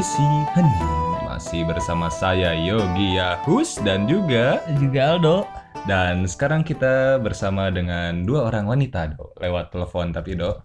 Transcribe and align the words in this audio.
Mengisi 0.00 0.24
Hening 0.56 1.28
Masih 1.28 1.60
bersama 1.68 2.08
saya 2.08 2.56
Yogi 2.56 3.20
Yahus 3.20 3.76
dan 3.84 4.08
juga 4.08 4.64
juga 4.80 5.12
Aldo. 5.12 5.44
Dan 5.84 6.24
sekarang 6.24 6.64
kita 6.64 7.20
bersama 7.20 7.68
dengan 7.68 8.24
dua 8.24 8.48
orang 8.48 8.64
wanita 8.64 9.12
Dok 9.12 9.36
Lewat 9.36 9.68
telepon 9.68 10.08
tapi 10.08 10.40
Dok 10.40 10.56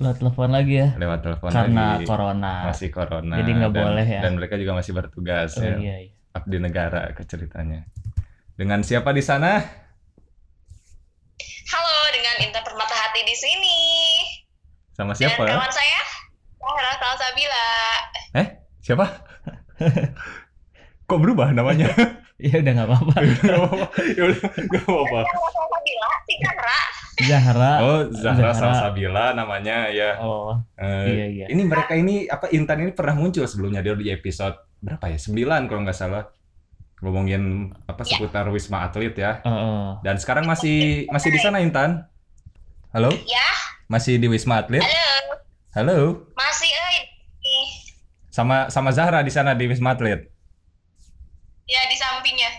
lo 0.00 0.16
telepon 0.16 0.56
lagi 0.56 0.72
ya? 0.80 0.88
Lewat 0.96 1.20
telepon 1.20 1.52
karena 1.52 2.00
lagi. 2.00 2.08
corona. 2.08 2.54
Masih 2.72 2.88
corona. 2.88 3.44
Jadi 3.44 3.50
nggak 3.60 3.72
dan- 3.76 3.84
boleh 3.92 4.06
ya. 4.08 4.20
Dan 4.24 4.32
mereka 4.40 4.56
juga 4.56 4.72
masih 4.72 4.92
bertugas 4.96 5.60
oh 5.60 5.60
ya. 5.60 5.76
iya 5.76 5.96
iya. 6.08 6.12
Abdi 6.32 6.56
negara 6.64 7.12
ke 7.12 7.28
ceritanya. 7.28 7.84
Dengan 8.56 8.80
siapa 8.80 9.12
di 9.12 9.20
sana? 9.20 9.60
Halo, 11.68 11.96
dengan 12.08 12.40
Intan 12.40 12.64
Permata 12.64 12.96
Hati 12.96 13.20
di 13.20 13.36
sini. 13.36 13.80
Sama 14.96 15.12
Dan 15.12 15.28
siapa? 15.28 15.44
kawan 15.44 15.68
saya, 15.68 16.00
Zahra 16.56 16.92
Salsabila. 16.96 17.68
Eh? 18.90 18.96
Siapa? 18.96 19.06
Kok 21.04 21.18
berubah 21.18 21.50
namanya? 21.50 21.86
iya 22.36 22.58
udah 22.62 22.72
nggak 22.72 22.88
apa-apa 22.88 23.12
Gak 23.40 23.56
apa-apa. 23.56 23.86
Ya 24.10 24.22
udah, 24.24 24.38
gak 24.66 24.82
apa-apa. 24.82 25.20
Si 26.22 26.34
Zahra. 26.38 26.78
Zahra 27.20 27.72
Oh, 27.80 28.00
Zahra 28.10 28.48
Zahra. 28.48 28.52
Salsabila 28.56 29.26
namanya 29.32 29.86
ya. 29.88 30.16
oh 30.18 30.56
Eh, 30.74 31.04
iya 31.06 31.26
iya 31.28 31.46
Ini 31.46 31.62
mereka 31.62 31.92
ini 31.92 32.24
apa 32.24 32.48
Intan 32.48 32.80
ini 32.80 32.90
pernah 32.90 33.12
muncul 33.12 33.44
sebelumnya 33.44 33.78
dia 33.80 33.92
di 33.92 34.08
episode 34.08 34.56
berapa 34.80 35.04
ya? 35.06 35.18
9 35.18 35.36
kalau 35.68 35.80
nggak 35.82 35.94
salah. 35.94 36.24
Ngomongin 36.98 37.68
apa 37.84 38.02
Ya. 38.02 38.16
seputar 38.16 38.48
Wisma 38.48 38.84
Atlet 38.84 39.12
ya. 39.14 39.40
oh, 39.42 39.50
oh. 39.50 39.86
Dan 40.00 40.16
sekarang 40.16 40.44
masih 40.44 41.04
masih 41.08 41.28
di 41.28 41.38
sana 41.38 41.60
Intan. 41.60 42.08
Halo? 42.90 43.12
Ya, 43.22 43.46
Masih 43.86 44.16
di 44.16 44.26
Wisma 44.26 44.60
Atlet? 44.60 44.80
halo. 44.80 45.36
Halo. 45.72 45.98
Masih, 46.34 46.66
eh. 46.66 47.09
Sama 48.30 48.70
sama 48.70 48.90
Zahra 48.90 49.20
di 49.20 49.30
sana 49.30 49.52
di 49.52 49.66
Wisma 49.66 49.92
Atlet. 49.92 50.30
Ya, 51.66 51.82
di 51.86 51.94
sampingnya. 51.94 52.50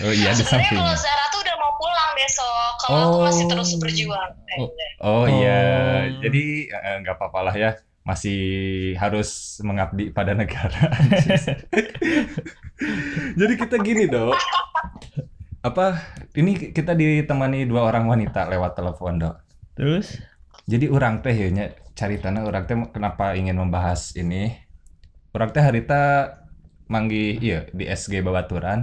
Oh 0.00 0.12
iya 0.12 0.32
di 0.32 0.40
Sebenarnya 0.40 0.70
kalau 0.70 0.92
samping. 0.92 1.00
Zahra 1.00 1.24
tuh 1.28 1.40
udah 1.40 1.56
mau 1.56 1.72
pulang 1.76 2.10
besok. 2.14 2.70
Kalau 2.80 2.98
aku 3.02 3.18
masih 3.24 3.44
Oh. 3.44 3.50
terus 3.50 3.70
berjuang. 3.76 4.30
Oh. 4.56 4.68
Oh 4.98 5.24
iya, 5.26 5.60
Oh. 6.08 6.20
jadi 6.20 6.44
eh, 6.68 6.96
nggak 7.00 7.16
apa-apa 7.16 7.40
lah 7.48 7.54
ya, 7.54 7.70
masih 8.00 8.40
harus 8.96 9.60
mengabdi 9.60 10.08
pada 10.08 10.32
negara. 10.32 10.88
jadi 13.40 13.52
kita 13.56 13.76
gini 13.80 14.08
dok, 14.08 14.36
apa 15.60 16.00
ini 16.32 16.72
kita 16.72 16.92
ditemani 16.92 17.64
dua 17.64 17.88
orang 17.88 18.06
wanita 18.06 18.48
lewat 18.48 18.76
telepon 18.76 19.20
dok. 19.20 19.36
terus 19.76 20.16
Jadi 20.66 20.90
orang 20.90 21.22
teh 21.22 21.30
ya 21.30 21.46
cari 21.94 22.18
tanah 22.18 22.42
orang 22.42 22.66
teh 22.66 22.74
kenapa 22.90 23.36
ingin 23.38 23.54
membahas 23.54 24.16
ini? 24.18 24.65
Orang 25.36 25.50
teh 25.54 25.62
harita 25.68 26.00
manggi 26.92 27.36
iya 27.46 27.58
di 27.78 27.84
SG 28.00 28.14
Babaturan. 28.26 28.80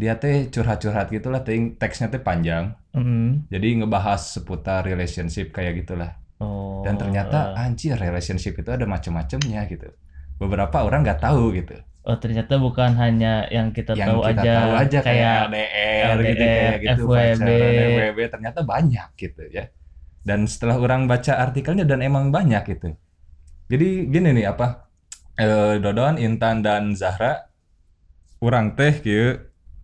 Dia 0.00 0.14
teh 0.22 0.36
curhat-curhat 0.54 1.06
gitulah 1.16 1.40
teh 1.46 1.56
teksnya 1.82 2.08
teh 2.12 2.22
panjang. 2.28 2.64
mm, 2.94 3.50
Jadi 3.52 3.68
ngebahas 3.82 4.20
seputar 4.34 4.80
relationship 4.90 5.46
kayak 5.56 5.72
gitulah. 5.84 6.10
oh 6.40 6.82
Dan 6.84 6.94
ternyata 7.02 7.36
anjir 7.62 7.94
relationship 8.06 8.54
itu 8.62 8.70
ada 8.76 8.86
macam-macamnya 8.94 9.60
gitu. 9.72 9.88
Beberapa 10.42 10.76
orang 10.86 11.00
nggak 11.06 11.20
tahu 11.26 11.44
gitu. 11.58 11.76
oh 12.08 12.16
ternyata 12.22 12.54
bukan 12.64 12.90
hanya 13.02 13.26
yang 13.56 13.68
kita 13.76 13.92
Yang 13.92 14.08
tahu 14.08 14.20
kita 14.26 14.42
aja 14.42 14.52
tahu 14.56 14.70
aja 14.82 14.98
kayak, 15.06 15.06
kayak 15.06 15.36
LDR, 15.50 16.18
gitu 16.30 16.44
LDR, 16.44 16.50
kayak 16.56 16.78
gitu 16.82 17.02
FWB. 17.04 17.48
pacaran, 17.48 17.74
FWB 17.90 18.18
ternyata 18.32 18.60
banyak 18.72 19.08
gitu 19.22 19.42
ya. 19.56 19.64
Dan 20.28 20.40
setelah 20.52 20.76
orang 20.84 21.02
baca 21.10 21.32
artikelnya 21.44 21.84
dan 21.90 22.00
emang 22.04 22.24
banyak 22.36 22.62
gitu. 22.72 22.88
Jadi 23.72 23.86
gini 24.12 24.28
nih 24.36 24.46
apa? 24.52 24.89
Eh, 25.40 25.74
Dodon, 25.80 26.20
Intan 26.20 26.60
dan 26.60 26.92
Zahra 26.92 27.48
orang 28.40 28.76
teh 28.76 28.92
kieu 29.04 29.40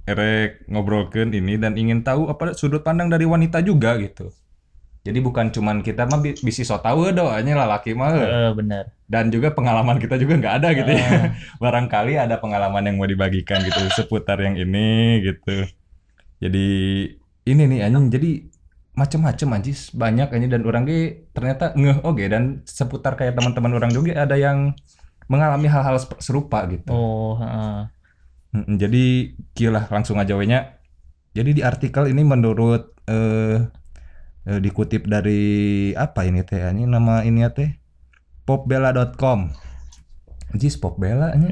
erek 0.06 0.68
ngobrolkeun 0.70 1.34
ini 1.34 1.58
dan 1.58 1.74
ingin 1.80 2.04
tahu 2.06 2.28
apa 2.30 2.54
sudut 2.54 2.84
pandang 2.86 3.08
dari 3.10 3.24
wanita 3.26 3.58
juga 3.64 3.96
gitu. 3.98 4.30
Jadi 5.06 5.18
bukan 5.22 5.54
cuman 5.54 5.86
kita 5.86 6.02
mah 6.10 6.18
bi- 6.18 6.38
bisi 6.42 6.66
so 6.66 6.76
tahu 6.82 7.14
doanya 7.14 7.54
lalaki 7.62 7.94
mah 7.94 8.10
Eh, 8.14 8.50
benar 8.58 8.84
dan 9.06 9.30
juga 9.30 9.54
pengalaman 9.54 10.02
kita 10.02 10.18
juga 10.18 10.34
nggak 10.34 10.54
ada 10.62 10.68
gitu 10.74 10.90
ya. 10.90 11.06
Eh, 11.06 11.26
Barangkali 11.62 12.18
ada 12.18 12.36
pengalaman 12.42 12.82
yang 12.90 12.96
mau 12.98 13.06
dibagikan 13.06 13.62
gitu 13.62 13.80
seputar 13.94 14.38
yang 14.42 14.58
ini 14.58 15.22
gitu. 15.22 15.62
Jadi 16.42 16.66
ini 17.46 17.62
nih 17.70 17.80
anjing. 17.86 18.06
Jadi 18.10 18.30
macem-macem 18.98 19.48
anjis 19.54 19.94
banyak 19.94 20.28
anjing. 20.34 20.50
Dan 20.50 20.62
orang 20.66 20.82
ge 20.90 21.30
ternyata 21.30 21.72
ngeh 21.78 22.02
oke 22.02 22.24
dan 22.26 22.66
seputar 22.66 23.14
kayak 23.14 23.38
teman-teman 23.38 23.72
orang 23.78 23.90
juga 23.94 24.26
ada 24.26 24.34
yang 24.34 24.74
mengalami 25.26 25.66
hal-hal 25.66 25.94
serupa 26.16 26.62
gitu. 26.66 26.88
oh 26.88 27.34
heeh. 27.36 27.78
Mm, 28.52 28.74
Jadi 28.76 29.04
kilah 29.52 29.86
langsung 29.86 30.16
aja 30.16 30.32
we 30.32 30.44
nya. 30.44 30.78
Jadi 31.32 31.50
di 31.52 31.62
artikel 31.62 32.06
ini 32.06 32.22
menurut 32.22 32.96
eh 33.04 33.58
eh, 34.44 34.58
dikutip 34.58 35.04
dari 35.04 35.42
apa 35.92 36.22
ini 36.22 36.40
teh 36.40 36.62
ini 36.64 36.84
nama 36.84 37.20
ini 37.20 37.42
ya 37.42 37.50
teh 37.50 37.74
popbella.com. 38.42 39.50
Jis 40.52 40.76
popbella 40.76 41.34
nya. 41.36 41.50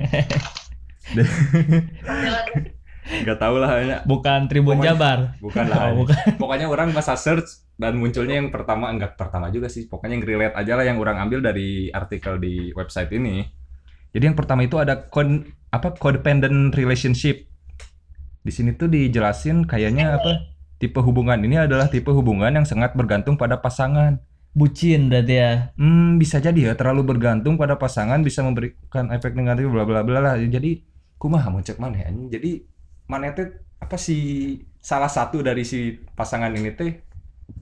Gak 3.05 3.37
tau 3.37 3.61
lah 3.61 3.77
nya. 3.79 3.99
bukan 4.05 4.49
Tribun 4.49 4.81
Pokoknya- 4.81 4.97
Jabar 4.97 5.19
Bukan 5.37 5.65
lah. 5.69 5.79
oh, 5.85 5.95
bukan 6.01 6.17
Pokoknya 6.41 6.67
orang 6.67 6.89
masa 6.91 7.13
search 7.15 7.61
dan 7.77 7.99
munculnya 7.99 8.39
yang 8.39 8.49
pertama 8.49 8.89
enggak 8.89 9.13
pertama 9.15 9.51
juga 9.51 9.69
sih. 9.69 9.85
Pokoknya 9.85 10.17
yang 10.17 10.25
relate 10.25 10.57
aja 10.57 10.73
lah 10.73 10.85
yang 10.87 10.97
orang 10.97 11.21
ambil 11.21 11.45
dari 11.45 11.91
artikel 11.91 12.39
di 12.39 12.73
website 12.73 13.13
ini. 13.13 13.45
Jadi 14.15 14.31
yang 14.31 14.39
pertama 14.39 14.63
itu 14.63 14.79
ada 14.79 15.11
kon 15.11 15.43
apa 15.75 15.99
codependent 15.99 16.71
relationship. 16.79 17.51
Di 18.47 18.53
sini 18.55 18.79
tuh 18.79 18.87
dijelasin 18.87 19.67
kayaknya 19.67 20.15
apa 20.15 20.55
tipe 20.79 21.03
hubungan 21.03 21.43
ini 21.43 21.59
adalah 21.59 21.91
tipe 21.91 22.15
hubungan 22.15 22.55
yang 22.55 22.67
sangat 22.69 22.95
bergantung 22.95 23.35
pada 23.35 23.59
pasangan. 23.59 24.23
bucin 24.55 25.11
berarti 25.11 25.35
ya 25.35 25.51
Hmm, 25.75 26.15
bisa 26.15 26.39
jadi 26.39 26.71
ya 26.71 26.73
terlalu 26.79 27.11
bergantung 27.11 27.59
pada 27.59 27.75
pasangan 27.75 28.23
bisa 28.23 28.39
memberikan 28.47 29.11
efek 29.11 29.35
negatif 29.35 29.67
bla 29.67 29.83
bla 29.83 30.07
bla 30.07 30.23
lah. 30.23 30.35
Jadi 30.39 30.79
kumaha 31.19 31.51
mau 31.51 31.59
cek 31.59 31.83
mana 31.83 31.99
ya? 32.07 32.15
Jadi 32.39 32.63
mana 33.11 33.35
teh 33.35 33.51
apa 33.83 33.99
sih 33.99 34.63
salah 34.79 35.11
satu 35.11 35.43
dari 35.43 35.67
si 35.67 35.99
pasangan 36.15 36.55
ini 36.55 36.71
teh 36.71 37.04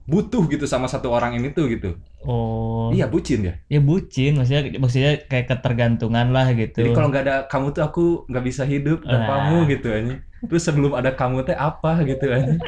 butuh 0.03 0.45
gitu 0.47 0.65
sama 0.65 0.87
satu 0.87 1.09
orang 1.09 1.35
ini 1.35 1.51
tuh 1.51 1.67
gitu. 1.67 1.95
oh 2.23 2.91
Iya 2.91 3.07
bucin 3.07 3.41
ya. 3.43 3.55
ya 3.67 3.79
bucin 3.79 4.35
maksudnya 4.35 4.63
maksudnya 4.77 5.13
kayak 5.25 5.47
ketergantungan 5.49 6.29
lah 6.29 6.51
gitu 6.53 6.83
Jadi 6.83 6.91
kalau 6.91 7.09
nggak 7.09 7.25
ada 7.25 7.37
kamu 7.47 7.67
tuh 7.71 7.83
aku 7.83 8.05
nggak 8.27 8.45
bisa 8.45 8.63
hidup 8.63 9.03
tanpamu 9.03 9.63
Ah. 9.63 9.69
gitu 9.69 9.89
anjing. 9.89 10.21
Terus 10.43 10.63
sebelum 10.63 10.93
ada 10.93 11.11
kamu 11.11 11.43
teh 11.43 11.55
apa 11.55 12.03
gitu 12.03 12.25
anjing. 12.29 12.59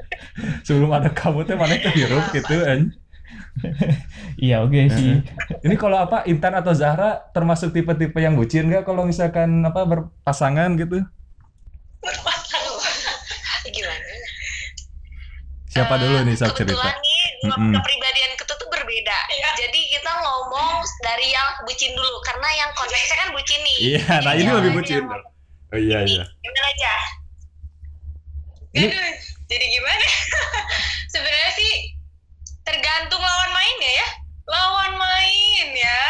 sebelum 0.66 0.90
ada 0.90 1.08
kamu 1.10 1.44
teh 1.44 1.54
mana 1.54 1.74
teh 1.74 1.92
hirup 1.92 2.24
gitu 2.30 2.56
anjing. 2.60 2.92
iya 4.40 4.60
oke 4.60 4.74
sih 4.90 5.20
Ini 5.60 5.74
kalau 5.76 5.98
apa 5.98 6.24
Intan 6.24 6.54
atau 6.54 6.72
Zahra 6.72 7.28
termasuk 7.30 7.70
tipe-tipe 7.70 8.16
yang 8.16 8.34
bucin 8.34 8.66
nggak 8.66 8.82
kalau 8.82 9.04
misalkan 9.04 9.60
apa 9.60 9.84
berpasangan 9.84 10.74
gitu? 10.76 11.04
Aduh. 12.00 12.24
Gimana? 13.70 14.06
Siapa 15.70 15.94
dulu 15.96 16.16
nih 16.20 16.34
sok 16.34 16.50
cerita? 16.52 16.74
Kebetulan 16.74 16.96
nih, 16.98 17.22
kepribadian 17.72 18.30
kita 18.34 18.52
tuh 18.54 18.68
berbeda. 18.68 19.18
Jadi 19.56 19.80
kita 19.88 20.10
ngomong 20.18 20.72
dari 21.00 21.30
yang 21.30 21.46
bucin 21.62 21.92
dulu. 21.92 22.18
Karena 22.20 22.48
yang 22.56 22.70
konteksnya 22.74 23.16
kan 23.16 23.28
bucin 23.30 23.60
nih. 23.60 23.76
Iya, 23.94 24.14
nah 24.20 24.32
ini 24.34 24.50
lebih 24.50 24.72
bucin. 24.74 25.00
yang- 25.00 25.28
Oh 25.70 25.78
iya 25.78 26.02
iya. 26.02 26.24
Gimana 26.36 26.66
aja? 26.66 26.94
Ini- 28.72 28.90
Aduh, 28.90 29.10
jadi 29.46 29.64
gimana? 29.70 30.06
Sebenarnya 31.14 31.50
sih 31.54 31.72
tergantung 32.60 33.18
lawan 33.18 33.50
mainnya 33.52 33.92
ya. 33.94 34.08
Lawan 34.44 34.92
main 34.98 35.66
ya. 35.72 36.02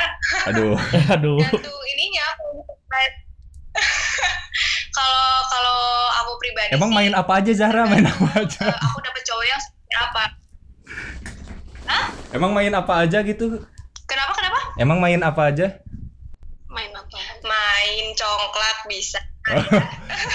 Aduh. 0.49 0.73
aduh 1.15 1.37
Tergantung 1.39 1.85
ininya. 1.87 2.27
Kalau 4.91 5.25
kalau 5.47 5.79
aku 6.19 6.33
pribadi 6.37 6.73
Emang 6.73 6.91
sih, 6.91 6.97
main 6.97 7.12
apa 7.12 7.33
aja 7.37 7.53
Zahra? 7.53 7.85
Main 7.85 8.05
apa 8.05 8.27
aja? 8.35 8.65
eh, 8.65 8.79
aku 8.81 8.99
dapet 9.01 9.23
cowok 9.23 9.45
yang 9.45 9.61
seperti 9.61 9.95
apa? 9.95 10.25
Emang 12.31 12.55
main 12.55 12.71
apa 12.71 13.03
aja 13.03 13.19
gitu? 13.27 13.59
Kenapa 14.06 14.32
kenapa? 14.38 14.61
Emang 14.79 15.03
main 15.03 15.19
apa 15.19 15.50
aja? 15.50 15.82
Main 16.71 16.91
apa? 16.94 17.19
Main 17.43 18.15
congklak 18.15 18.79
bisa. 18.87 19.21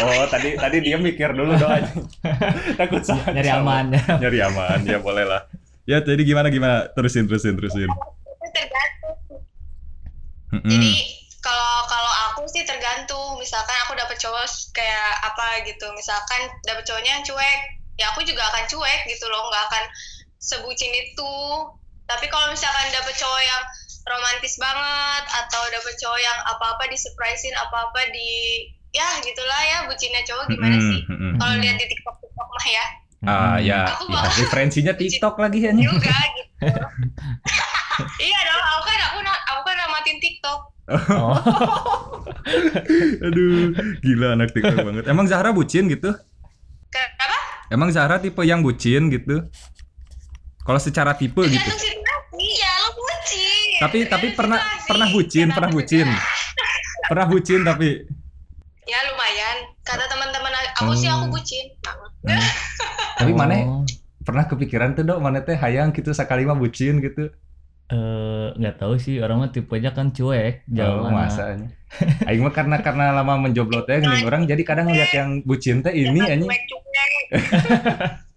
Oh, 0.01 0.25
tadi 0.27 0.57
tadi 0.57 0.81
dia 0.81 0.97
mikir 0.97 1.31
dulu 1.31 1.55
doanya. 1.55 1.93
Takut 2.79 3.05
salah. 3.05 3.31
nyari 3.31 3.53
aman 3.53 3.85
ya 3.93 4.01
Nyari 4.17 4.39
aman, 4.43 4.79
ya 4.81 4.97
boleh 4.97 5.23
lah. 5.23 5.45
Ya, 5.85 6.01
jadi 6.01 6.25
gimana 6.25 6.49
gimana? 6.49 6.89
Terusin 6.89 7.29
terusin 7.29 7.53
terusin. 7.53 7.85
Itu 7.85 8.49
tergantung. 8.49 9.15
Jadi 10.65 10.91
kalau 11.37 11.85
kalau 11.85 12.13
aku 12.27 12.49
sih 12.49 12.65
tergantung. 12.65 13.37
Misalkan 13.37 13.77
aku 13.85 13.93
dapet 13.93 14.17
cowok 14.17 14.43
kayak 14.73 15.11
apa 15.21 15.63
gitu. 15.69 15.85
Misalkan 15.93 16.49
dapet 16.65 16.83
cowoknya 16.89 17.21
yang 17.21 17.23
cuek, 17.23 17.59
ya 18.01 18.09
aku 18.09 18.25
juga 18.25 18.41
akan 18.49 18.65
cuek 18.65 19.01
gitu 19.05 19.25
loh. 19.29 19.45
Nggak 19.53 19.63
akan 19.69 19.83
sebucin 20.41 20.91
itu. 20.91 21.33
Tapi 22.05 22.25
kalau 22.27 22.47
misalkan 22.47 22.87
dapet 22.89 23.15
cowok 23.15 23.41
yang 23.41 23.61
romantis 24.05 24.55
banget 24.55 25.23
atau 25.27 25.61
dapet 25.67 25.93
cowok 25.97 26.19
yang 26.19 26.37
apa-apa 26.47 26.83
disurprisein 26.87 27.57
apa-apa 27.59 28.01
di 28.09 28.61
ya 28.91 29.07
gitulah 29.19 29.61
ya 29.61 29.77
bucinnya 29.85 30.21
cowok 30.23 30.45
gimana 30.47 30.77
Mm-mm, 30.77 30.87
sih 30.87 31.01
mm-mm. 31.05 31.31
kalau 31.35 31.55
lihat 31.57 31.75
di 31.75 31.85
TikTok 31.85 32.15
TikTok 32.15 32.47
mah 32.47 32.67
ya 32.69 32.85
Ah 33.25 33.57
ya, 33.57 33.79
Aku 33.91 34.05
ya, 34.05 34.13
malah- 34.13 34.37
referensinya 34.37 34.93
TikTok 34.93 35.35
lagi 35.35 35.59
ya. 35.59 35.71
juga 35.73 36.13
gitu 36.31 36.53
iya 38.21 38.39
dong 38.45 38.63
aku 38.63 38.81
kan 38.85 38.99
aku 39.03 39.17
aku 39.25 39.61
kan 39.63 39.75
namatin 39.77 40.17
TikTok 40.19 40.59
Oh. 40.85 41.33
Aduh, 43.25 43.73
gila 43.99 44.37
anak 44.37 44.53
TikTok 44.53 44.85
banget. 44.85 45.03
Emang 45.09 45.25
Zahra 45.25 45.49
bucin 45.49 45.89
gitu? 45.89 46.13
kenapa 46.87 47.37
Emang 47.67 47.89
Zahra 47.89 48.21
tipe 48.21 48.45
yang 48.45 48.61
bucin 48.61 49.09
gitu? 49.09 49.49
Kalau 50.65 50.79
secara 50.79 51.13
tipe 51.13 51.37
gitu. 51.39 51.61
tergantung 51.61 51.77
situasi 51.79 52.47
ya 52.57 52.71
lo 52.75 52.89
bucin 52.91 53.69
Tapi 53.77 53.97
tapi 54.03 54.27
Tergantung 54.27 54.33
pernah 54.35 54.59
situasi. 54.59 54.87
pernah 54.87 55.07
bucin, 55.07 55.39
Kenapa 55.43 55.55
pernah 55.55 55.69
juga? 55.69 55.77
bucin. 55.77 56.07
Pernah 57.05 57.25
bucin 57.27 57.59
tapi 57.61 57.89
ya 58.83 58.99
lumayan 59.03 59.57
kata 59.81 60.05
teman-teman 60.05 60.51
aku 60.75 60.93
sih 60.93 61.07
aku 61.07 61.23
Oh. 61.23 61.31
bucin 61.31 61.65
Hmm. 62.23 62.41
Tapi 63.15 63.31
mana 63.31 63.53
Oh. 63.63 63.81
pernah 64.19 64.43
kepikiran 64.43 64.93
tuh 64.93 65.03
dok 65.03 65.19
mana 65.19 65.39
teh 65.39 65.53
hayang 65.55 65.89
gitu 65.91 66.09
sekali 66.11 66.41
mah 66.41 66.53
bucin 66.55 66.97
gitu. 66.99 67.29
Eh, 67.85 68.47
nggak 68.51 68.75
tahu 68.75 68.97
sih 68.97 69.17
orang 69.17 69.37
mah 69.39 69.51
tipenya 69.51 69.89
kan 69.89 70.09
cuek 70.09 70.65
Oh, 70.65 70.73
jalan 70.73 71.13
masanya. 71.13 71.69
Aing 72.25 72.41
mah 72.41 72.49
karena 72.51 72.77
karena 72.79 73.13
lama 73.13 73.37
menjoblot 73.39 73.85
teh 73.85 73.97
geuning 73.99 74.25
orang 74.25 74.43
jadi 74.43 74.61
kadang 74.61 74.85
ngeliat 74.87 75.11
yang 75.11 75.29
bucin 75.41 75.79
teh 75.79 75.93
ini 75.93 76.17
anjing. 76.19 76.49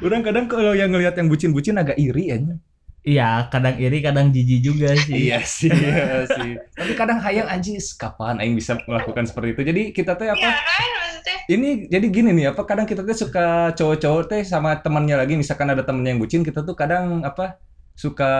Orang 0.00 0.22
kadang 0.22 0.46
kalau 0.46 0.72
yang 0.72 0.90
ngeliat 0.90 1.14
yang 1.14 1.26
bucin-bucin 1.26 1.76
agak 1.76 1.94
iri 1.96 2.30
anjing. 2.30 2.58
iya 3.02 3.46
kadang 3.48 3.74
iri 3.76 3.98
kadang 3.98 4.30
jijik 4.30 4.62
juga 4.62 4.94
sih 4.94 5.26
Iya 5.26 5.42
sih, 5.42 5.66
iya 5.68 6.22
sih. 6.24 6.54
Tapi 6.70 6.92
kadang 6.92 7.18
hayang 7.18 7.46
anjis 7.46 7.92
kapan 7.92 8.38
aing 8.38 8.54
bisa 8.54 8.78
melakukan 8.80 9.26
seperti 9.26 9.48
itu. 9.52 9.62
Jadi 9.64 9.82
kita 9.90 10.14
teh 10.14 10.26
Iya 10.26 10.34
apa? 10.34 10.46
kan 10.46 10.86
maksudnya 10.92 11.36
Ini 11.48 11.68
jadi 11.88 12.06
gini 12.08 12.30
nih, 12.32 12.46
apa 12.50 12.62
kadang 12.62 12.84
kita 12.84 13.02
tuh 13.02 13.16
suka 13.16 13.46
cowok-cowok 13.72 14.22
teh 14.28 14.42
sama 14.42 14.74
temannya 14.76 15.16
lagi 15.16 15.34
misalkan 15.34 15.66
ada 15.66 15.82
temennya 15.82 16.14
yang 16.14 16.20
bucin, 16.20 16.40
kita 16.40 16.62
tuh 16.62 16.74
kadang 16.74 17.22
apa 17.22 17.58
suka 17.92 18.32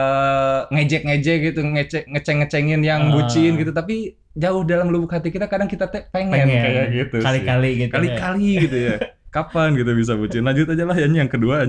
ngejek-ngejek 0.69 1.37
gitu, 1.45 1.59
ngecek 1.61 2.03
ngeceng-ngecengin 2.07 2.81
yang 2.81 3.01
Ah. 3.05 3.11
bucin 3.13 3.53
gitu, 3.53 3.69
tapi 3.69 3.95
jauh 4.33 4.63
dalam 4.63 4.89
lubuk 4.89 5.11
hati 5.11 5.27
kita 5.27 5.45
kadang 5.45 5.67
kita 5.67 5.85
teh 5.85 6.07
pengen, 6.07 6.31
pengen 6.39 6.47
kayak 6.49 6.87
gitu 6.89 7.15
sih. 7.19 7.25
kali-kali 7.25 7.69
gitu 7.77 7.83
ya. 7.85 7.93
Kali-kali 7.93 8.49
gitu 8.63 8.77
ya. 8.79 8.95
Kapan 9.33 9.73
gitu 9.79 9.91
bisa 9.97 10.13
bucin? 10.13 10.45
Lanjut 10.45 10.67
aja 10.69 10.83
lah 10.85 10.97
yang 10.97 11.13
yang 11.17 11.29
kedua. 11.31 11.65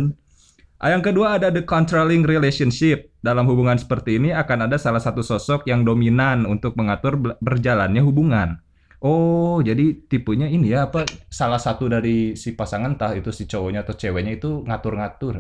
Ah, 0.76 0.92
Yang 0.92 1.02
kedua 1.12 1.40
ada 1.40 1.48
the 1.48 1.64
controlling 1.64 2.22
relationship. 2.28 3.08
Dalam 3.24 3.48
hubungan 3.48 3.80
seperti 3.80 4.20
ini 4.20 4.36
akan 4.36 4.68
ada 4.68 4.76
salah 4.76 5.00
satu 5.00 5.24
sosok 5.24 5.64
yang 5.64 5.80
dominan 5.88 6.44
untuk 6.44 6.76
mengatur 6.76 7.16
berjalannya 7.40 8.04
hubungan. 8.04 8.60
Oh, 9.00 9.60
jadi 9.64 9.96
tipenya 10.08 10.48
ini 10.48 10.72
ya 10.72 10.88
apa 10.88 11.04
salah 11.28 11.60
satu 11.60 11.88
dari 11.88 12.36
si 12.36 12.52
pasangan 12.52 12.96
entah 12.96 13.12
itu 13.16 13.32
si 13.32 13.44
cowoknya 13.48 13.84
atau 13.84 13.94
ceweknya 13.96 14.32
itu 14.36 14.64
ngatur-ngatur. 14.64 15.34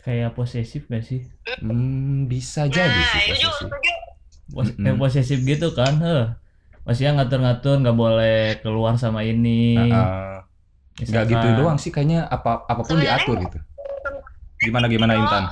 kayak 0.00 0.32
posesif 0.36 0.88
gak 0.88 1.04
sih 1.04 1.20
Hmm, 1.60 2.24
bisa 2.24 2.64
jadi 2.70 2.88
nah 2.88 3.10
sih 3.12 3.20
setuju 3.20 3.48
posesif. 3.50 3.68
Pos- 4.50 4.72
Mm-mm. 4.74 4.84
kayak 4.86 4.98
posesif 5.02 5.38
gitu 5.44 5.66
kan 5.78 5.94
heh 6.00 6.24
maksudnya 6.86 7.12
ngatur-ngatur 7.20 7.74
nggak 7.84 7.96
boleh 8.02 8.36
keluar 8.64 8.94
sama 8.96 9.20
ini 9.28 9.76
Ah, 9.76 9.86
ah. 9.92 10.49
Nggak 11.02 11.24
gitu 11.26 11.46
doang 11.56 11.76
sih 11.76 11.88
kayaknya 11.88 12.24
apa 12.24 12.64
apa 12.64 12.80
pun 12.80 12.94
Sebenarnya 12.94 13.16
diatur 13.18 13.36
gitu. 13.40 13.58
Gimana 14.60 14.86
gimana 14.86 15.12
Intan? 15.14 15.44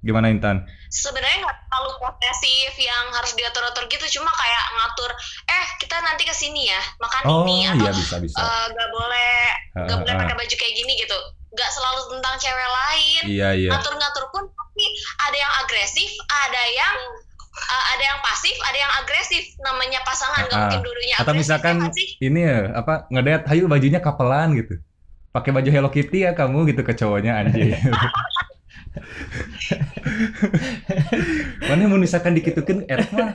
Gimana 0.00 0.26
Intan? 0.28 0.56
sebenarnya 0.86 1.42
nggak 1.42 1.58
terlalu 1.66 1.90
posesif 1.98 2.70
yang 2.78 3.10
harus 3.10 3.34
diatur-atur 3.34 3.82
gitu 3.90 4.06
cuma 4.14 4.30
kayak 4.30 4.64
ngatur 4.70 5.10
eh 5.44 5.66
kita 5.76 5.98
nanti 5.98 6.22
ke 6.22 6.30
sini 6.30 6.70
ya 6.70 6.78
makan 7.02 7.22
Oh 7.24 7.42
ini 7.42 7.66
atau 7.66 7.82
iya 7.82 7.90
bisa 7.90 8.16
bisa. 8.22 8.38
eh, 8.38 8.64
nggak 8.70 8.88
boleh 8.94 9.34
nggak 9.74 9.90
Ah, 9.90 9.98
boleh 9.98 10.14
ah. 10.14 10.20
pakai 10.22 10.36
baju 10.38 10.54
kayak 10.54 10.74
gini 10.76 10.92
gitu 10.94 11.18
nggak 11.50 11.66
selalu 11.66 12.00
tentang 12.12 12.34
cewek 12.38 12.68
lain 12.70 13.22
Iya 13.26 13.48
iya. 13.58 13.70
ngatur-ngatur 13.74 14.24
pun 14.30 14.46
pasti 14.46 14.86
ada 15.18 15.34
yang 15.34 15.52
agresif 15.58 16.10
ada 16.30 16.62
yang 16.62 16.96
eh, 17.54 17.84
ada 17.92 18.04
yang 18.04 18.18
pasif 18.20 18.56
ada 18.60 18.74
yang 18.76 18.92
agresif 18.98 19.44
namanya 19.58 20.00
pasangan 20.02 20.42
nggak 20.42 20.52
Ah, 20.52 20.62
mungkin 20.66 20.80
dulunya 20.82 21.14
Atau 21.16 21.30
agresif 21.30 21.40
misalkan 21.40 21.74
ya 21.74 21.80
nggak 21.80 21.94
sih? 21.94 22.08
ini 22.20 22.40
ya 22.42 22.58
apa 22.74 22.94
ngedet 23.08 23.42
hayu 23.46 23.64
bajunya 23.64 23.98
kapelan 23.98 24.54
gitu. 24.54 24.74
Pakai 25.30 25.50
baju 25.50 25.66
Hello 25.66 25.90
Kitty 25.90 26.22
ya 26.22 26.30
kamu 26.30 26.62
gitu 26.68 26.82
ke 26.82 26.94
cowoknya 26.94 27.32
anjing. 27.36 27.74
Mana 31.64 31.82
mau 31.86 31.98
misalkan 31.98 32.34
dikitukeun 32.34 32.86
et 32.86 33.02
mah. 33.10 33.34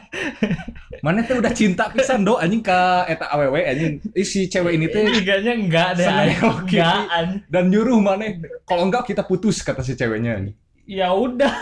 Mana 1.00 1.24
tuh 1.24 1.40
udah 1.40 1.52
cinta 1.52 1.88
pisan 1.90 2.24
do 2.24 2.36
anjing 2.36 2.62
ka 2.62 3.04
eta 3.06 3.28
awewe 3.28 3.60
anjing. 3.62 4.00
Ih, 4.14 4.24
si 4.24 4.48
cewek 4.48 4.76
ini 4.76 4.88
teh 4.88 5.04
Tiganya 5.10 5.54
enggak 5.54 5.90
deh 5.96 6.08
enggak 6.08 7.04
an- 7.12 7.44
dan 7.48 7.68
nyuruh 7.68 8.00
mana 8.00 8.32
kalau 8.64 8.88
enggak 8.88 9.04
kita 9.06 9.24
putus 9.24 9.60
kata 9.60 9.82
si 9.82 9.94
ceweknya 9.94 10.40
anjing. 10.40 10.56
Ya 10.90 11.14
udah 11.14 11.54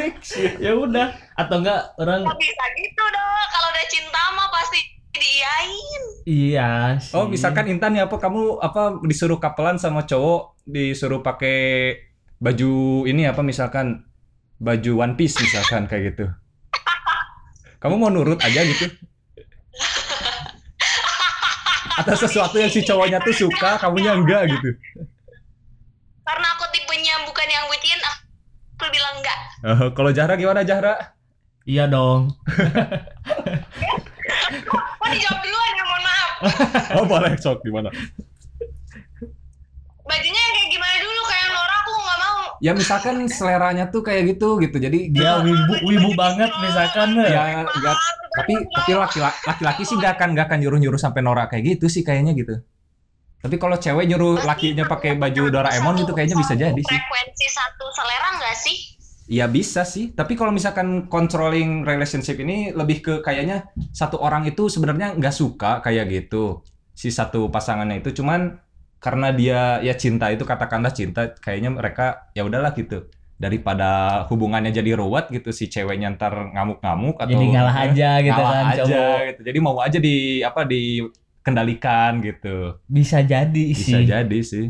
ya 0.64 0.72
udah 0.72 1.12
atau 1.36 1.60
enggak 1.60 1.92
orang 2.00 2.24
nggak 2.24 2.40
bisa 2.40 2.64
gitu 2.80 3.04
dong 3.04 3.44
kalau 3.52 3.68
udah 3.68 3.86
cinta 3.92 4.22
mah 4.32 4.48
pasti 4.48 4.80
diiyain 5.12 6.02
iya 6.24 6.70
sih 6.96 7.12
Oh, 7.12 7.28
misalkan 7.28 7.68
Intan 7.68 7.92
ya 7.92 8.08
apa 8.08 8.16
kamu 8.16 8.64
apa 8.64 8.96
disuruh 9.04 9.36
kapelan 9.36 9.76
sama 9.76 10.08
cowok 10.08 10.56
disuruh 10.64 11.20
pakai 11.20 12.00
baju 12.40 13.04
ini 13.04 13.28
apa 13.28 13.44
misalkan 13.44 14.08
baju 14.56 15.04
one 15.04 15.20
piece 15.20 15.36
misalkan 15.36 15.84
kayak 15.84 16.16
gitu. 16.16 16.32
Kamu 17.82 17.98
mau 17.98 18.14
nurut 18.14 18.38
aja 18.38 18.62
gitu? 18.62 18.86
Atau 22.00 22.14
sesuatu 22.14 22.54
yang 22.62 22.70
si 22.70 22.86
cowoknya 22.86 23.18
tuh 23.26 23.34
suka, 23.34 23.74
kamunya 23.82 24.14
enggak 24.14 24.46
gitu. 24.48 24.70
karena 26.22 26.46
aku 26.54 26.64
tipenya 26.70 27.18
bukan 27.26 27.44
yang 27.50 27.66
bucin 27.66 27.98
aku 28.82 28.90
bilang 28.90 29.14
enggak. 29.22 29.38
Eh, 29.62 29.78
kalau 29.94 30.10
Jahra 30.10 30.34
gimana 30.34 30.66
Jahra? 30.66 30.94
iya 31.62 31.86
dong. 31.86 32.34
Kok 34.42 35.08
dijawab 35.14 35.38
duluan 35.46 35.72
ya? 35.78 35.84
Mohon 35.86 36.02
maaf. 36.02 36.30
Oh, 36.98 37.04
boleh 37.06 37.32
sok 37.38 37.62
gimana? 37.62 37.90
bajunya 40.02 40.40
yang 40.44 40.54
kayak 40.58 40.70
gimana 40.74 40.96
dulu? 40.98 41.20
Kayak 41.24 41.46
Nora 41.54 41.74
aku 41.80 41.90
nggak 41.94 42.18
mau. 42.20 42.38
Ya 42.60 42.72
misalkan 42.76 43.16
seleranya 43.30 43.84
tuh 43.88 44.02
kayak 44.02 44.34
gitu 44.36 44.58
gitu. 44.60 44.76
Jadi 44.76 45.08
dia 45.14 45.40
dia 45.40 45.46
wibu 45.46 45.74
wibu 45.88 46.10
banget 46.18 46.50
misalkan. 46.60 47.16
Ya 47.22 47.64
enggak. 47.64 47.96
tapi 48.32 48.54
tapi 48.64 48.90
laki-laki 48.96 49.38
laki-laki 49.44 49.82
sih 49.84 49.96
nggak 50.00 50.16
akan 50.16 50.28
nggak 50.32 50.46
akan 50.48 50.58
nyuruh 50.64 50.80
nyuruh 50.80 50.96
sampai 51.00 51.20
norak 51.20 51.52
kayak 51.52 51.76
gitu 51.76 51.86
sih 51.92 52.00
kayaknya 52.00 52.32
gitu 52.32 52.64
tapi 53.42 53.58
kalau 53.58 53.74
cewek 53.74 54.06
nyuruh 54.06 54.38
lakinya 54.46 54.86
pakai 54.86 55.18
baju 55.18 55.50
Doraemon 55.50 55.98
gitu 55.98 56.14
kayaknya 56.14 56.38
bisa 56.38 56.54
jadi 56.54 56.78
sih. 56.78 56.86
frekuensi 56.86 57.46
satu 57.50 57.90
selera 57.90 58.38
nggak 58.38 58.54
sih? 58.54 58.76
Iya 59.26 59.50
bisa 59.50 59.82
sih. 59.82 60.14
Tapi 60.14 60.38
kalau 60.38 60.54
misalkan 60.54 61.10
controlling 61.10 61.82
relationship 61.82 62.38
ini 62.38 62.70
lebih 62.70 63.02
ke 63.02 63.14
kayaknya 63.18 63.66
satu 63.90 64.22
orang 64.22 64.46
itu 64.46 64.70
sebenarnya 64.70 65.18
nggak 65.18 65.34
suka 65.34 65.82
kayak 65.82 66.06
gitu 66.10 66.62
si 66.94 67.10
satu 67.10 67.50
pasangannya 67.50 67.98
itu. 67.98 68.14
Cuman 68.22 68.62
karena 69.02 69.34
dia 69.34 69.82
ya 69.82 69.98
cinta 69.98 70.30
itu 70.30 70.46
katakanlah 70.46 70.94
cinta 70.94 71.34
kayaknya 71.34 71.74
mereka 71.74 72.30
ya 72.38 72.46
udahlah 72.46 72.70
gitu. 72.78 73.10
Daripada 73.42 74.22
hubungannya 74.30 74.70
jadi 74.70 74.94
ruwet 74.94 75.34
gitu 75.34 75.50
si 75.50 75.66
ceweknya 75.66 76.14
ntar 76.14 76.54
ngamuk-ngamuk 76.54 77.18
atau 77.18 77.34
jadi 77.34 77.46
ngalah 77.58 77.76
aja 77.90 78.10
gitu 78.22 78.38
ngalah 78.38 78.54
kan 78.54 78.64
aja 78.70 78.82
cowok. 78.86 79.18
gitu. 79.34 79.40
Jadi 79.50 79.58
mau 79.58 79.76
aja 79.82 79.98
di 79.98 80.46
apa 80.46 80.62
dikendalikan 81.42 82.22
gitu. 82.22 82.78
bisa 82.86 83.18
jadi 83.26 83.64
Bisa 83.74 83.98
sih 83.98 84.06
jadi 84.06 84.38
sih. 84.46 84.66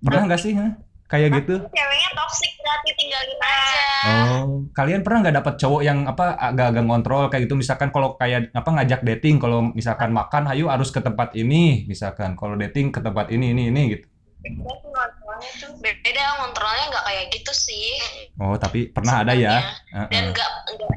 Pernah 0.00 0.32
nggak 0.32 0.40
sih 0.40 0.56
ha? 0.56 0.80
kayak 1.06 1.28
gitu? 1.38 1.54
ceweknya 1.62 2.10
toxic 2.18 2.50
berarti 2.58 2.90
tinggalin 2.98 3.38
aja 3.38 3.84
Oh, 4.06 4.70
kalian 4.70 5.02
pernah 5.02 5.26
nggak 5.26 5.36
dapet 5.42 5.54
cowok 5.58 5.82
yang 5.82 6.06
apa 6.06 6.38
agak-agak 6.38 6.84
ngontrol 6.86 7.26
kayak 7.26 7.50
gitu? 7.50 7.58
Misalkan 7.58 7.90
kalau 7.90 8.14
kayak 8.14 8.54
apa 8.54 8.70
ngajak 8.70 9.02
dating, 9.02 9.42
kalau 9.42 9.74
misalkan 9.74 10.14
makan, 10.14 10.46
hayu 10.46 10.70
harus 10.70 10.94
ke 10.94 11.02
tempat 11.02 11.34
ini, 11.34 11.86
misalkan 11.90 12.38
kalau 12.38 12.54
dating 12.54 12.94
ke 12.94 13.02
tempat 13.02 13.34
ini 13.34 13.50
ini 13.50 13.62
ini 13.74 13.82
gitu. 13.98 14.06
Beda 15.36 15.48
tuh 15.54 15.70
ngontrolnya 15.70 15.70
tuh 15.70 15.70
beda 15.78 16.24
ngontrolnya 16.38 16.84
nggak 16.88 17.04
kayak 17.04 17.24
gitu 17.30 17.52
sih 17.52 17.88
Oh, 18.36 18.54
tapi 18.54 18.88
pernah 18.88 19.20
ada 19.20 19.32
ya? 19.32 19.56
sebenarnya. 19.56 20.08
dan 20.08 20.12
Heeh. 20.12 20.32
nggak 20.32 20.50
nggak 20.76 20.90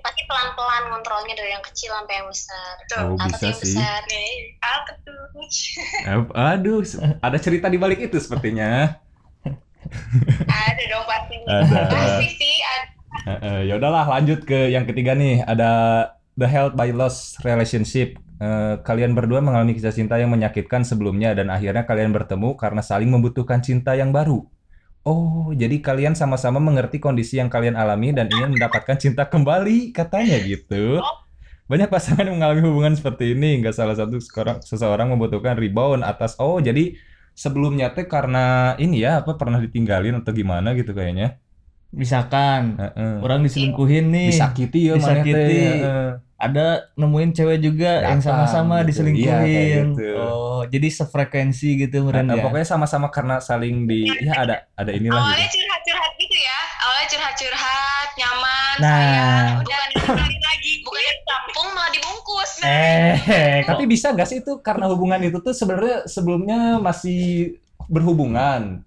pasti 0.00 0.22
pelan 0.24 0.48
pelan 0.54 0.82
ngontrolnya 0.88 1.34
dari 1.34 1.50
yang 1.50 1.60
kecil 1.62 1.90
sampai 1.92 2.14
yang 2.16 2.28
besar 2.28 2.72
Oh, 2.98 3.14
apa 3.14 3.26
bisa 3.26 3.38
tuh 3.38 3.46
yang 3.46 3.58
sih. 3.60 3.74
besar 3.76 4.00
apa 4.60 4.90
tuh 5.00 5.18
Eh, 6.00 6.18
Aduh, 6.32 6.80
ada 7.18 7.38
cerita 7.38 7.66
di 7.66 7.76
balik 7.76 8.00
itu 8.02 8.16
sepertinya. 8.16 8.94
ada 10.46 10.82
dong 10.86 11.04
pasti 11.04 11.34
Ada. 11.48 11.82
pasti 11.88 12.26
sih 12.36 12.56
ada 12.60 12.86
Heeh, 13.20 13.58
ya 13.66 13.74
udahlah 13.76 14.06
lanjut 14.08 14.44
ke 14.44 14.70
yang 14.70 14.86
ketiga 14.86 15.12
nih 15.12 15.42
ada 15.42 15.70
the 16.34 16.46
health 16.46 16.72
by 16.72 16.88
loss 16.88 17.36
relationship. 17.42 18.16
Eh, 18.40 18.74
kalian 18.80 19.12
berdua 19.12 19.44
mengalami 19.44 19.76
kisah 19.76 19.92
cinta 19.92 20.16
yang 20.16 20.32
menyakitkan 20.32 20.80
sebelumnya 20.80 21.36
dan 21.36 21.52
akhirnya 21.52 21.84
kalian 21.84 22.08
bertemu 22.08 22.56
karena 22.56 22.80
saling 22.80 23.12
membutuhkan 23.12 23.60
cinta 23.60 23.92
yang 23.92 24.16
baru. 24.16 24.48
Oh, 25.04 25.52
jadi 25.52 25.76
kalian 25.84 26.16
sama-sama 26.16 26.56
mengerti 26.56 27.04
kondisi 27.04 27.36
yang 27.36 27.52
kalian 27.52 27.76
alami 27.76 28.16
dan 28.16 28.32
ingin 28.32 28.56
mendapatkan 28.56 28.96
cinta 28.96 29.28
kembali, 29.28 29.92
katanya 29.92 30.40
gitu. 30.40 31.04
Banyak 31.68 31.92
pasangan 31.92 32.24
yang 32.24 32.40
mengalami 32.40 32.64
hubungan 32.64 32.92
seperti 32.96 33.36
ini, 33.36 33.60
nggak 33.60 33.76
salah 33.76 33.96
satu 33.96 34.16
seseorang, 34.16 34.58
seseorang 34.64 35.08
membutuhkan 35.12 35.60
rebound 35.60 36.00
atas. 36.00 36.36
Oh, 36.40 36.60
jadi 36.64 36.96
sebelumnya 37.36 37.92
teh 37.92 38.08
karena 38.08 38.72
ini 38.80 39.04
ya 39.04 39.20
apa 39.20 39.36
pernah 39.36 39.60
ditinggalin 39.60 40.20
atau 40.24 40.32
gimana 40.32 40.72
gitu 40.76 40.96
kayaknya. 40.96 41.36
Misalkan 41.90 42.78
Heeh. 42.78 43.18
orang 43.18 43.42
diselingkuhin 43.42 44.08
nih. 44.08 44.30
Disakiti 44.30 44.80
ya. 44.86 44.94
Disakiti. 44.94 45.58
heeh. 45.76 46.10
ada 46.40 46.88
nemuin 46.96 47.36
cewek 47.36 47.60
juga 47.60 48.00
yang 48.00 48.16
Datang 48.16 48.48
sama-sama 48.48 48.80
gitu. 48.80 49.04
Iya, 49.04 49.12
diselingkuhin. 49.12 49.84
gitu. 49.92 50.08
Oh, 50.16 50.64
jadi 50.64 50.88
sefrekuensi 50.88 51.68
gitu 51.78 52.00
meren 52.00 52.24
Nah, 52.24 52.40
ya. 52.40 52.42
pokoknya 52.42 52.64
sama-sama 52.66 53.12
karena 53.12 53.36
saling 53.38 53.84
di 53.84 54.08
ya 54.08 54.40
ada 54.40 54.56
ada 54.72 54.88
inilah 54.88 55.20
Awalnya 55.20 55.44
gitu. 55.44 55.60
curhat-curhat 55.60 56.12
gitu 56.16 56.36
ya. 56.40 56.60
Awalnya 56.80 57.06
curhat-curhat, 57.08 58.08
nyaman, 58.16 58.74
Nah. 58.78 58.88
sayang. 58.88 59.52
Udah 59.60 59.80
dikenalin 59.92 60.40
lagi. 60.40 60.72
Bukannya 60.80 61.12
tampung 61.22 61.68
malah 61.70 61.90
dibungkus. 61.92 62.50
Eh, 62.64 63.12
Tapi 63.62 63.82
bisa 63.84 64.06
nggak 64.10 64.24
sih 64.26 64.38
itu 64.40 64.52
karena 64.58 64.88
hubungan 64.88 65.20
itu 65.20 65.38
tuh 65.38 65.52
sebenarnya 65.52 66.08
sebelumnya 66.08 66.80
masih 66.80 67.52
berhubungan 67.84 68.80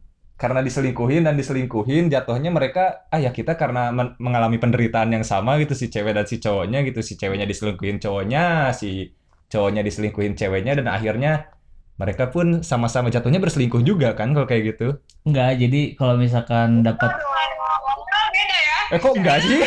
karena 0.43 0.59
diselingkuhin 0.59 1.23
dan 1.23 1.39
diselingkuhin 1.39 2.12
jatuhnya 2.12 2.51
mereka 2.51 3.07
ah 3.07 3.19
ya 3.23 3.31
kita 3.31 3.55
karena 3.55 3.95
men- 3.95 4.19
mengalami 4.19 4.59
penderitaan 4.59 5.07
yang 5.15 5.23
sama 5.23 5.55
gitu 5.63 5.71
si 5.71 5.88
cewek 5.88 6.12
dan 6.12 6.27
si 6.27 6.43
cowoknya 6.43 6.83
gitu 6.83 7.00
si 7.00 7.15
ceweknya 7.15 7.47
diselingkuhin 7.47 8.03
cowoknya 8.03 8.75
si 8.75 9.15
cowoknya 9.47 9.81
diselingkuhin 9.88 10.35
ceweknya 10.35 10.83
dan 10.83 10.91
akhirnya 10.91 11.47
mereka 11.95 12.27
pun 12.27 12.65
sama-sama 12.65 13.13
jatuhnya 13.13 13.38
berselingkuh 13.38 13.85
juga 13.85 14.17
kan 14.17 14.33
kalau 14.33 14.50
kayak 14.50 14.75
gitu? 14.75 14.97
Enggak, 15.29 15.62
jadi 15.62 15.81
kalau 15.93 16.17
misalkan 16.17 16.81
dapat 16.81 17.13
ya. 17.13 18.97
eh 18.97 19.00
kok 19.00 19.13
enggak 19.13 19.38
sih? 19.45 19.59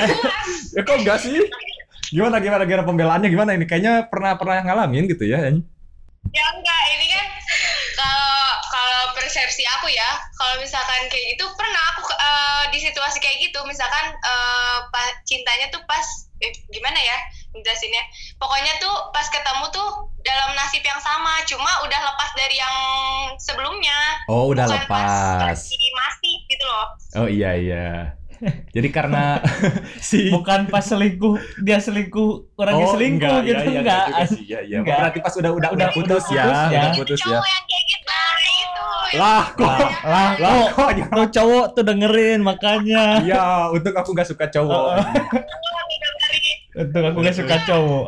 Eh 0.76 0.83
kok 0.85 0.97
enggak 1.00 1.18
sih? 1.23 1.38
Gimana 2.12 2.42
gimana 2.42 2.62
gimana 2.66 2.85
pembelaannya? 2.85 3.28
Gimana 3.30 3.50
ini? 3.54 3.64
Kayaknya 3.64 4.11
pernah 4.11 4.35
pernah 4.37 4.61
ngalamin 4.61 5.06
gitu 5.09 5.25
ya 5.25 5.38
Ya 6.35 6.45
enggak, 6.52 6.83
ini 6.99 7.06
kan 7.14 7.26
kalau 7.95 8.25
persepsi 9.26 9.66
aku 9.66 9.90
ya, 9.90 10.11
kalau 10.38 10.62
misalkan 10.62 11.11
kayak 11.11 11.35
gitu 11.35 11.45
pernah 11.59 11.83
aku 11.99 12.06
eh, 12.14 12.62
di 12.71 12.78
situasi 12.78 13.18
kayak 13.18 13.50
gitu, 13.50 13.59
misalkan 13.66 14.14
pa- 14.95 15.16
cintanya 15.26 15.66
tuh 15.75 15.83
pas 15.90 16.06
eh, 16.38 16.54
gimana 16.71 16.95
ya 16.95 17.18
jelasinnya? 17.59 18.04
Pokoknya 18.38 18.78
tuh 18.78 19.11
pas 19.11 19.26
ketemu 19.26 19.66
tuh 19.75 19.88
dalam 20.23 20.54
nasib 20.54 20.85
yang 20.87 21.00
sama, 21.02 21.42
cuma 21.49 21.71
udah 21.83 22.00
lepas 22.06 22.30
dari 22.38 22.54
yang 22.54 22.76
sebelumnya. 23.42 23.99
oh 24.30 24.54
udah 24.54 24.71
Bukan 24.71 24.87
pas 24.87 25.11
lepas 25.42 25.59
masih 25.75 26.35
gitu 26.47 26.64
loh. 26.64 26.87
Oh 27.18 27.28
iya 27.28 27.50
iya. 27.59 28.14
Jadi 28.71 28.88
karena 28.88 29.40
si 30.02 30.28
bukan 30.28 30.66
pas 30.66 30.83
selingkuh 30.83 31.37
dia 31.61 31.78
selingkuh 31.78 32.52
orangnya 32.55 32.85
Oh, 32.85 32.93
selingkuh 32.93 33.25
enggak, 33.25 33.43
gitu 33.43 33.57
iya, 33.57 33.64
iya, 33.66 33.81
enggak. 33.81 34.05
juga 34.05 34.23
sih. 34.26 34.43
Iya, 34.43 34.59
iya. 34.62 34.76
Enggak. 34.81 34.99
Berarti 34.99 35.19
pas 35.21 35.35
udah 35.35 35.50
udah 35.52 35.71
udah 35.73 35.88
putus 35.90 36.25
ya, 36.28 36.45
ya. 36.69 36.81
udah 36.83 36.93
putus 36.95 37.21
ya. 37.21 37.26
cowok 37.33 37.47
yang 37.47 37.64
kayak 37.64 37.85
gitu. 37.87 38.07
Nah, 38.07 38.37
itu. 38.47 38.87
Lah 39.16 39.45
kok 39.50 39.76
Lah, 40.07 40.28
lah 40.37 40.55
kok 40.66 40.69
kok 40.73 40.90
jangan- 40.93 41.16
tuh 41.16 41.28
cowok 41.33 41.64
tuh 41.73 41.85
dengerin 41.85 42.40
makanya. 42.40 43.02
Iya, 43.21 43.45
untuk 43.71 43.93
aku 43.93 44.11
nggak 44.12 44.28
suka 44.28 44.45
cowok. 44.47 44.87
Untuk 46.76 47.02
aku 47.02 47.19
gak 47.21 47.37
suka 47.37 47.57
cowok. 47.64 48.05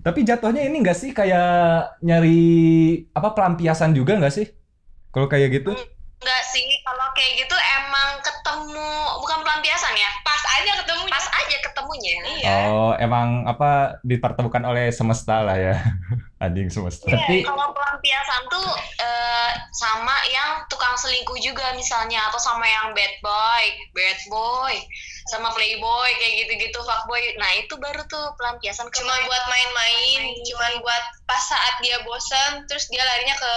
Tapi 0.00 0.18
jatuhnya 0.22 0.62
ini 0.62 0.76
nggak 0.78 0.94
sih 0.94 1.10
kayak 1.10 1.48
nyari 2.00 2.40
apa 3.10 3.28
pelampiasan 3.30 3.92
juga 3.92 4.16
nggak 4.16 4.32
sih? 4.32 4.46
Kalau 5.10 5.26
kayak 5.26 5.48
gitu? 5.54 5.72
Enggak 6.20 6.42
sih, 6.52 6.68
kalau 6.84 7.06
kayak 7.16 7.32
gitu 7.40 7.56
emang 7.80 8.20
ketemu 8.20 8.92
bukan 9.24 9.40
pelampiasan 9.40 9.96
ya. 9.96 10.10
Pas 10.20 10.42
aja 10.60 10.72
ketemu. 10.84 11.08
Pas 11.08 11.26
aja 11.32 11.56
ketemunya. 11.64 12.16
Iya. 12.36 12.54
Oh, 12.68 12.92
emang 13.00 13.48
apa 13.48 13.96
dipertemukan 14.04 14.60
oleh 14.68 14.92
semesta 14.92 15.40
lah 15.40 15.56
ya. 15.56 15.80
Anjing 16.44 16.68
semesta. 16.68 17.08
Iya, 17.08 17.24
Tapi- 17.24 17.44
kalau 17.48 17.72
pelampiasan 17.72 18.42
tuh 18.52 18.68
eh, 19.00 19.50
sama 19.72 20.12
yang 20.28 20.60
tukang 20.68 20.92
selingkuh 20.96 21.40
juga 21.40 21.72
misalnya 21.72 22.28
atau 22.28 22.36
sama 22.36 22.68
yang 22.68 22.92
bad 22.92 23.14
boy, 23.24 23.64
bad 23.96 24.20
boy, 24.28 24.76
sama 25.32 25.48
playboy 25.56 26.10
kayak 26.20 26.44
gitu-gitu 26.44 26.84
fuckboy. 26.84 27.20
Nah, 27.40 27.48
itu 27.56 27.80
baru 27.80 28.04
tuh 28.12 28.36
pelampiasan 28.36 28.92
cuma 28.92 29.14
buat 29.24 29.44
main-main, 29.48 30.36
cuma 30.44 30.68
buat 30.84 31.04
pas 31.24 31.40
saat 31.40 31.80
dia 31.80 31.96
bosan 32.04 32.68
terus 32.68 32.92
dia 32.92 33.00
larinya 33.08 33.36
ke 33.40 33.52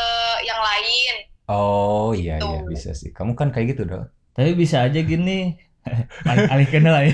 yang 0.47 0.63
lain. 0.63 1.27
Oh 1.47 2.15
iya 2.15 2.39
Gitu. 2.39 2.47
iya 2.47 2.59
bisa 2.63 2.89
sih. 2.95 3.11
Kamu 3.11 3.35
kan 3.35 3.51
kayak 3.51 3.75
gitu 3.75 3.83
dong. 3.83 4.07
Tapi 4.33 4.55
bisa 4.55 4.83
aja 4.85 4.99
gini. 5.03 5.59
Alih, 6.29 6.47
alihkan 6.47 6.87
lah 6.87 7.03
ya. 7.03 7.11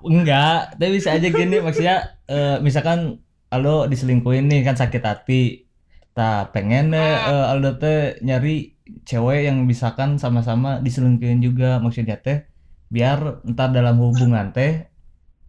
Enggak, 0.00 0.78
tapi 0.80 0.90
bisa 0.96 1.12
aja 1.12 1.28
gini 1.28 1.56
maksudnya 1.60 2.16
eh, 2.24 2.56
misalkan 2.64 3.20
Aldo 3.50 3.90
diselingkuhin 3.90 4.46
nih 4.46 4.62
kan 4.62 4.76
sakit 4.78 5.02
hati. 5.04 5.66
Tak 6.14 6.54
pengen 6.56 6.94
deh 6.94 6.98
eh, 7.02 7.46
Aldo 7.52 7.76
teh 7.76 8.18
nyari 8.24 8.74
cewek 9.06 9.46
yang 9.46 9.66
misalkan 9.68 10.16
sama-sama 10.18 10.80
diselingkuhin 10.82 11.38
juga 11.42 11.78
maksudnya 11.78 12.18
teh 12.18 12.46
biar 12.90 13.42
ntar 13.54 13.70
dalam 13.70 13.98
hubungan 14.02 14.50
teh 14.50 14.70
eh, 14.70 14.76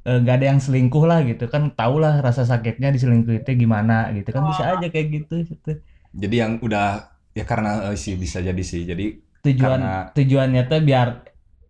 nggak 0.02 0.36
ada 0.36 0.46
yang 0.50 0.58
selingkuh 0.58 1.06
lah 1.06 1.22
gitu 1.22 1.46
kan 1.46 1.70
tau 1.72 1.96
lah 1.96 2.20
rasa 2.20 2.42
sakitnya 2.42 2.90
diselingkuhin 2.90 3.42
teh 3.42 3.54
gimana 3.54 4.10
gitu 4.12 4.30
kan 4.30 4.44
bisa 4.44 4.64
aja 4.74 4.88
kayak 4.88 5.08
gitu 5.14 5.46
gitu. 5.46 5.72
Jadi 6.12 6.36
yang 6.36 6.58
udah 6.58 7.06
ya 7.32 7.44
karena 7.44 7.90
eh, 7.90 7.96
sih 7.96 8.16
bisa 8.16 8.40
jadi 8.40 8.60
sih. 8.62 8.84
Jadi 8.84 9.22
tujuan 9.42 9.78
Karena- 9.78 10.06
tujuannya 10.12 10.64
teh 10.66 10.82
biar 10.82 11.08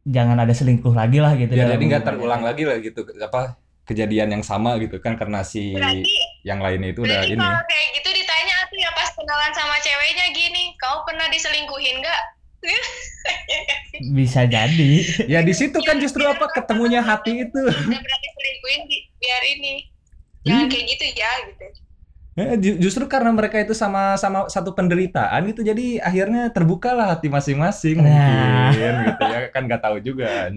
jangan 0.01 0.37
ada 0.37 0.49
selingkuh 0.49 0.91
lagi 0.91 1.21
lah 1.21 1.35
gitu 1.35 1.53
ya 1.53 1.69
jadi 1.69 1.83
nggak 1.85 2.03
terulang 2.03 2.41
lagi 2.41 2.65
lah 2.65 2.81
gitu 2.81 3.05
apa 3.21 3.53
kejadian 3.85 4.33
yang 4.33 4.41
sama 4.41 4.81
gitu 4.81 4.97
kan 4.97 5.13
karena 5.13 5.45
si 5.45 5.77
Berarti 5.77 6.01
yang 6.41 6.57
lainnya 6.57 6.89
itu 6.89 7.05
udah 7.05 7.21
Berarti 7.21 7.35
ini. 7.35 7.39
kalau 7.39 7.61
kayak 7.63 7.87
gitu 7.95 8.09
ditanya 8.09 8.55
tuh 8.65 8.77
ya 8.79 8.89
pas 8.91 9.09
kenalan 9.13 9.51
sama 9.51 9.75
ceweknya 9.77 10.25
gini, 10.33 10.63
kau 10.75 11.05
pernah 11.05 11.29
diselingkuhin 11.29 12.01
nggak? 12.01 12.21
bisa 14.13 14.41
jadi 14.43 14.93
Ya 15.25 15.39
di 15.39 15.51
situ 15.51 15.77
kan 15.77 15.97
justru 15.97 16.21
apa 16.23 16.45
ketemunya 16.47 16.99
hati 16.99 17.41
itu. 17.41 17.61
Diselingkuhin 17.61 18.81
di- 18.85 19.05
biar 19.15 19.43
ini. 19.49 19.73
Jangan 20.41 20.59
Hmm. 20.59 20.69
kayak 20.69 20.85
gitu 20.87 21.05
ya 21.11 21.31
gitu. 21.45 21.65
Ya, 22.31 22.55
ju- 22.55 22.79
justru 22.79 23.03
karena 23.05 23.29
mereka 23.29 23.59
itu 23.59 23.73
sama-sama 23.73 24.47
satu 24.47 24.71
penderitaan 24.71 25.43
itu 25.45 25.61
jadi 25.61 25.99
akhirnya 25.99 26.47
terbukalah 26.47 27.11
hati 27.11 27.27
masing-masing 27.27 27.99
Nah. 27.99 28.71
mungkin 28.71 28.93
gitu 29.05 29.23
ya 29.25 29.39
kan 29.49 29.61
nggak 29.65 29.81
tahu 29.81 29.97
juga 29.99 30.47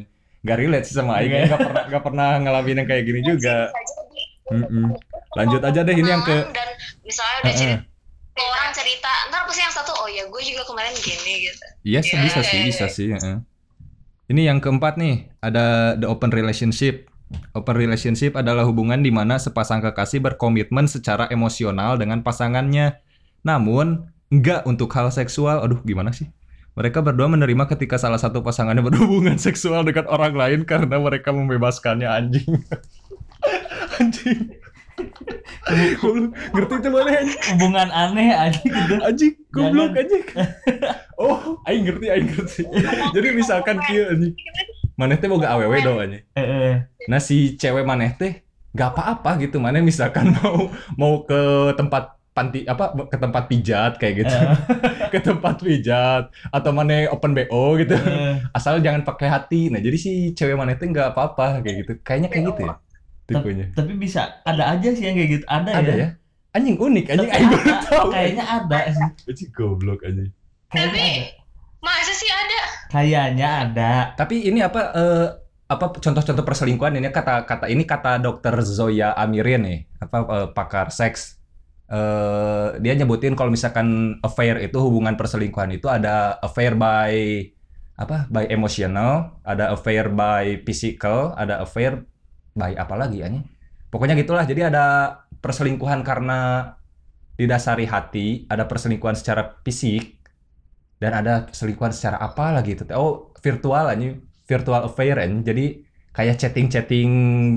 nggak 0.41 0.57
relate 0.57 0.87
sih 0.87 0.95
sama 0.95 1.19
Aing 1.19 1.35
nggak 1.45 1.59
pernah 1.59 1.83
nggak 1.85 2.05
pernah 2.05 2.29
ngalamin 2.39 2.79
yang 2.79 2.87
kayak 2.87 3.05
gini 3.05 3.21
juga 3.23 3.75
lanjut 5.35 5.61
aja 5.61 5.81
deh 5.83 5.95
ini 5.95 6.05
yang 6.07 6.23
ke 6.23 6.37
dan 6.47 6.69
misalnya 7.03 7.39
udah 7.43 7.51
Heeh. 7.51 7.77
Cerita 8.35 8.51
orang 8.51 8.71
cerita 8.75 9.11
ntar 9.31 9.47
pasti 9.47 9.63
yang 9.63 9.71
satu 9.71 9.93
oh 9.95 10.11
ya 10.11 10.27
gue 10.27 10.43
juga 10.43 10.67
kemarin 10.67 10.91
gini 10.99 11.47
gitu 11.47 11.65
Iya 11.87 12.01
sih, 12.03 12.19
Ya, 12.19 12.27
bisa 12.27 12.41
ya, 12.43 12.47
sih, 12.51 12.59
ya, 12.59 12.65
bisa 12.67 12.87
ya. 12.87 12.91
sih. 12.91 13.07
heeh. 13.15 13.39
Ini 14.25 14.43
yang 14.49 14.59
keempat 14.59 14.97
nih, 14.97 15.29
ada 15.39 15.95
the 15.95 16.09
open 16.09 16.33
relationship. 16.33 17.07
Open 17.53 17.77
relationship 17.77 18.35
adalah 18.35 18.65
hubungan 18.65 19.05
di 19.05 19.13
mana 19.13 19.37
sepasang 19.37 19.85
kekasih 19.85 20.25
berkomitmen 20.25 20.89
secara 20.89 21.29
emosional 21.29 22.01
dengan 22.01 22.25
pasangannya. 22.25 23.05
Namun, 23.45 24.09
enggak 24.33 24.65
untuk 24.65 24.89
hal 24.97 25.13
seksual. 25.13 25.61
Aduh, 25.61 25.85
gimana 25.85 26.09
sih? 26.17 26.33
Mereka 26.73 27.05
berdua 27.05 27.29
menerima 27.29 27.69
ketika 27.77 28.01
salah 28.01 28.17
satu 28.17 28.41
pasangannya 28.41 28.81
berhubungan 28.89 29.37
seksual 29.37 29.85
dengan 29.85 30.09
orang 30.09 30.33
lain 30.35 30.61
karena 30.65 30.97
mereka 30.97 31.29
membebaskannya 31.29 32.09
anjing. 32.09 32.49
anjing. 34.01 34.57
Ngerti 36.55 36.75
itu 36.81 36.89
mana 36.93 37.11
hubungan 37.55 37.89
aneh 37.91 38.29
aja 38.31 38.61
gitu. 38.61 38.95
Anjing 39.01 39.35
goblok 39.51 39.97
anjing. 39.97 40.25
Oh 41.15 41.59
aing 41.67 41.83
ngerti 41.89 42.07
aing 42.11 42.27
ngerti. 42.31 42.63
Jadi 43.15 43.29
misalkan 43.33 43.81
kieu 43.87 44.05
anjing. 44.13 44.35
Maneh 44.95 45.17
teh 45.19 45.27
boga 45.27 45.57
awewe 45.57 45.79
do 45.83 45.99
anjing. 45.99 46.25
Eh, 46.37 46.43
eh. 46.43 46.75
nah 47.11 47.19
si 47.19 47.59
cewek 47.59 47.83
maneh 47.87 48.15
teh 48.15 48.45
gak 48.75 48.95
apa-apa 48.95 49.41
gitu. 49.43 49.59
Maneh 49.59 49.81
misalkan 49.81 50.35
mau 50.39 50.71
mau 50.95 51.13
ke 51.25 51.73
tempat 51.79 52.15
panti 52.35 52.67
apa 52.67 52.91
ke 53.07 53.17
tempat 53.19 53.43
pijat 53.47 53.93
kayak 53.97 54.15
gitu. 54.27 54.37
Ke 55.15 55.23
tempat 55.23 55.63
pijat. 55.63 56.35
Atau 56.51 56.75
maneh 56.75 57.07
open 57.07 57.31
BO 57.31 57.79
gitu. 57.79 57.95
Eh, 57.95 58.43
asal 58.51 58.83
jangan 58.83 59.07
pakai 59.07 59.31
hati. 59.31 59.71
Nah 59.71 59.79
jadi 59.79 59.95
si 59.95 60.35
cewek 60.35 60.59
maneh 60.59 60.75
teh 60.75 60.91
nggak 60.91 61.15
apa-apa 61.15 61.63
kayak 61.63 61.77
gitu. 61.87 61.93
Kayaknya 62.03 62.29
kayak 62.35 62.45
gitu 62.51 62.63
ya 62.67 62.75
tipenya. 63.25 63.67
tapi 63.73 63.93
bisa 63.97 64.41
ada 64.43 64.73
aja 64.73 64.89
sih 64.93 65.05
yang 65.05 65.17
kayak 65.17 65.31
gitu 65.41 65.45
ada, 65.49 65.71
ada 65.81 65.93
ya, 65.93 65.97
ya? 65.97 66.09
Anjing 66.55 66.79
unik 66.79 67.05
anjing 67.11 67.31
Tapi 67.35 67.43
ada, 67.51 67.77
tahu. 67.83 68.09
kayaknya 68.15 68.45
ada 68.47 68.79
sih. 68.87 69.09
Anjing 69.27 69.51
goblok 69.51 70.01
anjing. 70.07 70.31
Kayaknya 70.71 70.87
Tapi- 70.87 71.03
ada. 71.03 71.83
masa 71.83 72.13
sih 72.15 72.31
ada? 72.31 72.61
Kayaknya 72.89 73.49
ada. 73.67 73.93
Tapi 74.15 74.35
ini 74.47 74.63
apa 74.63 74.81
eh, 74.95 75.27
apa 75.67 75.85
contoh-contoh 75.99 76.45
perselingkuhan 76.47 76.95
ini? 76.95 77.11
Kata-kata 77.11 77.67
ini 77.67 77.83
kata 77.83 78.23
dokter 78.23 78.55
Zoya 78.63 79.19
Amirin 79.19 79.67
nih. 79.67 79.79
Apa 79.99 80.17
eh, 80.23 80.49
pakar 80.55 80.95
seks. 80.95 81.43
eh 81.85 82.69
dia 82.81 82.97
nyebutin 82.97 83.35
kalau 83.35 83.53
misalkan 83.53 84.17
affair 84.23 84.57
itu 84.57 84.79
hubungan 84.81 85.19
perselingkuhan 85.19 85.69
itu 85.75 85.85
ada 85.91 86.39
affair 86.41 86.73
by 86.73 87.45
apa? 87.95 88.25
by 88.31 88.47
emotional, 88.49 89.37
ada 89.43 89.69
affair 89.69 90.09
by 90.09 90.63
physical, 90.65 91.35
ada 91.35 91.61
affair 91.61 92.07
by 92.55 92.73
apa 92.75 92.95
lagi 92.95 93.21
ya? 93.21 93.29
Pokoknya 93.91 94.15
gitulah. 94.15 94.47
Jadi 94.47 94.65
ada 94.65 95.19
perselingkuhan 95.39 96.03
karena 96.03 96.71
didasari 97.35 97.85
hati, 97.85 98.47
ada 98.47 98.65
perselingkuhan 98.65 99.19
secara 99.19 99.59
fisik, 99.63 100.23
dan 101.03 101.15
ada 101.15 101.51
perselingkuhan 101.51 101.91
secara 101.91 102.19
apa 102.19 102.55
lagi 102.55 102.79
itu? 102.79 102.87
Oh, 102.95 103.35
virtual 103.43 103.91
aja, 103.91 104.15
virtual 104.47 104.83
affair 104.87 105.19
an. 105.19 105.43
Jadi 105.43 105.83
kayak 106.15 106.39
chatting-chatting 106.39 107.11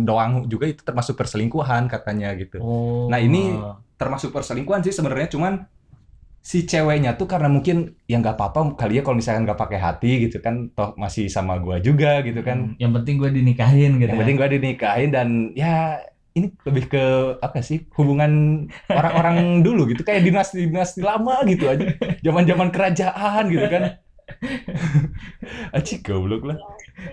doang 0.03 0.49
juga 0.49 0.65
itu 0.65 0.81
termasuk 0.81 1.13
perselingkuhan 1.13 1.85
katanya 1.85 2.33
gitu. 2.33 2.57
Oh. 2.57 3.05
Nah, 3.07 3.21
ini- 3.21 3.55
Termasuk 3.97 4.29
perselingkuhan 4.29 4.85
sih 4.85 4.93
sebenarnya 4.93 5.25
cuman 5.25 5.65
si 6.47 6.63
ceweknya 6.63 7.19
tuh 7.19 7.27
karena 7.27 7.51
mungkin 7.51 7.99
ya 8.07 8.23
nggak 8.23 8.39
apa-apa 8.39 8.79
kali 8.79 8.95
ya 8.95 9.01
kalau 9.03 9.19
misalkan 9.19 9.43
nggak 9.43 9.59
pakai 9.59 9.79
hati 9.83 10.11
gitu 10.31 10.39
kan 10.39 10.71
toh 10.71 10.95
masih 10.95 11.27
sama 11.27 11.59
gua 11.59 11.83
juga 11.83 12.23
gitu 12.23 12.39
kan. 12.39 12.71
Hmm, 12.71 12.79
yang 12.79 12.95
penting 12.95 13.19
gue 13.19 13.35
dinikahin 13.35 13.99
gitu. 13.99 14.07
Yang 14.07 14.15
ya. 14.15 14.21
penting 14.23 14.37
gua 14.39 14.47
dinikahin 14.47 15.09
dan 15.11 15.27
ya 15.59 15.99
ini 16.39 16.47
lebih 16.63 16.87
ke 16.87 17.03
apa 17.43 17.59
sih 17.59 17.83
hubungan 17.99 18.63
orang-orang 18.87 19.37
dulu 19.67 19.91
gitu 19.91 20.07
kayak 20.07 20.23
dinasti-dinasti 20.23 21.03
lama 21.03 21.43
gitu 21.51 21.67
aja. 21.67 21.83
Zaman-zaman 22.23 22.71
kerajaan 22.71 23.43
gitu 23.51 23.67
kan. 23.67 23.83
Aci 25.75 25.99
goblok 25.99 26.47
lah. 26.47 26.55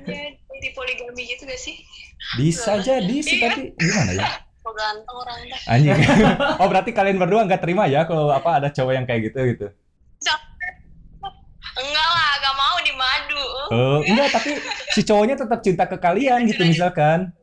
Kayaknya 0.06 0.38
jadi 0.46 0.68
poligami 0.78 1.22
gitu 1.26 1.42
gak 1.50 1.58
sih? 1.58 1.82
Bisa 2.38 2.78
jadi 2.78 3.16
sih 3.18 3.42
tapi 3.42 3.74
gimana 3.74 4.14
ya? 4.14 4.43
Kok 4.64 4.73
ganteng 4.73 5.16
orang 5.21 5.38
dah. 5.44 5.61
Anjing. 5.68 6.00
Oh 6.61 6.66
berarti 6.73 6.90
kalian 6.97 7.21
berdua 7.21 7.44
nggak 7.44 7.61
terima 7.61 7.85
ya 7.85 8.09
kalau 8.09 8.33
apa 8.33 8.64
ada 8.64 8.68
cowok 8.73 8.92
yang 8.97 9.04
kayak 9.04 9.28
gitu 9.28 9.40
gitu. 9.52 9.66
Enggak 11.75 12.06
lah, 12.06 12.30
gak 12.38 12.54
mau 12.54 12.76
dimadu. 12.87 13.44
Oh, 13.75 13.99
enggak, 14.06 14.30
tapi 14.30 14.62
si 14.94 15.02
cowoknya 15.02 15.35
tetap 15.35 15.59
cinta 15.59 15.85
ke 15.90 15.99
kalian 15.99 16.47
gitu 16.47 16.62
misalkan. 16.62 17.35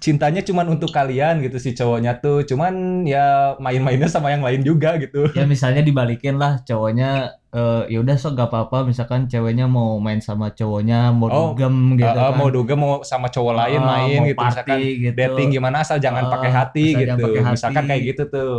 Cintanya 0.00 0.40
cuman 0.40 0.64
untuk 0.70 0.88
kalian 0.90 1.38
gitu 1.38 1.56
si 1.56 1.70
cowoknya 1.70 2.18
tuh. 2.18 2.40
Cuman 2.42 3.04
ya 3.04 3.52
main-mainnya 3.56 4.08
sama 4.08 4.32
yang 4.32 4.40
lain 4.40 4.64
juga 4.64 4.96
gitu. 4.96 5.28
ya 5.36 5.44
misalnya 5.44 5.84
dibalikin 5.84 6.34
lah 6.34 6.58
cowoknya 6.60 7.36
eh 7.50 7.82
ya 7.86 7.98
udah 7.98 8.14
sok 8.14 8.32
gak 8.34 8.48
apa-apa 8.48 8.86
misalkan 8.86 9.26
ceweknya 9.26 9.66
mau 9.66 9.98
main 9.98 10.18
sama 10.18 10.50
cowoknya 10.50 11.10
mau 11.10 11.26
Oh, 11.26 11.52
dugem 11.52 11.98
gitu 11.98 12.06
Eh, 12.06 12.14
eh, 12.14 12.30
kan 12.30 12.32
mau 12.32 12.48
duga 12.48 12.74
mau 12.74 13.02
sama 13.02 13.26
cowok 13.26 13.54
lain 13.56 13.80
Ah, 13.80 13.88
main 13.92 14.20
gitu 14.24 14.38
party 14.38 14.48
misalkan 14.48 14.78
gitu. 14.78 15.16
dating 15.18 15.48
gimana 15.50 15.76
asal 15.80 15.98
jangan 15.98 16.24
Ah, 16.24 16.30
pakai 16.30 16.50
hati 16.50 16.84
gitu. 16.90 17.00
jangan 17.02 17.18
pakai 17.20 17.40
hati. 17.42 17.54
Misalkan 17.58 17.84
kayak 17.84 18.02
gitu 18.08 18.22
tuh. 18.26 18.54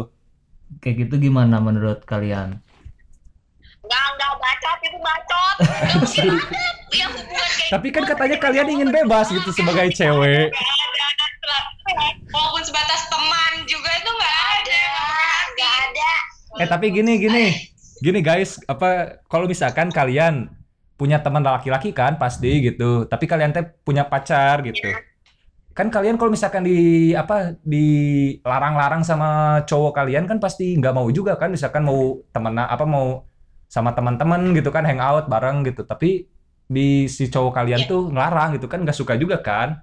kayak 0.77 0.95
gitu 1.03 1.15
gimana 1.19 1.57
menurut 1.57 2.03
kalian 2.03 2.59
Enggak, 3.91 4.07
enggak 4.15 4.33
bacot 4.39 4.77
itu 4.87 4.97
bacot. 5.03 5.55
Enggak 5.59 5.83
mungkin 5.99 6.29
ada 6.31 6.95
yang 6.95 7.11
hubungan 7.11 7.49
kayak 7.59 7.71
Tapi 7.75 7.87
kan 7.91 8.03
gitu. 8.07 8.11
katanya 8.15 8.37
kalian 8.39 8.67
ingin 8.71 8.89
bebas 8.95 9.27
gitu 9.27 9.49
sebagai 9.51 9.91
cewek. 9.91 10.47
Enggak 10.47 11.11
ada. 11.11 11.57
Walaupun 12.31 12.63
sebatas 12.63 13.11
teman 13.11 13.53
juga 13.67 13.91
itu 13.91 14.09
enggak 14.15 14.37
ada. 14.55 14.83
Enggak 15.51 15.73
ada. 15.75 16.11
Eh 16.63 16.67
tapi 16.71 16.85
gini 16.95 17.19
gini. 17.19 17.45
Gini 17.99 18.19
guys, 18.23 18.63
apa 18.63 19.19
kalau 19.27 19.43
misalkan 19.43 19.91
kalian 19.91 20.47
punya 20.95 21.19
teman 21.19 21.43
laki-laki 21.43 21.91
kan 21.91 22.15
pasti 22.15 22.71
gitu. 22.71 23.03
Tapi 23.11 23.27
kalian 23.27 23.51
teh 23.51 23.67
punya 23.83 24.07
pacar 24.07 24.63
gitu. 24.63 24.87
Kan 25.75 25.91
kalian 25.91 26.15
kalau 26.15 26.31
misalkan 26.31 26.63
di 26.63 27.11
apa 27.11 27.59
dilarang-larang 27.67 29.03
sama 29.03 29.59
cowok 29.67 29.99
kalian 29.99 30.31
kan 30.31 30.39
pasti 30.39 30.79
nggak 30.79 30.95
mau 30.95 31.11
juga 31.11 31.35
kan 31.35 31.51
misalkan 31.51 31.83
mau 31.83 32.23
temen 32.31 32.55
apa 32.55 32.87
mau 32.87 33.27
sama 33.71 33.95
teman-teman 33.95 34.51
gitu 34.51 34.67
kan 34.67 34.83
hangout 34.83 35.25
bareng 35.25 35.63
gitu. 35.63 35.87
Tapi 35.87 36.27
di 36.67 36.87
si 37.07 37.27
cowok 37.27 37.55
kalian 37.55 37.83
Iya. 37.83 37.87
tuh 37.87 38.01
ngelarang 38.07 38.59
gitu 38.59 38.67
kan 38.67 38.83
nggak 38.83 38.95
suka 38.95 39.15
juga 39.15 39.39
kan? 39.39 39.79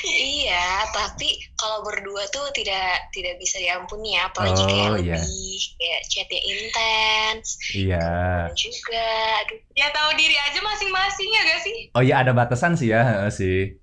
Iya, 0.00 0.66
tapi 0.90 1.28
kalau 1.54 1.82
berdua 1.82 2.26
tuh 2.28 2.50
tidak 2.50 3.10
tidak 3.12 3.34
bisa 3.36 3.58
diampuni 3.58 4.14
ya, 4.14 4.26
apalagi 4.26 4.58
Oh, 4.58 4.66
kayak 4.66 4.90
iya. 4.98 5.18
lebih 5.18 5.58
kayak 5.76 6.00
chatnya 6.08 6.40
intens 6.44 7.46
Iya. 7.72 8.08
juga. 8.52 9.08
Aduh. 9.42 9.58
Ya 9.74 9.86
tahu 9.90 10.10
diri 10.14 10.34
aja 10.34 10.58
masing-masing 10.60 11.28
ya 11.28 11.42
gak 11.44 11.60
sih? 11.62 11.76
Oh 11.92 12.02
iya 12.02 12.14
ada 12.18 12.32
batasan 12.32 12.74
sih 12.74 12.90
ya 12.90 13.02
sih. 13.28 13.78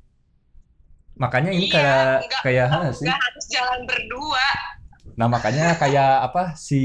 Makanya 1.15 1.51
ini 1.51 1.67
Iya, 1.67 1.73
kayak 1.73 2.03
nggak- 2.21 2.43
kayak 2.43 2.67
heeh 2.69 2.91
sih. 2.91 3.05
Gak 3.07 3.19
harus 3.21 3.45
jalan 3.47 3.81
berdua. 3.85 4.47
Nah 5.15 5.27
makanya 5.31 5.79
kayak 5.79 6.31
apa 6.31 6.41
si 6.59 6.79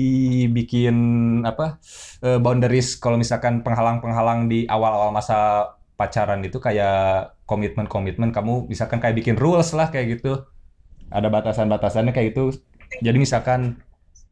bikin 0.50 0.96
apa 1.42 1.82
eh, 2.22 2.38
boundaries 2.38 2.98
kalau 3.02 3.18
misalkan 3.18 3.66
penghalang-penghalang 3.66 4.46
di 4.46 4.66
awal-awal 4.70 5.10
masa 5.10 5.70
pacaran 5.98 6.40
itu 6.46 6.56
kayak 6.62 7.36
komitmen-komitmen 7.44 8.32
kamu 8.32 8.70
misalkan 8.70 9.02
kayak 9.02 9.18
bikin 9.18 9.36
rules 9.36 9.74
lah 9.74 9.90
kayak 9.90 10.18
gitu. 10.18 10.46
Ada 11.10 11.26
batasan-batasannya 11.26 12.14
kayak 12.14 12.32
gitu. 12.32 12.54
Jadi 13.02 13.18
misalkan 13.18 13.82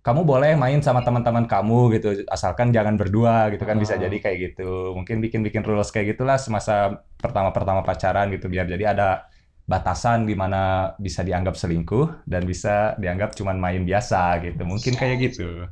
kamu 0.07 0.23
boleh 0.25 0.55
main 0.55 0.79
sama 0.81 1.03
teman-teman 1.03 1.45
kamu 1.51 1.99
gitu 1.99 2.09
asalkan 2.31 2.71
jangan 2.71 2.95
berdua 2.97 3.51
gitu 3.53 3.67
kan 3.67 3.77
bisa 3.77 3.99
jadi 3.99 4.15
kayak 4.15 4.39
gitu. 4.55 4.95
Mungkin 4.95 5.19
bikin-bikin 5.19 5.67
rules 5.67 5.91
kayak 5.91 6.15
gitulah 6.17 6.39
semasa 6.39 7.03
pertama-pertama 7.19 7.83
pacaran 7.83 8.31
gitu 8.31 8.47
biar 8.47 8.71
jadi 8.71 8.95
ada 8.95 9.27
batasan 9.69 10.25
di 10.25 10.33
mana 10.33 10.95
bisa 10.97 11.21
dianggap 11.21 11.55
selingkuh 11.55 12.25
dan 12.25 12.43
bisa 12.49 12.97
dianggap 12.97 13.37
cuman 13.37 13.57
main 13.61 13.83
biasa 13.85 14.41
gitu. 14.45 14.63
Mungkin 14.65 14.93
kayak 14.97 15.17
gitu. 15.31 15.69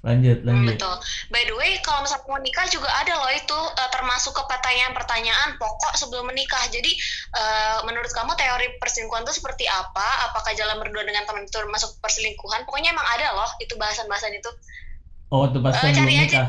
lanjut 0.00 0.40
Hmm, 0.48 0.64
lanjut 0.64 0.80
betul. 0.80 0.94
By 1.28 1.44
the 1.44 1.52
way, 1.60 1.76
kalau 1.84 2.00
misalnya 2.00 2.24
mau 2.24 2.40
nikah 2.40 2.64
juga 2.72 2.88
ada 2.88 3.20
loh 3.20 3.32
itu 3.36 3.58
eh, 3.76 3.90
termasuk 3.92 4.32
ke 4.32 4.42
pertanyaan-pertanyaan 4.48 5.60
pokok 5.60 5.92
sebelum 5.92 6.24
menikah. 6.32 6.64
Jadi 6.72 6.92
eh, 7.36 7.78
menurut 7.84 8.08
kamu 8.08 8.32
teori 8.32 8.66
perselingkuhan 8.80 9.28
itu 9.28 9.36
seperti 9.36 9.68
apa? 9.68 10.32
Apakah 10.32 10.56
jalan 10.56 10.80
berdua 10.80 11.04
dengan 11.04 11.28
teman 11.28 11.44
itu 11.44 11.52
termasuk 11.52 12.00
perselingkuhan? 12.00 12.64
Pokoknya 12.64 12.96
emang 12.96 13.06
ada 13.06 13.28
loh 13.36 13.50
itu 13.60 13.76
bahasan-bahasan 13.76 14.32
itu. 14.34 14.50
oh 15.30 15.46
itu 15.46 15.58
Eh, 15.62 15.72
sebelum 15.78 15.94
cari 15.94 16.14
aja. 16.16 16.24
nikah 16.26 16.46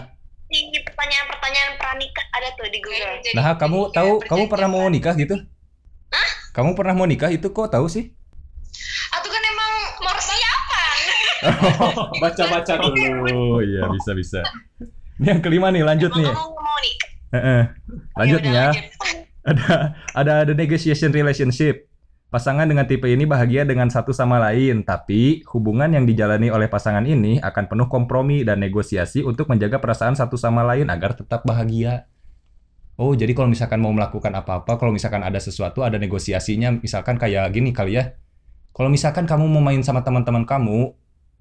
Di 0.51 0.79
pertanyaan-pertanyaan 0.83 1.71
pranikah 1.79 2.25
ada 2.35 2.47
tuh 2.59 2.67
di 2.67 2.79
Google. 2.83 3.23
Nah, 3.35 3.55
kamu 3.55 3.79
tahu 3.95 4.11
kamu 4.27 4.43
pernah 4.51 4.67
mau 4.71 4.87
nikah 4.91 5.15
gitu? 5.15 5.35
Kamu 6.51 6.75
pernah 6.75 6.91
mau 6.91 7.07
nikah 7.07 7.31
itu 7.31 7.47
kok 7.47 7.71
tahu 7.71 7.87
sih? 7.87 8.11
Atau 9.11 9.29
kan 9.29 9.43
emang 9.43 9.71
persiapan. 9.99 10.97
Baca-baca 12.23 12.73
dulu. 12.77 13.63
Iya, 13.63 13.87
bisa 13.89 14.11
bisa. 14.11 14.39
Ini 15.15 15.37
yang 15.37 15.41
kelima 15.41 15.69
nih, 15.69 15.83
lanjut 15.83 16.11
Emang 16.11 16.21
nih. 16.21 16.33
kamu 16.33 16.51
mau 16.57 16.77
nikah? 16.79 17.09
Heeh. 17.31 17.61
Lanjut 18.17 18.39
Ya 18.39 18.45
nih 18.45 18.53
ya. 18.53 18.67
lanjut. 18.67 18.85
Ada 19.41 19.97
ada 20.13 20.33
the 20.45 20.53
negotiation 20.53 21.09
relationship. 21.09 21.89
Pasangan 22.29 22.63
dengan 22.63 22.85
tipe 22.85 23.09
ini 23.09 23.25
bahagia 23.25 23.65
dengan 23.65 23.89
satu 23.89 24.13
sama 24.13 24.37
lain, 24.37 24.85
tapi 24.85 25.41
hubungan 25.49 25.89
yang 25.91 26.05
dijalani 26.05 26.47
oleh 26.47 26.69
pasangan 26.69 27.03
ini 27.03 27.41
akan 27.41 27.65
penuh 27.65 27.89
kompromi 27.89 28.45
dan 28.45 28.61
negosiasi 28.61 29.19
untuk 29.19 29.49
menjaga 29.49 29.81
perasaan 29.81 30.13
satu 30.13 30.37
sama 30.37 30.61
lain 30.63 30.87
agar 30.87 31.17
tetap 31.17 31.41
bahagia. 31.43 32.05
Oh, 33.01 33.17
jadi 33.17 33.33
kalau 33.33 33.49
misalkan 33.49 33.81
mau 33.81 33.89
melakukan 33.89 34.29
apa-apa, 34.31 34.77
kalau 34.77 34.93
misalkan 34.93 35.25
ada 35.25 35.41
sesuatu, 35.41 35.81
ada 35.81 35.97
negosiasinya, 35.97 36.69
misalkan 36.77 37.17
kayak 37.17 37.49
gini 37.49 37.73
kali 37.73 37.97
ya. 37.97 38.13
Kalau 38.71 38.93
misalkan 38.93 39.25
kamu 39.25 39.49
mau 39.49 39.63
main 39.65 39.81
sama 39.81 40.05
teman-teman 40.05 40.45
kamu, 40.45 40.93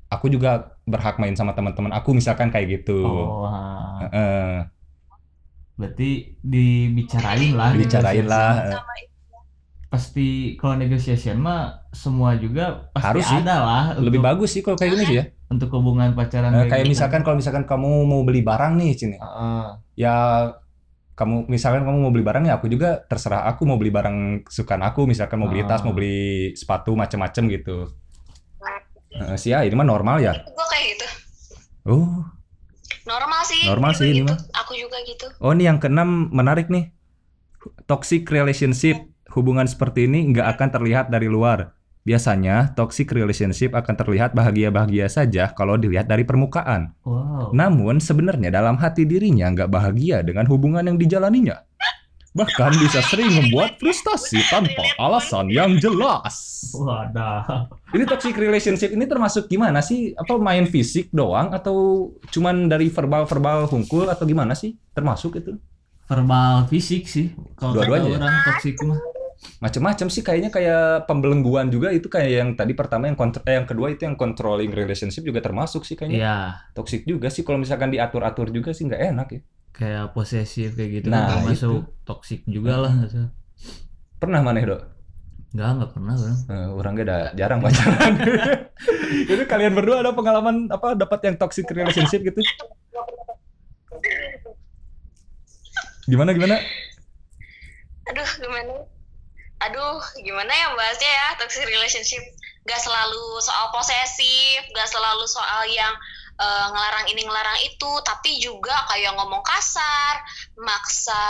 aku 0.08 0.26
juga 0.32 0.50
berhak 0.88 1.20
main 1.20 1.36
sama 1.36 1.52
teman-teman 1.52 1.92
aku, 1.92 2.16
misalkan 2.16 2.48
kayak 2.48 2.80
gitu. 2.80 3.00
oh. 3.04 3.44
Heeh. 4.00 4.64
berarti 5.76 6.36
dibicarain 6.44 7.52
lah 7.56 7.72
Dibicarain 7.72 8.26
lah. 8.28 8.50
Sama 8.68 8.94
itu. 9.00 9.08
pasti 9.90 10.26
kalau 10.54 10.76
negosiasi 10.76 11.32
mah 11.34 11.88
semua 11.90 12.36
juga 12.36 12.92
pasti 12.94 13.06
Harus 13.08 13.26
sih. 13.26 13.38
ada 13.40 13.56
lah 13.64 13.84
Lebih 13.98 14.20
untuk, 14.20 14.28
bagus 14.28 14.48
sih 14.52 14.62
kalau 14.62 14.76
kayak 14.76 14.92
gini 14.94 15.04
sih 15.08 15.16
ya. 15.18 15.24
untuk 15.48 15.68
hubungan 15.72 16.12
pacaran 16.14 16.52
Eh, 16.54 16.68
kayak 16.68 16.84
gitu. 16.84 16.92
misalkan 16.94 17.20
kalau 17.24 17.36
misalkan 17.40 17.64
kamu 17.66 17.90
mau 18.06 18.20
beli 18.22 18.44
barang 18.44 18.76
nih, 18.76 18.90
Cini. 18.94 19.16
Heeh. 19.18 19.64
Ya 19.98 20.14
kamu 21.20 21.44
misalkan 21.46 21.84
kamu 21.84 21.98
mau 22.00 22.08
beli 22.08 22.24
barang 22.24 22.48
ya 22.48 22.56
aku 22.56 22.66
juga 22.66 23.04
terserah 23.04 23.44
aku 23.44 23.68
mau 23.68 23.76
beli 23.76 23.92
barang 23.92 24.16
kesukaan 24.42 24.80
aku 24.80 25.04
misalkan 25.04 25.36
mau 25.36 25.46
beli 25.46 25.62
tas 25.62 25.80
Ah. 25.80 25.84
mau 25.84 25.92
beli 25.92 26.16
sepatu 26.54 26.96
macem-macem 26.96 27.44
gitu 27.50 27.92
Eh, 29.10 29.34
sih 29.34 29.50
ya 29.50 29.60
ini 29.60 29.74
mah 29.74 29.84
normal 29.84 30.16
ya 30.18 30.32
gue 30.38 30.66
kayak 30.66 30.84
gitu. 30.88 31.06
oh 31.86 32.24
Normal 33.02 33.42
sih. 33.42 33.66
Normal 33.66 33.90
sih 33.92 34.06
ini 34.06 34.22
gitu. 34.22 34.30
mah. 34.30 34.38
Aku 34.62 34.72
juga 34.72 34.96
gitu. 35.02 35.26
oh 35.36 35.50
ini 35.50 35.66
yang 35.66 35.76
keenam 35.76 36.30
menarik 36.30 36.70
nih 36.70 36.94
toxic 37.84 38.22
relationship 38.26 38.96
hubungan 39.30 39.66
seperti 39.66 40.06
ini 40.06 40.30
nggak 40.30 40.46
akan 40.54 40.68
terlihat 40.70 41.06
dari 41.08 41.26
luar 41.26 41.74
biasanya 42.00 42.72
toxic 42.72 43.12
relationship 43.12 43.76
akan 43.76 43.94
terlihat 43.94 44.32
bahagia-bahagia 44.32 45.06
saja 45.12 45.52
kalau 45.52 45.76
dilihat 45.76 46.08
dari 46.08 46.24
permukaan 46.24 46.96
wow 47.04 47.52
Namun 47.52 48.00
sebenarnya 48.00 48.48
dalam 48.52 48.78
hati 48.80 49.04
dirinya 49.04 49.50
nggak 49.52 49.70
bahagia 49.70 50.22
dengan 50.24 50.46
hubungan 50.48 50.86
yang 50.86 50.96
dijalaninya. 50.96 51.66
Bahkan 52.30 52.78
bisa 52.78 53.02
sering 53.10 53.26
membuat 53.34 53.74
frustasi 53.82 54.38
tanpa 54.46 54.86
alasan 55.02 55.50
yang 55.50 55.74
jelas. 55.82 56.62
Wadah. 56.78 57.66
Ini 57.90 58.06
toxic 58.06 58.38
relationship 58.38 58.94
ini 58.94 59.02
termasuk 59.02 59.50
gimana 59.50 59.82
sih? 59.82 60.14
Apa 60.14 60.38
main 60.38 60.62
fisik 60.70 61.10
doang 61.10 61.50
atau 61.50 62.06
cuman 62.30 62.70
dari 62.70 62.86
verbal-verbal 62.86 63.66
hungkul 63.66 64.06
atau 64.06 64.22
gimana 64.30 64.54
sih? 64.54 64.78
Termasuk 64.94 65.42
itu? 65.42 65.58
Verbal 66.06 66.70
fisik 66.70 67.10
sih. 67.10 67.34
Kalau 67.58 67.74
Dua-duanya 67.74 68.14
ya? 68.14 68.16
orang 68.22 68.34
toksik 68.46 68.78
mah. 68.86 68.98
Macam-macam 69.60 70.06
sih 70.12 70.20
kayaknya 70.20 70.52
kayak 70.52 71.08
pembelengguan 71.08 71.72
juga 71.72 71.88
itu 71.92 72.08
kayak 72.12 72.30
yang 72.30 72.50
tadi 72.56 72.72
pertama 72.76 73.08
yang 73.08 73.16
kontr- 73.16 73.44
eh, 73.48 73.56
yang 73.56 73.64
kedua 73.64 73.88
itu 73.92 74.04
yang 74.04 74.16
controlling 74.16 74.68
relationship 74.72 75.24
juga 75.24 75.40
termasuk 75.40 75.84
sih 75.88 75.96
kayaknya. 75.96 76.20
Iya. 76.20 76.36
Toxic 76.76 77.08
juga 77.08 77.32
sih 77.32 77.40
kalau 77.44 77.56
misalkan 77.60 77.88
diatur-atur 77.88 78.52
juga 78.52 78.76
sih 78.76 78.84
nggak 78.88 79.02
enak 79.16 79.28
ya. 79.32 79.40
Kayak 79.70 80.04
posesif 80.12 80.76
kayak 80.76 80.90
gitu 81.00 81.06
Nah, 81.08 81.24
kan 81.24 81.28
termasuk 81.40 81.88
toksik 82.04 82.44
juga 82.44 82.84
lah. 82.84 82.92
Pernah 84.20 84.44
maneh, 84.44 84.64
Dok? 84.68 84.80
Enggak, 85.56 85.68
enggak 85.72 85.90
pernah 85.96 86.14
bang. 86.14 86.36
Eh, 86.46 86.68
orangnya 86.76 87.02
udah 87.08 87.20
jarang 87.34 87.58
pacaran. 87.64 88.12
Jadi 89.28 89.42
kalian 89.48 89.72
berdua 89.72 90.04
ada 90.04 90.12
pengalaman 90.12 90.68
apa 90.68 90.92
dapat 90.94 91.20
yang 91.26 91.36
toxic 91.40 91.64
relationship 91.72 92.20
gitu? 92.22 92.40
Gimana 96.06 96.34
gimana? 96.34 96.58
aduh 98.10 98.26
gimana 98.42 98.74
aduh 99.60 100.00
gimana 100.24 100.48
ya 100.50 100.72
bahasnya 100.72 101.10
ya? 101.10 101.28
Toxic 101.36 101.68
relationship. 101.68 102.22
Gak 102.64 102.80
selalu 102.80 103.40
soal 103.40 103.72
posesif 103.72 104.60
gak 104.76 104.88
selalu 104.88 105.24
soal 105.24 105.64
yang 105.68 105.92
eh, 106.40 106.66
ngelarang 106.72 107.06
ini 107.12 107.20
ngelarang 107.24 107.58
itu. 107.64 107.90
Tapi 108.00 108.40
juga 108.40 108.74
kayak 108.88 109.16
ngomong 109.20 109.44
kasar 109.44 110.14
maksa 110.56 111.26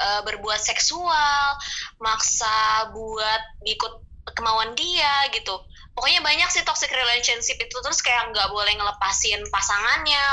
eh, 0.00 0.20
berbuat 0.22 0.60
seksual 0.62 1.58
maksa 1.98 2.90
buat 2.94 3.42
ikut 3.66 3.92
kemauan 4.38 4.72
dia 4.78 5.28
gitu. 5.34 5.54
Pokoknya 5.94 6.26
banyak 6.26 6.48
sih 6.50 6.62
toxic 6.66 6.90
relationship 6.90 7.58
itu. 7.58 7.76
Terus 7.82 7.98
kayak 8.02 8.30
nggak 8.30 8.50
boleh 8.50 8.74
ngelepasin 8.78 9.42
pasangannya. 9.50 10.26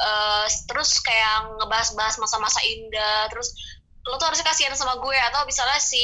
Eh, 0.00 0.46
terus 0.64 0.96
kayak 1.04 1.60
ngebahas-bahas 1.60 2.16
masa-masa 2.16 2.60
indah. 2.64 3.28
Terus 3.28 3.52
lo 4.10 4.18
tuh 4.18 4.26
harusnya 4.26 4.42
kasihan 4.44 4.74
sama 4.74 4.98
gue 4.98 5.14
atau 5.14 5.46
misalnya 5.46 5.78
si 5.78 6.02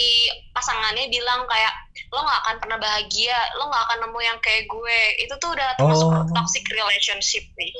pasangannya 0.50 1.10
bilang 1.10 1.42
kayak 1.44 1.74
lo 2.08 2.22
nggak 2.22 2.40
akan 2.40 2.56
pernah 2.56 2.78
bahagia 2.78 3.34
lo 3.54 3.66
nggak 3.66 3.82
akan 3.84 3.98
nemu 4.00 4.20
yang 4.22 4.38
kayak 4.38 4.64
gue 4.64 4.98
itu 5.18 5.34
tuh 5.36 5.50
udah 5.52 5.68
termasuk 5.74 6.06
Oh. 6.06 6.22
toxic 6.32 6.62
relationship 6.70 7.42
nih 7.52 7.70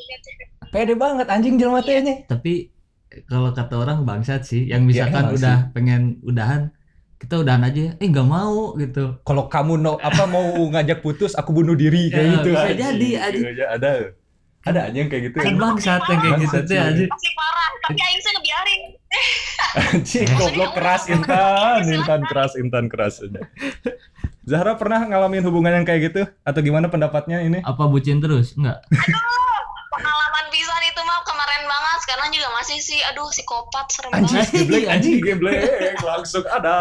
Pede 0.67 0.93
banget 0.93 1.31
anjing 1.31 1.57
jelma 1.57 1.79
teh 1.79 2.03
nya. 2.03 2.27
Tapi 2.27 2.69
kalau 3.25 3.55
kata 3.55 3.79
orang 3.79 4.03
bangsat 4.03 4.43
sih, 4.43 4.67
yang 4.67 4.83
misalkan 4.83 5.25
emang 5.25 5.39
udah 5.39 5.57
pengen 5.71 6.03
udahan, 6.21 6.69
kita 7.17 7.39
udahan 7.39 7.63
aja. 7.63 7.95
Eh 7.97 8.09
nggak 8.11 8.27
mau 8.27 8.75
gitu. 8.75 9.17
Kalau 9.23 9.47
kamu 9.47 9.79
no, 9.79 9.95
apa 9.97 10.27
mau 10.27 10.43
ngajak 10.69 11.01
putus, 11.01 11.33
aku 11.33 11.55
bunuh 11.55 11.73
diri 11.73 12.11
kayak 12.11 12.19
Ya, 12.21 12.35
gitu. 12.35 12.49
bisa 12.51 12.67
anjing. 12.67 12.83
jadi, 12.83 13.09
anjing. 13.23 13.45
Iya, 13.47 13.67
ada. 13.73 13.91
Ada 14.67 14.91
aja 14.91 14.97
yang 14.99 15.11
kayak 15.11 15.23
gitu. 15.31 15.37
Kan 15.39 15.55
bangsat 15.57 16.03
yang 16.11 16.21
kayak 16.21 16.39
gitu 16.43 16.59
tuh 16.67 16.77
aja. 16.77 17.05
pasti 17.07 17.31
parah 17.39 17.71
tapi 17.87 18.01
aing 18.03 18.21
sih 18.21 18.33
ngebiarin 18.35 18.83
Anjing, 19.77 20.29
goblok 20.35 20.73
keras 20.75 21.07
intan, 21.07 21.87
intan 21.87 22.21
keras, 22.27 22.53
intan 22.59 22.85
keras. 22.91 23.23
Zahra 24.47 24.75
pernah 24.75 25.05
ngalamin 25.07 25.43
hubungan 25.47 25.71
yang 25.71 25.87
kayak 25.87 26.01
gitu 26.11 26.23
atau 26.43 26.61
gimana 26.63 26.91
pendapatnya 26.91 27.43
ini? 27.45 27.63
Apa 27.63 27.87
bucin 27.87 28.19
terus? 28.19 28.59
Enggak. 28.59 28.83
pengalaman 29.97 30.45
pisan 30.53 30.83
itu 30.87 31.01
mah 31.03 31.21
kemarin 31.25 31.63
banget 31.65 31.99
sekarang 32.05 32.29
juga 32.29 32.49
masih 32.53 32.79
sih 32.83 33.01
aduh 33.11 33.27
psikopat 33.33 33.87
serem 33.89 34.13
Anjing, 34.13 34.37
banget 34.37 34.53
geblek, 34.53 34.85
anjing, 34.93 35.19
geblek, 35.25 35.97
langsung 36.05 36.45
ada. 36.47 36.77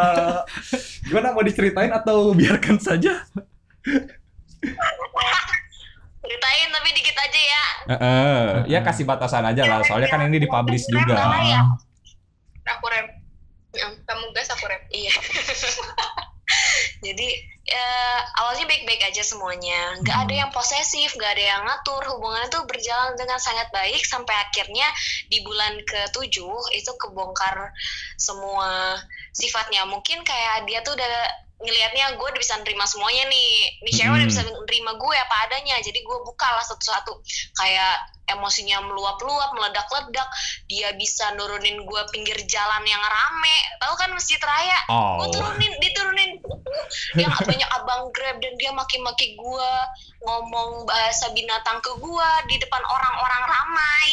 Gimana 1.06 1.32
mau 1.32 1.46
diceritain 1.46 1.94
atau 1.96 2.34
biarkan 2.36 2.76
saja? 2.82 3.24
ceritain 6.26 6.70
tapi 6.74 6.90
dikit 6.92 7.16
aja 7.16 7.42
ya. 7.42 7.66
Heeh, 7.94 8.42
ya 8.66 8.80
kasih 8.82 9.06
batasan 9.06 9.46
aja 9.46 9.64
lah, 9.70 9.86
soalnya 9.86 10.10
kan 10.10 10.26
ini 10.26 10.42
dipublish 10.42 10.90
juga. 10.90 11.14
ya? 11.46 11.62
aku 12.66 12.86
rem. 12.90 13.06
Ya, 13.78 13.86
kamu 14.04 14.34
gas 14.34 14.50
aku 14.50 14.66
rem. 14.66 14.82
Iya. 14.90 15.14
Jadi 17.06 17.28
ya, 17.66 17.90
awalnya 18.42 18.66
baik-baik 18.66 19.14
aja 19.14 19.22
semuanya. 19.22 19.98
Nggak 20.02 20.18
ada 20.26 20.34
Hmm. 20.34 20.42
yang 20.46 20.52
posesif 20.54 21.14
nggak 21.14 21.32
ada 21.38 21.44
yang 21.54 21.62
ngatur. 21.66 22.02
Hubungannya 22.18 22.50
tuh 22.50 22.66
berjalan 22.66 23.14
dengan 23.14 23.38
sangat 23.38 23.70
baik 23.70 24.02
sampai 24.06 24.34
akhirnya 24.34 24.90
di 25.30 25.46
bulan 25.46 25.78
ke-7 25.86 26.38
itu 26.74 26.92
kebongkar 26.98 27.70
semua 28.18 28.98
sifatnya. 29.34 29.86
Mungkin 29.86 30.26
kayak 30.26 30.66
dia 30.66 30.82
tuh 30.82 30.98
udah 30.98 31.45
ngelihatnya 31.58 32.14
gue 32.14 32.28
udah 32.28 32.42
bisa 32.42 32.60
nerima 32.60 32.84
semuanya 32.84 33.24
nih. 33.26 33.50
Nih 33.82 33.94
cewek 33.94 34.12
udah 34.12 34.20
Hmm. 34.22 34.32
bisa 34.32 34.42
nerima 34.44 34.92
gue 34.94 35.16
apa 35.16 35.36
adanya. 35.46 35.76
Jadi 35.80 36.00
gue 36.00 36.18
buka 36.22 36.48
lah 36.48 36.64
satu-satu. 36.64 37.14
Kayak 37.56 37.96
emosinya 38.26 38.82
meluap-luap 38.82 39.54
meledak-ledak. 39.54 40.28
Dia 40.66 40.92
bisa 40.94 41.30
nurunin 41.34 41.80
gue 41.80 42.02
pinggir 42.10 42.36
jalan 42.44 42.84
yang 42.84 43.00
rame. 43.00 43.56
Tahu 43.78 43.94
kan 43.96 44.10
masjid 44.12 44.42
raya? 44.42 44.80
Oh, 44.90 45.22
gue 45.22 45.28
turunin 45.32 45.74
diturunin. 45.80 46.32
Dia 47.14 47.26
nggak 47.26 47.46
banyak 47.46 47.70
abang 47.72 48.10
grab 48.12 48.42
dan 48.42 48.54
dia 48.58 48.74
maki-maki 48.74 49.34
gue 49.34 49.72
ngomong 50.22 50.84
bahasa 50.84 51.30
binatang 51.32 51.78
ke 51.80 51.92
gue 51.96 52.30
di 52.50 52.56
depan 52.58 52.82
orang-orang 52.84 53.44
ramai. 53.46 54.10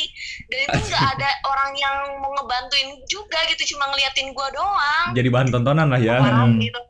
Dan 0.47 0.59
itu 0.69 0.79
nggak 0.89 1.07
ada 1.17 1.31
orang 1.49 1.73
yang 1.75 1.97
mau 2.21 2.31
ngebantuin 2.33 3.03
juga 3.09 3.43
gitu 3.49 3.75
cuma 3.75 3.91
ngeliatin 3.91 4.31
gue 4.31 4.49
doang. 4.53 5.07
Jadi 5.11 5.29
bahan 5.29 5.49
tontonan 5.51 5.89
lah 5.89 5.99
ya. 5.99 6.21
Parah 6.21 6.47
Hmm. 6.47 6.61
gitu. 6.61 6.81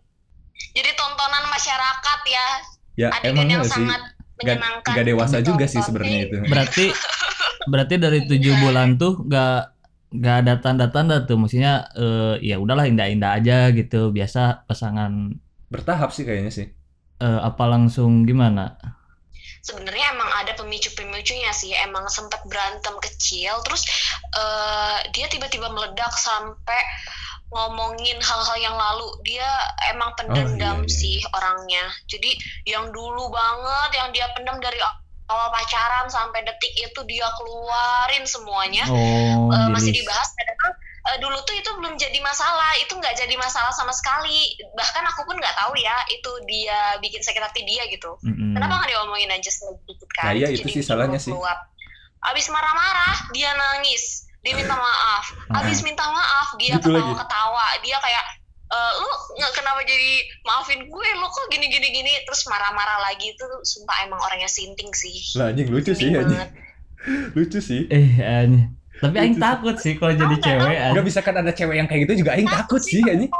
Jadi 0.70 0.90
tontonan 0.94 1.44
masyarakat 1.48 2.20
ya 2.28 2.46
Ya 2.94 3.08
adegan 3.10 3.32
emang 3.40 3.48
yang 3.50 3.64
sih. 3.64 3.72
sangat 3.72 4.00
Gak, 4.38 4.60
menyenangkan 4.60 4.92
gak 4.92 5.06
dewasa 5.06 5.36
ditonton. 5.36 5.48
juga 5.48 5.64
sih 5.66 5.80
sebenarnya 5.80 6.18
itu. 6.22 6.36
Berarti 6.44 6.86
berarti 7.64 7.94
dari 7.96 8.20
tujuh 8.22 8.54
bulan 8.58 8.96
tuh 8.96 9.22
nggak 9.22 9.56
nggak 10.12 10.36
ada 10.38 10.52
tanda-tanda 10.58 11.24
tuh 11.24 11.36
maksudnya 11.36 11.72
eh, 11.94 12.36
ya 12.42 12.56
udahlah 12.58 12.84
indah-indah 12.84 13.32
aja 13.34 13.72
gitu 13.72 14.10
biasa 14.10 14.40
pasangan 14.66 15.32
Bertahap 15.68 16.12
sih 16.12 16.22
kayaknya 16.22 16.52
sih. 16.52 16.66
eh, 17.18 17.40
apa 17.40 17.64
langsung 17.64 18.22
gimana 18.22 18.76
sebenarnya 19.60 20.10
emang 20.10 20.30
ada 20.36 20.52
pemicu-pemicunya 20.54 21.48
sih 21.52 21.70
emang 21.78 22.04
sempat 22.08 22.42
berantem 22.44 22.92
kecil 23.00 23.54
terus 23.62 23.86
eh, 24.34 24.98
dia 25.10 25.26
tiba-tiba 25.26 25.70
meledak 25.70 26.12
sampai 26.12 26.82
ngomongin 27.52 28.16
hal-hal 28.16 28.56
yang 28.58 28.76
lalu 28.76 29.12
dia 29.28 29.46
emang 29.92 30.16
pendendam 30.16 30.82
iya, 30.82 30.88
iya. 30.88 30.96
sih 30.96 31.18
orangnya 31.36 31.84
jadi 32.08 32.30
yang 32.64 32.88
dulu 32.88 33.28
banget 33.28 33.90
yang 34.00 34.08
dia 34.16 34.26
pendam 34.32 34.56
dari 34.56 34.80
awal 35.28 35.48
pacaran 35.52 36.08
sampai 36.08 36.40
detik 36.48 36.72
itu 36.72 37.00
dia 37.04 37.28
keluarin 37.36 38.24
semuanya 38.24 38.84
oh 38.88 39.52
Eh, 39.52 39.68
masih 39.68 39.92
jadi 39.92 40.00
dibahas 40.00 40.28
padahal 40.32 40.72
eh, 41.12 41.18
dulu 41.20 41.38
tuh 41.44 41.54
itu 41.60 41.70
belum 41.76 41.94
jadi 42.00 42.18
masalah 42.24 42.72
itu 42.80 42.92
nggak 42.96 43.14
jadi 43.20 43.34
masalah 43.36 43.68
sama 43.76 43.92
sekali 43.92 44.56
bahkan 44.72 45.04
aku 45.04 45.28
pun 45.28 45.36
nggak 45.36 45.52
tahu 45.52 45.76
ya 45.76 45.96
itu 46.08 46.30
dia 46.48 46.96
bikin 47.04 47.20
sakit 47.20 47.42
hati 47.44 47.68
dia 47.68 47.84
gitu 47.92 48.16
Mm-mm. 48.24 48.56
Kenapa 48.56 48.72
nggak 48.80 48.90
diomongin 48.94 49.30
aja 49.32 49.50
sedikit 49.50 50.08
kan? 50.14 50.30
Nah, 50.30 50.34
iya, 50.38 50.48
Jadi 50.52 50.62
itu 50.62 50.66
sih 50.68 50.80
bikin 50.80 50.84
salahnya 50.86 51.18
sih. 51.18 51.32
Abis 52.22 52.46
marah-marah, 52.54 53.34
dia 53.34 53.50
nangis. 53.50 54.30
Dia 54.42 54.52
minta 54.52 54.74
maaf. 54.74 55.24
Abis 55.54 55.80
minta 55.80 56.02
maaf, 56.04 56.48
dia 56.56 56.74
Gitu 56.74 56.88
lagi. 56.88 56.98
ketawa-ketawa. 56.98 57.66
Dia 57.78 57.96
kayak, 57.96 58.24
e, 58.66 58.78
lu 58.98 59.08
nggak 59.36 59.52
kenapa 59.52 59.80
jadi 59.82 60.12
maafin 60.42 60.80
gue? 60.82 61.08
Lu 61.14 61.26
kok 61.26 61.46
gini-gini 61.48 61.88
gini? 61.88 62.12
Terus 62.22 62.42
marah-marah 62.46 62.98
lagi 63.02 63.30
itu 63.30 63.44
sumpah 63.64 64.02
emang 64.02 64.18
orangnya 64.18 64.46
sinting 64.46 64.90
sih. 64.90 65.14
Lah 65.34 65.48
anjing 65.48 65.70
lucu 65.70 65.92
sih 65.92 66.10
anjing. 66.10 66.26
banget. 66.26 66.50
Lucu 67.34 67.58
sih. 67.58 67.86
eh 67.88 68.08
anjing. 68.18 68.70
tapi 68.94 69.18
aing 69.18 69.34
takut 69.36 69.74
sih 69.76 69.94
kalau 69.94 70.10
jadi 70.12 70.36
cewek 70.36 70.62
Enggak 70.74 70.86
anjing. 70.94 71.06
bisa 71.06 71.20
kan 71.20 71.34
ada 71.36 71.50
cewek 71.50 71.74
yang 71.74 71.86
kayak 71.86 72.06
gitu 72.06 72.22
juga 72.22 72.34
aing 72.34 72.46
takut 72.46 72.78
sih 72.78 73.02
anjing. 73.02 73.30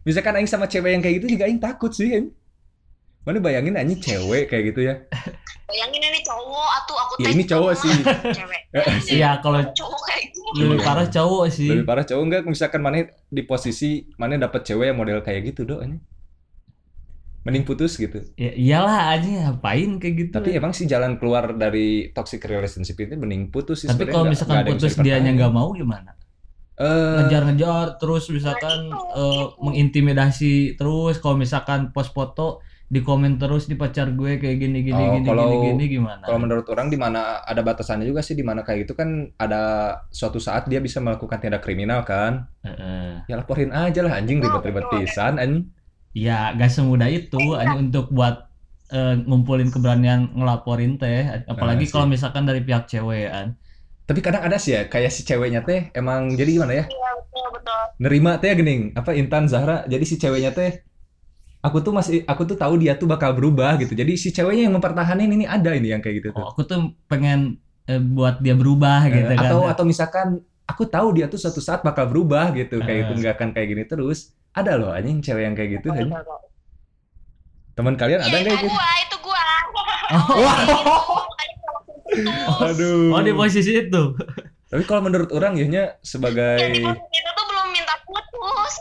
Bisa 0.00 0.20
kan 0.20 0.32
aing 0.32 0.44
sama 0.44 0.64
cewek 0.64 0.90
yang 0.90 1.00
kayak 1.00 1.20
gitu 1.20 1.36
juga 1.36 1.44
aing 1.44 1.56
takut 1.56 1.92
sih 1.92 2.08
anjing. 2.10 2.32
Mana 3.20 3.36
bayangin 3.38 3.74
anjing 3.74 3.98
cewek 3.98 4.46
kayak 4.46 4.64
gitu 4.68 4.80
ya. 4.82 4.94
Bayangin 5.66 6.02
ini 6.02 6.20
cowok 6.20 6.70
atau 6.74 6.94
aku 6.96 7.12
Ya, 7.18 7.28
ini 7.30 7.44
cowok 7.44 7.72
sih. 7.74 7.92
Cewek. 8.38 8.60
Iya 9.12 9.38
kalau 9.38 9.60
Cowok 9.66 10.00
kayak 10.04 10.22
gitu. 10.26 10.38
lebih 10.56 10.78
Iya. 10.78 10.84
parah 10.84 11.06
cowok 11.06 11.44
sih 11.48 11.68
Lebih 11.68 11.84
parah 11.84 12.02
cowok 12.02 12.22
enggak 12.22 12.42
misalkan 12.44 12.80
mana 12.80 12.96
di 13.06 13.42
posisi 13.42 13.90
mana 14.16 14.34
dapat 14.36 14.62
cewek 14.62 14.88
yang 14.88 14.96
model 14.96 15.20
kayak 15.20 15.42
gitu 15.46 15.62
doh 15.64 15.78
anjing. 15.78 16.00
Mending 17.40 17.64
putus 17.64 17.96
gitu. 17.96 18.20
ya, 18.34 18.52
iyalah 18.52 19.16
anjing 19.16 19.36
ngapain 19.38 19.90
kayak 19.96 20.14
gitu 20.18 20.32
Tapi 20.34 20.50
emang 20.52 20.70
sih 20.70 20.84
jalan 20.84 21.16
keluar 21.16 21.52
dari 21.52 22.10
toxic 22.10 22.40
relationship 22.42 22.94
itu 22.96 23.14
mending 23.14 23.48
putus 23.48 23.80
sih 23.80 23.88
tapi 23.88 24.06
kalau 24.06 24.28
misalkan 24.28 24.54
nggak 24.54 24.60
ada 24.60 24.68
yang 24.68 24.76
putus 24.76 24.92
dianya 24.94 25.02
dipertahankan. 25.02 25.36
nggak 25.38 25.52
mau 25.52 25.68
gimana 25.72 26.10
Eh, 26.76 27.16
ngejar-ngejar 27.18 27.86
terus 27.96 28.24
misalkan 28.28 28.88
itu. 28.88 29.28
mengintimidasi 29.58 30.52
terus 30.74 31.16
kalau 31.16 31.36
misalkan 31.36 31.90
post 31.90 32.08
foto 32.10 32.60
di 32.90 33.00
komen 33.00 33.38
terus 33.38 33.70
di 33.70 33.78
pacar 33.78 34.10
gue 34.10 34.36
kayak 34.36 34.56
gini 34.58 34.82
gini 34.82 34.98
Oh, 34.98 35.14
gini 35.14 35.26
kalau- 35.30 35.46
gini 35.46 35.66
gini 35.70 35.84
gimana? 35.94 36.26
Kalau 36.26 36.42
menurut 36.42 36.66
orang 36.66 36.90
di 36.90 36.98
mana 36.98 37.38
ada 37.40 37.62
batasannya 37.62 38.02
juga 38.02 38.18
sih 38.18 38.34
di 38.34 38.42
mana 38.42 38.66
kayak 38.66 38.82
gitu 38.82 38.98
kan 38.98 39.30
ada 39.38 39.62
suatu 40.10 40.42
saat 40.42 40.66
dia 40.66 40.82
bisa 40.82 40.98
melakukan 40.98 41.38
tindak 41.38 41.62
kriminal 41.62 42.02
kan. 42.02 42.50
Heeh. 42.66 43.22
Ya 43.30 43.38
laporin 43.38 43.70
aja 43.70 44.02
lah 44.02 44.18
anjing 44.18 44.42
ribet-ribet 44.42 44.90
pisan 44.90 45.38
anjing. 45.38 45.70
Ya, 46.10 46.50
gak 46.50 46.66
semudah 46.68 47.06
itu 47.06 47.54
hanya 47.54 47.78
untuk 47.78 48.10
buat 48.10 48.50
eh, 48.90 49.14
ngumpulin 49.22 49.70
keberanian 49.70 50.34
ngelaporin 50.34 50.98
teh, 50.98 51.46
apalagi 51.46 51.86
sih. 51.86 51.94
kalau 51.94 52.10
misalkan 52.10 52.42
dari 52.42 52.58
pihak 52.58 52.90
cewek 52.90 53.30
kan. 53.30 53.54
Tapi 54.02 54.18
kadang 54.18 54.42
ada 54.42 54.58
sih 54.58 54.74
ya 54.74 54.90
kayak 54.90 55.14
si 55.14 55.22
ceweknya 55.22 55.62
teh 55.62 55.94
emang 55.94 56.34
jadi 56.34 56.58
gimana 56.58 56.74
ya? 56.74 56.84
Iya 56.90 57.10
betul 57.14 57.46
betul. 57.54 57.80
Nerima 58.02 58.42
teh 58.42 58.50
gening 58.50 58.90
apa 58.98 59.14
Intan 59.14 59.46
Zahra 59.46 59.86
jadi 59.86 60.02
si 60.02 60.18
ceweknya 60.18 60.50
teh 60.50 60.82
aku 61.60 61.78
tuh 61.78 61.92
masih 61.92 62.24
aku 62.24 62.42
tuh 62.44 62.56
tahu 62.56 62.74
dia 62.76 62.92
tuh 62.94 63.04
bakal 63.04 63.32
berubah 63.32 63.76
gitu. 63.76 63.92
Jadi 63.92 64.12
si 64.14 64.28
ceweknya 64.28 64.66
yang 64.66 64.74
mempertahankan 64.74 65.24
ini 65.26 65.44
ada 65.44 65.72
ini 65.72 65.88
yang 65.88 66.00
kayak 66.00 66.20
gitu 66.20 66.28
tuh. 66.30 66.40
Oh, 66.40 66.50
aku 66.50 66.64
tuh 66.64 66.78
pengen 67.04 67.56
eh, 67.84 67.98
buat 67.98 68.38
dia 68.38 68.52
berubah 68.52 69.04
Eh, 69.04 69.12
gitu 69.14 69.32
kan. 69.34 69.44
atau 69.44 69.60
atau 69.66 69.84
misalkan 69.84 70.26
aku 70.64 70.86
tahu 70.86 71.12
dia 71.12 71.26
tuh 71.26 71.36
suatu 71.36 71.58
saat 71.58 71.80
bakal 71.80 72.06
berubah 72.06 72.52
gitu 72.52 72.78
kayak 72.78 72.90
Eh. 72.90 73.00
gitu 73.02 73.12
nggak 73.18 73.34
akan 73.34 73.48
kayak 73.50 73.68
gini 73.68 73.82
terus 73.84 74.18
ada 74.50 74.74
loh 74.74 74.90
anjing 74.90 75.18
cewek 75.18 75.42
yang 75.42 75.54
kayak 75.54 75.70
gitu 75.76 75.90
anjing. 75.90 76.10
teman 77.72 77.94
kalian 77.94 78.18
ada 78.18 78.30
Iya 78.30 78.38
nggak 78.40 78.52
itu 78.52 78.60
gitu 78.60 78.68
gua, 78.70 78.88
itu 78.98 79.16
gua. 79.20 79.44
Oh. 80.10 81.22
aduh 82.66 83.10
Oh, 83.10 83.20
di 83.20 83.32
posisi 83.32 83.72
itu. 83.76 84.02
tapi 84.66 84.82
kalau 84.84 85.02
menurut 85.02 85.30
orang 85.30 85.54
ya 85.56 85.98
sebagai 86.00 86.58
Yang 86.58 86.72
di 86.72 86.80
posisi 86.84 87.16
itu 87.16 87.30
tuh 87.32 87.44
belum 87.44 87.66
minta 87.70 87.94
putus. 88.02 88.74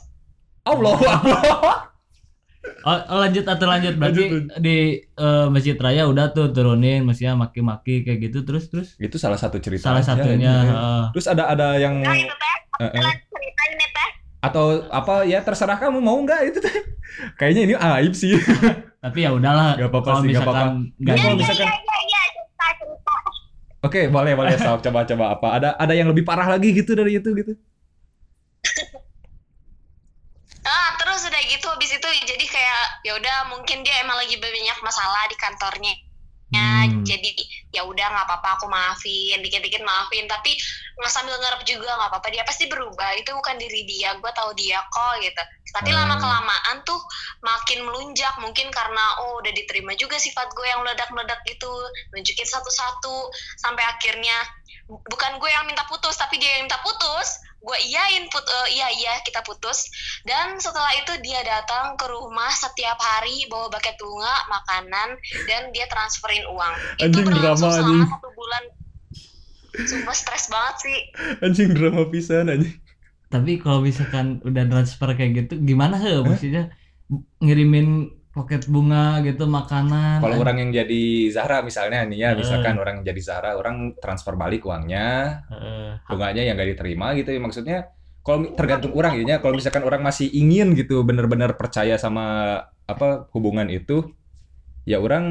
Allah 0.64 0.98
Oh, 2.82 2.96
oh, 3.08 3.20
lanjut 3.20 3.44
atau 3.44 3.66
lanjut. 3.66 3.94
Berarti 3.94 4.24
Lanjut, 4.24 4.56
di 4.58 4.78
eh, 5.02 5.48
Masjid 5.48 5.76
Raya 5.76 6.06
udah 6.06 6.30
tuh 6.30 6.48
turunin 6.50 7.02
maksudnya 7.02 7.34
maki-maki 7.34 8.02
kayak 8.02 8.20
gitu. 8.24 8.42
Terus 8.42 8.68
terus? 8.68 8.88
Itu 8.96 9.16
salah 9.16 9.36
satu 9.36 9.58
cerita 9.58 9.90
salah 9.90 10.00
aja, 10.00 10.16
satunya 10.16 10.54
heeh. 10.64 11.02
terus 11.12 11.26
ada 11.26 11.48
ada 11.48 11.76
yang 11.76 12.00
Nah 12.00 12.16
itu 12.16 12.32
teh, 12.32 12.56
Eh, 12.80 12.92
eh. 12.94 13.14
cerita 13.26 13.64
ini 13.68 13.88
teh. 13.90 14.10
atau 14.40 14.66
apa 14.88 15.24
ya 15.24 15.40
terserah 15.40 15.76
kamu 15.78 16.00
mau 16.00 16.16
nggak 16.18 16.42
itu 16.46 16.60
teh. 16.60 16.76
Kayaknya 17.36 17.62
ini 17.64 17.76
aib 17.76 18.14
sih. 18.14 18.40
Tapi 19.04 19.20
ya 19.22 19.32
udahlah 19.32 19.76
Gak 19.76 19.90
apa-apa 19.90 20.12
sih, 20.20 20.28
nggak 20.30 20.44
Jadi 21.00 21.20
kalau 21.22 21.34
di- 21.34 21.40
misalkan- 21.42 21.68
Iya 21.68 21.76
iya 21.80 22.00
iya 22.02 22.22
cerita 22.30 22.68
cerita. 22.78 23.16
oke 23.80 24.02
boleh 24.10 24.34
boleh 24.34 24.52
coba 24.82 25.00
coba 25.06 25.26
apa. 25.34 25.48
Ada 25.54 25.70
ada 25.74 25.94
yang 25.94 26.08
lebih 26.08 26.24
parah 26.24 26.48
lagi 26.48 26.72
gitu 26.74 26.92
dari 26.94 27.16
itu 27.16 27.32
gitu 27.34 27.56
Ah 30.62 30.99
terus 31.10 31.26
udah 31.26 31.42
gitu 31.50 31.66
habis 31.66 31.90
itu 31.90 32.10
jadi 32.30 32.46
kayak 32.46 32.84
ya 33.02 33.12
udah 33.18 33.38
mungkin 33.50 33.82
dia 33.82 34.06
emang 34.06 34.22
lagi 34.22 34.38
banyak 34.38 34.78
masalah 34.86 35.26
di 35.26 35.34
kantornya. 35.42 35.98
Ya, 36.50 36.82
Hmm. 36.90 37.06
jadi 37.06 37.30
ya 37.70 37.86
udah 37.86 38.10
nggak 38.10 38.26
apa-apa 38.26 38.58
aku 38.58 38.66
maafin 38.74 39.38
dikit-dikit 39.38 39.86
maafin 39.86 40.26
tapi 40.26 40.58
nggak 40.98 41.14
sambil 41.14 41.38
ngarep 41.38 41.62
juga 41.62 41.94
nggak 41.94 42.10
apa-apa 42.10 42.26
dia 42.34 42.42
pasti 42.42 42.66
berubah 42.66 43.14
itu 43.22 43.30
bukan 43.38 43.54
diri 43.62 43.86
dia 43.86 44.18
gue 44.18 44.32
tahu 44.34 44.58
dia 44.58 44.82
kok 44.90 45.22
gitu 45.22 45.44
tapi 45.78 45.94
Hmm. 45.94 46.02
lama 46.02 46.18
kelamaan 46.18 46.82
tuh 46.90 46.98
makin 47.46 47.86
melunjak 47.86 48.34
mungkin 48.42 48.74
karena 48.74 49.22
oh 49.22 49.38
udah 49.46 49.54
diterima 49.54 49.94
juga 49.94 50.18
sifat 50.18 50.50
gue 50.58 50.66
yang 50.66 50.82
meledak-meledak 50.82 51.38
gitu 51.46 51.70
nunjukin 52.18 52.50
satu-satu 52.50 53.30
sampai 53.62 53.86
akhirnya 53.86 54.42
bu- 54.90 55.06
bukan 55.06 55.38
gue 55.38 55.50
yang 55.54 55.70
minta 55.70 55.86
putus 55.86 56.18
tapi 56.18 56.42
dia 56.42 56.50
yang 56.58 56.66
minta 56.66 56.82
putus 56.82 57.38
gue 57.60 57.78
iyain 57.92 58.24
put 58.32 58.44
eh, 58.44 58.68
iya 58.80 58.88
iya 58.96 59.14
kita 59.24 59.44
putus. 59.44 59.92
Dan 60.24 60.60
setelah 60.60 60.92
itu 60.96 61.14
dia 61.24 61.44
datang 61.44 62.00
ke 62.00 62.06
rumah 62.08 62.50
setiap 62.56 62.96
hari 63.00 63.46
bawa 63.52 63.68
bucket 63.68 64.00
bunga 64.00 64.36
makanan 64.48 65.10
dan 65.48 65.62
dia 65.76 65.86
transferin 65.92 66.48
uang. 66.48 66.74
Anjing, 67.04 67.26
berlangsung 67.28 67.70
drama, 67.70 67.76
selama 67.76 67.92
anjing. 67.92 68.12
satu 68.12 68.30
bulan. 68.36 68.64
Sumpah 69.80 70.16
stres 70.16 70.46
banget 70.52 70.76
sih. 70.84 71.00
Anjing 71.46 71.70
drama 71.76 72.04
pisan 72.08 72.48
anjing. 72.48 72.76
Tapi 73.30 73.62
kalau 73.62 73.86
misalkan 73.86 74.42
udah 74.42 74.66
transfer 74.66 75.10
kayak 75.14 75.46
gitu 75.46 75.62
gimana 75.62 76.02
he? 76.02 76.18
Maksudnya 76.26 76.74
ngirimin 77.42 78.19
paket 78.30 78.70
bunga 78.70 79.20
gitu 79.26 79.50
makanan 79.50 80.22
Kalau 80.22 80.38
orang 80.38 80.58
yang 80.62 80.72
jadi 80.72 81.04
Zahra 81.34 81.66
misalnya 81.66 82.06
nih 82.06 82.18
ya, 82.22 82.30
Eh. 82.32 82.38
misalkan 82.38 82.78
orang 82.78 83.02
yang 83.02 83.06
jadi 83.10 83.22
Zahra, 83.26 83.52
orang 83.58 83.98
transfer 83.98 84.38
balik 84.38 84.64
uangnya, 84.64 85.42
Heeh. 85.50 85.90
bunganya 86.06 86.42
yang 86.46 86.56
gak 86.56 86.70
diterima 86.78 87.18
gitu 87.18 87.34
ya 87.34 87.42
maksudnya. 87.42 87.78
Kalau 88.22 88.46
mi- 88.46 88.54
tergantung 88.54 88.94
orang 88.94 89.18
ya, 89.26 89.42
kalau 89.42 89.58
misalkan 89.58 89.82
orang 89.82 90.06
masih 90.06 90.30
ingin 90.30 90.78
gitu 90.78 91.02
benar-benar 91.02 91.58
percaya 91.58 91.98
sama 91.98 92.26
apa 92.86 93.26
hubungan 93.34 93.66
itu, 93.66 94.14
ya 94.86 95.02
orang 95.02 95.26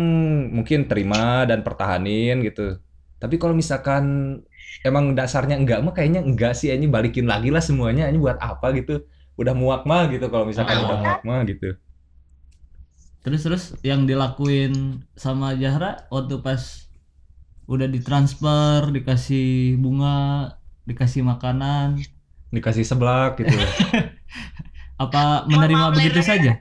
mungkin 0.50 0.90
terima 0.90 1.46
dan 1.46 1.62
pertahanin 1.62 2.42
gitu. 2.42 2.82
Tapi 3.18 3.34
kalau 3.38 3.54
misalkan 3.54 4.38
emang 4.82 5.14
dasarnya 5.14 5.58
enggak 5.58 5.82
mah 5.82 5.94
kayaknya 5.94 6.22
enggak 6.22 6.54
sih 6.54 6.70
ini 6.70 6.86
balikin 6.86 7.26
lagi 7.26 7.50
lah 7.50 7.62
semuanya 7.62 8.06
ini 8.06 8.18
buat 8.18 8.38
apa 8.38 8.74
gitu. 8.74 9.06
Udah 9.38 9.54
muak 9.54 9.86
mah 9.86 10.10
gitu 10.10 10.26
kalau 10.26 10.46
misalkan 10.46 10.78
Ah. 10.78 10.84
udah 10.86 10.98
muak 10.98 11.22
mah 11.22 11.40
gitu. 11.46 11.78
Terus 13.28 13.44
terus 13.44 13.64
yang 13.84 14.08
dilakuin 14.08 15.04
sama 15.12 15.52
Zahra 15.60 16.08
waktu 16.08 16.40
pas 16.40 16.88
udah 17.68 17.84
ditransfer 17.84 18.88
dikasih 18.88 19.76
bunga 19.76 20.56
dikasih 20.88 21.20
makanan 21.20 22.00
Dikasih 22.48 22.80
seblak 22.80 23.36
gitu. 23.44 23.52
apa 25.04 25.44
menerima 25.44 25.92
Mama 25.92 25.94
begitu 25.94 26.24
saja 26.24 26.56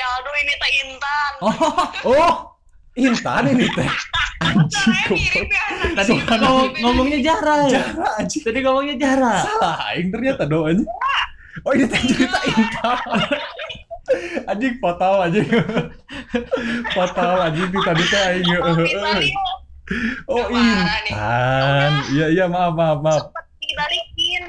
Aldo 0.00 0.30
ini 0.38 0.54
Intan 0.86 1.32
oh 1.42 1.54
Oh, 2.10 2.34
Intan 2.94 3.50
ini 3.50 3.66
teh. 3.74 3.90
Anjing 4.40 5.12
tadi 5.92 6.16
ngomong, 6.24 6.72
ngomongnya 6.80 7.18
Zahra 7.20 7.68
ya 7.68 7.84
anjing. 8.16 8.40
tadi 8.40 8.64
ngomongnya 8.64 8.96
Zahra 8.96 9.34
Salah 9.44 9.76
aing 9.92 10.08
ternyata 10.08 10.48
doanya. 10.48 10.86
Oh, 11.66 11.74
ini 11.76 11.84
teh 11.90 12.00
cerita 12.06 12.38
Intan. 12.48 12.96
Anjing 14.50 14.74
fatal 14.82 15.26
anjing. 15.26 15.46
fatal 16.94 17.36
anjing 17.46 17.70
di 17.70 17.80
tadi 17.82 18.04
teh 18.08 18.22
aing. 18.34 18.48
Oh. 20.30 20.46
Intan. 20.46 21.92
Iya 22.14 22.30
iya 22.30 22.44
maaf 22.46 22.78
maaf 22.78 23.02
maaf. 23.02 23.26
sempat 23.26 23.42
dibalikin 23.58 24.42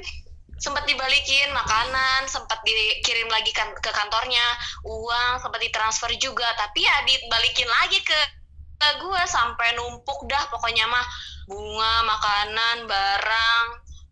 sempat 0.62 0.86
dibalikin 0.86 1.50
makanan 1.50 2.30
sempat 2.30 2.62
dikirim 2.62 3.26
lagi 3.34 3.50
kan 3.50 3.74
ke 3.74 3.90
kantornya 3.90 4.46
uang 4.86 5.42
sempat 5.42 5.58
ditransfer 5.58 6.14
juga 6.22 6.46
tapi 6.54 6.86
ya 6.86 7.02
dibalikin 7.10 7.66
lagi 7.82 7.98
ke 8.06 8.20
ke 8.78 8.90
gue 9.02 9.22
sampai 9.26 9.74
numpuk 9.74 10.30
dah 10.30 10.46
pokoknya 10.54 10.86
mah 10.86 11.06
bunga 11.50 11.94
makanan 12.06 12.78
barang 12.86 13.66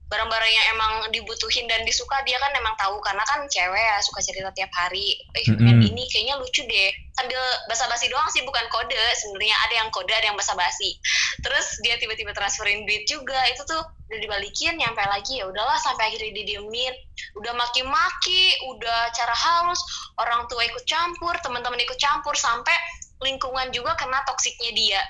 barang-barang 0.10 0.52
yang 0.52 0.66
emang 0.74 0.94
dibutuhin 1.14 1.70
dan 1.70 1.86
disuka 1.86 2.18
dia 2.26 2.42
kan 2.42 2.50
emang 2.58 2.74
tahu. 2.76 2.98
Karena 3.06 3.22
kan 3.30 3.46
cewek 3.46 3.78
ya 3.78 4.02
suka 4.02 4.20
cerita 4.26 4.50
tiap 4.58 4.74
hari. 4.74 5.22
Eh 5.38 5.46
pengen 5.46 5.80
Mm-mm. 5.80 5.90
ini 5.94 6.04
kayaknya 6.10 6.36
lucu 6.42 6.66
deh. 6.66 6.90
Sambil 7.14 7.38
basa-basi 7.70 8.10
doang 8.10 8.26
sih 8.34 8.42
bukan 8.42 8.66
kode. 8.74 8.98
Sebenarnya 9.22 9.56
ada 9.70 9.74
yang 9.86 9.90
kode 9.94 10.10
ada 10.10 10.26
yang 10.34 10.38
basa-basi. 10.38 10.98
Terus 11.46 11.68
dia 11.86 12.02
tiba-tiba 12.02 12.34
transferin 12.34 12.90
duit 12.90 13.06
juga. 13.06 13.38
Itu 13.54 13.64
tuh 13.70 13.80
udah 13.80 14.20
dibalikin 14.20 14.82
nyampe 14.82 15.06
lagi. 15.06 15.40
Ya 15.40 15.46
udahlah 15.46 15.78
sampai 15.78 16.10
akhirnya 16.10 16.34
didiemin. 16.34 16.94
Udah 17.38 17.54
maki-maki 17.54 18.58
udah 18.74 19.14
cara 19.14 19.36
halus. 19.38 19.80
Orang 20.18 20.50
tua 20.50 20.66
ikut 20.66 20.84
campur 20.90 21.38
teman-teman 21.46 21.78
ikut 21.86 22.02
campur. 22.02 22.34
Sampai 22.34 22.74
lingkungan 23.22 23.70
juga 23.70 23.94
kena 23.94 24.26
toksiknya 24.26 24.74
dia 24.74 25.02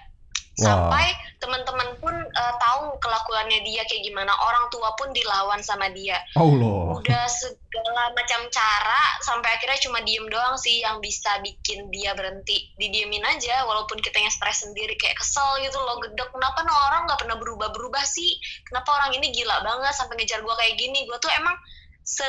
Wah. 0.59 0.65
sampai 0.65 1.05
teman-teman 1.39 1.95
pun 2.03 2.11
eh, 2.11 2.53
tahu 2.59 2.99
kelakuannya 2.99 3.63
dia 3.63 3.81
kayak 3.87 4.03
gimana. 4.03 4.31
Orang 4.43 4.67
tua 4.69 4.91
pun 4.99 5.09
dilawan 5.15 5.63
sama 5.63 5.87
dia. 5.95 6.19
Allah. 6.35 6.99
udah 6.99 7.25
segala 7.31 8.11
macam 8.11 8.43
cara 8.51 9.01
sampai 9.23 9.55
akhirnya 9.55 9.79
cuma 9.79 10.03
diem 10.03 10.27
doang 10.27 10.59
sih 10.59 10.83
yang 10.83 10.99
bisa 10.99 11.39
bikin 11.39 11.87
dia 11.95 12.11
berhenti. 12.11 12.75
Didiemin 12.75 13.23
aja 13.23 13.63
walaupun 13.63 14.03
kita 14.03 14.19
yang 14.19 14.31
stres 14.31 14.67
sendiri 14.67 14.99
kayak 14.99 15.15
kesel 15.15 15.63
gitu 15.63 15.79
loh 15.79 16.03
gedek. 16.03 16.27
Kenapa 16.27 16.59
no 16.67 16.75
orang 16.91 17.07
nggak 17.07 17.19
pernah 17.23 17.37
berubah 17.39 17.71
berubah 17.71 18.03
sih? 18.03 18.35
Kenapa 18.67 18.99
orang 18.99 19.15
ini 19.15 19.31
gila 19.31 19.63
banget 19.63 19.95
sampai 19.95 20.19
ngejar 20.19 20.43
gua 20.43 20.59
kayak 20.59 20.75
gini? 20.75 21.07
Gua 21.07 21.17
tuh 21.23 21.31
emang 21.39 21.55
se 22.03 22.27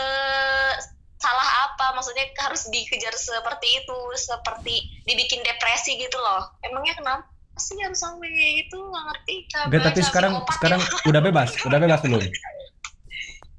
salah 1.21 1.49
apa? 1.69 1.99
Maksudnya 1.99 2.31
harus 2.41 2.71
dikejar 2.71 3.13
seperti 3.13 3.85
itu 3.85 3.99
seperti 4.17 5.03
dibikin 5.05 5.43
depresi 5.43 5.99
gitu 5.99 6.17
loh. 6.17 6.49
Emangnya 6.65 6.97
kenapa 6.97 7.40
sih 7.61 7.77
harus 7.79 7.97
sampai 7.97 8.27
kayak 8.27 8.53
gitu 8.61 8.79
nggak 8.81 9.05
ngerti 9.05 9.35
Enggak, 9.69 9.83
tapi 9.87 10.01
sekarang 10.01 10.33
sekarang 10.51 10.81
ya. 10.81 10.89
udah 11.07 11.21
bebas, 11.21 11.49
udah 11.63 11.79
bebas 11.79 12.01
belum? 12.01 12.25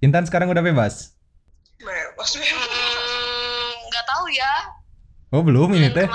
Intan 0.01 0.25
sekarang 0.25 0.49
udah 0.49 0.61
bebas. 0.61 1.13
Hmm, 1.79 3.69
nggak 3.83 4.05
tahu 4.07 4.25
ya 4.29 4.53
Oh, 5.31 5.41
belum 5.41 5.71
ini 5.71 5.89
teh. 5.89 6.05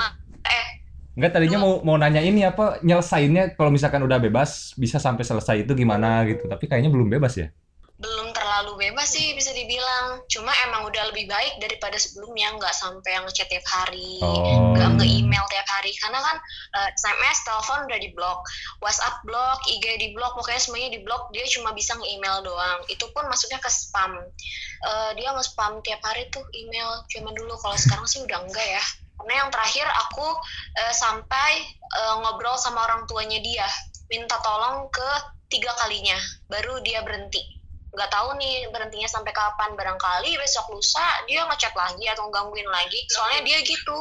eh 0.45 0.67
Enggak 1.13 1.33
tadinya 1.33 1.57
mau 1.57 1.81
mau 1.81 1.97
nanya 1.97 2.21
ini 2.21 2.45
apa 2.45 2.77
nyelesainnya 2.79 3.57
kalau 3.57 3.73
misalkan 3.73 3.99
udah 3.99 4.15
bebas 4.17 4.77
bisa 4.77 4.95
sampai 4.97 5.23
selesai 5.23 5.65
itu 5.65 5.73
gimana 5.73 6.21
gitu. 6.23 6.45
Tapi 6.45 6.63
kayaknya 6.63 6.87
belum 6.87 7.09
bebas 7.09 7.33
ya. 7.35 7.49
belum 7.97 8.29
terlalu 8.57 8.89
bebas 8.89 9.13
sih 9.13 9.37
bisa 9.37 9.53
dibilang. 9.53 10.25
Cuma 10.33 10.49
emang 10.65 10.89
udah 10.89 11.13
lebih 11.13 11.29
baik 11.29 11.61
daripada 11.61 11.93
sebelumnya, 12.01 12.57
nggak 12.57 12.73
sampai 12.73 13.13
yang 13.13 13.29
ngechat 13.29 13.45
tiap 13.53 13.61
hari, 13.69 14.17
Oh. 14.25 14.73
nggak 14.73 14.97
nge-email 14.97 15.45
tiap 15.53 15.69
hari. 15.69 15.93
Karena 16.01 16.17
kan 16.25 16.41
eh, 16.73 16.89
SMS, 16.97 17.45
telepon 17.45 17.85
udah 17.85 17.99
di 18.01 18.09
blok, 18.17 18.41
WhatsApp 18.81 19.21
blok, 19.29 19.61
IG 19.69 19.85
di 20.01 20.09
blok, 20.17 20.33
pokoknya 20.41 20.57
semuanya 20.57 20.89
di 20.89 21.05
blok. 21.05 21.29
Dia 21.37 21.45
cuma 21.53 21.69
bisa 21.77 21.93
nge-email 22.01 22.41
doang. 22.41 22.81
Itu 22.89 23.05
pun 23.13 23.29
masuknya 23.29 23.61
ke 23.61 23.69
spam. 23.69 24.17
Eh, 24.89 25.11
dia 25.21 25.29
nge-spam 25.37 25.77
tiap 25.85 26.01
hari 26.01 26.25
tuh 26.33 26.41
email. 26.57 27.05
Cuman 27.13 27.37
dulu, 27.37 27.53
kalau 27.61 27.77
sekarang 27.77 28.09
sih 28.09 28.25
udah 28.25 28.41
enggak 28.41 28.65
ya. 28.65 28.81
Karena 29.21 29.45
yang 29.45 29.49
terakhir 29.53 29.85
aku 29.85 30.33
eh, 30.81 30.93
sampai 30.97 31.61
eh, 31.77 32.13
ngobrol 32.25 32.57
sama 32.57 32.89
orang 32.89 33.05
tuanya 33.05 33.37
dia, 33.37 33.69
minta 34.09 34.41
tolong 34.41 34.89
ke 34.89 35.09
tiga 35.45 35.69
kalinya, 35.77 36.17
baru 36.49 36.81
dia 36.81 37.05
berhenti. 37.05 37.56
Nggak 37.97 38.13
tahu 38.13 38.37
nih 38.37 38.69
berhentinya 38.69 39.09
sampai 39.09 39.33
kapan. 39.33 39.73
Barangkali 39.73 40.37
besok 40.37 40.69
lusa 40.77 41.25
dia 41.25 41.41
ngechat 41.49 41.73
lagi 41.73 42.05
atau 42.05 42.29
gangguin 42.29 42.69
lagi. 42.69 43.01
Soalnya 43.09 43.41
dia 43.41 43.57
gitu 43.65 43.97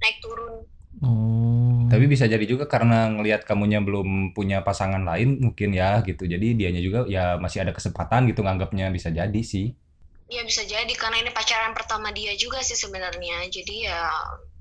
naik 0.00 0.16
turun. 0.24 0.64
Oh. 1.04 1.84
Tapi 1.86 2.08
bisa 2.08 2.24
jadi 2.24 2.42
juga 2.48 2.64
karena 2.64 3.12
ngelihat 3.12 3.44
kamunya 3.44 3.84
belum 3.84 4.32
punya 4.32 4.64
pasangan 4.64 5.04
lain 5.04 5.36
mungkin 5.44 5.76
ya 5.76 6.00
gitu. 6.00 6.24
Jadi 6.24 6.56
dianya 6.56 6.80
juga 6.80 7.04
ya 7.04 7.36
masih 7.36 7.68
ada 7.68 7.76
kesempatan 7.76 8.24
gitu 8.32 8.40
nganggapnya 8.40 8.88
bisa 8.88 9.12
jadi 9.12 9.42
sih. 9.44 9.76
Ya 10.26 10.42
bisa 10.42 10.64
jadi 10.66 10.90
karena 10.96 11.22
ini 11.22 11.30
pacaran 11.30 11.76
pertama 11.76 12.10
dia 12.10 12.32
juga 12.34 12.64
sih 12.64 12.74
sebenarnya. 12.74 13.46
Jadi 13.46 13.86
ya, 13.86 14.10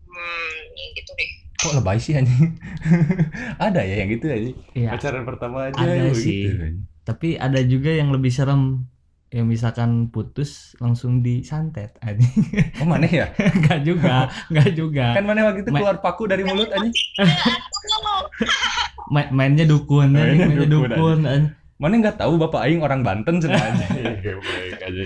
hmm, 0.06 0.56
ya 0.76 0.88
gitu 1.00 1.12
deh. 1.16 1.30
Kok 1.56 1.74
lebay 1.82 1.98
sih 1.98 2.14
anjing? 2.14 2.60
ada 3.66 3.82
ya 3.82 4.04
yang 4.04 4.12
gitu 4.12 4.26
aja. 4.28 4.52
Iya. 4.76 4.90
Pacaran 4.94 5.24
pertama 5.24 5.72
aja 5.72 5.80
Ada 5.82 6.12
ya 6.12 6.14
sih. 6.14 6.52
gitu. 6.52 6.86
Tapi 7.06 7.38
ada 7.38 7.62
juga 7.62 7.94
yang 7.94 8.10
lebih 8.10 8.34
serem. 8.34 8.90
Yang 9.30 9.48
misalkan 9.52 10.08
putus 10.16 10.80
langsung 10.80 11.20
disantet 11.20 11.98
anjing. 12.00 12.32
Oh 12.80 12.88
mana 12.88 13.04
ya? 13.04 13.30
Enggak 13.58 13.84
juga, 13.84 14.32
enggak 14.48 14.70
juga. 14.78 15.06
Kan 15.12 15.28
mana 15.28 15.52
waktu 15.52 15.66
itu 15.66 15.76
Ma- 15.76 15.80
keluar 15.82 15.98
paku 16.00 16.24
dari 16.30 16.48
mulut 16.48 16.72
anjing. 16.72 16.96
Ma- 19.14 19.32
mainnya 19.36 19.68
dukun, 19.68 20.16
anjing. 20.16 20.40
Mainnya 20.40 20.48
mainnya 20.48 20.70
dukun, 20.72 20.90
dukun. 20.94 21.20
anjing. 21.28 21.52
Mana 21.76 21.94
nggak 22.00 22.16
tahu 22.16 22.40
Bapak 22.40 22.64
Aing 22.64 22.80
orang 22.80 23.04
Banten 23.04 23.44
sebenarnya. 23.44 23.88
Geblek 24.24 24.80
aja. 24.80 25.04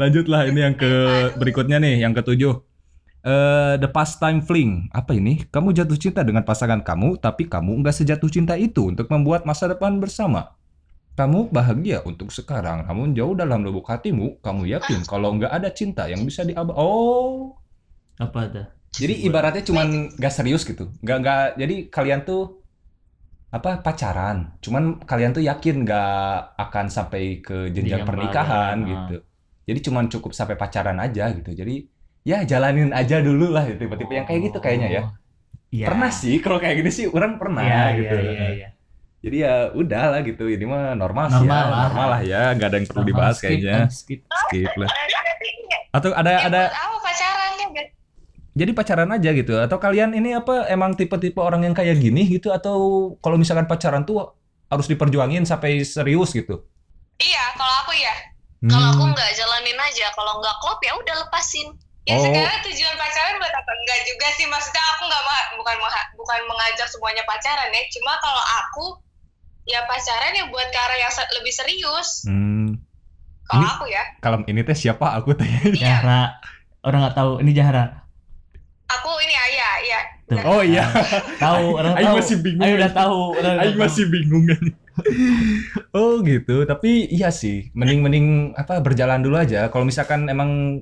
Lanjutlah 0.00 0.48
ini 0.48 0.60
yang 0.64 0.74
ke 0.78 0.92
berikutnya 1.36 1.76
nih, 1.76 2.00
yang 2.08 2.16
ketujuh. 2.16 2.62
Eh, 3.24 3.74
the 3.80 3.88
pastime 3.88 4.44
fling. 4.44 4.92
Apa 4.92 5.16
ini? 5.16 5.48
Kamu 5.48 5.72
jatuh 5.72 5.96
cinta 5.96 6.20
dengan 6.20 6.44
pasangan 6.44 6.84
kamu, 6.84 7.16
tapi 7.16 7.48
kamu 7.48 7.80
nggak 7.80 7.96
sejatuh 7.96 8.28
cinta 8.28 8.52
itu 8.60 8.92
untuk 8.92 9.08
membuat 9.08 9.48
masa 9.48 9.64
depan 9.64 9.96
bersama. 9.96 10.52
Kamu 11.16 11.48
bahagia 11.48 12.04
untuk 12.04 12.28
sekarang, 12.28 12.84
namun 12.84 13.16
jauh 13.16 13.32
dalam 13.32 13.64
lubuk 13.64 13.86
hatimu, 13.88 14.44
kamu 14.44 14.76
yakin 14.76 15.06
kalau 15.08 15.32
nggak 15.40 15.56
ada 15.56 15.70
cinta 15.72 16.04
yang 16.10 16.20
bisa 16.26 16.44
diabah. 16.44 16.74
Oh, 16.76 17.56
Apa 18.20 18.50
tuh? 18.50 18.66
jadi 18.94 19.26
ibaratnya 19.26 19.62
cuman 19.64 20.14
nggak 20.20 20.34
serius 20.34 20.66
gitu, 20.68 20.90
nggak 21.00 21.16
nggak. 21.24 21.44
Jadi 21.56 21.76
kalian 21.88 22.26
tuh 22.28 22.60
apa 23.54 23.78
pacaran, 23.80 24.58
cuman 24.58 25.00
kalian 25.06 25.30
tuh 25.32 25.42
yakin 25.46 25.86
nggak 25.86 26.58
akan 26.60 26.86
sampai 26.90 27.38
ke 27.40 27.70
jenjang 27.70 28.02
pernikahan 28.04 28.76
gitu. 28.84 29.16
Jadi 29.64 29.78
cuman 29.86 30.04
cukup 30.10 30.34
sampai 30.34 30.58
pacaran 30.58 30.98
aja 30.98 31.30
gitu. 31.30 31.54
Jadi 31.54 31.93
ya 32.24 32.40
jalanin 32.42 32.90
aja 32.90 33.20
dulu 33.20 33.52
lah 33.52 33.68
tipe-tipe 33.68 34.10
yang 34.10 34.24
kayak 34.24 34.40
gitu 34.48 34.58
kayaknya 34.58 34.88
ya. 34.90 35.02
Iya. 35.68 35.86
Pernah 35.86 36.08
sih 36.08 36.38
kalau 36.38 36.56
kayak 36.56 36.80
gini 36.80 36.88
sih 36.88 37.04
orang 37.06 37.36
pernah 37.36 37.60
Iya, 37.60 37.82
gitu. 37.94 38.16
iya, 38.16 38.32
iya, 38.32 38.46
iya. 38.50 38.68
Jadi 39.20 39.36
ya 39.40 39.54
udah 39.70 40.04
lah 40.10 40.20
gitu. 40.20 40.44
Ini 40.46 40.64
mah 40.64 40.92
normal, 40.94 41.26
sih 41.28 41.40
Normal 41.40 41.56
ya, 41.58 41.64
lah. 41.66 41.80
normal 41.82 42.06
lah 42.08 42.20
ya, 42.22 42.42
nggak 42.52 42.68
ada 42.68 42.76
yang 42.76 42.86
perlu 42.86 42.96
Normal, 42.98 43.10
dibahas 43.10 43.34
skip, 43.34 43.44
kayaknya. 43.46 43.72
kan, 43.74 43.88
skip. 43.90 44.20
Skip 44.24 44.72
lah. 44.74 44.88
Atau 45.90 46.10
ada 46.10 46.28
ya 46.28 46.40
ada 46.42 46.62
apa 46.68 46.96
pacaran 46.98 47.50
ya? 47.54 47.66
Biar- 47.70 47.92
Jadi 48.54 48.70
pacaran 48.72 49.10
aja 49.10 49.30
gitu 49.30 49.54
atau 49.56 49.76
kalian 49.76 50.10
ini 50.12 50.30
apa 50.32 50.64
emang 50.66 50.92
tipe-tipe 50.92 51.38
orang 51.38 51.62
yang 51.62 51.74
kayak 51.74 51.96
gini 51.96 52.22
gitu 52.24 52.48
atau 52.50 52.76
kalau 53.18 53.34
misalkan 53.34 53.64
pacaran 53.64 54.02
tuh 54.02 54.30
harus 54.66 54.86
diperjuangin 54.86 55.42
sampai 55.42 55.82
serius 55.82 56.30
gitu? 56.30 56.62
Iya, 57.16 57.44
kalau 57.54 57.74
aku 57.82 57.92
ya. 57.92 58.14
Kalau 58.64 58.88
aku 58.90 59.02
Hmm. 59.02 59.12
nggak 59.12 59.30
jalanin 59.34 59.76
aja, 59.76 60.06
kalau 60.12 60.38
nggak 60.38 60.56
klop 60.58 60.80
ya 60.80 60.92
udah 60.94 61.14
lepasin. 61.20 61.68
Ya 62.04 62.14
Oh. 62.14 62.22
sekarang 62.22 62.60
tujuan 62.62 62.94
pacaran 62.94 63.34
buat 63.36 63.48
apa? 63.50 63.70
Enggak 63.74 64.00
juga 64.04 64.26
sih, 64.32 64.44
maksudnya 64.44 64.84
aku 64.92 65.02
nggak 65.04 65.22
ma- 65.22 65.50
bukan 65.56 65.76
ma- 65.78 66.10
bukan 66.14 66.40
mengajak 66.44 66.84
semuanya 66.86 67.24
pacaran 67.24 67.68
ya. 67.68 67.82
Cuma 67.90 68.12
kalau 68.18 68.44
aku 68.60 68.86
ya 69.64 69.80
pacaran 69.84 70.36
ya 70.36 70.44
buat 70.46 70.68
ke 70.68 70.78
arah 70.78 70.98
yang 70.98 71.08
lebih 71.34 71.48
serius. 71.50 72.28
Hmm. 72.28 72.76
Kalau 73.44 73.60
Ini- 73.60 73.72
aku 73.72 73.84
ya, 73.88 74.02
Kalau 74.20 74.36
ini 74.42 74.60
teh 74.60 74.72
siapa 74.74 75.16
aku 75.16 75.32
teh? 75.32 75.48
iya. 75.72 76.00
Jahra. 76.00 76.22
Orang 76.80 77.00
nggak 77.00 77.16
tahu 77.16 77.40
ini 77.40 77.52
Jahra. 77.52 78.04
Aku 78.84 79.10
ini 79.18 79.32
ayah, 79.32 79.72
iya. 79.80 80.00
Tuh. 80.24 80.40
Oh 80.40 80.60
iya, 80.60 80.84
Tahu, 81.44 81.76
orang 81.76 81.96
tahu. 81.98 82.16
masih 82.16 82.36
bingung. 82.40 82.64
Ayo 82.64 82.74
udah 82.76 82.92
tahu, 82.92 83.20
tahu. 83.36 83.76
masih 83.76 84.04
bingung 84.08 84.44
kan. 84.44 84.62
oh 85.96 86.20
gitu, 86.20 86.64
tapi 86.64 87.08
iya 87.08 87.28
sih, 87.28 87.68
mending-mending 87.72 88.52
apa 88.54 88.80
berjalan 88.80 89.20
dulu 89.20 89.36
aja. 89.36 89.68
Kalau 89.68 89.84
misalkan 89.84 90.28
emang 90.28 90.80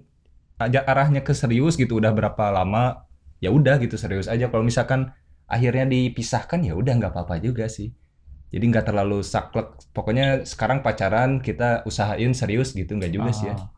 arahnya 0.61 1.23
ke 1.25 1.33
serius 1.33 1.75
gitu, 1.77 1.99
udah 2.01 2.13
berapa 2.13 2.51
lama, 2.53 3.07
ya 3.39 3.49
udah 3.51 3.79
gitu 3.81 3.95
serius 3.97 4.27
aja. 4.27 4.49
Kalau 4.51 4.63
misalkan 4.63 5.13
akhirnya 5.47 5.85
dipisahkan 5.85 6.65
ya 6.65 6.73
udah 6.73 6.93
nggak 6.97 7.13
apa-apa 7.13 7.43
juga 7.43 7.69
sih. 7.69 7.93
Jadi 8.53 8.65
nggak 8.69 8.93
terlalu 8.93 9.25
saklek. 9.25 9.81
Pokoknya 9.97 10.45
sekarang 10.45 10.85
pacaran 10.85 11.41
kita 11.41 11.83
usahain 11.89 12.37
serius 12.37 12.77
gitu 12.77 12.93
nggak 12.97 13.13
juga 13.13 13.31
sih 13.33 13.49
ya. 13.49 13.57
Ah. 13.57 13.69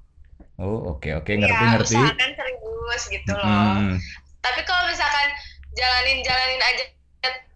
Oh 0.63 0.99
oke 0.99 1.11
oke 1.19 1.31
Ya, 1.35 1.39
ngerti-ngerti. 1.43 1.99
usahakan 1.99 2.31
serius 2.35 3.03
gitu 3.11 3.33
loh. 3.35 3.47
Hmm. 3.47 3.95
Tapi 4.43 4.61
kalau 4.67 4.87
misalkan 4.91 5.29
jalanin-jalanin 5.75 6.63
aja 6.63 6.85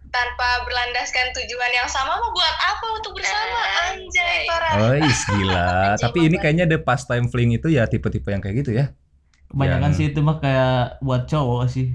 tanpa 0.09 0.65
berlandaskan 0.65 1.29
tujuan 1.37 1.71
yang 1.71 1.85
sama 1.85 2.17
mau 2.17 2.33
buat 2.33 2.55
apa 2.65 2.87
untuk 2.97 3.13
bersama 3.13 3.61
anjay 3.93 4.49
parah. 4.49 4.71
Oh 4.81 4.93
is 4.97 5.21
gila. 5.29 5.53
Anjay, 5.93 6.01
Tapi 6.01 6.19
ini 6.25 6.35
kayaknya 6.41 6.65
the 6.65 6.81
pastime 6.81 7.29
fling 7.29 7.53
itu 7.53 7.69
ya 7.69 7.85
tipe-tipe 7.85 8.25
yang 8.33 8.41
kayak 8.41 8.65
gitu 8.65 8.73
ya. 8.73 8.89
Kebanyakan 9.49 9.81
Yang- 9.83 9.97
sih 9.97 10.05
itu 10.07 10.19
mah 10.19 10.37
kayak 10.37 10.77
buat 10.99 11.25
cowok 11.25 11.63
sih. 11.67 11.87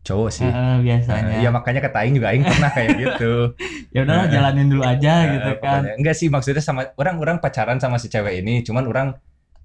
Cowok 0.00 0.30
sih. 0.30 0.46
Heeh, 0.46 0.76
biasanya. 0.80 1.34
Iya 1.38 1.50
makanya 1.50 1.80
kata 1.82 1.96
Aing 2.00 2.14
juga 2.14 2.28
Aing 2.30 2.40
pernah 2.42 2.70
kayak 2.70 2.90
gitu. 2.96 3.32
ya 3.94 4.00
udahlah 4.00 4.24
Nah, 4.24 4.30
jalanin 4.30 4.66
dulu 4.66 4.82
aja 4.82 5.12
Nah, 5.18 5.32
gitu 5.34 5.50
kan. 5.58 5.80
pokoknya. 5.82 5.92
Enggak 5.98 6.14
sih 6.16 6.28
maksudnya 6.28 6.62
sama 6.62 6.88
orang-orang 6.94 7.36
pacaran 7.36 7.76
sama 7.76 7.98
si 7.98 8.06
cewek 8.06 8.40
ini, 8.40 8.62
cuman 8.62 8.86
orang 8.86 9.08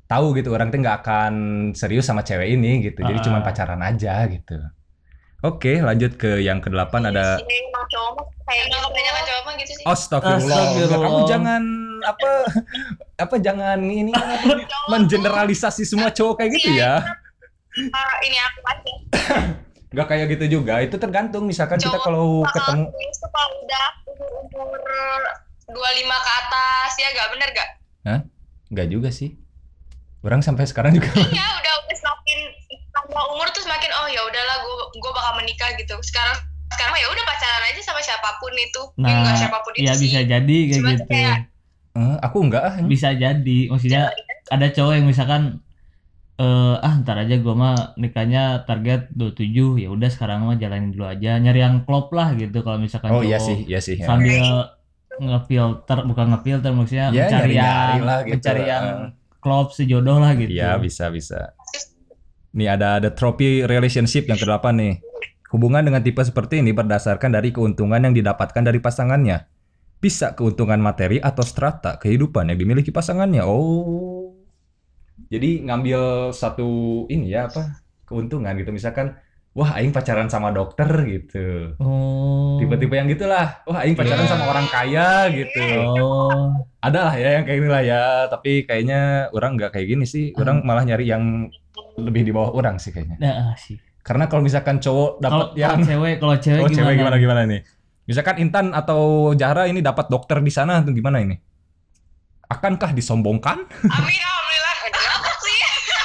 tahu 0.06 0.34
gitu 0.34 0.52
orang 0.52 0.70
tuh 0.70 0.82
nggak 0.82 0.98
akan 1.02 1.34
serius 1.72 2.06
sama 2.06 2.22
cewek 2.22 2.52
ini 2.52 2.84
gitu. 2.84 3.00
Jadi 3.00 3.18
Ah. 3.18 3.24
cuman 3.24 3.42
pacaran 3.42 3.80
aja 3.80 4.26
gitu. 4.28 4.58
Oke, 5.40 5.78
lanjut 5.78 6.18
ke 6.18 6.42
yang 6.42 6.58
kedelapan 6.58 7.08
ada 7.08 7.38
Ini 7.38 7.56
emang 7.64 7.86
cowok 7.86 8.12
mah 8.18 8.26
kayak 8.44 8.66
kebanyakan 8.74 9.24
cowok 9.24 9.42
mah 9.46 9.54
sih. 9.62 9.84
Astagfirullah. 9.86 10.62
Enggak, 10.74 11.00
kamu 11.00 11.22
jangan 11.26 11.64
apa 12.02 12.32
apa 13.16 13.36
jangan 13.40 13.80
ini 13.82 14.12
mengeneralisasi 14.92 15.86
semua 15.86 16.10
cowok 16.10 16.42
kayak 16.42 16.52
gitu 16.56 16.76
ya. 16.76 17.02
Ah, 17.92 18.16
ini 18.22 18.38
aku 18.38 18.60
aja. 18.64 18.94
Enggak 19.92 20.08
kayak 20.08 20.28
gitu 20.30 20.46
juga. 20.54 20.80
Itu 20.80 20.96
tergantung 20.96 21.44
misalkan 21.44 21.78
kita 21.78 21.88
Cowok 21.90 22.04
kalau 22.04 22.28
ketemu 22.46 22.84
Kalau 22.84 23.02
itu 23.02 23.28
kalau 23.30 23.56
udah 23.62 23.86
umur 24.52 25.22
25 25.68 25.74
ke 26.18 26.32
atas 26.38 26.92
ya 26.96 27.08
gak 27.12 27.30
bener 27.32 27.50
gak? 27.52 27.70
enggak 28.68 28.88
juga 28.88 29.10
sih. 29.10 29.38
Orang 30.20 30.42
sampai 30.42 30.66
sekarang 30.66 30.92
juga 30.92 31.06
Iya 31.32 31.48
udah 31.54 31.74
udah 31.80 31.96
semakin 31.96 32.38
tambah 32.92 33.24
umur 33.30 33.48
tuh 33.50 33.62
semakin 33.62 33.92
oh 33.94 34.08
ya 34.08 34.22
udahlah 34.22 34.58
gue 34.60 34.76
gue 34.96 35.12
bakal 35.12 35.34
menikah 35.38 35.70
gitu. 35.76 35.96
Sekarang 36.02 36.34
sekarang 36.68 36.92
mah 36.92 37.00
ya 37.00 37.08
udah 37.08 37.24
pacaran 37.24 37.64
aja 37.66 37.82
sama 37.82 38.02
siapa 38.02 38.36
pun 38.36 38.52
itu. 38.52 38.82
ya 38.92 39.00
Nah, 39.00 39.12
enggak 39.22 39.36
siapa 39.38 39.58
pun 39.62 39.72
itu 39.72 39.82
Iya 39.82 39.94
sih. 39.94 40.02
bisa 40.04 40.20
jadi 40.22 40.58
kayak 40.66 40.76
Cuma 40.76 40.92
gitu. 40.92 41.06
kayak- 41.08 41.44
Eh, 41.96 42.18
aku 42.20 42.38
enggak 42.42 42.64
ah. 42.66 42.76
Bisa 42.84 43.10
jadi. 43.16 43.60
Maksudnya 43.70 44.12
ada 44.46 44.68
cowok 44.68 44.94
yang 44.94 45.08
misalkan 45.08 45.64
eh 46.36 46.76
ah 46.78 46.94
ntar 47.00 47.16
aja 47.18 47.40
gua 47.40 47.56
mah 47.56 47.76
nikahnya 47.96 48.64
target 48.64 49.08
27 49.12 49.80
ya 49.80 49.88
udah 49.88 50.10
sekarang 50.12 50.44
mah 50.44 50.56
jalanin 50.56 50.92
dulu 50.92 51.08
aja 51.08 51.40
nyari 51.40 51.60
yang 51.60 51.88
klop 51.88 52.12
lah 52.12 52.36
gitu 52.36 52.60
kalau 52.60 52.76
misalkan 52.76 53.08
Oh 53.10 53.24
iya 53.24 53.40
cowok 53.40 53.48
sih, 53.48 53.58
iya 53.66 53.80
sih. 53.80 53.96
ya. 53.96 54.04
sambil 54.04 54.44
ngefilter 55.16 55.98
bukan 56.04 56.26
ngefilter 56.36 56.72
maksudnya 56.76 57.08
Ya, 57.10 57.26
mencari 57.26 57.56
nyari-nyari 57.56 57.96
yang 57.96 58.04
lah 58.04 58.20
gitu. 58.20 58.34
mencari 58.36 58.64
yang 58.68 58.86
klop 59.40 59.68
sejodoh 59.72 60.18
lah 60.20 60.32
gitu. 60.36 60.52
Iya, 60.52 60.76
bisa 60.76 61.08
bisa. 61.08 61.54
Nih 62.52 62.68
ada 62.68 63.00
ada 63.00 63.10
trophy 63.12 63.64
relationship 63.64 64.26
yang 64.26 64.36
kedelapan 64.36 64.74
nih. 64.76 64.94
Hubungan 65.54 65.86
dengan 65.86 66.02
tipe 66.02 66.20
seperti 66.20 66.60
ini 66.60 66.76
berdasarkan 66.76 67.32
dari 67.32 67.54
keuntungan 67.54 68.02
yang 68.02 68.12
didapatkan 68.12 68.60
dari 68.60 68.82
pasangannya. 68.82 69.48
Bisa 70.02 70.36
keuntungan 70.36 70.82
materi 70.82 71.22
atau 71.22 71.46
strata 71.48 71.96
kehidupan 71.96 72.52
yang 72.52 72.60
dimiliki 72.60 72.92
pasangannya. 72.92 73.46
Oh. 73.48 74.15
Jadi 75.28 75.64
ngambil 75.64 76.32
satu 76.32 76.70
ini 77.08 77.32
ya 77.32 77.48
apa? 77.48 77.82
keuntungan 78.06 78.54
gitu. 78.54 78.70
Misalkan 78.70 79.18
wah 79.56 79.74
aing 79.76 79.90
pacaran 79.90 80.30
sama 80.30 80.52
dokter 80.52 80.86
gitu. 81.10 81.74
Oh. 81.82 82.62
Tipe-tipe 82.62 82.94
yang 82.94 83.10
gitulah. 83.10 83.66
Wah 83.66 83.82
aing 83.82 83.98
pacaran 83.98 84.28
Iya. 84.28 84.32
sama 84.32 84.46
orang 84.46 84.68
kaya 84.70 85.10
gitu. 85.34 85.66
Oh. 85.82 86.54
Ada 86.80 87.00
lah 87.10 87.16
ya 87.18 87.30
yang 87.42 87.44
kayak 87.50 87.58
gini 87.58 87.70
lah 87.72 87.82
ya, 87.82 88.04
tapi 88.30 88.68
kayaknya 88.68 89.32
orang 89.34 89.58
nggak 89.58 89.74
kayak 89.74 89.88
gini 89.90 90.06
sih. 90.06 90.36
Orang 90.38 90.62
Hmm. 90.62 90.68
malah 90.70 90.86
nyari 90.86 91.10
yang 91.10 91.50
lebih 91.98 92.22
di 92.22 92.32
bawah 92.36 92.54
orang 92.54 92.78
sih 92.78 92.94
kayaknya. 92.94 93.18
Nah, 93.18 93.58
sih. 93.58 93.80
Karena 94.06 94.30
kalau 94.30 94.46
misalkan 94.46 94.78
cowok 94.78 95.18
dapat 95.18 95.58
yang 95.58 95.82
kalau 95.82 95.88
cewek, 95.90 96.16
kalau 96.22 96.36
cewek 96.38 96.62
oh 96.62 96.70
gimana? 96.70 96.78
cewek 96.78 96.94
gimana 97.02 97.18
gimana 97.18 97.42
nih? 97.50 97.62
Misalkan 98.06 98.38
Intan 98.38 98.70
atau 98.70 99.34
Zahra 99.34 99.66
ini 99.66 99.82
dapat 99.82 100.14
dokter 100.14 100.38
di 100.46 100.54
sana 100.54 100.78
tuh 100.86 100.94
gimana 100.94 101.26
ini? 101.26 101.34
Akankah 102.46 102.94
disombongkan? 102.94 103.66
Amin? 103.90 104.22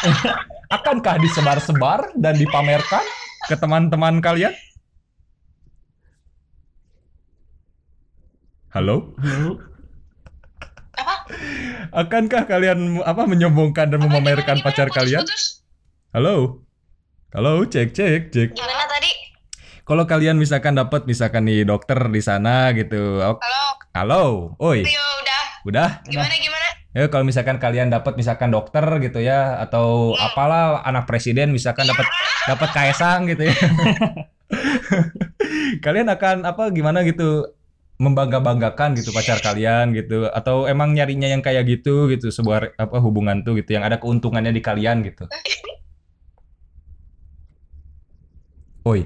Akankah 0.77 1.21
disebar-sebar 1.21 2.15
dan 2.17 2.35
dipamerkan 2.39 3.05
ke 3.47 3.55
teman-teman 3.59 4.23
kalian? 4.23 4.55
Halo? 8.71 9.13
Halo? 9.19 9.59
Apa? 10.95 11.15
Akankah 11.91 12.47
kalian 12.47 13.03
apa 13.03 13.27
menyombongkan 13.27 13.91
dan 13.91 13.99
Apa, 13.99 14.07
memamerkan 14.07 14.57
gimana, 14.63 14.67
pacar 14.67 14.87
gimana? 14.89 14.99
kalian? 15.03 15.23
Putus-putus. 15.27 15.45
Halo? 16.15 16.35
Halo, 17.35 17.53
cek 17.67 17.95
cek 17.95 18.31
cek. 18.31 18.49
Gimana 18.55 18.87
tadi? 18.87 19.11
Kalau 19.83 20.07
kalian 20.07 20.39
misalkan 20.39 20.79
dapat 20.79 21.03
misalkan 21.11 21.51
nih 21.51 21.67
dokter 21.67 21.99
di 21.99 22.23
sana 22.23 22.71
gitu. 22.79 23.19
Halo. 23.19 23.65
Halo, 23.91 24.23
oi. 24.63 24.87
Udah. 24.87 25.43
Udah? 25.67 25.91
Gimana 26.07 26.35
gimana? 26.39 26.70
Ya 26.91 27.07
kalau 27.07 27.23
misalkan 27.23 27.63
kalian 27.63 27.87
dapat 27.87 28.19
misalkan 28.19 28.51
dokter 28.51 28.83
gitu 28.99 29.23
ya 29.23 29.63
atau 29.63 30.11
Hmm. 30.11 30.27
apalah 30.27 30.83
anak 30.83 31.07
presiden 31.07 31.55
misalkan 31.55 31.87
dapat 31.87 32.07
dapat 32.51 32.69
kaisang 32.75 33.31
gitu 33.31 33.47
ya. 33.47 33.55
kalian 35.87 36.11
akan 36.11 36.43
apa 36.43 36.75
gimana 36.75 37.07
gitu 37.07 37.55
membangga-banggakan 38.01 38.97
gitu 38.99 39.13
pacar 39.13 39.39
kalian 39.39 39.93
gitu 39.95 40.27
atau 40.33 40.65
emang 40.67 40.91
nyarinya 40.97 41.29
yang 41.31 41.45
kayak 41.45 41.69
gitu 41.69 42.09
gitu 42.11 42.33
sebuah 42.33 42.75
apa 42.75 42.97
hubungan 42.99 43.45
tuh 43.47 43.61
gitu 43.61 43.77
yang 43.77 43.85
ada 43.87 44.01
keuntungannya 44.03 44.51
di 44.51 44.63
kalian 44.65 45.07
gitu. 45.07 45.29
Oi, 48.83 49.05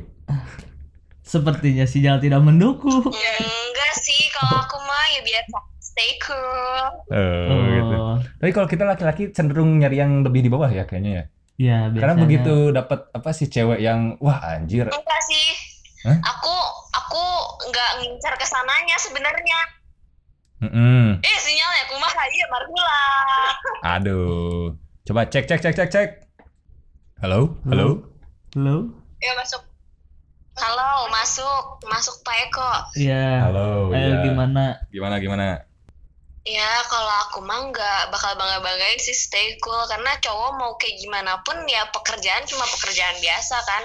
Sepertinya 1.20 1.82
sinyal 1.84 2.22
tidak 2.22 2.40
mendukung. 2.40 3.10
Ya, 3.10 3.34
enggak 3.42 3.92
sih 3.98 4.30
kalau 4.30 4.62
aku 4.62 4.78
mah 4.78 5.04
ya 5.18 5.20
biasa 5.26 5.56
stay 5.94 6.10
cool. 6.18 6.82
eh, 7.08 7.46
Oh, 7.46 7.62
gitu. 7.70 7.96
Tapi 8.36 8.50
kalau 8.50 8.66
kita 8.66 8.82
laki-laki 8.82 9.30
cenderung 9.30 9.78
nyari 9.78 9.96
yang 9.96 10.26
lebih 10.26 10.42
di 10.42 10.50
bawah 10.50 10.66
ya 10.66 10.82
kayaknya 10.84 11.12
ya. 11.14 11.24
ya 11.54 11.78
Karena 11.94 12.18
begitu 12.18 12.74
dapat 12.74 13.06
apa 13.08 13.30
sih 13.30 13.46
cewek 13.46 13.78
yang 13.78 14.18
wah 14.18 14.42
anjir 14.42 14.90
Enggak 14.90 15.22
sih. 15.24 15.46
Hah? 16.02 16.18
Aku 16.18 16.54
aku 16.92 17.22
nggak 17.70 17.90
ngincar 18.02 18.34
ke 18.34 18.44
sananya 18.44 18.96
sebenarnya. 18.98 19.60
Mm-mm. 20.60 21.22
Eh 21.22 21.38
sinyalnya 21.38 21.84
kumaha 21.88 22.22
iya 22.26 22.46
Margula. 22.50 23.02
Aduh. 23.94 24.74
Coba 25.04 25.30
cek 25.30 25.46
cek 25.46 25.60
cek 25.60 25.74
cek 25.74 25.88
cek. 25.88 26.08
Halo? 27.22 27.54
Halo? 27.64 28.02
Halo? 28.52 28.76
Ya 29.20 29.32
masuk. 29.38 29.62
Halo, 30.54 31.10
masuk, 31.10 31.64
masuk 31.84 32.14
Pak 32.22 32.36
Eko. 32.46 32.70
Iya. 32.94 33.46
Halo. 33.46 33.90
Ayo 33.90 34.10
ya. 34.12 34.22
gimana? 34.22 34.64
Gimana 34.88 35.16
gimana? 35.18 35.46
Ya 36.44 36.84
kalau 36.86 37.08
aku 37.24 37.40
mah 37.40 37.72
nggak 37.72 38.12
bakal 38.12 38.36
bangga 38.36 38.60
banggain 38.60 39.00
sih 39.00 39.16
stay 39.16 39.56
cool 39.64 39.80
karena 39.88 40.12
cowok 40.20 40.50
mau 40.60 40.76
kayak 40.76 41.00
gimana 41.00 41.40
pun 41.40 41.56
ya 41.64 41.88
pekerjaan 41.88 42.44
cuma 42.44 42.68
pekerjaan 42.68 43.16
biasa 43.16 43.56
kan. 43.64 43.82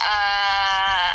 Eh 0.00 1.10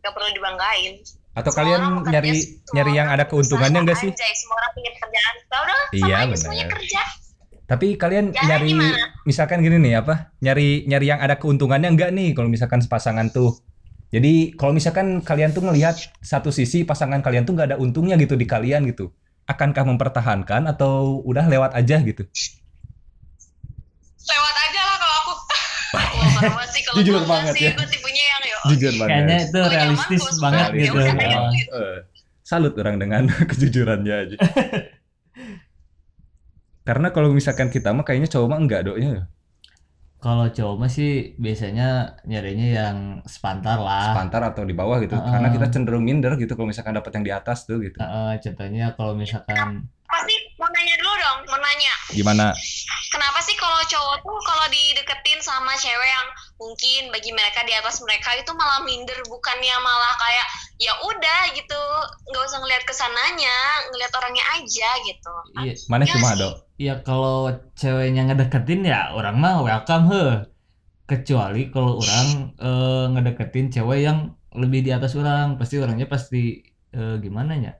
nggak 0.00 0.12
perlu 0.16 0.28
dibanggain. 0.32 1.04
Atau 1.36 1.52
Semua 1.52 1.60
kalian 1.60 1.82
nyari 2.02 2.32
semua 2.32 2.72
nyari 2.74 2.92
yang 2.96 3.08
ada 3.12 3.24
keuntungannya 3.28 3.80
enggak 3.84 4.00
sih? 4.00 4.08
anjay, 4.10 4.32
semua 4.32 4.56
orang 4.56 4.72
punya 4.72 4.90
pekerjaan. 4.96 5.34
Tau 5.46 5.62
dong, 5.62 5.82
sama 5.84 5.94
Iya, 6.00 6.16
benar. 6.24 6.38
semuanya 6.40 6.66
kerja. 6.72 7.00
Tapi 7.68 7.86
kalian 8.00 8.26
Ya, 8.32 8.42
nyari 8.48 8.70
gimana? 8.72 8.98
misalkan 9.28 9.58
gini 9.60 9.76
nih 9.76 9.94
apa? 10.00 10.32
Nyari 10.40 10.88
nyari 10.88 11.06
yang 11.06 11.20
ada 11.20 11.36
keuntungannya 11.36 11.92
enggak 11.92 12.10
nih 12.16 12.32
kalau 12.32 12.48
misalkan 12.48 12.80
sepasangan 12.80 13.28
tuh. 13.28 13.52
Jadi 14.08 14.56
kalau 14.56 14.72
misalkan 14.72 15.20
kalian 15.20 15.52
tuh 15.52 15.60
ngelihat 15.60 16.00
satu 16.24 16.48
sisi 16.48 16.88
pasangan 16.88 17.20
kalian 17.20 17.44
tuh 17.44 17.52
nggak 17.52 17.76
ada 17.76 17.78
untungnya 17.78 18.16
gitu 18.16 18.32
di 18.34 18.48
kalian 18.48 18.88
gitu. 18.88 19.12
Akankah 19.48 19.84
mempertahankan 19.88 20.68
atau 20.68 21.24
udah 21.24 21.48
lewat 21.48 21.72
aja 21.72 21.96
gitu? 22.04 22.20
Lewat 24.28 24.54
aja 24.68 24.80
lah 24.84 24.96
kalau 25.00 25.16
aku. 25.24 25.32
Banget 26.44 26.68
sih 26.70 26.82
kalau 26.84 26.96
Jujur 27.00 27.22
banget 27.24 27.54
sih, 27.56 27.66
ya. 27.66 27.72
Gue 27.74 27.88
tipenya 27.88 28.24
yang 28.28 28.42
yo. 28.44 28.58
Jujur 28.70 28.92
banget. 29.00 29.10
Kayaknya 29.10 29.36
itu 29.40 29.58
nyaman, 29.58 29.72
realistis 29.72 30.22
suka. 30.22 30.42
banget 30.44 30.66
Ya 30.68 30.80
gitu. 30.84 30.98
Oh. 31.00 31.78
Eh, 31.80 31.98
salut 32.44 32.74
orang 32.76 32.96
dengan 33.00 33.22
kejujurannya 33.50 34.14
aja. 34.14 34.36
Karena 36.88 37.08
kalau 37.12 37.32
misalkan 37.32 37.68
kita 37.68 37.92
mah 37.92 38.04
kayaknya 38.04 38.28
cowok 38.28 38.48
mah 38.48 38.60
enggak 38.60 38.80
doknya. 38.88 39.28
Kalau 40.18 40.50
cowok 40.50 40.76
mah 40.82 40.90
sih 40.90 41.38
biasanya 41.38 42.18
nyarinya 42.26 42.68
yang 42.74 42.96
sepantar 43.22 43.78
lah. 43.78 44.10
Sepantar 44.10 44.42
atau 44.50 44.66
di 44.66 44.74
bawah 44.74 44.98
gitu. 44.98 45.14
Heeh. 45.14 45.30
Karena 45.30 45.48
kita 45.54 45.66
cenderung 45.70 46.02
minder 46.02 46.34
gitu 46.34 46.58
kalau 46.58 46.66
misalkan 46.66 46.98
dapat 46.98 47.14
yang 47.14 47.24
di 47.24 47.32
atas 47.32 47.70
tuh 47.70 47.78
gitu. 47.78 48.02
Heeh, 48.02 48.42
contohnya 48.42 48.98
kalau 48.98 49.14
misalkan 49.14 49.86
Pasti 50.08 50.34
mau 50.56 50.64
nanya 50.72 50.96
dulu 50.96 51.14
dong, 51.20 51.38
mau 51.52 51.60
nanya. 51.60 51.92
Gimana? 52.16 52.56
Kenapa 53.12 53.44
sih 53.44 53.52
kalau 53.60 53.76
cowok 53.84 54.16
tuh 54.24 54.38
kalau 54.48 54.66
dideketin 54.72 55.40
sama 55.44 55.76
cewek 55.76 56.08
yang 56.08 56.28
mungkin 56.58 57.12
bagi 57.12 57.30
mereka 57.30 57.60
di 57.68 57.76
atas 57.76 58.00
mereka 58.00 58.32
itu 58.34 58.50
malah 58.56 58.82
minder 58.82 59.20
bukannya 59.28 59.76
malah 59.78 60.14
kayak 60.18 60.46
ya 60.80 60.92
udah 61.06 61.40
gitu 61.54 61.82
nggak 62.28 62.42
usah 62.50 62.58
ngelihat 62.58 62.82
ke 62.82 62.94
sananya 62.96 63.58
ngelihat 63.92 64.12
orangnya 64.18 64.44
aja 64.58 64.90
gitu 65.06 65.34
iya 65.62 65.74
Mana 65.86 66.02
Ya 66.02 66.18
cuma 66.18 66.34
dok? 66.34 66.67
Ya 66.78 67.02
kalau 67.02 67.50
ceweknya 67.74 68.30
ngedeketin 68.30 68.86
ya 68.86 69.12
orang 69.12 69.36
mah 69.42 69.66
welcome 69.66 70.06
he. 70.14 70.24
Kecuali 71.08 71.72
kalau 71.72 71.98
orang 71.98 72.28
eh, 72.60 73.04
ngedeketin 73.16 73.72
cewek 73.72 74.00
yang 74.04 74.18
lebih 74.52 74.84
di 74.84 74.92
atas 74.92 75.16
orang, 75.16 75.56
pasti 75.56 75.80
orangnya 75.80 76.04
pasti 76.04 76.60
eh, 76.92 77.16
gimana 77.18 77.56
ya? 77.56 77.72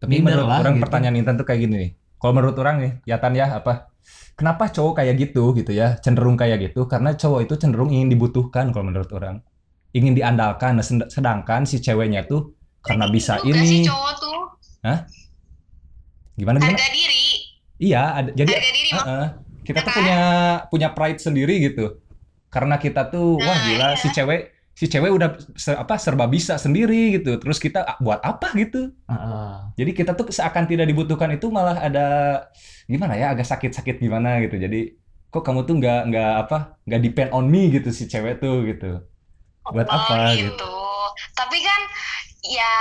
Tapi 0.00 0.18
Minder 0.18 0.40
menurut 0.40 0.48
lah, 0.48 0.58
orang 0.64 0.74
gitu. 0.80 0.82
pertanyaan 0.88 1.16
Intan 1.20 1.36
tuh 1.36 1.46
kayak 1.46 1.60
gini 1.68 1.74
nih. 1.76 1.90
Kalau 2.16 2.32
menurut 2.32 2.56
orang 2.58 2.76
nih, 2.80 2.92
ya 3.04 3.16
Tan 3.20 3.36
ya 3.36 3.46
apa? 3.60 3.92
Kenapa 4.34 4.72
cowok 4.72 5.04
kayak 5.04 5.14
gitu 5.20 5.52
gitu 5.52 5.70
ya? 5.70 6.00
Cenderung 6.00 6.34
kayak 6.40 6.58
gitu 6.72 6.88
karena 6.88 7.12
cowok 7.12 7.44
itu 7.44 7.54
cenderung 7.60 7.92
ingin 7.92 8.08
dibutuhkan 8.08 8.72
kalau 8.72 8.88
menurut 8.88 9.10
orang. 9.12 9.44
Ingin 9.92 10.16
diandalkan. 10.16 10.80
Nah, 10.80 10.84
sed- 10.86 11.12
sedangkan 11.12 11.68
si 11.68 11.76
ceweknya 11.76 12.24
tuh 12.24 12.56
karena 12.80 13.04
bisa 13.12 13.36
sih 13.44 13.52
ini. 13.52 13.84
cowok 13.84 14.12
tuh 14.16 14.40
Gimana 16.40 16.56
gimana? 16.56 16.72
harga 16.72 16.88
diri 16.88 17.31
Iya, 17.82 18.02
ada, 18.18 18.30
jadi 18.30 18.50
harga 18.54 18.70
diri 18.78 18.90
mah 18.94 19.04
Heeh. 19.06 19.26
kita 19.66 19.78
tuh 19.82 19.90
kan? 19.90 19.96
punya 19.98 20.18
punya 20.72 20.88
pride 20.96 21.20
sendiri 21.26 21.54
gitu. 21.66 21.84
Karena 22.54 22.76
kita 22.78 23.00
tuh 23.12 23.40
wah 23.42 23.56
Nah, 23.58 23.64
gila 23.66 23.86
iya. 23.92 24.00
si 24.02 24.08
cewek 24.16 24.40
si 24.72 24.86
cewek 24.88 25.10
udah 25.12 25.28
se- 25.58 25.76
apa 25.76 25.94
serba 25.98 26.24
bisa 26.30 26.54
sendiri 26.60 27.18
gitu. 27.18 27.30
Terus 27.42 27.58
kita 27.58 27.80
ah, 27.90 27.96
buat 27.98 28.20
apa 28.22 28.46
gitu? 28.54 28.92
Heeh. 29.10 29.50
Jadi 29.78 29.90
kita 29.98 30.10
tuh 30.18 30.26
seakan 30.30 30.64
tidak 30.70 30.86
dibutuhkan 30.90 31.30
itu 31.34 31.46
malah 31.50 31.76
ada 31.82 32.06
gimana 32.90 33.14
ya 33.18 33.32
agak 33.34 33.46
sakit-sakit 33.48 33.96
gimana 34.04 34.38
gitu. 34.44 34.56
Jadi 34.60 34.76
kok 35.32 35.42
kamu 35.46 35.60
tuh 35.64 35.74
nggak 35.80 36.00
nggak 36.12 36.32
apa 36.46 36.56
nggak 36.86 37.00
depend 37.02 37.30
on 37.36 37.44
me 37.48 37.72
gitu 37.72 37.88
si 37.90 38.04
cewek 38.06 38.38
tuh 38.42 38.62
gitu. 38.68 38.86
Buat 39.66 39.88
Oh, 39.88 39.96
apa 39.96 40.36
gitu. 40.38 40.54
gitu? 40.54 40.72
Tapi 41.38 41.58
kan 41.62 41.80
ya 42.52 42.72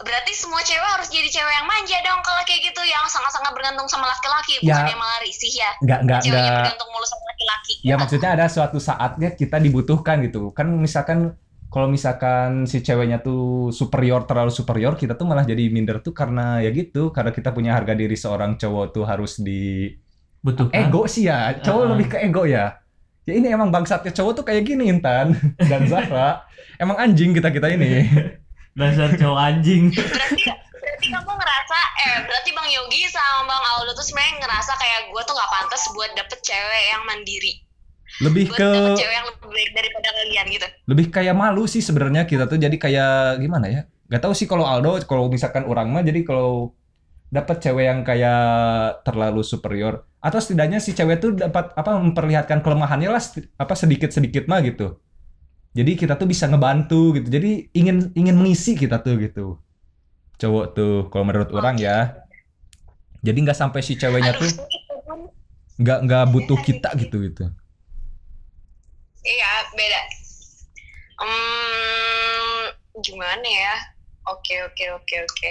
berarti 0.00 0.32
semua 0.32 0.60
cewek 0.60 0.90
harus 0.90 1.08
jadi 1.08 1.28
cewek 1.28 1.52
yang 1.52 1.64
manja 1.64 1.96
dong 2.00 2.20
kalau 2.20 2.42
kayak 2.42 2.60
gitu 2.64 2.82
yang 2.82 3.04
sangat-sangat 3.04 3.50
bergantung 3.50 3.84
sama 3.84 4.06
laki-laki 4.06 4.58
Ya. 4.60 4.76
bukan 4.76 4.86
yang 4.88 5.00
malah 5.00 5.20
risih 5.20 5.52
ya. 5.52 5.70
Nggak 5.78 6.00
nggak 6.02 6.20
Ceweknya 6.20 6.40
nggak. 6.42 6.58
bergantung 6.60 6.88
mulu 6.90 7.06
sama 7.06 7.24
laki-laki. 7.26 7.72
Ya 7.80 7.94
maksudnya 7.96 8.30
ada 8.32 8.46
suatu 8.46 8.78
saatnya 8.78 9.28
kita 9.32 9.56
dibutuhkan 9.56 10.16
gitu. 10.20 10.50
Kan 10.50 10.72
misalkan 10.74 11.36
kalau 11.66 11.86
misalkan 11.86 12.64
si 12.64 12.80
ceweknya 12.80 13.20
tuh 13.20 13.70
superior 13.70 14.24
terlalu 14.24 14.50
superior, 14.50 14.94
kita 14.94 15.14
tuh 15.14 15.22
malah 15.22 15.42
jadi 15.42 15.68
minder 15.68 16.00
tuh 16.00 16.10
karena 16.10 16.58
ya 16.58 16.70
gitu, 16.70 17.10
karena 17.10 17.30
kita 17.30 17.50
punya 17.50 17.72
harga 17.72 17.94
diri 17.94 18.14
seorang 18.14 18.56
cowok 18.56 18.86
tuh 18.90 19.04
harus 19.04 19.38
di 19.38 19.86
Butuhkan. 20.40 20.74
ego 20.82 21.06
sih 21.06 21.24
ya. 21.24 21.54
Cowok 21.56 21.78
Uh-uh. 21.78 21.90
lebih 21.94 22.06
ke 22.08 22.18
ego 22.20 22.42
ya. 22.42 22.74
Ya 23.22 23.36
ini 23.36 23.46
emang 23.48 23.68
bangsatnya 23.68 24.10
cowok 24.10 24.32
tuh 24.32 24.44
kayak 24.44 24.64
gini 24.64 24.88
Intan 24.88 25.36
dan 25.70 25.86
Zahra. 25.86 26.42
emang 26.74 26.96
anjing 26.96 27.30
kita-kita 27.30 27.68
ini. 27.70 28.08
Dasar 28.78 29.10
cowok 29.18 29.40
anjing. 29.40 29.90
berarti 29.90 30.42
berarti 30.80 31.06
kamu 31.12 31.32
ngerasa 31.32 31.78
eh 32.06 32.18
berarti 32.24 32.50
bang 32.52 32.68
Yogi 32.72 33.00
sama 33.08 33.48
bang 33.48 33.64
Aldo 33.76 33.92
tuh 33.96 34.04
sebenarnya 34.04 34.32
ngerasa 34.44 34.72
kayak 34.76 35.00
gue 35.12 35.22
tuh 35.24 35.34
nggak 35.36 35.50
pantas 35.52 35.82
buat 35.92 36.10
dapet 36.16 36.38
cewek 36.44 36.84
yang 36.92 37.02
mandiri 37.04 37.52
Lebih 38.20 38.44
buat 38.52 38.58
ke 38.58 38.68
dapet 38.68 39.00
cewek 39.00 39.14
yang 39.14 39.26
lebih 39.28 39.48
baik 39.48 39.70
daripada 39.76 40.08
kalian 40.12 40.46
gitu 40.50 40.66
lebih 40.90 41.06
kayak 41.08 41.34
malu 41.36 41.64
sih 41.64 41.80
sebenarnya 41.84 42.28
kita 42.28 42.44
tuh 42.48 42.58
jadi 42.60 42.76
kayak 42.76 43.40
gimana 43.40 43.66
ya? 43.70 43.82
Gak 44.10 44.26
tahu 44.26 44.34
sih 44.34 44.50
kalau 44.50 44.66
Aldo, 44.66 44.98
kalau 45.06 45.30
misalkan 45.30 45.62
orang 45.70 45.86
mah 45.94 46.02
jadi 46.02 46.26
kalau 46.26 46.74
dapat 47.30 47.62
cewek 47.62 47.86
yang 47.86 48.02
kayak 48.02 48.42
terlalu 49.06 49.46
superior 49.46 50.02
atau 50.18 50.42
setidaknya 50.42 50.82
si 50.82 50.92
cewek 50.92 51.22
tuh 51.22 51.30
dapat 51.38 51.70
apa 51.78 51.96
memperlihatkan 51.96 52.60
kelemahannya 52.60 53.06
lah 53.06 53.22
apa 53.56 53.74
sedikit-sedikit 53.78 54.50
mah 54.50 54.60
gitu. 54.66 54.98
Jadi 55.70 55.94
kita 55.94 56.18
tuh 56.18 56.26
bisa 56.26 56.50
ngebantu 56.50 57.14
gitu. 57.14 57.30
Jadi 57.30 57.70
ingin 57.70 58.10
ingin 58.18 58.34
mengisi 58.34 58.74
kita 58.74 58.98
tuh 58.98 59.14
gitu. 59.22 59.58
Cowok 60.40 60.66
tuh 60.74 60.94
kalau 61.14 61.24
menurut 61.28 61.50
orang 61.54 61.78
ya. 61.78 62.26
Jadi 63.22 63.38
nggak 63.46 63.58
sampai 63.58 63.84
si 63.84 63.94
ceweknya 63.94 64.34
tuh 64.34 64.48
itu 64.50 64.94
pun 65.06 65.28
nggak 65.78 65.98
nggak 66.08 66.24
butuh 66.32 66.58
kita 66.64 66.90
gitu 66.98 67.22
gitu. 67.22 67.44
Iya, 69.20 69.52
beda. 69.76 70.00
Hmm, 71.20 72.72
gimana 73.04 73.44
ya? 73.44 73.76
Oke, 74.32 74.64
oke, 74.64 74.84
oke, 74.96 75.16
oke. 75.28 75.50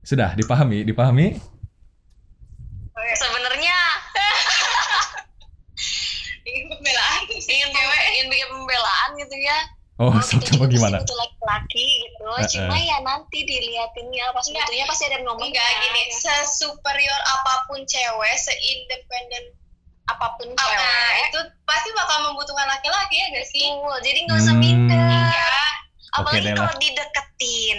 Sudah 0.00 0.32
dipahami, 0.32 0.82
dipahami? 0.82 1.36
Sebenarnya 2.96 3.76
ingin 6.56 6.66
pembelaan, 6.70 7.20
ingin 7.28 7.68
cewek, 7.68 8.00
ingin 8.10 8.26
bikin 8.26 8.48
pembelaan 8.50 9.10
gitu 9.16 9.36
ya. 9.36 9.58
Oh, 9.96 10.12
so, 10.20 10.36
kita 10.36 10.52
coba 10.52 10.64
juga 10.64 10.72
gimana? 10.72 10.96
butuh 11.00 11.16
laki-laki 11.16 11.84
gitu. 11.88 12.24
Eh, 12.28 12.48
Cuma 12.52 12.76
eh. 12.76 12.84
ya 12.84 12.98
nanti 13.00 13.38
diliatinnya 13.42 14.24
pas 14.28 14.44
Enggak. 14.44 14.60
butuhnya 14.62 14.84
pasti 14.86 15.04
ada 15.06 15.18
nomornya. 15.20 15.48
Enggak 15.48 15.70
gini, 15.80 16.02
sesuperior 16.12 17.20
apa 17.26 17.52
pun 17.64 17.80
cewek, 17.82 18.34
seindependen 18.36 19.44
apa 20.06 20.36
pun 20.36 20.48
Nah, 20.48 20.60
cewek, 20.60 21.16
itu 21.26 21.40
pasti 21.64 21.88
bakal 21.92 22.18
membutuhkan 22.24 22.66
laki-laki 22.66 23.16
ya 23.16 23.26
gak 23.32 23.48
sih? 23.48 23.64
betul. 23.66 23.96
Jadi 24.02 24.18
nggak 24.22 24.38
usah 24.38 24.52
Hmm. 24.52 24.62
minder. 24.62 25.32
Ya. 25.32 25.64
Apalagi 26.14 26.44
lah. 26.46 26.56
kalau 26.58 26.76
dideketin, 26.76 27.78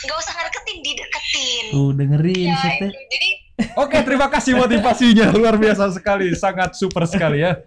nggak 0.00 0.16
usah 0.16 0.32
ngedeketin, 0.34 0.76
dideketin. 0.80 1.64
Tuh 1.68 1.90
dengerin 1.92 2.48
Ya, 2.48 2.56
sih 2.56 2.70
teh. 2.72 2.86
itu. 2.86 3.00
Jadi 3.08 3.28
Oke, 3.74 3.98
terima 4.00 4.26
kasih 4.28 4.54
motivasinya 4.54 5.34
luar 5.34 5.58
biasa 5.58 5.90
sekali, 5.90 6.30
sangat 6.32 6.74
super 6.74 7.02
sekali 7.04 7.42
ya. 7.42 7.58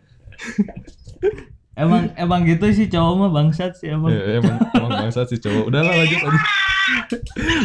Emang 1.72 2.12
emang 2.20 2.44
gitu 2.44 2.68
sih 2.76 2.92
cowok 2.92 3.14
mah 3.16 3.30
bangsat 3.32 3.80
sih 3.80 3.96
emang. 3.96 4.12
Ya, 4.12 4.44
emang, 4.44 4.60
emang 4.76 4.92
bangsa 5.08 5.24
sih 5.24 5.40
cowok. 5.40 5.72
Udahlah 5.72 5.96
lanjut 5.96 6.20
lanjut. 6.20 6.44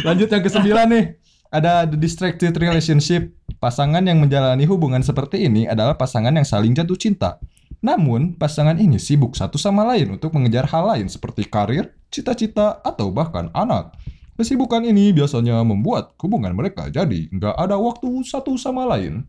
lanjut 0.07 0.27
yang 0.31 0.43
kesembilan 0.43 0.87
nih. 0.89 1.05
Ada 1.51 1.87
the 1.87 1.99
distracted 1.99 2.55
relationship. 2.55 3.35
Pasangan 3.57 4.05
yang 4.05 4.21
menjalani 4.21 4.63
hubungan 4.69 5.01
seperti 5.01 5.49
ini 5.49 5.65
adalah 5.65 5.97
pasangan 5.97 6.31
yang 6.31 6.45
saling 6.45 6.71
jatuh 6.77 6.95
cinta. 6.95 7.41
Namun, 7.81 8.37
pasangan 8.37 8.77
ini 8.77 9.01
sibuk 9.01 9.33
satu 9.33 9.57
sama 9.57 9.85
lain 9.85 10.17
untuk 10.17 10.33
mengejar 10.33 10.69
hal 10.69 10.93
lain 10.93 11.09
seperti 11.09 11.45
karir, 11.45 11.93
cita-cita, 12.13 12.81
atau 12.85 13.09
bahkan 13.09 13.49
anak. 13.53 13.97
Kesibukan 14.37 14.85
ini 14.85 15.09
biasanya 15.09 15.65
membuat 15.65 16.13
hubungan 16.21 16.53
mereka 16.53 16.93
jadi 16.93 17.25
nggak 17.33 17.57
ada 17.57 17.81
waktu 17.81 18.21
satu 18.21 18.53
sama 18.61 18.85
lain. 18.85 19.25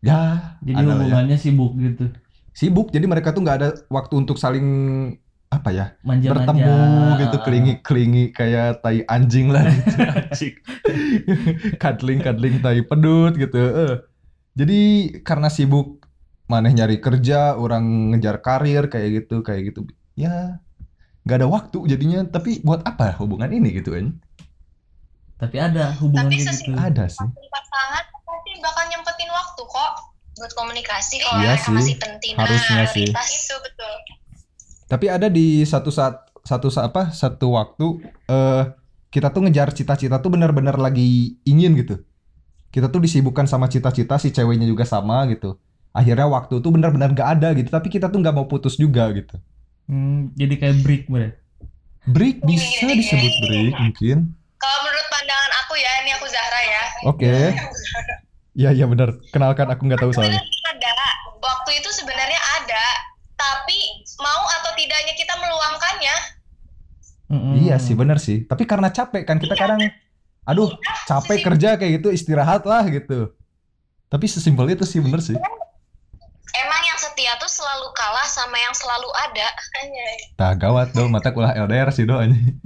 Ya, 0.00 0.56
Jadi 0.64 0.78
ya. 0.78 0.94
hubungannya 0.94 1.36
sibuk 1.36 1.76
gitu. 1.76 2.08
Sibuk, 2.58 2.90
jadi 2.90 3.06
mereka 3.06 3.30
tuh 3.30 3.46
nggak 3.46 3.58
ada 3.62 3.70
waktu 3.86 4.18
untuk 4.18 4.34
saling 4.34 4.66
apa 5.46 5.70
ya 5.70 5.86
Manja-manja. 6.02 6.34
bertemu 6.34 6.76
gitu 7.22 7.36
kelingi-kelingi 7.46 8.24
kayak 8.34 8.82
tai 8.82 9.06
anjing 9.06 9.54
lah 9.54 9.62
gitu. 9.62 9.94
Anjing. 10.10 10.54
cuddling 12.18 12.58
tai 12.58 12.82
pedut 12.82 13.38
gitu. 13.38 13.56
Eh. 13.62 13.94
Jadi 14.58 14.80
karena 15.22 15.46
sibuk 15.46 16.02
maneh 16.50 16.74
nyari 16.74 16.98
kerja, 16.98 17.54
orang 17.54 18.10
ngejar 18.10 18.42
karir 18.42 18.90
kayak 18.90 19.22
gitu, 19.22 19.46
kayak 19.46 19.70
gitu. 19.70 19.86
Ya 20.18 20.58
nggak 21.22 21.38
ada 21.38 21.46
waktu 21.46 21.78
jadinya. 21.86 22.26
Tapi 22.26 22.66
buat 22.66 22.82
apa 22.82 23.14
hubungan 23.22 23.54
ini 23.54 23.70
gitu 23.78 23.94
kan? 23.94 24.18
Tapi 25.38 25.56
ada 25.62 25.94
hubungan 26.02 26.26
Tapi 26.26 26.42
gitu. 26.42 26.74
Ada 26.74 27.06
sih. 27.06 27.22
pasangan 27.22 28.02
pasti 28.26 28.50
bakal 28.58 28.84
nyempetin 28.90 29.30
waktu 29.30 29.62
kok. 29.62 30.07
Buat 30.38 30.52
komunikasi 30.54 31.14
kalau 31.18 31.42
Iya 31.42 31.52
mereka 31.52 31.64
sih, 31.64 31.72
masih 31.74 31.96
penting. 31.98 32.32
harusnya 32.38 32.76
Nah, 32.76 32.86
sih. 32.86 33.04
prioritas. 33.10 33.28
Itu 33.34 33.54
betul. 33.60 33.94
Tapi 34.88 35.06
ada 35.06 35.28
di 35.28 35.46
satu 35.62 35.90
saat 35.90 36.14
satu 36.40 36.72
saat 36.72 36.88
apa 36.88 37.12
satu 37.12 37.52
waktu 37.52 37.86
eh 38.26 38.62
kita 39.08 39.28
tuh 39.28 39.44
ngejar 39.44 39.68
cita-cita 39.72 40.16
tuh 40.16 40.30
benar-benar 40.32 40.78
lagi 40.78 41.36
ingin 41.44 41.76
gitu. 41.76 42.00
Kita 42.68 42.88
tuh 42.88 43.00
disibukkan 43.00 43.44
sama 43.44 43.66
cita-cita 43.66 44.16
si 44.16 44.28
ceweknya 44.28 44.64
juga 44.64 44.84
sama 44.84 45.24
gitu. 45.28 45.56
Akhirnya 45.92 46.28
waktu 46.28 46.60
tuh 46.60 46.70
benar-benar 46.70 47.16
gak 47.16 47.40
ada 47.40 47.48
gitu. 47.56 47.68
Tapi 47.68 47.88
kita 47.88 48.12
tuh 48.12 48.20
nggak 48.20 48.36
mau 48.36 48.44
putus 48.44 48.76
juga 48.76 49.08
gitu. 49.12 49.40
Hmm, 49.88 50.30
jadi 50.36 50.54
kayak 50.60 50.76
break 50.84 51.04
bre. 51.08 51.28
Break 52.04 52.44
bisa 52.44 52.64
Gini, 52.64 52.76
gini, 52.84 52.92
disebut 53.00 53.32
break 53.44 53.72
mungkin. 53.76 54.18
Kalau 54.60 54.78
menurut 54.84 55.06
pandangan 55.08 55.52
aku 55.64 55.74
ya, 55.76 55.92
ini 56.04 56.10
aku 56.12 56.26
Zahra 56.28 56.60
ya. 56.60 56.84
Oke. 57.08 57.34
Iya 58.58 58.74
iya 58.74 58.86
benar. 58.90 59.22
Kenalkan 59.30 59.70
aku 59.70 59.86
nggak 59.86 60.02
tahu 60.02 60.10
soalnya. 60.10 60.42
Ada, 60.42 60.94
waktu 61.38 61.70
itu 61.78 61.94
sebenarnya 61.94 62.40
ada, 62.58 62.86
tapi 63.38 64.02
mau 64.18 64.42
atau 64.58 64.74
tidaknya 64.74 65.14
kita 65.14 65.38
meluangkannya. 65.38 66.16
Mm-mm. 67.30 67.54
Iya 67.62 67.78
sih 67.78 67.94
benar 67.94 68.18
sih. 68.18 68.42
Tapi 68.50 68.66
karena 68.66 68.90
capek 68.90 69.22
kan 69.22 69.38
kita 69.38 69.54
kadang 69.54 69.78
aduh 70.48 70.74
capek 71.06 71.44
kerja 71.44 71.78
kayak 71.78 72.02
gitu 72.02 72.10
istirahat 72.10 72.66
lah 72.66 72.82
gitu. 72.90 73.30
Tapi 74.10 74.26
sesimpel 74.26 74.74
itu 74.74 74.82
sih 74.82 74.98
bener 74.98 75.22
sih. 75.22 75.38
Emang 76.58 76.82
yang 76.82 76.98
setia 76.98 77.38
tuh 77.38 77.46
selalu 77.46 77.94
kalah 77.94 78.26
sama 78.26 78.58
yang 78.58 78.74
selalu 78.74 79.06
ada. 79.22 79.48
Tah 80.34 80.58
gawat 80.58 80.96
dong 80.98 81.14
mata 81.14 81.30
kulah 81.30 81.54
LDR 81.54 81.94
sih 81.94 82.08
doanya. 82.08 82.34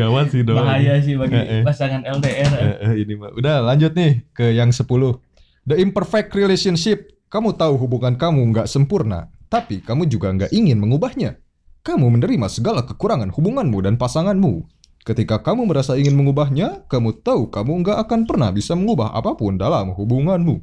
gawat 0.00 0.32
sih 0.32 0.40
doanya. 0.40 0.64
Bahaya 0.64 0.94
sih 1.04 1.14
bagi 1.14 1.36
Eh, 1.36 1.60
eh. 1.60 1.62
pasangan 1.62 2.00
LDR. 2.02 2.52
Eh, 2.56 2.76
eh, 2.80 2.94
ini 3.04 3.14
mah. 3.20 3.30
Udah 3.36 3.60
lanjut 3.60 3.92
nih 3.92 4.24
ke 4.32 4.56
yang 4.56 4.72
10. 4.72 5.20
The 5.68 5.76
imperfect 5.76 6.32
relationship. 6.32 7.12
Kamu 7.30 7.54
tahu 7.54 7.78
hubungan 7.78 8.18
kamu 8.18 8.42
nggak 8.50 8.66
sempurna, 8.66 9.30
tapi 9.46 9.78
kamu 9.78 10.10
juga 10.10 10.34
nggak 10.34 10.50
ingin 10.50 10.82
mengubahnya. 10.82 11.38
Kamu 11.86 12.10
menerima 12.18 12.50
segala 12.50 12.82
kekurangan 12.82 13.30
hubunganmu 13.30 13.78
dan 13.86 13.94
pasanganmu. 13.94 14.66
Ketika 15.00 15.38
kamu 15.40 15.64
merasa 15.70 15.94
ingin 15.94 16.12
mengubahnya, 16.12 16.84
kamu 16.90 17.22
tahu 17.22 17.48
kamu 17.48 17.86
nggak 17.86 17.98
akan 18.02 18.20
pernah 18.26 18.50
bisa 18.50 18.74
mengubah 18.74 19.14
apa 19.14 19.32
pun 19.38 19.56
dalam 19.56 19.94
hubunganmu. 19.94 20.60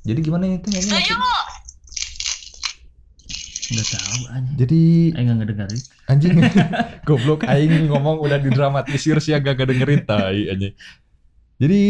Jadi 0.00 0.18
gimana 0.24 0.48
itu 0.48 0.66
nyanyi? 0.72 1.12
Enggak 3.70 3.88
tahu 3.96 4.20
anjing. 4.34 4.56
Jadi 4.58 4.82
Eh 5.14 5.20
enggak 5.22 5.36
ngedengerin. 5.40 5.80
anjing 6.10 6.32
goblok 7.08 7.46
aing 7.46 7.86
ngomong 7.86 8.18
udah 8.18 8.38
didramatisir 8.42 9.16
sih 9.22 9.30
agak 9.30 9.62
gak 9.62 9.70
dengerin 9.70 10.02
tai 10.02 10.50
anjing. 10.50 10.74
Jadi 11.60 11.80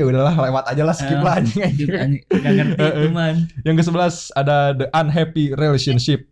ya 0.00 0.08
udahlah 0.08 0.32
lewat 0.32 0.64
aja 0.72 0.82
lah 0.82 0.96
skip 0.96 1.20
lah 1.20 1.38
anjing. 1.38 1.62
Anjing, 1.62 1.90
anjing. 1.92 2.22
Enggak 2.34 2.52
ngerti 2.56 2.86
cuman. 3.06 3.34
Yang 3.62 3.76
ke-11 3.84 4.14
ada 4.34 4.56
the 4.74 4.86
unhappy 4.90 5.54
relationship. 5.54 6.26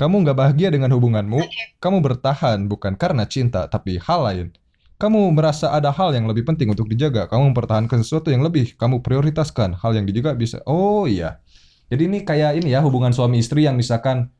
Kamu 0.00 0.24
nggak 0.24 0.32
bahagia 0.32 0.72
dengan 0.72 0.88
hubunganmu, 0.96 1.44
kamu 1.76 2.00
bertahan 2.00 2.64
bukan 2.72 2.96
karena 2.96 3.28
cinta, 3.28 3.68
tapi 3.68 4.00
hal 4.00 4.24
lain. 4.24 4.48
Kamu 4.96 5.28
merasa 5.36 5.76
ada 5.76 5.92
hal 5.92 6.16
yang 6.16 6.24
lebih 6.24 6.48
penting 6.48 6.72
untuk 6.72 6.88
dijaga, 6.88 7.28
kamu 7.28 7.52
mempertahankan 7.52 8.00
sesuatu 8.00 8.32
yang 8.32 8.40
lebih, 8.40 8.80
kamu 8.80 9.04
prioritaskan 9.04 9.76
hal 9.76 9.92
yang 9.92 10.08
dijaga 10.08 10.32
bisa. 10.32 10.64
Oh 10.64 11.04
iya. 11.04 11.44
Jadi 11.90 12.02
ini 12.06 12.18
kayak 12.22 12.62
ini 12.62 12.70
ya 12.70 12.80
hubungan 12.86 13.10
suami 13.10 13.42
istri 13.42 13.66
yang 13.66 13.74
misalkan 13.74 14.30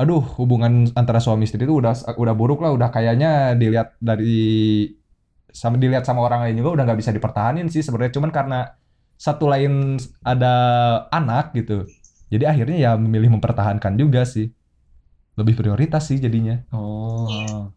aduh 0.00 0.20
hubungan 0.40 0.88
antara 0.96 1.20
suami 1.20 1.44
istri 1.44 1.64
itu 1.64 1.76
udah 1.76 2.16
udah 2.16 2.34
buruk 2.36 2.60
lah, 2.60 2.72
udah 2.72 2.88
kayaknya 2.92 3.56
dilihat 3.56 3.96
dari 4.00 4.88
sama 5.50 5.76
dilihat 5.76 6.06
sama 6.06 6.22
orang 6.22 6.46
lain 6.46 6.60
juga 6.62 6.80
udah 6.80 6.84
nggak 6.86 7.00
bisa 7.00 7.10
dipertahanin 7.12 7.66
sih 7.72 7.82
sebenarnya 7.82 8.16
cuman 8.16 8.30
karena 8.30 8.58
satu 9.20 9.48
lain 9.52 10.00
ada 10.24 10.54
anak 11.12 11.52
gitu. 11.52 11.84
Jadi 12.32 12.44
akhirnya 12.46 12.76
ya 12.78 12.90
memilih 12.96 13.36
mempertahankan 13.36 13.98
juga 14.00 14.24
sih. 14.24 14.48
Lebih 15.36 15.60
prioritas 15.60 16.08
sih 16.08 16.16
jadinya. 16.16 16.56
Oh. 16.72 17.68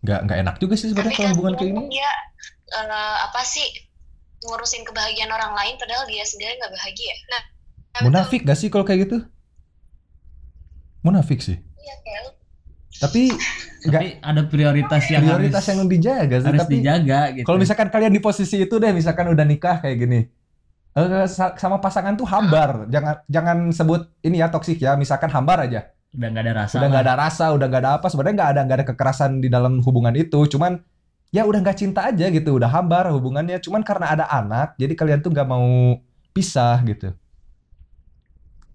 Nggak 0.00 0.20
nggak 0.24 0.38
enak 0.40 0.56
juga 0.62 0.74
sih 0.80 0.88
sebenarnya 0.92 1.12
kalau 1.16 1.30
hubungan 1.36 1.54
kayak 1.60 1.70
gini. 1.76 2.00
dia 2.00 2.12
eh, 2.72 3.16
apa 3.28 3.40
sih 3.44 3.68
ngurusin 4.44 4.84
kebahagiaan 4.88 5.32
orang 5.32 5.52
lain 5.52 5.74
padahal 5.76 6.04
dia 6.08 6.24
sendiri 6.24 6.56
nggak 6.56 6.72
bahagia. 6.72 7.14
Nah, 7.32 7.42
Munafik 8.02 8.42
gak 8.42 8.58
sih 8.58 8.68
kalau 8.72 8.82
kayak 8.82 9.06
gitu? 9.06 9.16
Munafik 11.04 11.40
sih. 11.44 11.60
iya 11.84 11.94
Tapi 12.98 13.28
nggak 13.84 14.02
Tapi 14.02 14.10
ada 14.24 14.42
prioritas 14.48 15.02
yang 15.12 15.22
prioritas 15.28 15.64
harus, 15.68 15.68
yang 15.76 15.80
dijaga 15.90 16.36
sih. 16.40 16.46
harus 16.48 16.60
Tapi 16.64 16.74
dijaga 16.80 17.20
gitu. 17.36 17.44
kalau 17.44 17.58
misalkan 17.60 17.88
kalian 17.92 18.12
di 18.16 18.22
posisi 18.22 18.56
itu 18.64 18.74
deh, 18.80 18.92
misalkan 18.96 19.26
udah 19.28 19.44
nikah 19.44 19.76
kayak 19.84 19.98
gini. 20.00 20.20
eh, 20.94 21.26
sa- 21.26 21.58
sama 21.58 21.82
pasangan 21.82 22.14
tuh 22.14 22.22
hambar, 22.26 22.86
jangan 22.86 23.14
jangan 23.26 23.58
sebut 23.74 24.06
ini 24.22 24.38
ya 24.38 24.46
toksik 24.50 24.78
ya, 24.78 24.94
misalkan 24.94 25.26
hambar 25.30 25.66
aja. 25.66 25.90
udah 26.14 26.28
nggak 26.30 26.44
ada 26.46 26.54
rasa. 26.54 26.74
udah 26.78 26.86
nggak 26.90 27.02
ada 27.02 27.14
rasa, 27.18 27.44
udah 27.50 27.66
nggak 27.66 27.82
ada 27.82 27.92
apa, 27.98 28.06
sebenarnya 28.06 28.34
nggak 28.38 28.50
ada 28.54 28.60
nggak 28.62 28.78
ada 28.78 28.86
kekerasan 28.94 29.32
di 29.42 29.48
dalam 29.50 29.82
hubungan 29.82 30.14
itu, 30.14 30.38
cuman 30.54 30.78
ya 31.34 31.42
udah 31.50 31.58
nggak 31.66 31.78
cinta 31.82 32.06
aja 32.06 32.30
gitu, 32.30 32.54
udah 32.58 32.70
hambar 32.70 33.10
hubungannya, 33.10 33.58
cuman 33.58 33.82
karena 33.82 34.06
ada 34.14 34.26
anak, 34.30 34.78
jadi 34.78 34.94
kalian 34.94 35.20
tuh 35.26 35.34
nggak 35.34 35.48
mau 35.50 35.98
pisah 36.30 36.78
gitu. 36.86 37.10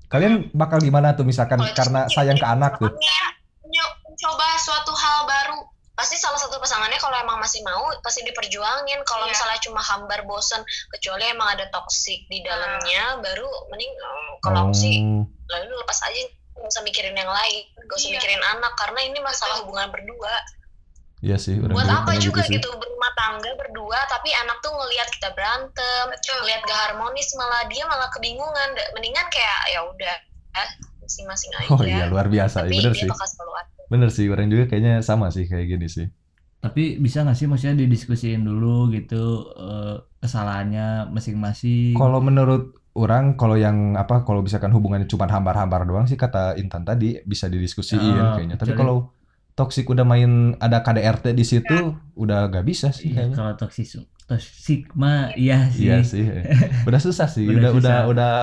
Kalian 0.09 0.49
bakal 0.51 0.81
gimana 0.81 1.13
tuh 1.13 1.21
misalkan 1.23 1.61
itu 1.61 1.73
karena 1.77 2.09
sayang 2.09 2.35
ke 2.35 2.47
anak 2.47 2.81
tuh? 2.81 2.89
Mencoba 4.03 4.47
suatu 4.57 4.91
hal 4.91 5.29
baru 5.29 5.59
pasti 5.93 6.15
salah 6.15 6.39
satu 6.39 6.55
pasangannya 6.63 6.95
kalau 6.95 7.11
emang 7.19 7.43
masih 7.43 7.59
mau 7.59 7.91
pasti 7.99 8.23
diperjuangin 8.23 9.03
kalau 9.03 9.27
Iya. 9.27 9.35
misalnya 9.35 9.59
cuma 9.67 9.83
hambar 9.83 10.23
bosen 10.23 10.63
kecuali 10.95 11.27
emang 11.27 11.59
ada 11.59 11.67
toksik 11.67 12.23
di 12.31 12.39
dalamnya 12.39 13.19
baru 13.19 13.43
mending 13.67 13.91
eh, 13.91 14.31
kalau 14.39 14.71
aku 14.71 14.75
sih 14.79 15.03
Oh. 15.03 15.27
lalu 15.51 15.75
lepas 15.75 15.99
aja 16.07 16.23
nggak 16.55 16.71
usah 16.71 16.83
mikirin 16.87 17.19
yang 17.19 17.27
lain 17.27 17.67
gak 17.75 17.95
usah 17.99 18.09
Iya. 18.09 18.15
mikirin 18.15 18.43
anak 18.47 18.73
karena 18.79 18.99
ini 19.11 19.19
masalah 19.19 19.59
hubungan 19.59 19.91
berdua 19.91 20.31
Iya 21.19 21.35
sih, 21.35 21.59
buat 21.59 21.75
juga 21.75 21.99
apa 21.99 22.11
juga 22.15 22.41
sih. 22.47 22.55
gitu 22.55 22.69
berumah 22.71 23.11
tangga 23.11 23.51
berdua 23.59 23.99
tapi 24.07 24.31
anak 24.31 24.63
tuh 24.63 24.71
ngelihat 24.71 25.07
kita 25.11 25.35
berantem 25.35 26.05
Betul. 26.07 26.37
ngelihat 26.39 26.61
gak 26.63 26.79
harmonis 26.87 27.27
malah 27.35 27.67
dia 27.67 27.83
malah 27.83 28.07
kebingungan 28.09 28.69
mendingan 28.95 29.27
kayak 29.27 29.59
ya 29.67 29.83
udah 29.83 30.15
eh, 30.55 30.69
masing-masing 31.03 31.51
aja 31.59 31.69
Oh 31.69 31.81
iya, 31.83 32.05
luar 32.07 32.31
biasa. 32.31 32.63
tapi 32.63 32.71
Iya, 32.71 32.79
bener 32.79 32.93
dia 32.95 33.01
sih. 33.03 33.09
Bener 33.89 34.09
sih, 34.13 34.25
orang 34.29 34.47
juga 34.47 34.63
kayaknya 34.69 35.01
sama 35.01 35.27
sih 35.27 35.43
kayak 35.43 35.65
gini 35.67 35.87
sih. 35.89 36.07
Tapi 36.59 36.99
bisa 36.99 37.23
nggak 37.23 37.35
sih 37.35 37.47
maksudnya 37.47 37.75
didiskusiin 37.79 38.43
dulu 38.43 38.87
gitu 38.91 39.23
eh, 39.59 39.95
kesalahannya 40.23 41.11
masing-masing. 41.11 41.95
Kalau 41.95 42.23
menurut 42.23 42.79
orang, 42.95 43.35
kalau 43.35 43.55
yang 43.55 43.95
apa, 43.95 44.23
kalau 44.23 44.39
misalkan 44.39 44.71
hubungannya 44.71 45.07
cuma 45.07 45.27
hambar-hambar 45.27 45.83
doang 45.83 46.07
sih 46.07 46.15
kata 46.15 46.55
Intan 46.55 46.83
tadi 46.83 47.19
bisa 47.23 47.47
didiskusiin 47.47 47.99
Ah, 48.19 48.35
kayaknya. 48.39 48.55
Tapi 48.55 48.71
kalau 48.75 49.11
toksik 49.59 49.85
udah 49.85 50.01
main 50.01 50.31
ada 50.57 50.79
KDRT 50.79 51.35
di 51.35 51.43
situ, 51.43 51.77
udah 52.15 52.47
gak 52.47 52.63
bisa 52.63 52.89
sih 52.89 53.11
kayaknya. 53.11 53.35
kalau 53.35 53.53
toksik 53.53 53.99
toksik 54.23 54.87
mah 54.93 55.35
iya 55.35 55.67
sih. 55.67 55.83
Iya 55.83 55.97
sih. 56.01 56.23
Udah 56.87 56.97
susah 56.97 57.27
sih. 57.27 57.43
Udah 57.43 57.69
Udah 57.69 57.71
udah 57.73 57.97
susah. 57.97 58.07
udah 58.07 58.33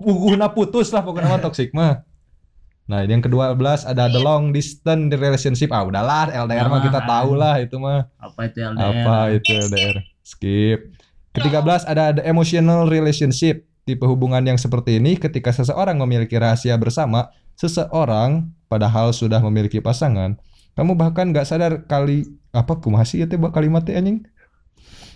uguhna 0.00 0.48
putus 0.48 0.88
lah 0.88 1.02
pokoknya 1.02 1.28
mah 1.28 1.42
toksik 1.42 1.70
mah. 1.72 2.06
Nah, 2.84 3.00
yang 3.00 3.18
kedua 3.18 3.52
belas 3.52 3.82
ada 3.82 4.06
the 4.06 4.16
long 4.16 4.52
distance 4.52 5.08
relationship. 5.10 5.72
Ah, 5.72 5.82
udahlah 5.82 6.28
LDR 6.28 6.68
mah 6.68 6.78
kita 6.78 7.00
Ah. 7.00 7.06
tahu 7.10 7.32
lah 7.34 7.54
itu 7.58 7.76
mah. 7.76 8.06
Apa 8.16 8.46
itu 8.46 8.58
LDR? 8.60 8.84
Apa 8.94 9.16
itu 9.32 9.50
LDR? 9.50 9.96
Skip. 10.22 10.80
Ketiga 11.32 11.58
belas 11.58 11.82
ada 11.82 12.12
the 12.12 12.22
emotional 12.22 12.86
relationship. 12.86 13.64
Tipe 13.82 14.00
hubungan 14.00 14.40
yang 14.40 14.56
seperti 14.56 14.96
ini 14.96 15.18
ketika 15.18 15.50
seseorang 15.50 15.98
memiliki 15.98 16.32
rahasia 16.34 16.72
bersama 16.74 17.28
seseorang 17.54 18.50
padahal 18.66 19.14
sudah 19.14 19.38
memiliki 19.42 19.78
pasangan, 19.78 20.38
kamu 20.74 20.98
bahkan 20.98 21.30
gak 21.30 21.46
sadar 21.46 21.86
kali 21.86 22.26
apa 22.50 22.78
kumaha 22.78 23.06
sih 23.06 23.22
itu 23.22 23.38
kalimatnya 23.50 23.98
anjing? 23.98 24.18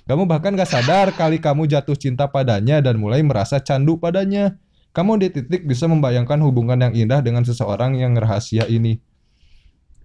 Kamu 0.08 0.24
bahkan 0.24 0.56
gak 0.56 0.70
sadar 0.70 1.12
kali 1.12 1.36
kamu 1.36 1.68
jatuh 1.68 1.98
cinta 1.98 2.30
padanya 2.30 2.80
dan 2.80 2.96
mulai 2.96 3.20
merasa 3.20 3.60
candu 3.60 4.00
padanya. 4.00 4.56
Kamu 4.96 5.20
di 5.20 5.28
titik 5.28 5.68
bisa 5.68 5.84
membayangkan 5.84 6.40
hubungan 6.42 6.80
yang 6.80 6.94
indah 6.96 7.20
dengan 7.20 7.44
seseorang 7.44 7.94
yang 8.00 8.16
rahasia 8.16 8.64
ini. 8.66 8.98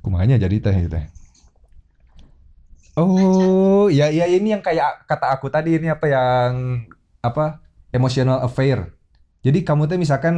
Kumahanya 0.04 0.36
jadi 0.36 0.60
teh 0.60 0.78
teh. 0.92 1.06
Oh, 2.94 3.90
ya 3.90 4.14
ya 4.14 4.30
ini 4.30 4.54
yang 4.54 4.62
kayak 4.62 5.10
kata 5.10 5.34
aku 5.34 5.50
tadi 5.50 5.82
ini 5.82 5.90
apa 5.90 6.06
yang 6.06 6.84
apa 7.24 7.64
emotional 7.90 8.44
affair. 8.44 8.94
Jadi 9.44 9.60
kamu 9.68 9.92
teh 9.92 10.00
misalkan 10.00 10.36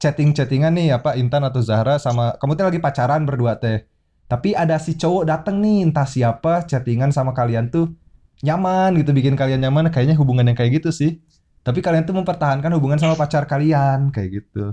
chatting-chattingan 0.00 0.72
nih 0.72 0.96
apa 0.96 1.20
Intan 1.20 1.44
atau 1.44 1.60
Zahra 1.60 2.00
sama 2.00 2.32
kamu 2.40 2.56
teh 2.56 2.64
lagi 2.64 2.80
pacaran 2.80 3.28
berdua 3.28 3.60
teh. 3.60 3.84
Tapi 4.24 4.56
ada 4.56 4.80
si 4.80 4.96
cowok 4.96 5.28
dateng 5.28 5.60
nih 5.60 5.84
entah 5.84 6.08
siapa 6.08 6.64
chattingan 6.64 7.12
sama 7.12 7.36
kalian 7.36 7.68
tuh 7.68 7.92
nyaman 8.40 8.96
gitu 8.96 9.12
bikin 9.12 9.36
kalian 9.36 9.60
nyaman 9.60 9.92
kayaknya 9.92 10.16
hubungan 10.16 10.48
yang 10.48 10.56
kayak 10.56 10.80
gitu 10.80 10.88
sih. 10.88 11.20
Tapi 11.60 11.84
kalian 11.84 12.08
tuh 12.08 12.16
mempertahankan 12.16 12.72
hubungan 12.80 12.96
sama 12.96 13.20
pacar 13.20 13.44
kalian 13.44 14.08
kayak 14.16 14.40
gitu. 14.40 14.72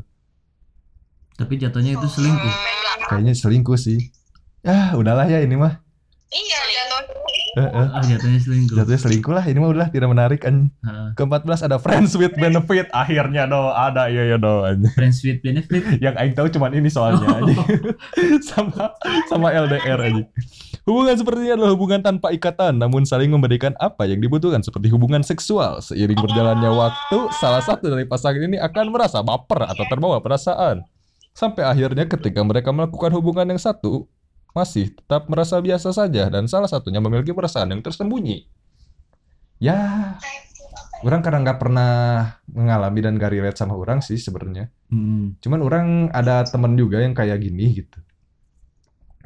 Tapi 1.35 1.59
jatuhnya 1.59 1.99
itu 1.99 2.07
selingkuh. 2.07 2.55
Kayaknya 3.11 3.33
selingkuh 3.35 3.75
sih. 3.75 3.99
Ya 4.63 4.95
udahlah 4.95 5.27
ya 5.27 5.43
ini 5.43 5.59
mah. 5.59 5.83
iya 6.31 6.59
eh. 7.63 7.87
Ah, 7.95 8.03
jatuhnya 8.03 8.39
selingkuh. 8.43 8.75
Jatuhnya 8.75 8.99
selingkuh 8.99 9.33
lah 9.33 9.45
ini 9.47 9.57
mah 9.63 9.71
udah 9.71 9.87
tidak 9.87 10.09
menarik 10.11 10.43
kan. 10.43 10.67
Heeh. 10.83 11.07
Ke-14 11.15 11.71
ada 11.71 11.77
friends 11.79 12.11
with 12.19 12.35
benefit. 12.35 12.91
Akhirnya 12.91 13.47
do 13.47 13.71
ada 13.71 14.11
iya 14.11 14.35
ya 14.35 14.37
do. 14.37 14.67
Friends 14.95 15.23
with 15.23 15.39
benefit. 15.39 15.83
Yang 16.05 16.15
aing 16.19 16.33
tahu 16.35 16.47
cuman 16.51 16.71
ini 16.75 16.91
soalnya 16.91 17.27
aja. 17.31 17.55
sama 18.51 18.93
sama 19.31 19.47
LDR 19.55 19.99
aja. 19.99 20.23
Hubungan 20.85 21.15
seperti 21.17 21.39
ini 21.49 21.51
adalah 21.57 21.73
hubungan 21.73 21.99
tanpa 22.05 22.29
ikatan 22.29 22.77
namun 22.77 23.09
saling 23.09 23.33
memberikan 23.33 23.73
apa 23.81 24.05
yang 24.05 24.21
dibutuhkan 24.21 24.61
seperti 24.61 24.93
hubungan 24.93 25.25
seksual. 25.25 25.81
Seiring 25.81 26.19
berjalannya 26.19 26.69
waktu, 26.69 27.17
salah 27.41 27.63
satu 27.63 27.89
dari 27.89 28.05
pasangan 28.05 28.43
ini 28.43 28.61
akan 28.61 28.93
merasa 28.93 29.25
baper 29.25 29.65
atau 29.65 29.83
terbawa 29.89 30.21
perasaan. 30.21 30.85
Sampai 31.35 31.67
akhirnya 31.67 32.07
ketika 32.07 32.39
mereka 32.47 32.71
melakukan 32.71 33.11
hubungan 33.11 33.43
yang 33.51 33.59
satu, 33.59 34.07
masih 34.55 34.95
tetap 34.95 35.27
merasa 35.27 35.59
biasa 35.59 35.91
saja 35.91 36.31
dan 36.31 36.47
salah 36.47 36.71
satunya 36.71 37.03
memiliki 37.03 37.35
perasaan 37.35 37.75
yang 37.75 37.83
tersembunyi. 37.83 38.47
Ya, 39.59 40.15
orang 41.03 41.19
karena 41.19 41.43
nggak 41.43 41.59
pernah 41.59 41.91
mengalami 42.47 42.99
dan 43.03 43.19
gak 43.19 43.35
relate 43.35 43.59
sama 43.59 43.75
orang 43.75 43.99
sih 43.99 44.15
sebenarnya. 44.15 44.71
Hmm. 44.87 45.35
Cuman 45.43 45.59
orang 45.59 45.87
ada 46.15 46.47
temen 46.47 46.79
juga 46.79 47.03
yang 47.03 47.11
kayak 47.11 47.43
gini 47.43 47.83
gitu. 47.83 47.99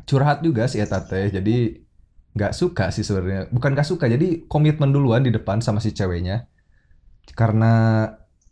Curhat 0.10 0.42
juga 0.42 0.66
sih 0.66 0.82
eta 0.82 1.06
teh. 1.06 1.30
Jadi 1.30 1.78
nggak 2.34 2.54
suka 2.58 2.90
sih 2.90 3.06
sebenarnya. 3.06 3.54
Bukan 3.54 3.78
nggak 3.78 3.86
suka, 3.86 4.10
jadi 4.10 4.50
komitmen 4.50 4.90
duluan 4.90 5.22
di 5.22 5.30
depan 5.30 5.62
sama 5.62 5.78
si 5.78 5.94
ceweknya. 5.94 6.50
Karena 7.38 8.06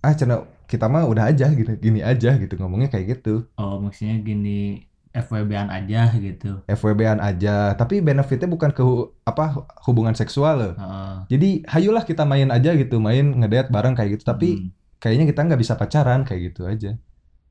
ah 0.06 0.14
cina 0.14 0.46
kita 0.70 0.86
mah 0.86 1.10
udah 1.10 1.32
aja 1.32 1.50
gitu, 1.56 1.74
gini 1.80 2.06
aja 2.06 2.38
gitu 2.38 2.54
ngomongnya 2.60 2.94
kayak 2.94 3.18
gitu. 3.18 3.50
Oh, 3.58 3.82
maksudnya 3.82 4.22
gini 4.22 4.86
FWB-an 5.20 5.68
aja 5.68 6.14
gitu. 6.14 6.62
FWB-an 6.66 7.18
aja, 7.18 7.74
tapi 7.74 8.00
benefitnya 8.00 8.46
bukan 8.46 8.70
ke 8.70 8.80
hu- 8.80 9.14
apa 9.22 9.66
hubungan 9.84 10.14
seksual 10.14 10.56
loh. 10.56 10.74
Heeh. 10.74 11.16
Jadi 11.30 11.50
hayulah 11.66 12.04
kita 12.04 12.24
main 12.24 12.48
aja 12.48 12.74
gitu, 12.74 12.98
main 12.98 13.26
ngedate 13.34 13.70
bareng 13.70 13.94
kayak 13.94 14.18
gitu. 14.18 14.24
Tapi 14.24 14.50
Hmm. 14.54 14.70
kayaknya 14.98 15.26
kita 15.26 15.40
nggak 15.44 15.60
bisa 15.60 15.74
pacaran 15.74 16.22
kayak 16.22 16.42
gitu 16.50 16.66
aja. 16.66 16.94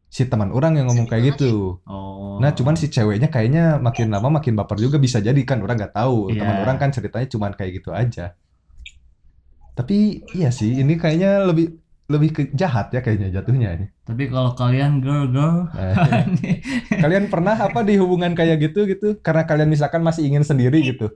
Si 0.07 0.23
teman 0.25 0.51
orang 0.51 0.79
yang 0.79 0.87
ngomong 0.87 1.07
kayak 1.07 1.35
gitu. 1.35 1.83
Oh. 1.83 2.39
Nah, 2.39 2.51
cuman 2.51 2.75
si 2.75 2.87
ceweknya 2.87 3.27
kayaknya 3.27 3.77
makin 3.77 4.09
lama 4.09 4.39
makin 4.39 4.55
baper 4.55 4.79
juga 4.79 4.97
bisa 4.97 5.19
jadi 5.19 5.39
kan 5.43 5.59
orang 5.61 5.77
nggak 5.77 5.95
tahu. 5.95 6.31
Iya. 6.31 6.41
Teman 6.41 6.57
orang 6.63 6.77
kan 6.79 6.91
ceritanya 6.95 7.27
cuman 7.27 7.53
kayak 7.53 7.83
gitu 7.83 7.91
aja. 7.91 8.39
Tapi 9.77 10.25
iya 10.33 10.49
sih, 10.49 10.81
ini 10.81 10.97
kayaknya 10.97 11.45
lebih 11.45 11.77
lebih 12.07 12.31
ke 12.31 12.43
jahat 12.55 12.95
ya 12.95 13.03
kayaknya 13.03 13.35
jatuhnya 13.35 13.69
ini. 13.75 13.87
Tapi 14.07 14.31
kalau 14.31 14.55
kalian 14.55 15.03
girl 15.03 15.27
girl 15.31 15.67
Nah, 15.75 15.95
kalian 17.03 17.27
pernah 17.27 17.59
apa 17.59 17.83
di 17.83 17.99
hubungan 17.99 18.33
kayak 18.39 18.63
gitu 18.63 18.87
gitu? 18.87 19.19
Karena 19.19 19.43
kalian 19.43 19.71
misalkan 19.71 20.07
masih 20.07 20.31
ingin 20.31 20.47
sendiri 20.47 20.83
gitu. 20.87 21.11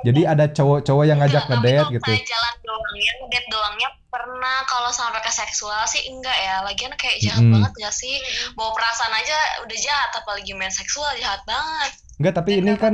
Jadi 0.00 0.24
ada 0.24 0.48
cowok-cowok 0.48 1.04
yang 1.04 1.20
ngajak 1.20 1.44
ngedate 1.44 1.76
kalau 1.84 1.94
gitu. 1.96 2.08
kayak 2.08 2.24
jalan 2.24 2.54
doangnya 2.64 3.12
ngedate 3.20 3.48
doangnya 3.52 3.88
pernah 4.10 4.56
kalau 4.66 4.90
sampai 4.90 5.20
ke 5.22 5.32
seksual 5.32 5.84
sih 5.86 6.08
enggak 6.08 6.34
ya 6.40 6.64
lagian 6.64 6.92
kayak 6.96 7.20
jahat 7.20 7.44
Mm-mm. 7.44 7.52
banget 7.54 7.72
gak 7.78 7.94
sih 7.94 8.16
bawa 8.58 8.72
perasaan 8.74 9.12
aja 9.14 9.38
udah 9.62 9.78
jahat 9.78 10.10
apalagi 10.18 10.50
main 10.56 10.72
seksual 10.72 11.06
jahat 11.20 11.44
banget 11.46 11.92
Enggak, 12.20 12.34
tapi 12.36 12.60
ini 12.60 12.76
kan 12.76 12.92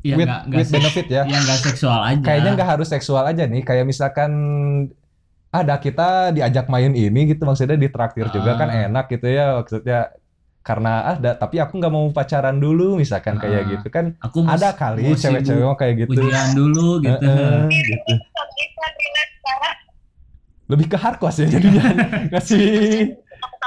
ya 0.00 0.16
with, 0.16 0.32
seks- 0.64 0.72
benefit 0.72 1.06
ya. 1.12 1.28
ya 1.28 1.36
nggak 1.36 1.60
seksual 1.68 2.00
aja. 2.00 2.16
Kayaknya 2.24 2.50
nggak 2.56 2.70
harus 2.80 2.88
seksual 2.88 3.28
aja 3.28 3.44
nih. 3.44 3.60
Kayak 3.60 3.84
misalkan 3.84 4.32
ada 5.50 5.74
kita 5.76 6.08
diajak 6.30 6.68
main 6.68 6.92
ini 6.92 7.20
gitu 7.26 7.42
maksudnya 7.42 7.74
ditraktir 7.74 8.28
juga 8.28 8.54
kan 8.54 8.68
Ah. 8.68 8.84
enak 8.84 9.08
gitu 9.08 9.26
ya 9.26 9.56
maksudnya 9.56 10.12
karena 10.60 10.92
ada 11.10 11.32
tapi 11.32 11.56
aku 11.56 11.76
nggak 11.76 11.88
mau 11.88 12.04
pacaran 12.10 12.52
dulu 12.54 12.96
misalkan 12.96 13.36
kayak 13.36 13.64
Ah. 13.64 13.68
gitu 13.70 13.88
kan. 13.88 14.12
Aku 14.20 14.44
mau- 14.44 14.52
ada 14.52 14.72
kali 14.72 15.00
mau 15.02 15.16
cewek-cewek 15.16 15.64
mah 15.64 15.74
kayak 15.74 15.94
gitu. 16.04 16.20
ujian 16.20 16.48
dulu 16.52 17.00
gitu. 17.00 17.32
Gitu. 17.66 18.12
Lebih 20.68 20.86
ke 20.86 20.96
hardcore 20.96 21.32
ya 21.34 21.46
jadinya. 21.48 21.84
Ngasih 22.30 22.66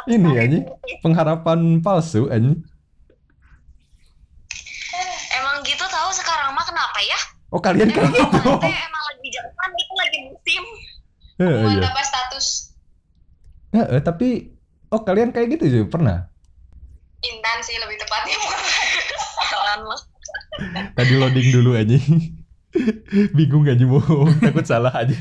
ini 0.07 0.31
aja 0.35 0.57
pengharapan 0.99 1.59
palsu 1.79 2.25
aja 2.27 2.53
emang 5.31 5.57
gitu 5.63 5.81
tahu 5.83 6.09
sekarang 6.11 6.51
mah 6.51 6.61
kenapa 6.61 6.99
ya? 7.01 7.19
Oh 7.49 7.57
kalian 7.57 7.89
kayak 7.89 8.05
emang 8.05 8.21
gitu 8.31 8.49
lagi 8.51 9.27
zaman 9.31 9.69
itu 9.75 9.93
lagi 9.95 10.17
musim 10.25 10.63
Buat 11.47 11.81
iya. 11.81 11.89
apa 11.89 12.01
status 12.05 12.45
Heeh, 13.71 13.99
tapi 14.03 14.53
oh 14.91 15.01
kalian 15.01 15.31
kayak 15.31 15.57
gitu 15.57 15.65
juga 15.79 15.85
pernah 15.97 16.17
intan 17.21 17.57
sih 17.61 17.77
lebih 17.77 17.97
tepatnya 18.01 18.37
Tadi 20.97 21.13
loading 21.15 21.49
dulu 21.51 21.71
aja. 21.75 21.97
Bingung 23.37 23.67
aja 23.67 23.83
mau 23.83 23.99
takut 24.43 24.65
salah 24.67 24.91
aja. 24.91 25.15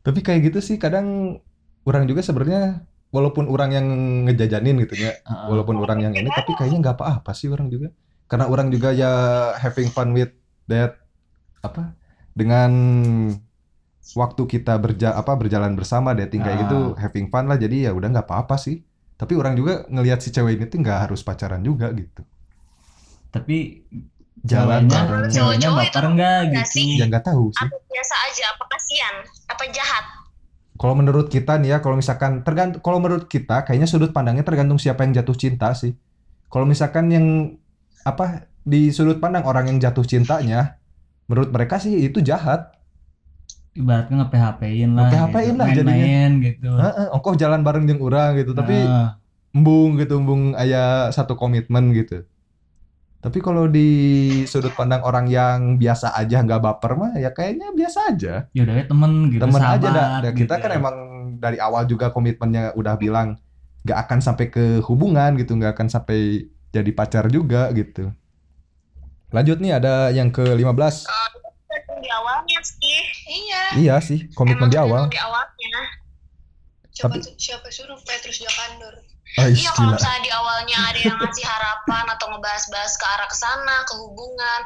Tapi 0.00 0.20
kayak 0.24 0.50
gitu 0.50 0.58
sih 0.62 0.76
kadang 0.80 1.38
orang 1.86 2.08
juga 2.08 2.24
sebenarnya 2.24 2.86
walaupun 3.10 3.50
orang 3.50 3.70
yang 3.74 3.86
ngejajanin 4.26 4.86
gitu 4.86 4.94
ya, 4.98 5.18
Heeh. 5.18 5.46
walaupun 5.50 5.82
orang 5.82 6.10
yang 6.10 6.14
ini 6.14 6.30
tapi 6.30 6.54
kayaknya 6.54 6.90
nggak 6.90 6.96
apa-apa 6.98 7.30
sih 7.34 7.50
orang 7.50 7.70
juga. 7.70 7.90
Karena 8.30 8.46
orang 8.46 8.70
juga 8.70 8.94
ya 8.94 9.10
having 9.58 9.90
fun 9.90 10.14
with 10.14 10.30
that 10.70 11.02
apa 11.66 11.98
dengan 12.32 12.70
waktu 14.14 14.42
kita 14.44 14.74
berja 14.76 15.14
apa 15.14 15.34
berjalan 15.34 15.74
bersama 15.74 16.14
dating 16.14 16.42
kayak 16.42 16.56
Ah. 16.56 16.62
gitu 16.66 16.78
having 16.98 17.28
fun 17.28 17.46
lah 17.46 17.54
jadi 17.54 17.88
ya 17.88 17.94
udah 17.94 18.08
nggak 18.10 18.26
apa-apa 18.26 18.56
sih. 18.56 18.82
Tapi 19.14 19.36
orang 19.36 19.52
juga 19.52 19.84
ngelihat 19.86 20.18
si 20.18 20.32
cewek 20.32 20.56
ini 20.56 20.64
tuh 20.64 20.80
nggak 20.80 20.98
harus 21.08 21.20
pacaran 21.20 21.60
juga 21.60 21.92
gitu. 21.92 22.22
tapi 23.30 23.86
Jalan 24.42 24.88
ceweknya 25.28 25.68
bareng. 25.70 25.78
baper 25.86 26.04
enggak 26.10 26.40
gitu 26.50 26.66
sih? 26.72 26.98
Ya 26.98 27.06
nggak 27.06 27.28
tahu 27.28 27.52
sih. 27.52 27.60
apa 27.60 27.76
biasa 27.76 28.14
aja 28.26 28.44
apa 28.50 28.64
kasihan 28.66 29.14
apa 29.46 29.62
jahat 29.70 30.04
Kalau 30.74 30.96
menurut 30.96 31.28
kita 31.28 31.60
nih 31.60 31.76
ya, 31.76 31.78
kalau 31.78 31.92
misalkan 31.94 32.40
tergantung, 32.40 32.80
kalau 32.80 32.96
menurut 32.98 33.28
kita 33.28 33.68
kayaknya 33.68 33.84
sudut 33.84 34.16
pandangnya 34.16 34.40
tergantung 34.42 34.80
siapa 34.80 35.04
yang 35.04 35.12
jatuh 35.12 35.36
cinta 35.36 35.76
sih. 35.76 35.92
Kalau 36.48 36.64
misalkan 36.64 37.12
yang 37.12 37.26
apa 38.00 38.48
di 38.64 38.88
sudut 38.88 39.20
pandang 39.20 39.44
orang 39.44 39.68
yang 39.68 39.76
jatuh 39.76 40.08
cintanya, 40.08 40.80
menurut 41.28 41.52
mereka 41.52 41.76
sih 41.76 41.92
itu 42.00 42.24
jahat. 42.24 42.72
Ibaratnya 43.80 44.16
nge-PHP-in 44.24 44.90
lah 44.92 45.08
Nge-PHP-in 45.08 45.54
gitu. 45.54 45.60
lah 45.60 45.68
jadinya. 45.72 45.90
main-main 45.90 46.32
gitu 46.44 46.70
Heeh, 46.76 47.06
ongkoh 47.16 47.34
jalan 47.34 47.60
bareng 47.64 47.84
jeung 47.88 48.00
urang 48.04 48.36
gitu, 48.36 48.52
tapi 48.52 48.76
Heeh. 48.76 49.08
embung 49.56 49.96
gitu, 49.98 50.20
embung 50.20 50.42
aya 50.54 51.08
satu 51.10 51.34
komitmen 51.34 51.90
gitu. 51.96 52.22
Tapi 53.20 53.36
kalau 53.44 53.68
di 53.68 53.88
sudut 54.48 54.72
pandang 54.72 55.04
orang 55.04 55.28
yang 55.28 55.76
biasa 55.76 56.16
aja 56.16 56.40
nggak 56.40 56.60
baper 56.64 56.96
mah 56.96 57.12
ya 57.20 57.28
kayaknya 57.36 57.68
biasa 57.76 58.16
aja. 58.16 58.48
ya 58.56 58.60
udah 58.64 58.74
temen 58.88 59.28
gitu 59.28 59.42
temen 59.44 59.60
aja 59.60 59.76
sahabat, 59.76 59.92
dah. 59.92 60.08
Dah, 60.24 60.32
kita 60.32 60.54
gitu. 60.56 60.62
kan 60.64 60.70
emang 60.72 60.96
dari 61.36 61.60
awal 61.60 61.84
juga 61.84 62.08
komitmennya 62.08 62.72
udah 62.72 62.96
bilang 62.96 63.36
nggak 63.84 63.98
akan 64.08 64.18
sampai 64.24 64.48
ke 64.48 64.80
hubungan 64.88 65.36
gitu, 65.36 65.52
nggak 65.52 65.76
akan 65.76 65.88
sampai 65.92 66.48
jadi 66.72 66.90
pacar 66.96 67.28
juga 67.28 67.68
gitu. 67.76 68.08
Lanjut 69.30 69.60
nih 69.62 69.76
ada 69.78 70.10
yang 70.10 70.32
ke 70.32 70.42
15. 70.42 71.06
Tergantung 71.06 71.39
di 72.00 72.10
awalnya 72.10 72.58
sih 72.60 73.00
Iya. 73.26 73.62
Iya 73.76 73.96
sih, 74.00 74.18
komitmen 74.32 74.66
Emang 74.66 74.72
di 74.72 74.78
awal. 74.78 75.02
di 75.06 75.18
awalnya 75.18 75.80
Siapa, 76.90 77.16
Tapi- 77.16 77.38
siapa 77.38 77.68
suruh 77.70 77.96
Petrus 78.02 78.42
Jakandur? 78.42 78.92
Oh, 79.38 79.46
ih, 79.46 79.54
Iya 79.54 79.70
kalau 79.70 79.94
misalnya 79.94 80.20
di 80.20 80.32
awalnya 80.34 80.78
ada 80.90 80.98
yang 80.98 81.14
ngasih 81.16 81.46
harapan 81.46 82.04
atau 82.10 82.26
ngebahas-bahas 82.28 82.92
ke 82.98 83.06
arah 83.06 83.28
ke 83.30 83.36
sana, 83.38 83.76
ke 83.86 83.94
hubungan, 83.94 84.60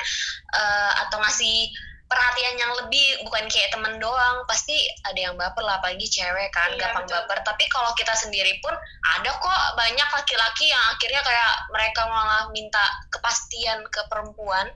eh, 0.50 0.92
atau 1.04 1.20
ngasih 1.20 1.68
perhatian 2.04 2.56
yang 2.56 2.72
lebih 2.80 3.04
bukan 3.22 3.44
kayak 3.46 3.70
temen 3.70 4.00
doang, 4.00 4.40
pasti 4.48 4.72
ada 5.04 5.20
yang 5.20 5.34
baper 5.36 5.60
lah, 5.60 5.76
apalagi 5.78 6.08
cewek 6.08 6.48
kan, 6.48 6.72
Iya, 6.72 6.80
gampang 6.80 7.04
betul. 7.04 7.16
baper. 7.20 7.38
Tapi 7.44 7.64
kalau 7.68 7.92
kita 7.92 8.16
sendiri 8.16 8.56
pun 8.64 8.72
ada 9.14 9.30
kok 9.30 9.60
banyak 9.76 10.08
laki-laki 10.10 10.64
yang 10.66 10.84
akhirnya 10.90 11.20
kayak 11.20 11.52
mereka 11.68 12.00
malah 12.08 12.48
minta 12.48 12.84
kepastian 13.12 13.84
ke 13.88 14.00
perempuan. 14.08 14.72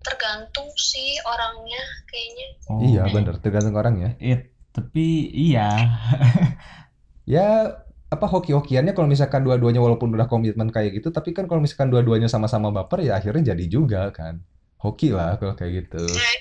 Tergantung 0.00 0.68
sih 0.76 1.20
orangnya 1.22 1.82
kayaknya. 2.08 2.46
Oh. 2.72 2.80
Iya 2.80 3.02
bener, 3.12 3.34
tergantung 3.38 3.76
orang 3.76 3.94
ya. 4.00 4.10
Iya, 4.16 4.36
tapi 4.72 5.28
iya 5.30 5.68
Ya 7.28 7.78
apa 8.10 8.26
hoki-hokiannya 8.26 8.90
kalau 8.90 9.06
misalkan 9.06 9.46
dua-duanya 9.46 9.78
walaupun 9.78 10.10
udah 10.10 10.26
komitmen 10.26 10.74
kayak 10.74 10.98
gitu, 10.98 11.14
tapi 11.14 11.30
kan 11.30 11.46
kalau 11.46 11.62
misalkan 11.62 11.94
dua-duanya 11.94 12.26
sama-sama 12.26 12.74
baper 12.74 13.06
ya 13.06 13.20
akhirnya 13.22 13.54
jadi 13.54 13.64
juga 13.70 14.10
kan. 14.10 14.42
Hoki 14.80 15.12
lah 15.14 15.36
kalau 15.38 15.54
kayak 15.54 15.86
gitu. 15.86 16.02
Nah, 16.10 16.34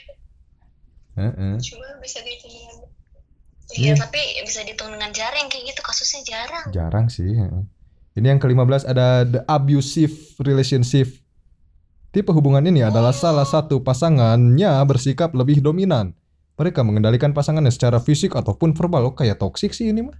Heeh. 1.20 1.54
cuma 1.60 1.88
bisa 2.00 2.24
dihitung 2.24 2.50
dengan 2.56 2.88
Iya, 3.70 3.94
Iya. 3.94 4.02
tapi 4.02 4.22
bisa 4.48 4.66
dihitung 4.66 4.90
dengan 4.90 5.12
jarang 5.14 5.46
kayak 5.46 5.76
gitu 5.76 5.82
kasusnya 5.86 6.22
jarang. 6.26 6.66
Jarang 6.74 7.06
sih. 7.12 7.38
heeh. 7.38 7.64
Ini 8.18 8.34
yang 8.34 8.42
ke-15 8.42 8.90
ada 8.90 9.28
the 9.30 9.46
abusive 9.46 10.12
relationship. 10.42 11.06
Tipe 12.10 12.34
hubungan 12.34 12.66
ini 12.66 12.82
adalah 12.82 13.14
salah 13.14 13.46
satu 13.46 13.86
pasangannya 13.86 14.82
bersikap 14.90 15.30
lebih 15.38 15.62
dominan. 15.62 16.18
Mereka 16.58 16.82
mengendalikan 16.82 17.38
pasangannya 17.38 17.70
secara 17.70 18.02
fisik 18.02 18.34
ataupun 18.34 18.74
verbal. 18.74 19.14
Oh, 19.14 19.14
kayak 19.14 19.38
toksik 19.38 19.78
sih 19.78 19.94
ini 19.94 20.10
mah. 20.10 20.18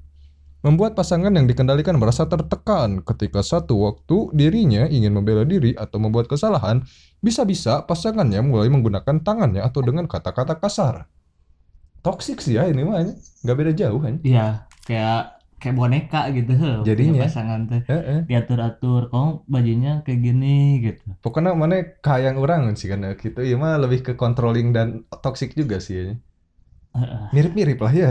Membuat 0.62 0.94
pasangan 0.94 1.34
yang 1.34 1.50
dikendalikan 1.50 1.98
merasa 1.98 2.30
tertekan 2.30 3.02
ketika 3.02 3.42
satu 3.42 3.90
waktu 3.90 4.30
dirinya 4.38 4.86
ingin 4.86 5.18
membela 5.18 5.42
diri 5.48 5.74
atau 5.74 5.98
membuat 5.98 6.30
kesalahan, 6.30 6.86
bisa-bisa 7.26 7.82
pasangannya 7.88 8.44
mulai 8.46 8.70
menggunakan 8.70 9.26
tangannya 9.26 9.66
atau 9.66 9.82
dengan 9.82 10.06
kata-kata 10.06 10.62
kasar. 10.62 11.10
Toksik 12.06 12.44
sih 12.44 12.60
ya 12.60 12.70
ini 12.70 12.86
mah, 12.86 13.02
nggak 13.42 13.56
beda 13.56 13.72
jauh 13.74 14.00
kan. 14.04 14.20
iya 14.22 14.68
kayak 14.84 15.39
kayak 15.60 15.76
boneka 15.76 16.32
gitu 16.32 16.56
Jadinya. 16.88 17.28
pasangan 17.28 17.68
teh 17.68 17.84
Heeh. 17.86 18.26
diatur-atur 18.26 19.12
kamu 19.12 19.44
bajunya 19.46 19.92
kayak 20.08 20.20
gini 20.24 20.80
gitu 20.82 21.04
Pokoknya 21.20 21.52
mana 21.54 21.84
kayak 22.00 22.40
orang 22.40 22.74
sih 22.80 22.88
kan 22.88 23.04
gitu. 23.20 23.44
Iya 23.44 23.60
mah 23.60 23.76
lebih 23.78 24.02
ke 24.02 24.12
controlling 24.16 24.72
dan 24.72 25.04
toxic 25.20 25.52
juga 25.54 25.84
sih. 25.84 25.96
ya. 26.00 26.04
Heeh. 26.96 27.24
Mirip-mirip 27.36 27.78
lah 27.84 27.94
ya. 27.94 28.10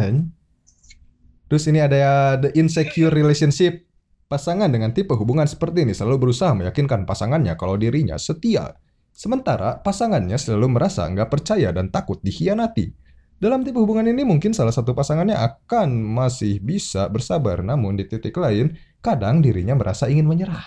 Terus 1.48 1.64
ini 1.66 1.80
ada 1.80 1.96
ya 1.96 2.14
the 2.36 2.52
insecure 2.54 3.10
relationship. 3.10 3.88
Pasangan 4.28 4.68
dengan 4.68 4.92
tipe 4.92 5.16
hubungan 5.16 5.48
seperti 5.48 5.88
ini 5.88 5.96
selalu 5.96 6.28
berusaha 6.28 6.52
meyakinkan 6.52 7.08
pasangannya 7.08 7.56
kalau 7.56 7.80
dirinya 7.80 8.20
setia. 8.20 8.76
Sementara 9.08 9.80
pasangannya 9.80 10.36
selalu 10.36 10.76
merasa 10.76 11.08
nggak 11.08 11.32
percaya 11.32 11.72
dan 11.72 11.88
takut 11.88 12.20
dikhianati. 12.20 13.07
Dalam 13.38 13.62
tipe 13.62 13.78
hubungan 13.78 14.02
ini 14.02 14.26
mungkin 14.26 14.50
salah 14.50 14.74
satu 14.74 14.98
pasangannya 14.98 15.38
akan 15.38 15.94
masih 15.94 16.58
bisa 16.58 17.06
bersabar, 17.06 17.62
namun 17.62 17.94
di 17.94 18.02
titik 18.02 18.34
lain 18.34 18.74
kadang 18.98 19.38
dirinya 19.38 19.78
merasa 19.78 20.10
ingin 20.10 20.26
menyerah. 20.26 20.66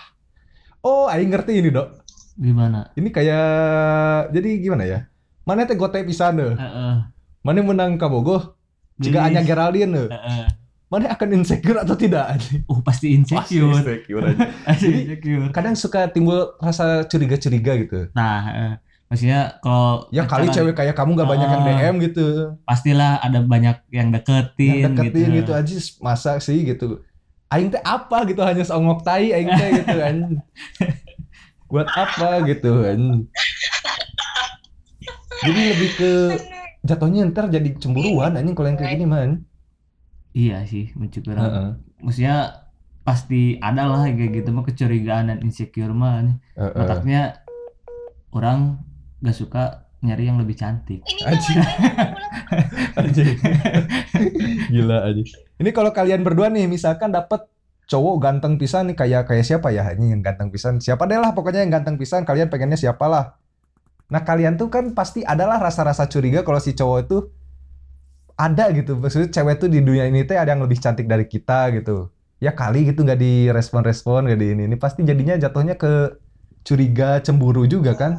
Oh, 0.80 1.04
aing 1.04 1.28
ngerti 1.28 1.60
ini, 1.60 1.68
Dok. 1.68 2.00
gimana 2.32 2.88
Ini 2.96 3.12
kayak 3.12 4.32
jadi 4.32 4.50
gimana 4.56 4.88
ya? 4.88 5.04
Mana 5.44 5.68
teh 5.68 5.76
gote 5.76 6.00
pisan 6.00 6.40
deh. 6.40 6.56
Heeh. 6.56 6.94
Mana 7.44 7.60
menang 7.60 8.00
kabogoh? 8.00 8.56
Jika 8.96 9.20
Jadi- 9.20 9.36
Anya 9.36 9.42
Geraldine. 9.44 10.08
Heeh. 10.08 10.46
Mana 10.88 11.12
akan 11.12 11.28
insecure 11.40 11.76
atau 11.76 11.92
tidak? 11.92 12.40
uh 12.68 12.80
pasti 12.80 13.12
insecure 13.12 13.68
insecure 13.76 14.32
aja. 14.32 14.48
Pasti 14.64 14.88
Jadi- 14.88 15.00
insecure 15.04 15.44
Kadang 15.52 15.76
suka 15.76 16.08
timbul 16.08 16.56
rasa 16.56 17.04
curiga-curiga 17.04 17.76
gitu. 17.76 18.00
nah 18.16 18.36
heeh. 18.48 18.72
Maksudnya 19.12 19.60
kalau 19.60 20.08
Ya 20.08 20.24
kali 20.24 20.48
cewek 20.48 20.72
kayak 20.72 20.96
kamu 20.96 21.14
gak 21.14 21.28
banyak 21.28 21.44
yang 21.46 21.60
Ah. 21.60 21.68
DM 21.68 21.94
gitu. 22.00 22.26
pastilah 22.64 23.20
ada 23.20 23.44
banyak 23.44 23.76
yang 23.90 24.08
deketin, 24.08 24.88
Yang 24.88 24.92
deketin 24.96 25.28
gitu, 25.36 25.52
aja 25.52 25.74
masa 26.00 26.40
sih 26.40 26.64
gitu. 26.64 27.04
Aing 27.46 27.68
teh 27.68 27.84
apa 27.84 28.24
gitu 28.24 28.40
hanya 28.40 28.64
seongok 28.64 29.04
tai 29.04 29.28
aing 29.30 29.52
teh 29.52 29.68
gitu 29.78 29.94
kan. 29.94 30.16
Buat 31.70 31.88
apa 31.88 32.40
gitu 32.42 32.72
kan. 32.80 33.00
Jadi 35.42 35.60
lebih 35.68 35.90
ke 35.92 36.12
jatuhnya 36.82 37.28
ntar 37.28 37.46
jadi 37.46 37.68
cemburuan 37.76 38.32
anjing 38.32 38.54
kalau 38.54 38.68
yang 38.68 38.78
kayak 38.78 38.96
gini 38.96 39.06
man. 39.06 39.30
iya 40.32 40.64
sih 40.64 40.88
mencukur 40.96 41.36
Heeh. 41.36 41.76
maksudnya 42.00 42.64
pasti 43.02 43.60
ada 43.60 43.84
lah 43.84 44.08
kayak 44.08 44.32
gitu 44.32 44.48
mah 44.48 44.64
kecurigaan 44.64 45.28
dan 45.28 45.38
insecure 45.40 45.92
mah 45.92 46.24
Heeh. 46.56 46.72
otaknya 46.74 47.36
orang 48.30 48.80
gak 49.22 49.36
suka 49.38 49.86
nyari 50.02 50.26
yang 50.26 50.38
lebih 50.42 50.58
cantik 50.58 50.98
Ini 51.06 51.22
Anjing. 51.30 51.58
Anjing. 53.00 53.36
Gila 54.74 54.98
aja. 55.06 55.22
Ini 55.62 55.70
kalau 55.70 55.94
kalian 55.94 56.26
berdua 56.26 56.50
nih 56.50 56.66
misalkan 56.66 57.14
dapat 57.14 57.46
cowok 57.86 58.18
ganteng 58.18 58.58
pisan 58.58 58.90
nih 58.90 58.96
kayak 58.98 59.30
kayak 59.30 59.46
siapa 59.46 59.70
ya 59.70 59.94
ini 59.94 60.10
yang 60.10 60.20
ganteng 60.26 60.50
pisan. 60.50 60.82
Siapa 60.82 61.06
deh 61.06 61.22
lah 61.22 61.30
pokoknya 61.38 61.62
yang 61.62 61.70
ganteng 61.70 61.96
pisan 62.02 62.26
kalian 62.26 62.50
pengennya 62.50 62.74
siapa 62.74 63.06
lah. 63.06 63.38
Nah 64.10 64.26
kalian 64.26 64.58
tuh 64.58 64.68
kan 64.74 64.90
pasti 64.92 65.22
adalah 65.22 65.62
rasa-rasa 65.62 66.10
curiga 66.10 66.42
kalau 66.42 66.58
si 66.58 66.74
cowok 66.74 66.98
itu 67.06 67.18
ada 68.34 68.74
gitu. 68.74 68.98
Maksudnya 68.98 69.30
cewek 69.30 69.62
tuh 69.62 69.68
di 69.70 69.86
dunia 69.86 70.10
ini 70.10 70.26
teh 70.26 70.34
ada 70.34 70.50
yang 70.50 70.66
lebih 70.66 70.82
cantik 70.82 71.06
dari 71.06 71.30
kita 71.30 71.70
gitu. 71.78 72.10
Ya 72.42 72.50
kali 72.58 72.90
gitu 72.90 73.06
nggak 73.06 73.22
direspon-respon 73.22 74.26
nggak 74.26 74.40
di 74.40 74.46
ini. 74.50 74.62
Ini 74.66 74.76
pasti 74.82 75.06
jadinya 75.06 75.38
jatuhnya 75.38 75.78
ke 75.78 76.18
curiga, 76.66 77.22
cemburu 77.22 77.70
juga 77.70 77.94
kan? 77.94 78.18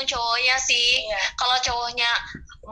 Tergantung 0.00 0.16
cowoknya 0.16 0.56
sih. 0.64 0.88
Kalau 1.36 1.56
cowoknya 1.60 2.10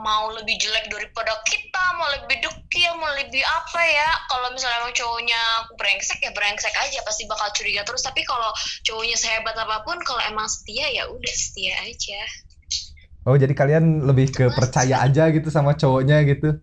mau 0.01 0.33
lebih 0.33 0.57
jelek 0.57 0.89
daripada 0.89 1.37
kita, 1.45 1.83
mau 1.93 2.09
lebih 2.17 2.41
dekil, 2.41 2.91
mau 2.97 3.13
lebih 3.21 3.45
apa 3.45 3.81
ya. 3.85 4.09
Kalau 4.25 4.49
misalnya 4.49 4.81
emang 4.81 4.95
cowoknya 4.97 5.41
brengsek 5.77 6.17
ya 6.25 6.33
brengsek 6.33 6.73
aja 6.73 6.99
pasti 7.05 7.29
bakal 7.29 7.53
curiga 7.53 7.85
terus. 7.85 8.01
Tapi 8.01 8.25
kalau 8.25 8.49
cowoknya 8.81 9.13
sehebat 9.13 9.53
apa 9.53 9.85
pun, 9.85 10.01
kalau 10.01 10.25
emang 10.25 10.49
setia 10.49 10.89
ya 10.89 11.05
udah 11.05 11.35
setia 11.37 11.77
aja. 11.85 12.21
Oh 13.29 13.37
jadi 13.37 13.53
kalian 13.53 14.09
lebih 14.09 14.33
ke 14.33 14.49
percaya 14.49 15.05
aja 15.05 15.29
gitu 15.29 15.53
sama 15.53 15.77
cowoknya 15.77 16.25
gitu? 16.25 16.57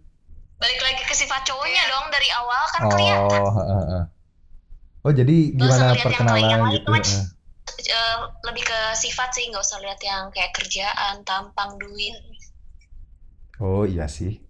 Balik 0.58 0.80
lagi 0.82 1.02
ke 1.06 1.14
sifat 1.14 1.46
cowoknya 1.46 1.82
dong 1.94 2.10
dari 2.10 2.28
awal 2.34 2.62
kan 2.74 2.80
kelihatan. 2.90 3.38
Oh, 3.38 3.50
heeh, 3.54 3.82
heeh. 3.86 4.04
oh 5.06 5.12
jadi 5.14 5.36
gimana 5.54 5.94
lihat 5.94 5.94
yang 5.94 6.06
perkenalan 6.10 6.42
lain-lain, 6.42 6.74
gitu? 6.74 6.90
cuman 6.90 7.04
Eh, 7.86 8.18
lebih 8.46 8.66
ke 8.66 8.78
sifat 8.98 9.30
sih, 9.30 9.46
nggak 9.46 9.62
usah 9.62 9.78
lihat 9.78 10.00
yang 10.02 10.26
kayak 10.34 10.50
kerjaan, 10.58 11.22
tampang, 11.22 11.78
duit. 11.78 12.14
Oh 13.62 13.86
iya 13.86 14.10
sih. 14.10 14.45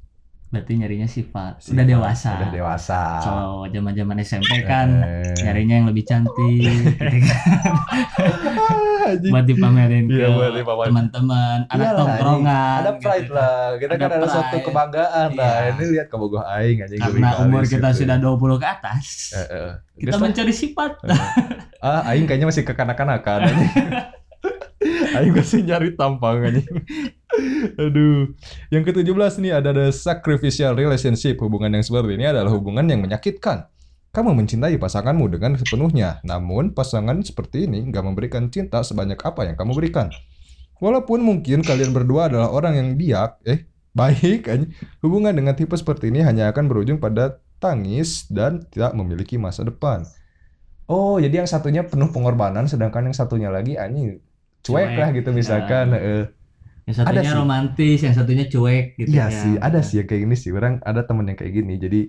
Berarti 0.49 0.73
nyarinya 0.75 1.05
sifat 1.05 1.59
Sifat. 1.59 1.75
udah 1.75 1.85
dewasa 1.85 2.31
Udah 2.33 2.51
dewasa. 2.51 3.01
kalau 3.19 3.53
zaman 3.67 3.93
zaman 3.93 4.17
SMP 4.21 4.63
kan 4.63 4.89
Eh. 4.97 5.35
nyarinya 5.43 5.75
yang 5.77 5.87
lebih 5.87 6.03
cantik 6.03 6.55
gitu 6.87 7.19
kan. 7.21 7.51
Buat 9.27 9.45
dipamerin 9.45 10.05
ke 10.05 10.17
Iya, 10.17 10.29
buat 10.31 10.53
dipamerin. 10.53 10.89
teman-teman 10.89 11.59
anak 11.69 11.91
tongkrongan 11.95 12.79
ada 12.79 12.91
gitu 12.93 13.03
pride 13.03 13.23
kan. 13.25 13.35
lah 13.35 13.57
kita 13.77 13.93
Ada 13.93 14.01
kan 14.01 14.11
ada 14.13 14.27
suatu 14.29 14.47
pride. 14.53 14.65
kebanggaan 14.65 15.29
lah 15.33 15.55
Iya. 15.57 15.71
ini 15.73 15.85
lihat 15.93 16.07
kebogoh 16.09 16.43
aing 16.45 16.79
anjing 16.81 17.01
karena 17.01 17.29
umur 17.39 17.63
kita 17.63 17.89
gitu. 17.89 17.99
sudah 18.01 18.17
20 18.17 18.57
ke 18.57 18.67
atas 18.69 19.05
Eh, 19.33 19.43
eh. 19.43 19.71
kita 19.97 20.09
Geus 20.09 20.15
lah. 20.15 20.23
mencari 20.25 20.53
sifat 20.53 20.91
ah 21.81 22.01
aing 22.09 22.25
kayaknya 22.25 22.47
masih 22.47 22.63
kekanak-kanakan 22.63 23.41
aing 25.17 25.35
masih 25.35 25.63
nyari 25.65 25.95
tampang 25.97 26.43
aduh. 27.77 28.33
Yang 28.73 28.83
ke-17 28.93 29.33
nih 29.43 29.53
ada 29.53 29.71
the 29.75 29.87
sacrificial 29.93 30.73
relationship. 30.77 31.37
Hubungan 31.43 31.73
yang 31.75 31.85
seperti 31.85 32.17
ini 32.17 32.27
adalah 32.29 32.51
hubungan 32.53 32.87
yang 32.87 33.03
menyakitkan. 33.03 33.69
Kamu 34.15 34.33
mencintai 34.33 34.81
pasanganmu 34.81 35.29
dengan 35.29 35.61
sepenuhnya, 35.61 36.25
namun 36.25 36.73
pasangan 36.73 37.21
seperti 37.21 37.69
ini 37.69 37.85
nggak 37.93 38.01
memberikan 38.01 38.49
cinta 38.49 38.81
sebanyak 38.81 39.21
apa 39.21 39.45
yang 39.45 39.57
kamu 39.61 39.77
berikan. 39.77 40.09
Walaupun 40.81 41.21
mungkin 41.21 41.61
kalian 41.61 41.93
berdua 41.93 42.33
adalah 42.33 42.49
orang 42.49 42.81
yang 42.81 42.89
biak, 42.97 43.45
eh 43.45 43.69
baik, 43.93 44.49
hubungan 45.05 45.37
dengan 45.37 45.53
tipe 45.53 45.77
seperti 45.77 46.09
ini 46.09 46.25
hanya 46.25 46.49
akan 46.49 46.65
berujung 46.65 46.97
pada 46.97 47.41
tangis 47.61 48.29
dan 48.33 48.65
tidak 48.73 48.97
memiliki 48.97 49.37
masa 49.37 49.69
depan. 49.69 50.05
Oh, 50.89 51.21
jadi 51.21 51.45
yang 51.45 51.49
satunya 51.51 51.85
penuh 51.85 52.09
pengorbanan, 52.09 52.69
sedangkan 52.71 53.13
yang 53.13 53.17
satunya 53.17 53.53
lagi 53.53 53.77
anjing 53.77 54.21
cuek 54.67 54.89
Cuek. 54.89 54.99
lah 54.99 55.09
gitu 55.13 55.31
misalkan. 55.31 55.87
Nah. 55.89 56.01
eh. 56.01 56.25
yang 56.85 56.97
satunya 56.97 57.19
Ada 57.19 57.23
sih. 57.25 57.35
romantis 57.35 57.99
yang 58.01 58.15
satunya 58.15 58.45
cuek 58.47 58.85
gitu 58.95 59.09
Iya 59.09 59.27
kan. 59.27 59.35
sih, 59.37 59.55
ada 59.59 59.81
sih 59.81 59.97
kayak 60.01 60.21
gini 60.23 60.35
sih. 60.35 60.51
Orang 60.51 60.79
ada 60.83 61.03
temen 61.03 61.25
yang 61.25 61.35
kayak 61.35 61.55
gini. 61.55 61.75
Jadi 61.77 62.01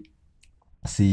si 0.84 1.10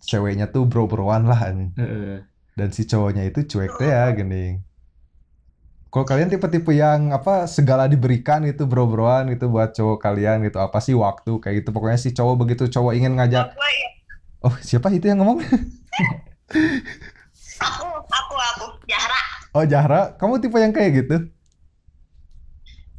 ceweknya 0.00 0.48
tuh 0.48 0.64
bro-broan 0.64 1.24
lah. 1.24 1.40
Heeh. 1.74 2.22
dan 2.54 2.68
si 2.70 2.82
cowoknya 2.84 3.22
itu 3.24 3.46
cuek 3.46 3.70
teh 3.76 3.86
ya 3.86 4.10
gini. 4.10 4.58
Kalau 5.88 6.04
kalian 6.04 6.28
tipe-tipe 6.28 6.68
yang 6.70 7.10
apa 7.10 7.46
segala 7.46 7.86
diberikan 7.86 8.44
itu 8.44 8.62
bro-broan 8.62 9.30
itu 9.30 9.46
buat 9.46 9.72
cowok 9.72 9.98
kalian 9.98 10.42
gitu 10.42 10.58
apa 10.58 10.78
sih 10.78 10.92
waktu 10.92 11.38
kayak 11.38 11.62
gitu 11.62 11.70
pokoknya 11.70 11.96
si 11.96 12.10
cowok 12.10 12.34
begitu 12.36 12.68
cowok 12.68 12.92
ingin 12.92 13.14
ngajak 13.14 13.54
ya, 13.54 13.88
oh 14.40 14.52
siapa 14.60 14.90
itu 14.90 15.06
yang 15.06 15.18
ngomong 15.18 15.38
Aku, 17.58 17.86
aku, 17.90 18.34
aku, 18.36 18.66
Jahra. 18.86 19.22
Oh 19.52 19.64
Jahra 19.64 20.16
kamu 20.16 20.40
tipe 20.40 20.56
yang 20.56 20.72
kayak 20.72 20.90
gitu? 20.98 21.16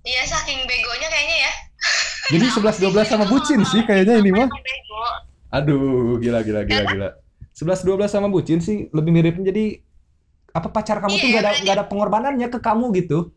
Iya 0.01 0.23
saking 0.25 0.63
begonya 0.63 1.07
kayaknya 1.07 1.37
ya. 1.43 1.51
jadi 2.29 2.45
11 2.55 2.93
12 2.93 3.11
sama 3.11 3.25
bucin 3.25 3.59
sih 3.63 3.81
kayaknya 3.83 4.21
ini 4.21 4.31
mah. 4.31 4.49
aduh 5.49 6.17
gila 6.21 6.45
gila 6.45 6.61
gila 6.63 6.83
gila. 6.87 7.09
11 7.53 7.83
12 7.83 8.05
sama 8.07 8.27
bucin 8.29 8.61
sih 8.61 8.87
lebih 8.89 9.11
mirip 9.11 9.35
jadi 9.35 9.81
apa 10.49 10.69
pacar 10.69 11.01
kamu 11.01 11.13
tuh 11.13 11.27
Iya, 11.27 11.33
gak 11.35 11.43
ada 11.43 11.51
nggak 11.61 11.75
ada 11.75 11.85
pengorbanannya 11.85 12.47
ke 12.47 12.59
kamu 12.59 12.85
gitu. 12.95 13.33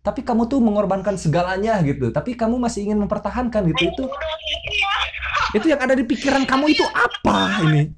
Tapi 0.00 0.20
kamu 0.20 0.44
tuh 0.46 0.60
mengorbankan 0.60 1.16
segalanya 1.16 1.80
gitu. 1.80 2.12
Tapi 2.12 2.36
kamu 2.36 2.60
masih 2.60 2.84
ingin 2.84 3.00
mempertahankan 3.00 3.64
gitu. 3.72 3.88
Itu 3.88 4.04
Udah 4.04 4.34
gitu 4.38 4.70
ya. 4.70 4.92
itu 5.54 5.66
yang 5.68 5.80
ada 5.80 5.94
di 5.94 6.04
pikiran 6.04 6.44
kamu 6.44 6.72
itu 6.72 6.84
apa 6.90 7.62
ini 7.64 7.88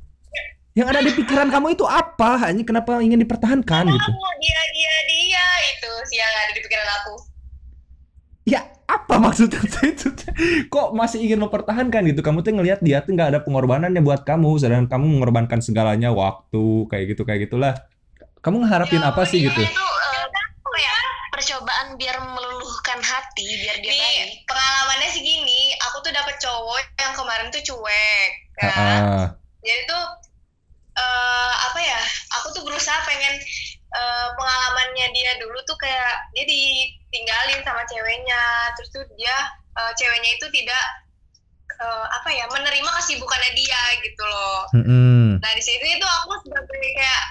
yang 0.76 0.92
ada 0.92 1.00
di 1.00 1.12
pikiran 1.16 1.48
kamu 1.48 1.72
itu 1.72 1.88
apa 1.88 2.36
hanya 2.44 2.60
kenapa 2.62 3.00
ingin 3.00 3.16
dipertahankan 3.24 3.88
gitu 3.88 4.10
Kamu 4.12 4.28
dia 4.38 4.60
dia 4.76 4.94
dia 5.08 5.44
itu 5.72 5.90
sih 6.12 6.20
yang 6.20 6.28
ada 6.28 6.52
di 6.52 6.60
pikiran 6.60 6.88
aku. 7.00 7.14
ya 8.44 8.60
apa 8.86 9.14
maksudnya 9.24 9.58
itu 9.82 10.12
kok 10.68 10.88
masih 10.94 11.18
ingin 11.24 11.40
mempertahankan 11.42 12.06
gitu 12.12 12.20
kamu 12.22 12.44
tuh 12.44 12.52
ngelihat 12.54 12.80
dia 12.84 13.00
tuh 13.02 13.16
nggak 13.16 13.28
ada 13.34 13.40
pengorbanannya 13.42 14.04
buat 14.04 14.22
kamu 14.22 14.60
sedangkan 14.60 14.86
kamu 14.92 15.04
mengorbankan 15.18 15.58
segalanya 15.64 16.12
waktu 16.14 16.86
kayak 16.92 17.16
gitu 17.16 17.24
kayak 17.26 17.48
gitulah 17.50 17.74
kamu 18.44 18.62
ngeharapin 18.62 19.02
Ya, 19.02 19.10
apa 19.10 19.26
sih 19.26 19.42
iya, 19.42 19.50
gitu 19.50 19.58
Itu 19.64 19.82
eh, 19.82 20.24
apa 20.62 20.78
ya? 20.78 20.96
Percobaan 21.34 21.98
biar 21.98 22.16
meluluhkan 22.22 23.02
hati, 23.02 23.44
biar 23.58 23.76
dia 23.82 23.90
baik. 23.90 23.98
Nih 23.98 24.18
pengalamannya 24.46 25.08
sih 25.10 25.20
gini, 25.20 25.74
aku 25.82 26.00
tuh 26.00 26.14
dapet 26.14 26.38
cowok 26.38 26.78
yang 26.96 27.12
kemarin 27.12 27.50
tuh 27.50 27.60
cuek, 27.60 28.30
kan? 28.56 28.70
Ah, 28.72 29.26
Jadi 29.60 29.82
tuh 29.84 30.02
eh 30.96 31.52
apa 31.70 31.80
ya? 31.80 32.00
Aku 32.40 32.52
tuh 32.56 32.62
berusaha 32.64 32.98
pengen 33.04 33.34
eh, 33.96 34.28
pengalamannya 34.36 35.06
dia 35.12 35.32
dulu 35.40 35.58
tuh 35.68 35.76
kayak 35.76 36.16
dia 36.32 36.44
ditinggalin 36.48 37.60
sama 37.64 37.84
ceweknya, 37.88 38.42
terus 38.76 38.88
tuh 38.92 39.04
dia 39.16 39.36
eh, 39.76 39.92
ceweknya 39.96 40.30
itu 40.36 40.46
tidak 40.52 40.84
eh, 41.80 42.06
apa 42.16 42.28
ya 42.32 42.44
menerima 42.48 42.90
kesibukannya 43.02 43.50
dia 43.52 43.82
gitu 44.04 44.22
loh. 44.24 44.64
mm-mm. 44.72 45.36
Nah 45.42 45.52
di 45.52 45.62
situ 45.62 45.84
itu 45.84 46.06
aku 46.06 46.32
sebagai 46.44 46.84
kayak 46.96 47.22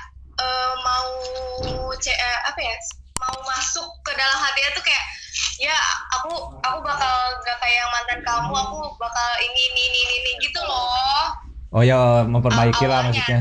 eh, 0.41 0.73
mau 0.85 1.09
ce- 1.97 2.15
eh, 2.17 2.39
apa 2.49 2.59
ya 2.61 2.75
mau 3.15 3.37
masuk 3.47 3.87
ke 4.03 4.11
dalam 4.19 4.37
hatinya 4.43 4.75
tuh 4.75 4.83
kayak 4.83 5.05
ya 5.55 5.75
aku 6.19 6.35
aku 6.59 6.79
bakal 6.83 7.15
gak 7.47 7.57
kayak 7.63 7.87
mantan 7.87 8.19
kamu 8.27 8.51
aku 8.51 8.79
bakal 8.99 9.29
ini 9.39 9.61
ini 9.71 9.81
ini, 9.87 10.01
ini 10.19 10.31
gitu 10.43 10.59
loh 10.59 11.31
oh 11.75 11.83
ya 11.83 12.23
memperbaiki 12.23 12.87
lah 12.87 13.03
maksudnya 13.03 13.39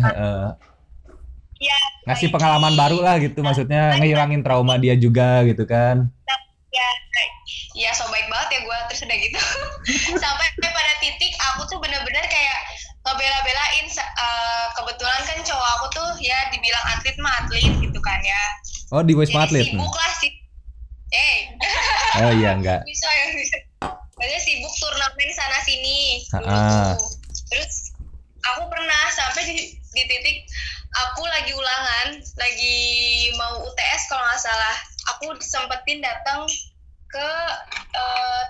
ya 1.62 1.78
ngasih 2.04 2.28
pengalaman 2.34 2.74
baru 2.74 2.98
lah 3.00 3.16
gitu 3.22 3.40
maksudnya 3.40 3.96
ngehilangin 3.96 4.42
trauma 4.44 4.76
dia 4.76 4.98
juga 4.98 5.46
gitu 5.46 5.64
kan. 5.64 6.10
Ya 6.74 6.88
ya 7.74 7.90
so 7.94 8.04
baik 8.10 8.26
banget 8.26 8.58
ya 8.58 8.60
gue 8.66 8.78
terus 8.90 9.00
udah 9.06 9.18
gitu. 9.22 9.40
Sampai 10.22 10.46
pada 10.58 10.92
titik 11.00 11.32
aku 11.54 11.64
tuh 11.70 11.78
bener-bener 11.80 12.26
kayak 12.26 12.58
ngebela-belain 13.06 13.86
eh, 13.88 14.66
kebetulan 14.74 15.20
kan 15.22 15.38
cowok 15.46 15.68
aku 15.78 15.86
tuh 15.94 16.08
ya 16.20 16.50
dibilang 16.50 16.84
atlet 16.90 17.16
mah 17.22 17.32
atlet 17.46 17.72
gitu 17.80 18.00
kan 18.02 18.18
ya. 18.20 18.42
Oh 18.92 19.00
di 19.00 19.16
Wisma 19.16 19.48
Atlet 19.48 19.64
Jadi 19.64 19.74
sibuk 19.74 19.94
lah 19.94 20.12
sih. 20.20 20.32
Eh. 21.14 21.38
Oh 22.24 22.30
iya 22.30 22.54
enggak. 22.54 22.82
Bisa 22.86 23.08
ya 23.10 23.24
Maksudnya 24.14 24.40
sibuk 24.44 24.74
turnamen 24.78 25.30
sana 25.34 25.58
sini 25.66 26.22
dulu 26.30 26.46
tuh. 26.46 27.10
terus 27.50 27.93
aku 28.52 28.62
pernah 28.68 29.02
sampai 29.12 29.42
di, 29.48 29.56
di 29.76 30.02
titik 30.04 30.38
aku 30.94 31.22
lagi 31.26 31.52
ulangan 31.54 32.06
lagi 32.38 32.78
mau 33.38 33.64
UTS 33.66 34.02
kalau 34.10 34.24
nggak 34.24 34.42
salah. 34.42 34.76
Aku 35.16 35.36
sempetin 35.42 36.00
datang 36.00 36.48
ke 37.14 37.30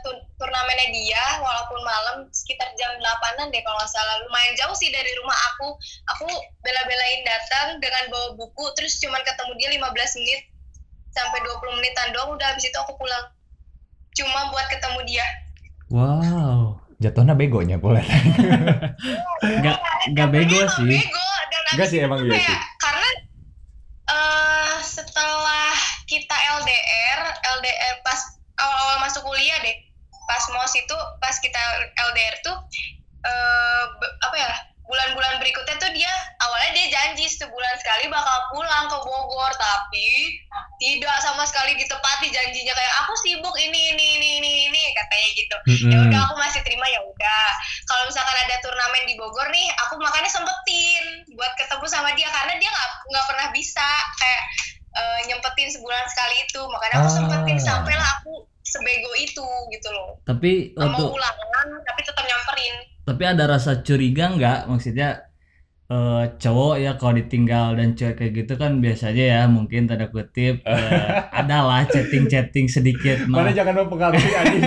tur- 0.06 0.24
turnamennya 0.40 0.88
dia 0.94 1.24
walaupun 1.42 1.80
malam 1.84 2.16
sekitar 2.32 2.72
jam 2.80 2.96
8an 2.96 3.52
deh 3.52 3.60
kalau 3.64 3.76
nggak 3.80 3.92
salah. 3.92 4.14
Lumayan 4.24 4.54
jauh 4.60 4.76
sih 4.76 4.88
dari 4.92 5.10
rumah 5.20 5.36
aku. 5.54 5.68
Aku 6.16 6.26
bela-belain 6.64 7.20
datang 7.26 7.80
dengan 7.80 8.08
bawa 8.08 8.28
buku 8.38 8.64
terus 8.78 9.00
cuman 9.00 9.20
ketemu 9.24 9.52
dia 9.60 9.68
15 9.76 10.18
menit 10.20 10.40
sampai 11.12 11.38
20 11.42 11.78
menitan 11.80 12.08
doang. 12.12 12.36
Udah 12.36 12.54
habis 12.54 12.64
itu 12.68 12.78
aku 12.80 12.96
pulang. 12.96 13.24
Cuma 14.14 14.48
buat 14.54 14.66
ketemu 14.70 15.00
dia. 15.10 15.26
Wow 15.92 16.63
jatuhnya 17.04 17.36
begonya 17.36 17.76
boleh 17.76 18.00
nggak 19.60 19.78
nggak 20.16 20.28
bego 20.32 20.60
sih 20.80 20.88
bego 20.88 21.24
abis 21.74 21.90
sih, 21.90 22.00
emang 22.06 22.22
iya 22.22 22.38
sih. 22.38 22.58
karena 22.78 23.08
eh 24.06 24.74
setelah 24.80 25.74
kita 26.06 26.36
LDR 26.62 27.20
LDR 27.58 27.94
pas 28.06 28.20
awal-awal 28.62 29.02
masuk 29.02 29.26
kuliah 29.26 29.58
deh 29.58 29.74
pas 30.30 30.44
mos 30.54 30.72
itu 30.72 30.96
pas 31.18 31.34
kita 31.42 31.60
LDR 32.12 32.34
tuh 32.46 32.56
eh 33.24 33.84
be- 33.98 34.14
apa 34.22 34.36
ya 34.38 34.52
bulan-bulan 34.84 35.40
berikutnya 35.40 35.76
tuh 35.80 35.90
dia 35.96 36.12
awalnya 36.44 36.76
dia 36.76 36.86
janji 36.92 37.24
sebulan 37.24 37.74
sekali 37.80 38.04
bakal 38.12 38.36
pulang 38.52 38.84
ke 38.86 38.98
Bogor 39.00 39.52
tapi 39.56 40.08
tidak 40.76 41.16
sama 41.24 41.48
sekali 41.48 41.72
ditepati 41.80 42.28
janjinya. 42.28 42.74
Kayak 42.76 42.94
aku 43.04 43.12
sibuk 43.24 43.56
ini 43.56 43.96
ini 43.96 44.06
ini 44.20 44.28
ini 44.38 44.50
ini 44.68 44.82
katanya 44.92 45.28
gitu. 45.32 45.56
Ya 45.88 45.96
Mm-mm. 45.96 46.08
udah 46.12 46.20
aku 46.28 46.34
masih 46.36 46.60
terima 46.62 46.84
ya 46.92 47.00
udah. 47.00 47.48
Kalau 47.88 48.04
misalkan 48.04 48.36
ada 48.36 48.56
turnamen 48.60 49.04
di 49.08 49.14
Bogor 49.16 49.48
nih 49.48 49.72
aku 49.80 49.96
makanya 49.96 50.28
sempetin 50.28 51.04
buat 51.32 51.52
ketemu 51.56 51.86
sama 51.88 52.12
dia 52.12 52.28
karena 52.28 52.52
dia 52.60 52.68
nggak 52.68 52.90
nggak 53.08 53.24
pernah 53.24 53.46
bisa 53.56 53.88
kayak 54.20 54.42
eh, 54.94 55.18
nyempetin 55.32 55.72
sebulan 55.72 56.04
sekali 56.12 56.36
itu. 56.44 56.60
Makanya 56.60 56.94
aku 57.00 57.08
Ah. 57.08 57.16
sempetin 57.16 57.56
sampailah 57.56 58.08
aku 58.20 58.44
sebego 58.60 59.12
itu 59.16 59.46
gitu 59.72 59.88
loh. 59.96 60.20
Tapi 60.28 60.76
nggak 60.76 60.90
mau 60.92 61.08
ulangan 61.08 61.66
tapi 61.88 62.00
tetap 62.04 62.20
nyamperin 62.20 62.74
tapi 63.04 63.22
ada 63.22 63.44
rasa 63.46 63.80
curiga 63.80 64.32
nggak? 64.32 64.58
Maksudnya 64.66 65.28
eh, 65.86 66.24
cowok 66.40 66.74
ya 66.80 66.96
kalau 66.96 67.14
ditinggal 67.14 67.76
dan 67.76 67.92
cewek 67.92 68.16
kayak 68.16 68.32
gitu 68.34 68.52
kan 68.56 68.80
biasanya 68.80 69.24
ya 69.24 69.40
mungkin 69.46 69.84
tanda 69.84 70.08
kutip 70.08 70.64
eh, 70.68 71.20
adalah 71.30 71.84
chatting 71.84 72.24
chatting 72.24 72.66
sedikit 72.66 73.28
mah 73.28 73.44
mana 73.44 73.52
jangan 73.52 73.84
mempengaruhi 73.84 74.30
anjing 74.40 74.64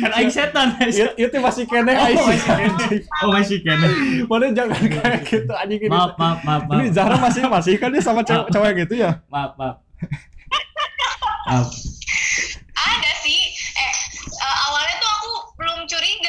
kan 0.00 0.10
aing 0.16 0.32
setan 0.32 0.76
itu, 1.16 1.36
masih 1.40 1.64
kene 1.64 1.92
Oh, 1.92 2.04
anjing. 2.04 2.24
masih 2.24 2.44
kene. 2.44 2.96
oh 3.24 3.28
masih 3.32 3.58
kene. 3.64 3.88
Mana 4.28 4.44
jangan 4.52 4.80
kayak 4.82 5.20
gitu 5.24 5.52
anjing 5.52 5.80
ini 5.80 5.88
maaf 5.88 6.16
maaf 6.16 6.40
maaf 6.44 6.62
maaf. 6.68 6.80
Ini 6.80 6.88
Zahra 6.92 7.16
masih 7.16 7.40
masih 7.48 7.74
kan 7.80 7.88
dia 7.88 8.02
sama 8.04 8.20
cewek, 8.20 8.48
cewek 8.52 8.72
gitu 8.84 9.00
ya? 9.00 9.20
Maaf 9.32 9.56
maaf. 9.56 9.76
Maaf. 11.48 11.68
Ada 12.76 13.12
sih. 13.24 13.40
Eh 13.56 13.94
eh, 14.26 14.56
awalnya 14.68 14.94
tuh 15.00 15.10
aku 15.16 15.32
belum 15.56 15.78
curiga 15.88 16.19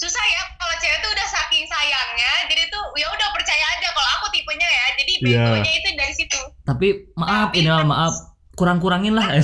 susah 0.00 0.24
ya 0.32 0.42
kalau 0.56 0.74
cewek 0.80 0.98
tuh 1.04 1.10
udah 1.12 1.26
saking 1.28 1.68
sayangnya 1.68 2.32
jadi 2.48 2.72
tuh 2.72 2.84
ya 2.96 3.06
udah 3.12 3.28
percaya 3.36 3.64
aja 3.76 3.88
kalau 3.92 4.10
aku 4.16 4.26
tipenya 4.32 4.68
ya. 4.68 4.86
Jadi 4.96 5.12
iya. 5.20 5.44
begonya 5.52 5.70
yeah. 5.70 5.80
itu 5.80 5.88
dari 5.96 6.14
situ. 6.16 6.40
Tapi 6.64 6.86
maaf 7.14 7.50
ya 7.52 7.84
maaf. 7.84 8.14
Kurang-kurangin 8.56 9.14
lah. 9.14 9.28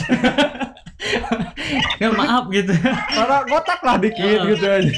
Ya 2.00 2.09
maaf 2.09 2.48
gitu. 2.50 2.72
Karena 3.12 3.44
kotak 3.44 3.80
lah 3.84 4.00
dikit 4.00 4.20
yeah. 4.20 4.48
gitu 4.48 4.64
aja. 4.64 4.90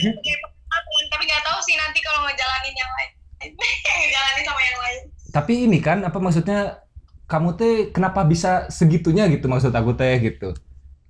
Tapi 1.10 1.22
nggak 1.26 1.42
tahu 1.42 1.58
sih 1.62 1.74
nanti 1.74 1.98
kalau 2.02 2.22
ngejalanin 2.22 2.74
yang 2.74 2.90
lain. 2.94 3.10
Ngejalanin 3.98 4.44
sama 4.46 4.60
yang 4.62 4.78
lain. 4.78 5.00
Tapi 5.34 5.52
ini 5.66 5.78
kan 5.82 6.06
apa 6.06 6.18
maksudnya 6.22 6.86
kamu 7.26 7.50
teh 7.58 7.74
kenapa 7.90 8.24
bisa 8.24 8.70
segitunya 8.70 9.26
gitu 9.30 9.50
maksud 9.50 9.74
aku 9.74 9.94
teh 9.98 10.16
gitu? 10.22 10.54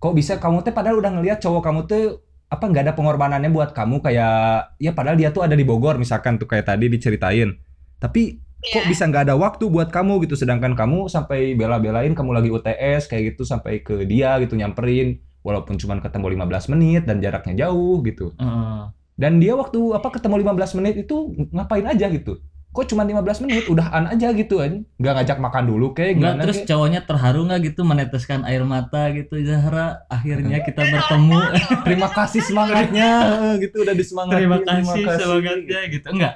Kok 0.00 0.14
bisa 0.16 0.40
kamu 0.40 0.64
teh 0.64 0.72
padahal 0.72 0.98
udah 0.98 1.12
ngelihat 1.20 1.38
cowok 1.40 1.62
kamu 1.62 1.80
tuh 1.84 2.24
apa 2.48 2.64
nggak 2.64 2.82
ada 2.88 2.94
pengorbanannya 2.96 3.52
buat 3.52 3.76
kamu 3.76 4.00
kayak 4.00 4.76
ya 4.80 4.96
padahal 4.96 5.20
dia 5.20 5.28
tuh 5.28 5.44
ada 5.44 5.52
di 5.52 5.68
Bogor 5.68 6.00
misalkan 6.00 6.40
tuh 6.40 6.48
kayak 6.48 6.68
tadi 6.72 6.88
diceritain. 6.88 7.52
Tapi 8.00 8.40
kok 8.58 8.82
Iya. 8.82 8.90
bisa 8.90 9.06
nggak 9.06 9.30
ada 9.30 9.34
waktu 9.38 9.70
buat 9.70 9.94
kamu 9.94 10.26
gitu 10.26 10.34
sedangkan 10.34 10.74
kamu 10.74 11.06
sampai 11.06 11.54
bela-belain 11.54 12.10
kamu 12.10 12.30
lagi 12.34 12.50
UTS 12.50 13.06
kayak 13.06 13.34
gitu 13.34 13.46
sampai 13.46 13.86
ke 13.86 14.02
dia 14.02 14.34
gitu 14.42 14.58
nyamperin 14.58 15.22
walaupun 15.46 15.78
cuma 15.78 15.94
ketemu 16.02 16.34
15 16.34 16.74
menit 16.74 17.06
dan 17.06 17.22
jaraknya 17.22 17.68
jauh 17.68 18.02
gitu. 18.02 18.34
Heeh. 18.34 18.82
Dan 19.18 19.38
dia 19.38 19.54
waktu 19.54 19.78
apa 19.94 20.10
ketemu 20.14 20.42
15 20.42 20.78
menit 20.78 20.94
itu 21.06 21.34
ngapain 21.54 21.86
aja 21.86 22.06
gitu. 22.10 22.42
Kok 22.68 22.84
cuma 22.94 23.02
15 23.02 23.48
menit? 23.48 23.64
Udahan 23.66 24.04
aja 24.12 24.28
gitu 24.36 24.60
aja. 24.60 24.78
Nggak 25.00 25.12
ngajak 25.18 25.38
makan 25.40 25.64
dulu 25.66 25.86
kayak 25.96 26.20
gimana 26.20 26.44
terus 26.44 26.62
kek. 26.62 26.68
cowoknya 26.68 27.00
terharu 27.08 27.40
nggak 27.48 27.60
gitu 27.72 27.80
meneteskan 27.82 28.44
air 28.44 28.62
mata 28.62 29.08
gitu 29.10 29.40
Zahra? 29.42 30.04
Akhirnya 30.12 30.60
kita 30.62 30.84
bertemu. 30.84 31.40
Terima 31.86 32.08
kasih 32.12 32.40
semangatnya 32.44 33.10
gitu 33.58 33.82
udah 33.82 33.94
disemangatin. 33.96 34.38
terima 34.38 34.58
kasih 34.62 35.02
semangatnya 35.16 35.80
gitu. 35.90 36.08
Enggak 36.12 36.34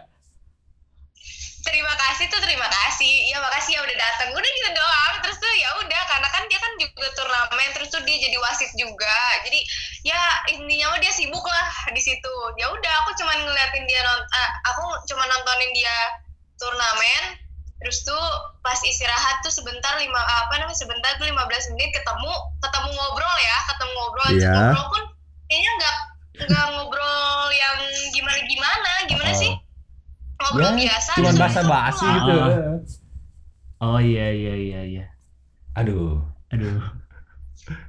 terima 1.62 1.94
kasih 1.94 2.26
tuh 2.28 2.40
terima 2.42 2.68
kasih. 2.68 3.14
Ya 3.30 3.38
makasih 3.40 3.78
ya 3.78 3.80
udah 3.80 3.96
datang 3.96 4.28
udah 4.34 4.50
gitu 4.50 4.70
doang. 4.74 5.14
Terus 5.24 5.36
tuh 5.38 5.52
ya 5.56 5.70
udah 5.80 6.02
karena 6.10 6.28
kan 6.28 6.42
dia 6.50 6.58
kan 6.60 6.72
juga 6.76 7.08
turnamen 7.16 7.70
terus 7.72 7.88
tuh 7.88 8.02
dia 8.04 8.16
jadi 8.18 8.36
wasit 8.42 8.70
juga. 8.74 9.18
Jadi 9.46 9.60
ya 10.04 10.20
intinya 10.52 10.92
mah 10.92 11.00
dia 11.00 11.12
sibuk 11.14 11.42
lah 11.46 11.68
di 11.94 12.02
situ. 12.02 12.34
Ya 12.58 12.68
udah 12.68 12.92
aku 13.06 13.10
cuman 13.16 13.38
ngeliatin 13.46 13.84
dia 13.86 14.00
non 14.04 14.20
eh, 14.20 14.50
aku 14.68 14.84
cuma 15.08 15.24
nontonin 15.24 15.72
dia 15.72 15.96
turnamen 16.62 17.24
terus 17.76 18.06
tuh 18.06 18.24
pas 18.62 18.78
istirahat 18.78 19.42
tuh 19.42 19.50
sebentar 19.50 19.98
lima 19.98 20.14
apa 20.22 20.54
namanya 20.54 20.78
sebentar 20.78 21.18
tuh 21.18 21.26
15 21.26 21.34
menit 21.74 21.90
ketemu 21.90 22.30
ketemu 22.62 22.88
ngobrol 22.92 23.36
ya 23.36 23.56
ketemu 23.66 23.92
ngobrol 23.92 24.28
Iya. 24.30 24.52
ngobrol 24.54 24.86
pun 24.88 25.02
kayaknya 25.50 25.70
nggak 25.74 25.96
nggak 26.46 26.66
ngobrol 26.72 27.18
yang 27.50 27.76
gimana 28.10 28.38
gimana 28.40 28.90
gimana 29.04 29.30
Oh. 29.30 29.36
sih 29.36 29.52
ngobrol 30.38 30.70
Ya, 30.72 30.78
biasa 30.86 31.10
Cuman 31.18 31.24
terus 31.28 31.42
basa-basi 31.42 32.06
pulang. 32.06 32.14
gitu. 32.14 32.34
Ah. 32.38 32.78
oh 33.82 33.98
iya 33.98 34.26
iya 34.30 34.54
iya 34.54 34.80
iya 34.84 35.04
Aduh. 35.74 36.22
aduh 36.48 36.78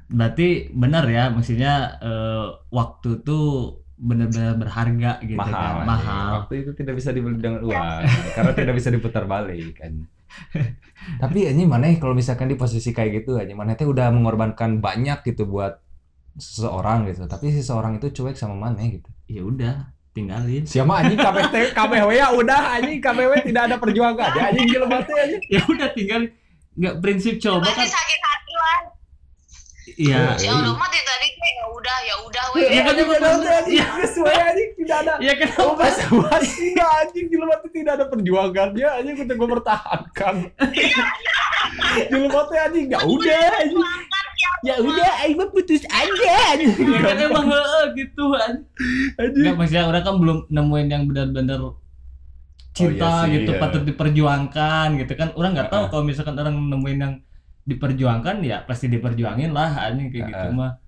berarti 0.08 0.70
benar 0.72 1.06
ya 1.06 1.30
maksudnya 1.30 1.74
eh, 2.00 2.46
waktu 2.70 3.22
tuh 3.22 3.82
benar-benar 4.04 4.60
berharga 4.60 5.12
gitu 5.24 5.40
mahal. 5.40 5.54
kan 5.56 5.88
mahal 5.88 6.32
Waktu 6.44 6.54
itu 6.68 6.72
tidak 6.76 7.00
bisa 7.00 7.10
dibeli 7.16 7.40
dengan 7.40 7.64
uang 7.64 8.04
karena 8.36 8.52
tidak 8.52 8.74
bisa 8.76 8.90
diputar 8.92 9.24
balik 9.24 9.80
kan. 9.80 9.94
Tapi 11.24 11.40
ini 11.48 11.64
mana 11.64 11.88
ya 11.88 11.96
kalau 12.04 12.12
misalkan 12.12 12.52
di 12.52 12.60
posisi 12.60 12.92
kayak 12.92 13.24
gitu 13.24 13.40
aja 13.40 13.56
mana 13.56 13.80
teh 13.80 13.88
udah 13.88 14.12
mengorbankan 14.12 14.84
banyak 14.84 15.24
gitu 15.24 15.48
buat 15.48 15.80
seseorang 16.36 17.08
gitu. 17.08 17.32
Tapi 17.32 17.56
si 17.56 17.64
seseorang 17.64 18.04
itu 18.04 18.12
cuek 18.12 18.36
sama 18.36 18.60
mana 18.60 18.84
gitu. 18.84 19.08
ya 19.32 19.40
udah 19.40 19.94
tinggalin 20.14 20.64
Siapa 20.68 20.94
anjing 21.02 21.20
KBT 21.26 21.56
KBW 21.74 22.10
ya 22.14 22.28
udah 22.36 22.62
anjing 22.78 23.00
KBW 23.02 23.32
tidak 23.50 23.72
ada 23.72 23.76
perjuangan 23.82 24.30
ya 24.38 24.44
anjing 24.54 24.68
jelema 24.70 25.00
teh 25.02 25.16
anjing. 25.18 25.42
ya 25.50 25.62
udah 25.66 25.90
tinggal 25.96 26.22
nggak 26.74 26.96
prinsip 27.02 27.38
coba 27.42 27.66
kan 27.70 27.86
sakit 27.86 28.20
hati 28.22 28.54
lah 28.58 28.80
iya 29.96 30.34
ya 30.36 30.52
udah 30.54 30.74
mati 30.74 31.00
tadi 31.00 31.28
kayak 31.32 31.54
ya 31.54 31.66
udah 31.70 31.98
ya 32.00 32.16
udah 32.22 32.44
weh 32.52 32.62
Iya 32.66 32.82
kan, 32.82 32.94
juga 32.94 33.14
udah, 33.14 33.32
bener. 33.36 33.54
anjing, 33.60 33.80
sesuai 34.04 34.36
anjing 34.36 34.70
tidak 34.78 34.98
ada 35.02 35.14
ya 35.20 35.34
kan 35.36 35.50
Oh 35.60 35.74
basa 35.74 36.04
basi 36.10 36.68
anjing 36.74 37.26
jelema 37.28 37.56
teh 37.58 37.72
tidak 37.72 37.94
ada 37.96 38.06
perjuangannya 38.08 38.88
anjing 38.94 39.16
untuk 39.20 39.36
gue 39.36 39.50
pertahankan. 39.52 40.36
jelema 42.08 42.42
teh 42.46 42.60
anjing 42.60 42.86
ya 42.88 43.00
udah 43.02 43.48
anjing. 43.58 43.82
Ya 44.64 44.76
udah 44.80 45.12
aing 45.22 45.36
mah 45.36 45.50
putus 45.50 45.84
aja 45.86 46.32
anjing. 46.50 46.72
ya 46.72 47.00
kan 47.02 47.18
emang 47.18 47.48
heeh, 47.48 47.84
gitu 47.96 48.24
kan 48.32 48.52
Anjing. 49.18 49.44
Nggak 49.44 49.56
maksudnya 49.58 49.84
orang 49.86 50.04
kan 50.04 50.16
belum 50.18 50.38
nemuin 50.48 50.88
yang 50.88 51.04
benar-benar 51.06 51.62
cinta 52.74 53.06
Oh, 53.06 53.14
iya 53.14 53.22
sih, 53.22 53.30
gitu 53.36 53.52
iya. 53.54 53.60
patut 53.60 53.84
diperjuangkan 53.84 54.88
gitu 54.98 55.14
kan 55.14 55.30
orang 55.34 55.52
nggak 55.54 55.70
tahu 55.70 55.84
kalau 55.90 56.04
misalkan 56.04 56.34
orang 56.34 56.56
nemuin 56.58 56.98
yang 56.98 57.14
diperjuangkan 57.64 58.44
ya 58.44 58.64
pasti 58.68 58.92
diperjuangin 58.92 59.52
lah 59.56 59.90
anjing 59.90 60.12
kayak 60.12 60.26
gitu 60.32 60.48
mah. 60.52 60.84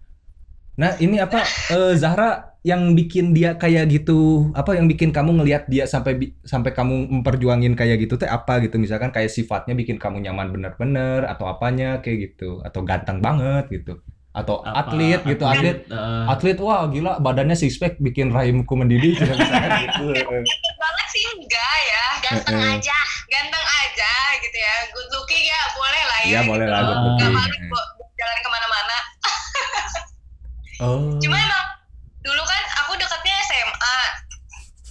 Nah, 0.76 0.92
ini 1.00 1.24
apa 1.24 1.40
eh, 1.72 1.96
Zahra 1.96 2.60
yang 2.66 2.92
bikin 3.00 3.32
dia 3.32 3.56
kayak 3.56 3.88
gitu, 3.96 4.52
apa 4.52 4.76
yang 4.76 4.92
bikin 4.92 5.16
kamu 5.16 5.40
ngelihat 5.40 5.72
dia 5.72 5.88
sampai 5.88 6.36
sampai 6.44 6.76
kamu 6.76 7.08
memperjuangin 7.22 7.80
kayak 7.80 8.04
gitu 8.04 8.20
teh 8.20 8.28
apa 8.28 8.60
gitu? 8.60 8.76
Misalkan 8.76 9.16
kayak 9.16 9.32
sifatnya 9.32 9.72
bikin 9.72 9.96
kamu 9.96 10.20
nyaman 10.28 10.52
bener-bener 10.52 11.24
atau 11.32 11.48
apanya 11.48 12.04
kayak 12.04 12.36
gitu 12.36 12.60
atau 12.60 12.84
ganteng 12.84 13.24
banget 13.24 13.72
gitu 13.72 14.04
atau 14.36 14.60
Apa, 14.62 14.92
atlet 14.92 15.24
gitu 15.24 15.44
atlet 15.48 15.88
eh, 15.88 16.24
atlet 16.28 16.58
wah 16.60 16.84
gila 16.86 17.24
badannya 17.24 17.56
six 17.56 17.80
pack 17.80 17.96
bikin 17.98 18.36
rahimku 18.36 18.76
mendidih. 18.76 19.16
Gitu. 19.86 20.06
Ganteng 20.12 20.76
banget 20.76 21.08
sih 21.10 21.24
enggak 21.40 21.76
ya. 21.82 22.06
Ganteng 22.20 22.60
Heeh. 22.60 22.76
aja. 22.76 22.98
ganteng 23.26 23.66
aja 23.66 24.14
gitu 24.40 24.58
ya. 24.58 24.76
Good 24.92 25.10
looking 25.10 25.44
ya 25.44 25.62
boleh 25.74 26.04
lah 26.04 26.20
ya 26.22 26.28
Iya, 26.28 26.40
boleh 26.44 26.68
lah, 26.68 26.80
good 26.82 27.00
Nggak 27.00 27.32
looking. 27.32 27.34
malu 27.34 27.56
kok 27.72 27.86
jalan 28.14 28.38
ke 28.38 28.50
mana-mana. 28.52 28.98
Oh. 30.76 31.16
Cuma 31.24 31.40
emang 31.40 31.66
dulu 32.20 32.44
kan 32.44 32.60
aku 32.84 33.00
deketnya 33.00 33.32
SMA 33.48 34.00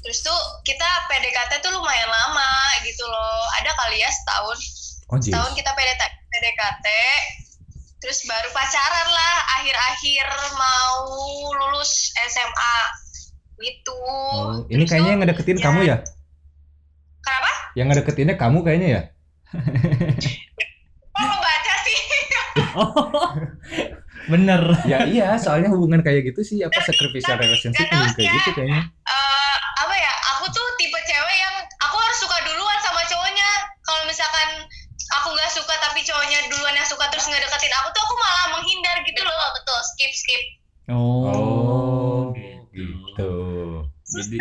terus 0.00 0.20
tuh 0.20 0.32
kita 0.64 0.88
PDKT 1.08 1.60
tuh 1.60 1.72
lumayan 1.72 2.08
lama 2.08 2.48
gitu 2.80 3.04
loh. 3.04 3.44
Ada 3.60 3.68
kali 3.76 4.00
ya 4.00 4.08
setahun. 4.08 4.58
Oh 5.12 5.20
setahun 5.20 5.52
kita 5.52 5.68
PDKT 5.68 6.02
PDKT 6.32 6.86
terus 8.04 8.20
baru 8.28 8.52
pacaran 8.52 9.08
lah 9.08 9.34
akhir-akhir 9.56 10.28
mau 10.60 11.08
lulus 11.56 12.12
SMA 12.28 12.76
gitu. 13.64 13.96
Oh, 13.96 14.60
ini 14.68 14.84
Terus 14.84 14.92
kayaknya 14.92 15.10
yang 15.16 15.20
ngedeketin 15.24 15.56
ya. 15.56 15.64
kamu 15.64 15.80
ya? 15.88 15.96
Kenapa? 17.24 17.52
Yang 17.72 17.86
ngedeketinnya 17.88 18.36
kamu 18.36 18.58
kayaknya 18.60 18.88
ya? 18.92 19.02
Kok 21.16 21.24
membaca 21.24 21.74
sih? 21.88 21.98
Oh 22.76 22.92
bener. 24.36 24.62
Ya 24.84 25.08
iya 25.08 25.28
soalnya 25.40 25.72
hubungan 25.72 26.04
kayak 26.04 26.28
gitu 26.28 26.44
sih 26.44 26.60
apa 26.60 26.76
sacrificial 26.84 27.40
relationship 27.40 27.88
kayak 27.88 28.12
gitu 28.12 28.28
ya. 28.28 28.52
kayaknya. 28.52 28.82
Eh 29.08 29.56
apa 29.80 29.94
ya 29.96 30.12
aku 30.36 30.44
tuh 30.52 30.66
tipe 30.76 31.00
cewek 31.08 31.36
yang 31.40 31.56
aku 31.88 31.96
harus 31.96 32.18
suka 32.20 32.36
duluan 32.44 32.78
sama 32.84 33.00
cowoknya 33.08 33.48
kalau 33.80 34.04
misalkan 34.04 34.68
aku 35.24 35.32
nggak 35.32 35.52
suka 35.56 35.72
tapi 35.80 36.04
cowoknya 36.04 36.44
terus 37.24 37.40
ngedeketin 37.40 37.72
aku 37.80 37.88
tuh 37.96 38.02
aku 38.04 38.14
malah 38.20 38.46
menghindar 38.52 38.96
gitu 39.00 39.20
loh 39.24 39.48
betul. 39.56 39.80
skip 39.80 40.12
skip. 40.12 40.42
Oh, 40.92 42.36
gitu. 42.76 43.32
jadi 44.04 44.36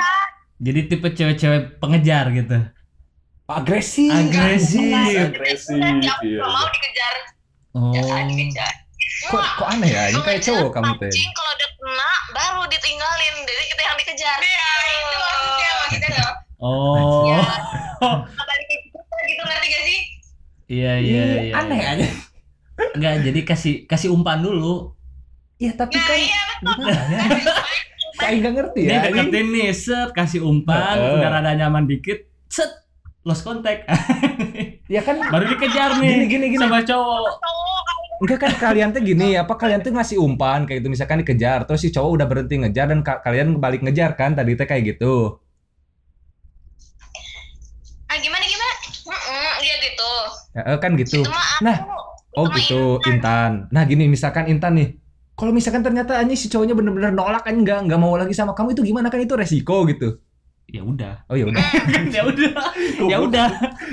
jadi 0.59 0.79
tipe 0.91 1.07
cewek-cewek 1.15 1.79
pengejar 1.79 2.27
gitu? 2.35 2.59
Agresif. 3.47 4.11
Agresif. 4.11 4.83
agresif 4.83 5.79
Nanti 5.79 6.11
aku 6.11 6.27
iya. 6.27 6.43
mau 6.43 6.67
dikejar. 6.67 7.15
Oh. 7.71 7.95
Ya 7.95 8.03
dikejar. 8.27 8.73
Kok 9.31 9.43
kok 9.63 9.67
aneh 9.71 9.87
ya? 9.87 10.11
Ini 10.11 10.19
kayak 10.19 10.43
cowok 10.43 10.69
kamu 10.75 10.91
teh 10.99 11.07
Pancing 11.07 11.31
kalau 11.31 11.51
udah 11.55 11.69
kena 11.79 12.11
baru 12.35 12.61
ditinggalin. 12.67 13.35
Jadi 13.47 13.63
kita 13.71 13.81
yang 13.87 13.95
dikejar. 13.95 14.37
Iya, 14.43 14.71
itu 14.83 15.15
maksudnya 15.23 15.71
maksudnya 15.79 16.09
dong. 16.19 16.35
oh. 16.59 17.31
Ya, 17.31 17.39
gitu 19.23 19.41
ngerti 19.47 19.67
gak 19.71 19.83
sih? 19.87 19.99
iya 20.67 20.99
iya 20.99 21.23
iya 21.47 21.53
aneh 21.55 21.79
aja 21.79 22.07
Enggak, 22.73 23.13
jadi 23.21 23.39
kasih 23.43 23.73
kasih 23.85 24.09
umpan 24.09 24.39
dulu. 24.39 24.93
ya 25.57 25.71
tapi 25.71 25.95
Nah 25.95 26.03
kan 26.03 26.17
iya 26.17 26.41
betul. 26.59 26.71
gimana 26.83 27.17
kayak 28.19 28.33
nggak 28.35 28.53
ngerti 28.53 28.79
ya 28.81 28.89
ini 28.89 29.03
deketin 29.05 29.47
nih, 29.49 29.69
set 29.71 30.09
kasih 30.11 30.41
umpan, 30.41 30.95
Heeh. 30.97 31.13
udah 31.17 31.29
rada 31.31 31.51
nyaman 31.55 31.85
dikit, 31.85 32.25
set 32.47 32.69
lost 33.21 33.41
contact. 33.41 33.87
ya 34.93 35.01
kan 35.01 35.17
Baru 35.23 35.47
dikejar 35.47 35.97
nih 35.97 36.09
Gini, 36.13 36.25
gini, 36.27 36.45
gini. 36.51 36.59
sama 36.59 36.81
cowok. 36.81 37.29
Enggak 38.19 38.39
kan 38.39 38.51
kalian 38.55 38.89
tuh 38.91 39.01
gini 39.01 39.35
apa 39.35 39.53
kalian 39.53 39.81
tuh 39.81 39.91
ngasih 39.91 40.15
umpan 40.15 40.63
kayak 40.63 40.79
gitu 40.79 40.89
misalkan 40.89 41.19
dikejar 41.19 41.65
terus 41.65 41.81
si 41.81 41.89
cowok 41.89 42.11
udah 42.13 42.25
berhenti 42.25 42.55
ngejar 42.55 42.87
dan 42.87 43.01
ka- 43.01 43.19
kalian 43.19 43.57
balik 43.57 43.83
ngejar 43.83 44.15
kan 44.15 44.31
tadi 44.31 44.55
teh 44.55 44.63
kayak 44.63 44.95
gitu 44.95 45.41
ah 48.05 48.15
gimana 48.15 48.45
gimana? 48.45 48.73
Mm-mm, 49.03 49.53
Iya 49.59 49.75
gitu. 49.81 50.11
ya, 50.53 50.75
kan 50.77 50.91
gitu 50.95 51.19
Itu 51.19 51.27
mah 51.27 51.47
aku. 51.59 51.97
Oh 52.33 52.49
Sama 52.49 52.57
gitu, 52.57 52.81
Intan. 53.05 53.69
Nah 53.69 53.83
gini, 53.85 54.09
misalkan 54.09 54.49
Intan 54.49 54.73
nih, 54.73 54.97
kalau 55.33 55.53
misalkan 55.53 55.81
ternyata 55.85 56.17
anjing 56.17 56.37
si 56.37 56.49
cowoknya 56.49 56.73
bener-bener 56.73 57.13
nolak 57.13 57.45
kan 57.45 57.53
nggak 57.57 57.89
nggak 57.89 57.99
mau 58.01 58.13
lagi 58.17 58.33
sama 58.33 58.53
kamu 58.57 58.73
itu 58.73 58.81
gimana 58.85 59.09
kan 59.13 59.21
itu 59.21 59.33
resiko 59.37 59.85
gitu. 59.85 60.17
Ya 60.69 60.81
udah. 60.81 61.25
Oh 61.29 61.37
ya 61.37 61.45
udah. 61.45 61.61
ya 62.15 62.21
udah. 62.25 62.51
ya 63.11 63.17
udah. 63.21 63.47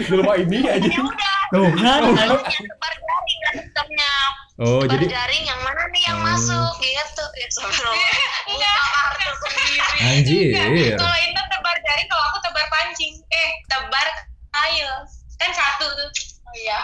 Belum 0.08 0.24
ini 0.40 0.58
aja. 0.64 0.88
ya 0.88 1.00
udah 1.04 1.36
Tuh 1.50 1.68
kan. 1.76 2.00
Tebar 2.14 2.92
jaring 2.94 3.38
sistemnya 3.52 4.12
Oh, 4.60 4.84
jadi 4.84 5.08
jaring 5.08 5.44
yang 5.48 5.60
mana 5.64 5.88
nih 5.88 6.02
yang 6.04 6.20
Oh. 6.20 6.28
masuk 6.28 6.72
gitu 6.84 7.24
ya 7.40 7.48
Enggak, 8.52 8.76
kartu 8.92 9.32
sendiri 9.40 9.98
anjir. 10.04 10.52
Kalau 11.00 11.16
Intan 11.24 11.46
tebar 11.48 11.76
jaring, 11.80 12.08
kalau 12.12 12.24
aku 12.28 12.38
tebar 12.44 12.66
pancing. 12.68 13.12
Eh, 13.32 13.50
tebar 13.72 14.08
kail. 14.52 14.92
Kan 15.40 15.50
satu 15.56 15.88
tuh. 15.88 16.08
Oh 16.50 16.58
iya. 16.58 16.78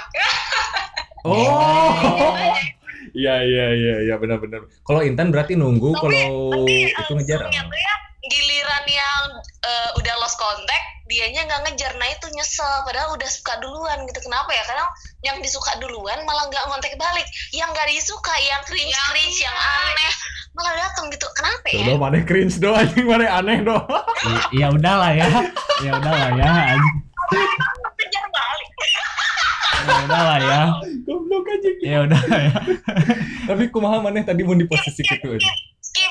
Oh. 1.26 1.90
Iya 3.16 3.32
iya 3.48 3.66
iya 3.72 3.94
iya 4.04 4.14
benar-benar. 4.20 4.68
Kalau 4.84 5.00
Intan 5.00 5.32
berarti 5.32 5.56
nunggu 5.56 5.96
kalau 5.96 6.12
tapi 6.52 6.92
itu 6.92 7.12
ngejar. 7.16 7.48
tuh 7.48 7.54
ya 7.56 7.94
giliran 8.28 8.84
yang 8.84 9.22
eh, 9.40 9.90
udah 9.96 10.14
lost 10.20 10.36
contact 10.36 10.86
dianya 11.06 11.46
nggak 11.46 11.62
ngejar 11.64 11.94
nah 12.02 12.08
itu 12.10 12.26
nyesel 12.34 12.66
padahal 12.82 13.14
udah 13.14 13.30
suka 13.30 13.62
duluan 13.62 14.02
gitu 14.10 14.18
kenapa 14.26 14.50
ya 14.50 14.66
karena 14.66 14.84
yang 15.22 15.38
disuka 15.38 15.78
duluan 15.78 16.18
malah 16.26 16.50
nggak 16.50 16.66
ngontek 16.66 16.98
balik 16.98 17.24
yang 17.54 17.70
nggak 17.70 17.86
disuka 17.86 18.34
yang 18.42 18.58
cringe 18.66 18.98
cringe 19.14 19.38
yang 19.38 19.54
aneh 19.54 20.12
malah 20.58 20.74
datang 20.74 21.06
gitu 21.14 21.30
kenapa 21.38 21.66
ya 21.70 21.86
Udah 21.86 21.96
mana 22.02 22.18
cringe 22.26 22.58
doang, 22.58 22.82
anjing 22.82 23.06
mana 23.06 23.26
aneh 23.30 23.62
doang. 23.62 23.86
Ya 24.50 24.66
udahlah 24.74 25.12
ya. 25.14 25.28
Ya 25.84 25.90
udahlah 25.94 26.30
ya. 26.34 26.50
Kejar 27.28 28.26
balik 28.28 28.70
Ya 29.86 29.94
udahlah 30.02 30.38
ya. 30.40 30.60
Goblok 31.04 31.46
anjing. 31.46 31.76
Ya 31.80 31.98
udah 32.02 32.18
ya. 32.26 32.52
Tapi 33.46 33.70
kumaha 33.70 34.00
maneh 34.00 34.22
tadi 34.22 34.42
mau 34.42 34.52
di 34.52 34.66
posisi 34.66 34.98
gitu 35.00 35.30
aja. 35.30 35.52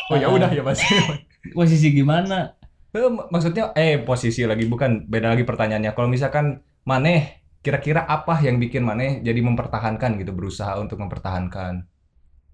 Oh 0.08 0.16
ya 0.16 0.28
udah 0.30 0.48
ya 0.48 0.62
Mas. 0.62 0.80
Posisi 1.58 1.92
gimana? 1.92 2.56
Eh, 2.90 3.04
maksudnya 3.28 3.76
eh 3.76 4.00
posisi 4.00 4.48
lagi 4.48 4.64
bukan 4.64 5.04
beda 5.06 5.36
lagi 5.36 5.44
pertanyaannya. 5.44 5.92
Kalau 5.92 6.08
misalkan 6.08 6.58
maneh 6.84 7.44
kira-kira 7.60 8.02
apa 8.02 8.40
yang 8.40 8.56
bikin 8.56 8.82
maneh 8.82 9.20
jadi 9.20 9.38
mempertahankan 9.38 10.16
gitu 10.18 10.32
berusaha 10.32 10.80
untuk 10.80 10.96
mempertahankan? 10.98 11.84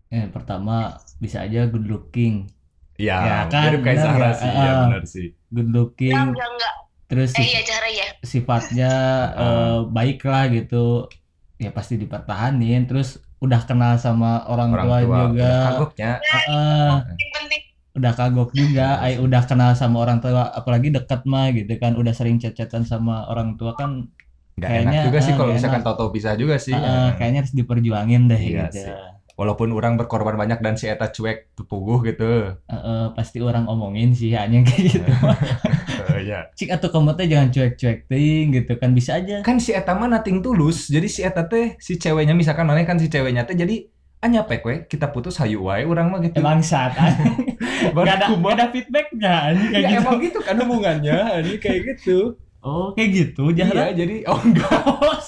Ya, 0.09 0.26
pertama 0.28 0.97
bisa 1.22 1.45
aja 1.45 1.70
good 1.70 1.86
looking. 1.86 2.49
Ya, 2.97 3.22
Ya 3.22 3.38
kan, 3.47 3.62
mirip 3.70 3.82
kayak 3.82 3.99
Zahra 3.99 4.28
ya. 4.28 4.34
sih, 4.36 4.49
ya 4.49 4.59
Ah. 4.66 4.80
benar 4.86 5.03
sih. 5.05 5.28
Good 5.47 5.70
looking. 5.70 6.18
enggak 6.18 6.49
enggak 6.49 6.74
Terus 7.12 7.36
eh 7.36 7.43
iya 7.43 7.62
cara 7.62 7.88
ya 7.88 8.07
sifatnya 8.24 8.91
eh, 9.43 9.78
baik 9.86 10.24
lah 10.24 10.47
gitu. 10.47 11.12
Ya 11.57 11.70
pasti 11.70 11.95
dipertahanin. 11.95 12.88
Terus 12.88 13.20
udah 13.38 13.62
kenal 13.62 13.97
sama 13.97 14.45
orang, 14.45 14.72
Orang 14.72 14.86
tua, 14.86 14.97
tua 14.97 15.01
juga. 15.01 15.20
udah 15.28 15.57
kagoknya. 15.68 16.12
Heeh. 16.24 16.89
Yang 17.12 17.32
penting. 17.36 17.62
udah 17.91 18.14
kagok 18.16 18.49
juga, 18.53 18.88
ay, 19.03 19.20
udah 19.20 19.43
kenal 19.43 19.76
sama 19.76 19.99
orang 19.99 20.18
tua, 20.18 20.47
apalagi 20.47 20.89
deket 20.89 21.28
mah 21.28 21.51
gitu 21.51 21.76
kan, 21.76 21.91
udah 21.93 22.16
sering 22.16 22.39
chat-chatan 22.39 22.82
sama 22.82 23.28
orang 23.28 23.59
tua 23.59 23.76
kan, 23.76 24.07
Nggak 24.53 24.70
Kayaknya, 24.70 24.91
enak 24.93 25.05
juga 25.05 25.20
sih 25.20 25.32
ah, 25.32 25.36
kalau 25.36 25.51
misalkan 25.51 25.82
tahu-tahu 25.82 26.09
pisah 26.12 26.34
juga 26.36 26.55
sih. 26.55 26.72
eh, 26.72 26.80
Ya. 26.80 27.18
kayaknya 27.18 27.39
harus 27.43 27.51
diperjuangin 27.51 28.22
deh 28.28 28.39
Iya 28.39 28.64
gitu. 28.70 28.80
sih. 28.80 28.95
Walaupun 29.34 29.74
orang 29.74 29.97
berkorban 29.97 30.38
banyak 30.38 30.62
dan 30.62 30.76
si 30.78 30.86
eta 30.86 31.09
cuek 31.09 31.51
puguh 31.57 31.99
gitu. 32.05 32.55
Eh, 32.62 32.76
eh, 32.76 33.05
pasti 33.12 33.41
orang 33.41 33.66
omongin 33.66 34.14
sih 34.14 34.32
hanya 34.32 34.62
kayak 34.62 34.82
gitu. 34.88 35.01
Ya. 36.20 36.39
Cik 36.51 36.70
atau 36.76 36.88
kamu 36.91 37.16
teh 37.16 37.28
jangan 37.32 37.49
cuek-cuek 37.53 37.99
ting 38.12 38.45
gitu 38.51 38.74
kan 38.76 38.91
bisa 38.91 39.22
aja. 39.22 39.39
Kan 39.45 39.64
si 39.64 39.72
eta 39.72 39.95
mah 39.95 40.12
nating 40.12 40.43
tulus. 40.43 40.91
Jadi 40.91 41.07
si 41.07 41.22
eta 41.24 41.47
teh 41.47 41.80
si 41.80 41.95
ceweknya 41.95 42.36
misalkan 42.36 42.68
mana 42.68 42.84
kan 42.84 42.99
si 42.99 43.07
ceweknya 43.07 43.47
teh 43.47 43.55
jadi 43.55 43.88
anyapek 44.22 44.62
we 44.62 44.76
kita 44.86 45.09
putus 45.09 45.39
hayu 45.41 45.64
wae 45.64 45.88
urang 45.88 46.12
mah 46.12 46.20
gitu. 46.20 46.43
Emang 46.43 46.59
saat 46.62 46.93
gak 46.95 48.05
ada 48.05 48.28
gak 48.30 48.53
ada 48.53 48.66
feedbacknya 48.70 49.34
anjing 49.49 49.70
kayak 49.74 49.82
ya 49.82 49.89
gitu. 49.89 50.01
emang 50.03 50.18
gitu 50.22 50.39
kan 50.43 50.55
hubungannya 50.62 51.20
ini 51.45 51.53
kayak 51.57 51.80
gitu. 51.95 52.36
Oh 52.62 52.93
kayak 52.93 53.09
gitu 53.16 53.49
Jahra. 53.55 53.89
Iya, 53.89 54.05
jadi 54.05 54.16
oh 54.30 54.39
enggak 54.41 54.82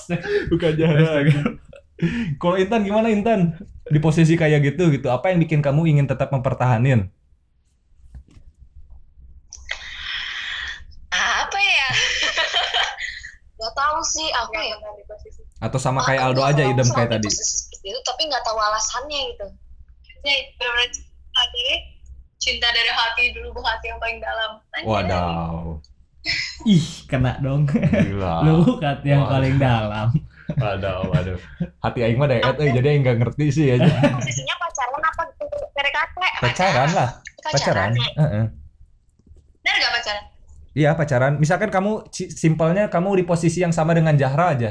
bukan 0.54 0.72
Jahra. 0.78 1.26
Kalau 2.38 2.56
Intan 2.60 2.84
gimana 2.84 3.08
Intan? 3.10 3.58
Di 3.84 4.00
posisi 4.00 4.40
kayak 4.40 4.64
gitu 4.64 4.96
gitu, 4.96 5.12
apa 5.12 5.28
yang 5.28 5.44
bikin 5.44 5.60
kamu 5.60 5.84
ingin 5.92 6.08
tetap 6.08 6.32
mempertahanin? 6.32 7.12
apa 11.44 11.60
ya 11.62 11.90
nggak 13.54 13.74
tahu 13.78 13.93
sih 14.06 14.28
apa 14.36 14.60
ya 14.60 14.76
di 14.78 15.04
posisi. 15.08 15.42
Atau 15.64 15.80
sama 15.80 16.04
Aku 16.04 16.12
kayak 16.12 16.22
Aldo 16.32 16.42
aja 16.44 16.64
idem 16.68 16.88
kayak 16.92 17.10
tadi? 17.20 17.28
itu 17.84 18.00
tapi 18.08 18.22
nggak 18.32 18.44
tahu 18.48 18.56
alasannya 18.56 19.36
gitu 19.36 19.46
benar-benar 20.24 20.88
cinta 20.88 21.44
dari 21.52 21.76
cinta 22.40 22.68
dari 22.72 22.92
hati 22.92 23.24
dulu 23.36 23.60
hati 23.60 23.86
yang 23.92 24.00
paling 24.00 24.20
dalam. 24.24 24.52
Anjay. 24.72 24.88
Wadaw. 24.88 25.80
Ih 26.76 26.88
kena 27.12 27.40
dong. 27.44 27.68
Gila. 27.68 28.36
Lu 28.48 28.80
kat 28.80 29.04
yang 29.04 29.28
Wah. 29.28 29.40
paling 29.40 29.56
dalam. 29.60 30.08
Waduh, 30.60 31.08
waduh. 31.12 31.40
Hati 31.80 32.00
aing 32.04 32.20
mah 32.20 32.28
deket 32.28 32.56
euy, 32.60 32.72
jadi 32.76 32.88
aing 32.96 33.02
nggak 33.04 33.18
ngerti 33.24 33.46
sih 33.52 33.66
aja. 33.72 33.88
posisinya 33.88 34.56
pacaran 34.60 35.02
apa 35.04 35.22
gitu 35.40 35.58
PDKT 35.72 36.16
Pacaran 36.44 36.90
lah, 36.92 37.10
pacaran. 37.48 37.92
Heeh. 37.96 38.46
Benar 39.64 39.76
gak 39.80 39.92
pacaran? 39.96 40.24
Iya, 40.74 40.98
pacaran. 40.98 41.38
Misalkan 41.38 41.70
kamu 41.70 42.10
si- 42.10 42.34
simpelnya 42.34 42.90
kamu 42.90 43.22
di 43.22 43.24
posisi 43.24 43.62
yang 43.62 43.70
sama 43.70 43.94
dengan 43.94 44.18
Zahra 44.18 44.58
aja. 44.58 44.70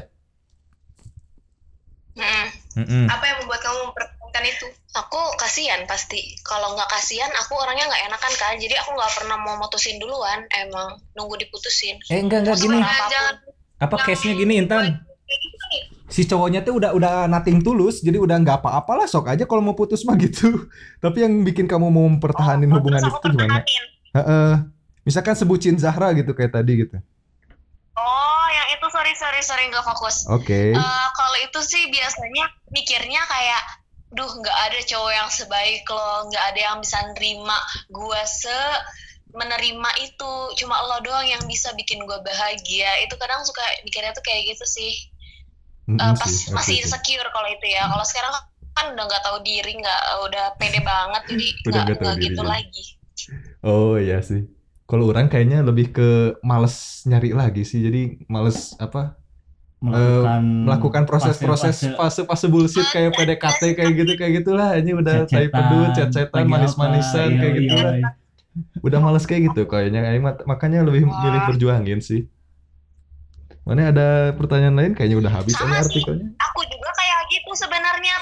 Mm-mm. 2.13 2.47
Heeh. 2.77 3.05
Apa 3.07 3.25
yang 3.25 3.37
membuat 3.41 3.61
kamu 3.63 3.79
mempertahankan 3.89 4.45
itu? 4.45 4.67
aku 4.93 5.21
kasihan 5.41 5.81
pasti 5.89 6.37
kalau 6.45 6.77
nggak 6.77 6.85
kasihan 6.85 7.33
aku 7.33 7.57
orangnya 7.57 7.89
nggak 7.89 8.13
enakan 8.13 8.33
kan 8.37 8.53
jadi 8.61 8.77
aku 8.85 8.93
nggak 8.93 9.13
pernah 9.17 9.41
mau 9.41 9.57
mutusin 9.57 9.97
duluan 9.97 10.45
emang 10.53 11.01
nunggu 11.17 11.41
diputusin 11.41 11.97
Eh 12.13 12.21
enggak 12.21 12.45
enggak 12.45 12.61
gini. 12.61 12.77
Apa 12.77 12.93
pun. 12.93 13.09
Jangan 13.09 13.35
Apa 13.81 13.95
case-nya 14.05 14.35
gini 14.37 14.55
Intan? 14.61 14.85
si 16.13 16.29
cowoknya 16.29 16.61
tuh 16.61 16.77
udah 16.77 16.93
udah 16.93 17.25
nating 17.25 17.65
tulus 17.65 18.05
jadi 18.05 18.21
udah 18.21 18.37
nggak 18.37 18.61
apa-apa 18.61 19.01
lah 19.01 19.07
sok 19.09 19.33
aja 19.33 19.49
kalau 19.49 19.65
mau 19.65 19.73
putus 19.73 20.05
mah 20.05 20.13
gitu 20.21 20.69
tapi 21.05 21.25
yang 21.25 21.41
bikin 21.41 21.65
kamu 21.65 21.89
mau 21.89 22.05
mempertahanin 22.05 22.69
Oh, 22.69 22.77
hubungan 22.77 23.01
terus 23.01 23.17
itu 23.17 23.29
gimana. 23.33 23.65
Heeh. 24.13 24.53
Misalkan 25.03 25.35
sebutin 25.35 25.77
Zahra 25.79 26.15
gitu 26.15 26.33
kayak 26.35 26.55
tadi 26.55 26.87
gitu. 26.87 26.97
Oh 27.99 28.47
yang 28.49 28.69
itu 28.79 28.87
sorry 28.89 29.13
sorry 29.19 29.41
sorry 29.45 29.65
nggak 29.69 29.85
fokus. 29.85 30.25
Oke. 30.31 30.73
Eh, 30.73 31.07
kalau 31.13 31.39
itu 31.43 31.61
sih 31.61 31.91
biasanya 31.93 32.49
mikirnya 32.73 33.23
kayak 33.29 33.63
duh 34.13 34.29
nggak 34.29 34.59
ada 34.69 34.81
cowok 34.85 35.13
yang 35.13 35.29
sebaik 35.33 35.85
lo 35.89 36.29
nggak 36.29 36.45
ada 36.53 36.61
yang 36.61 36.77
bisa 36.81 36.99
nerima 37.13 37.59
gua 37.93 38.23
se 38.25 38.59
menerima 39.35 39.91
itu. 40.07 40.33
Cuma 40.63 40.79
lo 40.89 41.03
doang 41.05 41.27
yang 41.27 41.43
bisa 41.45 41.75
bikin 41.77 42.07
gua 42.09 42.23
bahagia. 42.25 43.03
Itu 43.05 43.19
kadang 43.19 43.45
suka 43.45 43.63
mikirnya 43.85 44.15
tuh 44.17 44.25
kayak 44.25 44.55
gitu 44.57 44.65
sih. 44.65 44.93
Mm-mm 45.83 45.99
Eh, 45.99 46.15
pas 46.15 46.31
sih, 46.31 46.55
masih 46.55 46.75
insecure 46.79 47.27
kalau 47.35 47.49
itu 47.51 47.67
ya. 47.67 47.91
Kalau 47.91 48.07
sekarang 48.07 48.33
kan 48.73 48.87
udah 48.95 49.05
nggak 49.05 49.23
tahu 49.27 49.43
diri 49.45 49.75
nggak 49.77 50.03
udah 50.31 50.47
pede 50.57 50.81
banget. 50.81 51.23
Jadi 51.29 51.47
nggak 51.69 52.17
diri, 52.17 52.25
gitu 52.31 52.41
ya. 52.41 52.49
lagi. 52.49 52.85
Oh 53.67 54.01
iya 54.01 54.23
sih 54.25 54.62
kalau 54.93 55.09
orang 55.09 55.33
kayaknya 55.33 55.65
lebih 55.65 55.89
ke 55.97 56.37
males 56.45 57.01
nyari 57.09 57.33
lagi 57.33 57.65
sih. 57.65 57.81
Jadi 57.81 58.29
males 58.29 58.77
apa 58.77 59.17
Melakukan 59.83 60.43
melakukan 60.63 61.03
proses-proses 61.11 61.75
fase-fase 61.99 62.47
bullshit 62.47 62.87
kayak 62.95 63.19
PDKT 63.19 63.75
kayak 63.75 63.93
gitu 63.99 64.13
kayak 64.15 64.33
gitulah. 64.45 64.79
Ini 64.79 64.95
udah 64.95 65.27
tai 65.27 65.51
chat-chatan, 65.51 65.51
pedut 65.51 65.89
chat-chatan 65.91 66.39
lagi 66.39 66.53
manis-manisan 66.55 67.29
apa, 67.35 67.41
kayak 67.41 67.51
iya, 67.51 67.59
gitu 67.59 67.75
iya, 67.75 67.83
lah 67.83 67.95
iya. 67.99 68.11
udah 68.79 68.99
males 69.03 69.25
kayak 69.27 69.43
gitu 69.51 69.63
kayaknya. 69.67 70.01
Makanya 70.47 70.87
lebih 70.87 71.09
milih 71.09 71.43
berjuangin 71.51 71.99
sih. 71.99 72.31
Mana 73.67 73.91
ada 73.91 74.31
pertanyaan 74.39 74.79
lain? 74.79 74.93
Kayaknya 74.95 75.19
udah 75.19 75.33
habis 75.35 75.59
Sama 75.59 75.75
ini 75.75 75.75
sih. 75.75 75.83
artikelnya. 75.83 76.29
Aku 76.31 76.61
juga 76.63 76.91
kayak 76.95 77.21
gitu 77.35 77.51
sebenarnya 77.59 78.15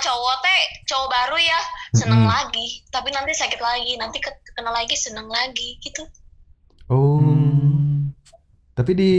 cowok 0.00 0.36
teh 0.44 0.60
cowok 0.88 1.08
baru 1.10 1.36
ya 1.38 1.60
seneng 1.94 2.22
Mm-mm. 2.24 2.32
lagi. 2.32 2.66
Tapi 2.88 3.08
nanti 3.12 3.32
sakit 3.34 3.60
lagi 3.60 3.92
nanti 4.00 4.18
ke- 4.22 4.42
kenal 4.56 4.74
lagi 4.74 4.94
seneng 4.98 5.28
lagi 5.28 5.78
gitu. 5.82 6.02
Oh. 6.88 7.20
Hmm. 7.20 8.16
tapi 8.78 8.94
di 8.94 9.12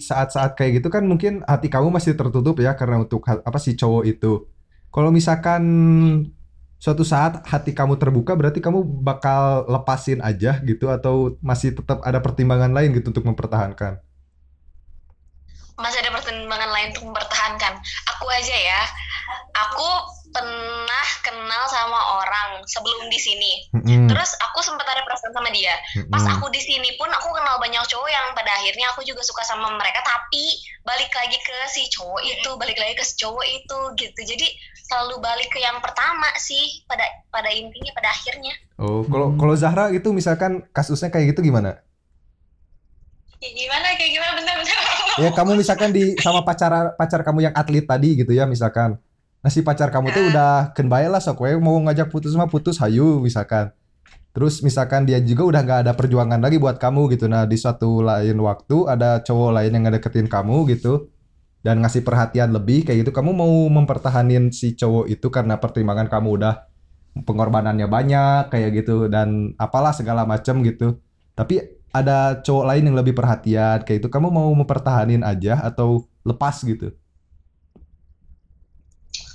saat-saat 0.00 0.56
kayak 0.56 0.80
gitu 0.80 0.88
kan 0.88 1.04
mungkin 1.04 1.44
hati 1.44 1.68
kamu 1.68 1.92
masih 1.92 2.16
tertutup 2.16 2.56
ya 2.56 2.72
karena 2.72 3.04
untuk 3.04 3.20
apa 3.28 3.58
sih 3.60 3.76
cowok 3.76 4.04
itu. 4.08 4.48
Kalau 4.88 5.12
misalkan 5.12 5.62
suatu 6.80 7.04
saat 7.04 7.44
hati 7.44 7.76
kamu 7.76 8.00
terbuka 8.00 8.32
berarti 8.32 8.64
kamu 8.64 8.80
bakal 9.04 9.68
lepasin 9.68 10.24
aja 10.24 10.56
gitu 10.64 10.88
atau 10.88 11.36
masih 11.44 11.76
tetap 11.76 12.00
ada 12.00 12.18
pertimbangan 12.24 12.72
lain 12.72 12.96
gitu 12.96 13.12
untuk 13.12 13.28
mempertahankan? 13.28 14.00
Masih 15.76 15.98
ada 16.02 16.10
pertimbangan 16.16 16.70
lain 16.72 16.88
untuk 16.96 17.04
mempertahankan. 17.12 17.72
Aku 18.16 18.26
aja 18.32 18.56
ya 18.56 18.82
aku 19.52 19.90
pernah 20.32 21.06
kenal 21.20 21.62
sama 21.68 22.00
orang 22.18 22.64
sebelum 22.64 23.12
di 23.12 23.20
sini 23.20 23.52
Mm-mm, 23.76 24.08
terus 24.08 24.32
aku 24.40 24.64
sempat 24.64 24.88
ada 24.88 25.04
perasaan 25.04 25.36
sama 25.36 25.52
dia 25.52 25.76
pas 26.08 26.24
mm-mm. 26.24 26.34
aku 26.40 26.48
di 26.48 26.56
sini 26.56 26.96
pun 26.96 27.12
aku 27.12 27.28
kenal 27.36 27.60
banyak 27.60 27.84
cowok 27.84 28.08
yang 28.08 28.32
pada 28.32 28.48
akhirnya 28.56 28.88
aku 28.96 29.04
juga 29.04 29.20
suka 29.20 29.44
sama 29.44 29.68
mereka 29.76 30.00
tapi 30.00 30.56
balik 30.82 31.12
lagi 31.12 31.36
ke 31.36 31.52
si 31.68 31.84
cowok 31.92 32.20
itu 32.24 32.50
balik 32.56 32.80
lagi 32.80 32.96
ke 32.96 33.04
si 33.04 33.14
cowok 33.20 33.44
itu 33.44 33.78
gitu 34.00 34.20
jadi 34.24 34.46
selalu 34.88 35.20
balik 35.20 35.52
ke 35.52 35.60
yang 35.60 35.76
pertama 35.84 36.26
sih 36.40 36.80
pada 36.88 37.04
pada 37.28 37.52
intinya 37.52 37.92
pada 37.92 38.08
akhirnya 38.08 38.56
Oh, 38.82 39.06
kalau 39.06 39.30
Hmm. 39.30 39.38
kalau 39.38 39.54
Zahra 39.54 39.94
gitu 39.94 40.10
misalkan 40.10 40.66
kasusnya 40.74 41.06
kayak 41.06 41.36
gitu 41.36 41.46
gimana? 41.46 41.78
Ya 43.38 43.50
gimana? 43.54 43.94
Kayak 43.94 44.10
gimana? 44.10 44.32
Bentar-bentar. 44.34 44.78
ya 45.22 45.30
kamu 45.30 45.50
misalkan 45.54 45.90
di 45.92 46.18
sama 46.18 46.42
pacar 46.42 46.96
pacar 46.96 47.22
kamu 47.22 47.46
yang 47.46 47.54
atlet 47.54 47.84
tadi 47.84 48.18
gitu 48.18 48.34
ya 48.34 48.42
misalkan 48.42 48.98
nah 49.42 49.50
si 49.50 49.60
pacar 49.66 49.90
kamu 49.90 50.14
tuh 50.14 50.24
udah 50.30 50.70
kenbaya 50.70 51.10
lah 51.10 51.18
sok 51.18 51.42
we 51.42 51.58
mau 51.58 51.74
ngajak 51.82 52.08
putus 52.14 52.32
mah 52.38 52.46
putus 52.46 52.78
hayu 52.78 53.18
misalkan. 53.18 53.74
Terus 54.32 54.64
misalkan 54.64 55.04
dia 55.04 55.20
juga 55.20 55.44
udah 55.44 55.60
nggak 55.60 55.80
ada 55.84 55.92
perjuangan 55.92 56.40
lagi 56.40 56.56
buat 56.56 56.80
kamu 56.80 57.12
gitu. 57.12 57.28
Nah 57.28 57.44
di 57.44 57.58
suatu 57.60 58.00
lain 58.00 58.38
waktu 58.40 58.76
ada 58.88 59.20
cowok 59.20 59.50
lain 59.52 59.70
yang 59.76 59.84
ngedeketin 59.90 60.30
kamu 60.30 60.72
gitu 60.72 61.10
dan 61.60 61.82
ngasih 61.84 62.02
perhatian 62.06 62.50
lebih 62.54 62.86
kayak 62.86 63.06
gitu 63.06 63.12
kamu 63.14 63.30
mau 63.36 63.52
mempertahanin 63.70 64.50
si 64.50 64.74
cowok 64.74 65.06
itu 65.10 65.26
karena 65.28 65.60
pertimbangan 65.62 66.08
kamu 66.10 66.28
udah 66.42 66.54
pengorbanannya 67.28 67.86
banyak 67.86 68.48
kayak 68.48 68.70
gitu 68.82 69.06
dan 69.12 69.52
apalah 69.60 69.92
segala 69.92 70.24
macam 70.24 70.64
gitu. 70.64 71.02
Tapi 71.36 71.82
ada 71.92 72.40
cowok 72.40 72.64
lain 72.72 72.88
yang 72.88 72.96
lebih 72.96 73.12
perhatian 73.12 73.84
kayak 73.84 74.00
itu 74.00 74.08
kamu 74.08 74.32
mau 74.32 74.48
mempertahanin 74.56 75.20
aja 75.20 75.60
atau 75.60 76.08
lepas 76.24 76.64
gitu 76.64 76.96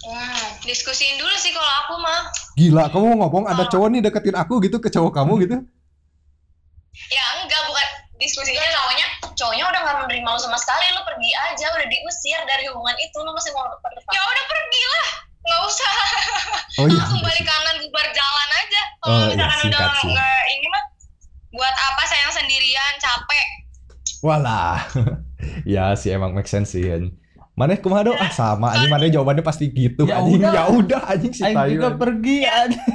Hmm, 0.08 0.56
diskusiin 0.68 1.16
dulu 1.18 1.32
sih 1.40 1.56
kalau 1.56 1.72
aku 1.86 1.94
mah. 2.04 2.22
gila 2.60 2.92
kamu 2.92 3.16
mau 3.16 3.26
ngomong 3.26 3.46
ada 3.48 3.64
cowok 3.72 3.88
nih 3.90 4.02
deketin 4.04 4.36
aku 4.36 4.60
gitu 4.62 4.78
ke 4.78 4.92
cowok 4.92 5.12
kamu 5.16 5.34
gitu? 5.48 5.58
Ya 7.08 7.26
enggak, 7.40 7.62
bukan 7.70 7.88
diskusinya 8.18 8.60
cowoknya. 8.60 9.08
Cowoknya 9.38 9.66
udah 9.70 9.80
gak 9.86 9.98
menerima 10.06 10.30
lu 10.34 10.40
sama 10.42 10.58
sekali 10.58 10.86
lu 10.92 11.02
pergi 11.06 11.32
aja 11.32 11.66
udah 11.78 11.88
diusir 11.88 12.40
dari 12.50 12.66
hubungan 12.74 12.98
itu 12.98 13.18
lu 13.22 13.32
masih 13.32 13.52
mau 13.54 13.70
berdepan. 13.80 14.12
Ya 14.12 14.22
udah 14.22 14.46
pergi 14.46 14.84
lah 14.84 15.08
nggak 15.48 15.62
usah. 15.64 15.94
Oh 16.78 16.86
iya 16.92 17.00
langsung 17.00 17.22
balik 17.24 17.46
kanan 17.48 17.76
bubar 17.80 18.08
jalan 18.12 18.50
aja. 18.60 18.82
Kalau 19.00 19.08
Oh, 19.08 19.20
iya, 19.24 19.28
misalkan 19.32 19.58
singkat 19.64 19.80
udah 19.80 19.96
sih. 19.96 20.10
nggak 20.12 20.42
ini 20.52 20.68
mah 20.68 20.84
buat 21.56 21.76
apa 21.76 22.04
sayang 22.04 22.34
sendirian 22.36 22.94
capek. 23.00 23.48
Walah. 24.22 24.78
Ya 25.70 25.94
sih 25.94 26.10
emang 26.10 26.34
make 26.34 26.50
sense 26.50 26.74
sih 26.74 26.82
anjing. 27.58 27.60
Maneh 27.60 27.78
kumaha 27.82 28.06
do? 28.06 28.14
Ah 28.14 28.30
sama 28.30 28.70
anjing 28.72 28.88
maneh 28.88 29.10
jawabannya 29.10 29.42
pasti 29.42 29.66
gitu 29.68 30.06
Ya 30.06 30.22
anjing. 30.22 30.38
udah. 30.40 30.52
Ya 30.54 30.64
udah 30.70 31.02
anjing 31.10 31.34
si 31.34 31.42
tayu. 31.42 31.74
juga 31.74 31.88
anjing. 31.88 31.98
pergi 31.98 32.38
aja. 32.46 32.82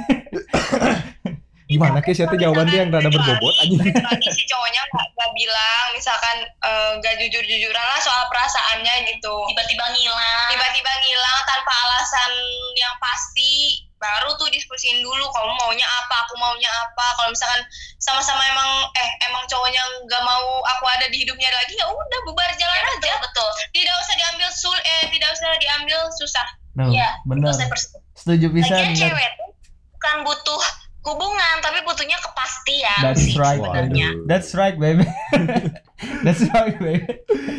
Gimana 1.63 1.99
ke 1.99 2.13
siapa 2.13 2.35
jawabannya 2.35 2.75
yang 2.77 2.89
rada 2.91 3.09
berbobot 3.09 3.55
anjing. 3.59 3.81
Lagi 3.81 4.29
si 4.29 4.43
cowoknya 4.45 4.81
nggak 4.85 5.07
nggak 5.09 5.31
bilang 5.33 5.85
misalkan 5.91 6.37
eh, 6.45 6.91
nggak 6.95 7.13
jujur 7.17 7.41
jujuran 7.41 7.81
lah 7.83 7.99
soal 7.99 8.23
perasaannya 8.29 8.93
gitu 9.09 9.33
tiba-tiba 9.49 9.85
ngilang 9.89 10.47
tiba-tiba 10.47 10.91
ngilang 11.01 11.39
tanpa 11.43 11.73
alasan 11.73 12.31
yang 12.75 12.93
pasti 12.99 13.79
baru 14.03 14.35
tuh 14.35 14.51
diskusiin 14.51 14.99
dulu 14.99 15.23
kamu 15.31 15.51
maunya 15.63 15.87
apa 15.87 16.27
aku 16.27 16.35
maunya 16.35 16.67
apa 16.67 17.05
kalau 17.15 17.31
misalkan 17.31 17.63
sama-sama 18.03 18.43
emang 18.51 18.69
eh 18.99 19.09
emang 19.31 19.47
cowoknya 19.47 19.79
nggak 20.03 20.23
mau 20.27 20.59
aku 20.75 20.83
ada 20.91 21.07
di 21.07 21.23
hidupnya 21.23 21.47
lagi 21.55 21.79
ya 21.79 21.87
udah 21.87 22.19
bubar 22.27 22.51
jalan 22.59 22.75
Ya, 22.83 22.91
aja 22.99 22.99
betul 22.99 23.15
betul 23.23 23.49
tidak 23.71 23.95
usah 24.03 24.15
diambil 24.19 24.49
sul 24.51 24.77
eh 24.83 25.03
tidak 25.07 25.29
usah 25.31 25.47
diambil 25.55 25.99
susah 26.19 26.47
Iya, 26.73 27.21
bener. 27.29 27.53
Saya 27.53 27.69
persetuju. 27.69 28.01
Setuju 28.17 28.47
bisa. 28.49 28.73
Lagian 28.73 28.97
cewek 28.97 29.29
tuh 29.37 29.49
bukan 29.93 30.15
butuh 30.25 30.61
hubungan 31.03 31.55
tapi 31.61 31.83
butuhnya 31.85 32.17
kepastian 32.17 33.01
That's 33.03 33.21
sih 33.21 33.37
right, 33.37 33.61
sebenarnya. 33.61 34.09
That's 34.25 34.51
right, 34.57 34.73
baby. 34.73 35.05
That's 36.23 36.43
right, 36.49 36.75
baby. 36.75 37.03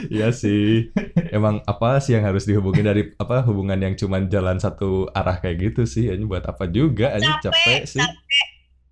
Iya 0.09 0.31
sih. 0.31 0.93
Emang 1.29 1.65
apa 1.65 1.99
sih 1.99 2.13
yang 2.13 2.25
harus 2.25 2.45
dihubungi 2.45 2.81
dari 2.81 3.03
apa 3.17 3.41
hubungan 3.43 3.77
yang 3.77 3.95
cuman 3.95 4.29
jalan 4.29 4.57
satu 4.57 5.09
arah 5.11 5.37
kayak 5.37 5.73
gitu 5.73 5.83
sih 5.85 6.09
anjing 6.09 6.27
buat 6.27 6.45
apa 6.45 6.65
juga 6.67 7.13
anjing 7.13 7.35
capek, 7.41 7.53
capek 7.53 7.81
sih. 7.87 8.01
capek 8.01 8.47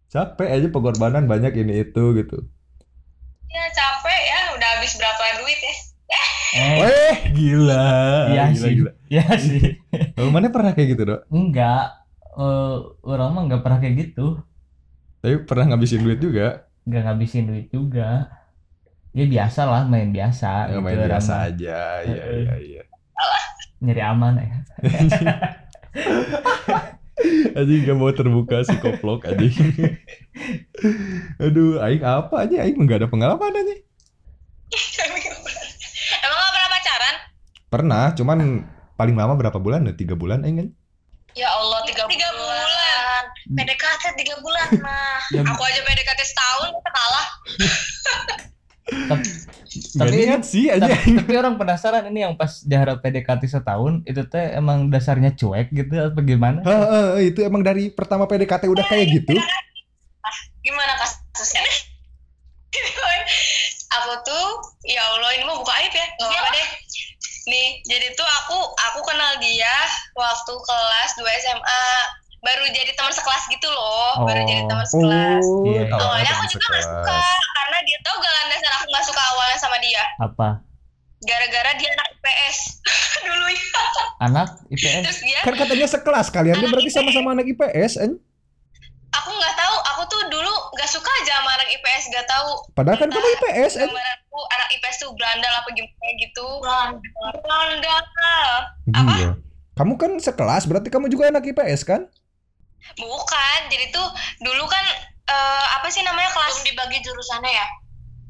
Capek 0.09 0.49
aja 0.51 0.67
pengorbanan 0.69 1.25
banyak 1.25 1.57
ini 1.57 1.83
itu 1.83 2.05
gitu. 2.15 2.45
ya 3.49 3.65
capek 3.69 4.21
ya 4.23 4.39
udah 4.53 4.69
habis 4.77 4.93
berapa 4.97 5.23
duit 5.39 5.57
ya 5.59 5.75
Eh, 6.53 6.85
Weh, 6.85 7.17
gila. 7.33 7.89
iya 8.29 8.45
gila, 8.53 8.61
sih. 8.61 8.73
gila. 8.77 8.93
Iya 9.09 9.27
sih. 9.41 9.65
Oh, 10.21 10.29
mana 10.29 10.53
pernah 10.53 10.77
kayak 10.77 10.89
gitu, 10.93 11.03
Dok? 11.09 11.21
Enggak. 11.29 11.97
Eh, 12.29 12.77
orang 13.03 13.29
mah 13.33 13.43
enggak 13.49 13.63
pernah 13.65 13.81
kayak 13.81 13.97
gitu. 13.97 14.37
Tapi 15.21 15.49
pernah 15.49 15.73
ngabisin 15.73 16.05
duit 16.05 16.21
juga. 16.21 16.69
Enggak 16.85 17.03
ngabisin 17.09 17.49
duit 17.49 17.73
juga. 17.73 18.29
Ya 19.13 19.29
biasa 19.29 19.61
lah, 19.69 19.83
main 19.85 20.09
biasa. 20.09 20.67
Ya, 20.67 20.69
gitu, 20.73 20.81
main 20.81 20.97
orang 20.97 21.11
biasa 21.13 21.31
mah. 21.31 21.47
aja. 21.47 21.79
Iya, 22.01 22.15
Heeh. 22.17 22.41
iya, 22.41 22.55
iya. 22.59 22.83
Nyari 23.79 24.03
aman 24.03 24.33
ya. 24.39 24.57
Anjing 27.53 27.85
gak 27.85 27.95
mau 27.95 28.09
terbuka 28.11 28.65
si 28.65 28.73
koplok 28.81 29.29
anjing. 29.29 29.53
Aduh, 31.39 31.77
aing 31.79 32.01
apa 32.01 32.35
aja 32.41 32.65
aing 32.65 32.75
enggak 32.75 33.05
ada 33.05 33.07
pengalaman 33.07 33.53
aja. 33.53 33.75
emang 36.25 36.35
gak 36.35 36.51
pernah 36.51 36.71
pacaran 36.71 37.15
Pernah, 37.69 38.05
cuman 38.17 38.39
paling 38.95 39.13
lama 39.13 39.37
berapa 39.37 39.57
bulan? 39.57 39.85
Ya, 39.85 39.93
Tiga 39.93 40.17
bulan 40.17 40.41
aing 40.43 40.57
kan? 40.57 40.69
Ya 41.33 41.49
Allah 41.49 41.81
tiga, 41.85 42.05
Tiga 42.09 42.29
bulan. 42.33 43.23
PDKT 43.53 44.03
tiga 44.17 44.35
bulan 44.41 44.69
mah. 44.85 45.19
Ya, 45.31 45.41
aku 45.45 45.63
aja 45.63 45.81
PDKT 45.83 46.21
setahun 46.23 46.71
kalah 46.83 47.27
tapi, 49.09 49.25
Tapi- 49.97 50.17
niat 50.29 50.43
sih 50.45 50.69
aja. 50.69 50.85
tapi, 50.85 51.17
tapi 51.17 51.33
orang 51.37 51.57
penasaran 51.57 52.05
ini 52.13 52.29
yang 52.29 52.35
pas 52.37 52.61
diharap 52.61 53.01
PDKT 53.01 53.49
setahun 53.49 54.05
itu 54.05 54.21
teh 54.29 54.57
emang 54.57 54.93
dasarnya 54.93 55.33
cuek 55.33 55.73
gitu 55.73 55.93
apa 55.97 56.21
gimana? 56.21 56.61
Heeh, 56.61 57.33
itu 57.33 57.41
emang 57.41 57.65
dari 57.65 57.89
pertama 57.89 58.29
PDKT 58.29 58.69
udah 58.69 58.85
kayak 58.85 59.07
gitu. 59.23 59.33
Gimana 60.63 60.93
kasusnya? 61.01 61.65
aku 63.93 64.13
tuh 64.25 64.47
ya 64.89 65.05
Allah 65.05 65.31
ini 65.37 65.45
mah 65.45 65.57
buka 65.61 65.73
aib 65.85 65.93
ya 65.93 66.07
nggak 66.17 66.33
apa 66.33 66.51
deh 66.57 66.69
nih 67.43 67.69
jadi 67.85 68.07
tuh 68.17 68.25
aku 68.25 68.57
aku 68.89 69.01
kenal 69.05 69.37
dia 69.43 69.77
waktu 70.17 70.53
kelas 70.57 71.11
2 71.21 71.27
SMA 71.45 71.85
baru 72.43 72.65
jadi 72.69 72.91
teman 72.93 73.11
sekelas 73.11 73.45
gitu 73.49 73.69
loh 73.69 74.19
baru 74.21 74.43
Oh. 74.43 74.47
jadi 74.47 74.63
teman 74.67 74.83
sekelas 74.85 75.45
Oh, 75.45 75.63
Iya, 75.65 75.83
iya. 75.85 75.95
awalnya 75.95 76.33
aku 76.33 76.45
juga 76.51 76.67
gak 76.69 76.85
suka 76.85 77.21
karena 77.55 77.79
dia 77.83 77.99
tau 78.03 78.17
gak 78.17 78.33
landasan 78.35 78.73
aku 78.73 78.87
gak 78.89 79.05
suka 79.07 79.23
awalnya 79.25 79.59
sama 79.59 79.77
dia 79.79 80.03
Apa? 80.19 80.49
gara-gara 81.23 81.71
dia 81.73 81.89
anak 81.89 82.09
IPS 82.13 82.57
dulu 83.27 83.47
ya 83.49 83.65
Anak 84.21 84.49
IPS? 84.69 84.95
terus 85.01 85.19
dia 85.23 85.39
Kan 85.41 85.55
katanya 85.55 85.87
sekelas 85.89 86.27
kalian 86.29 86.57
dia 86.57 86.69
berarti 86.69 86.91
sama-sama 86.91 87.29
anak 87.33 87.47
IPS, 87.49 87.93
an? 87.97 88.13
aku 89.13 89.29
nggak 89.31 89.55
tahu 89.55 89.77
aku 89.87 90.03
tuh 90.09 90.23
dulu 90.27 90.51
nggak 90.73 90.89
suka 90.89 91.11
aja 91.23 91.37
sama 91.37 91.51
anak 91.53 91.69
IPS 91.71 92.05
gak 92.11 92.27
tahu 92.27 92.51
Padahal 92.73 92.97
kan 92.97 93.07
kamu 93.07 93.29
IPS, 93.39 93.73
an? 93.77 93.87
gambaranku 93.87 94.39
anak 94.51 94.69
IPS 94.73 94.97
tuh 94.99 95.11
berandal 95.15 95.53
apa 95.53 95.69
gimana 95.71 96.11
gitu 96.19 96.47
berandal 97.39 97.99
Gila. 98.89 99.31
Kamu 99.73 99.95
kan 99.97 100.13
sekelas, 100.17 100.67
berarti 100.67 100.89
kamu 100.89 101.07
juga 101.07 101.31
anak 101.31 101.47
IPS 101.47 101.83
kan? 101.83 102.05
Bukan, 102.99 103.59
jadi 103.71 103.89
tuh 103.95 104.07
dulu 104.43 104.65
kan 104.67 104.85
eh, 105.29 105.67
apa 105.81 105.89
sih 105.89 106.03
namanya 106.03 106.31
kelas 106.35 106.61
Belum 106.61 106.67
dibagi 106.69 106.99
jurusannya 107.03 107.53
ya? 107.53 107.67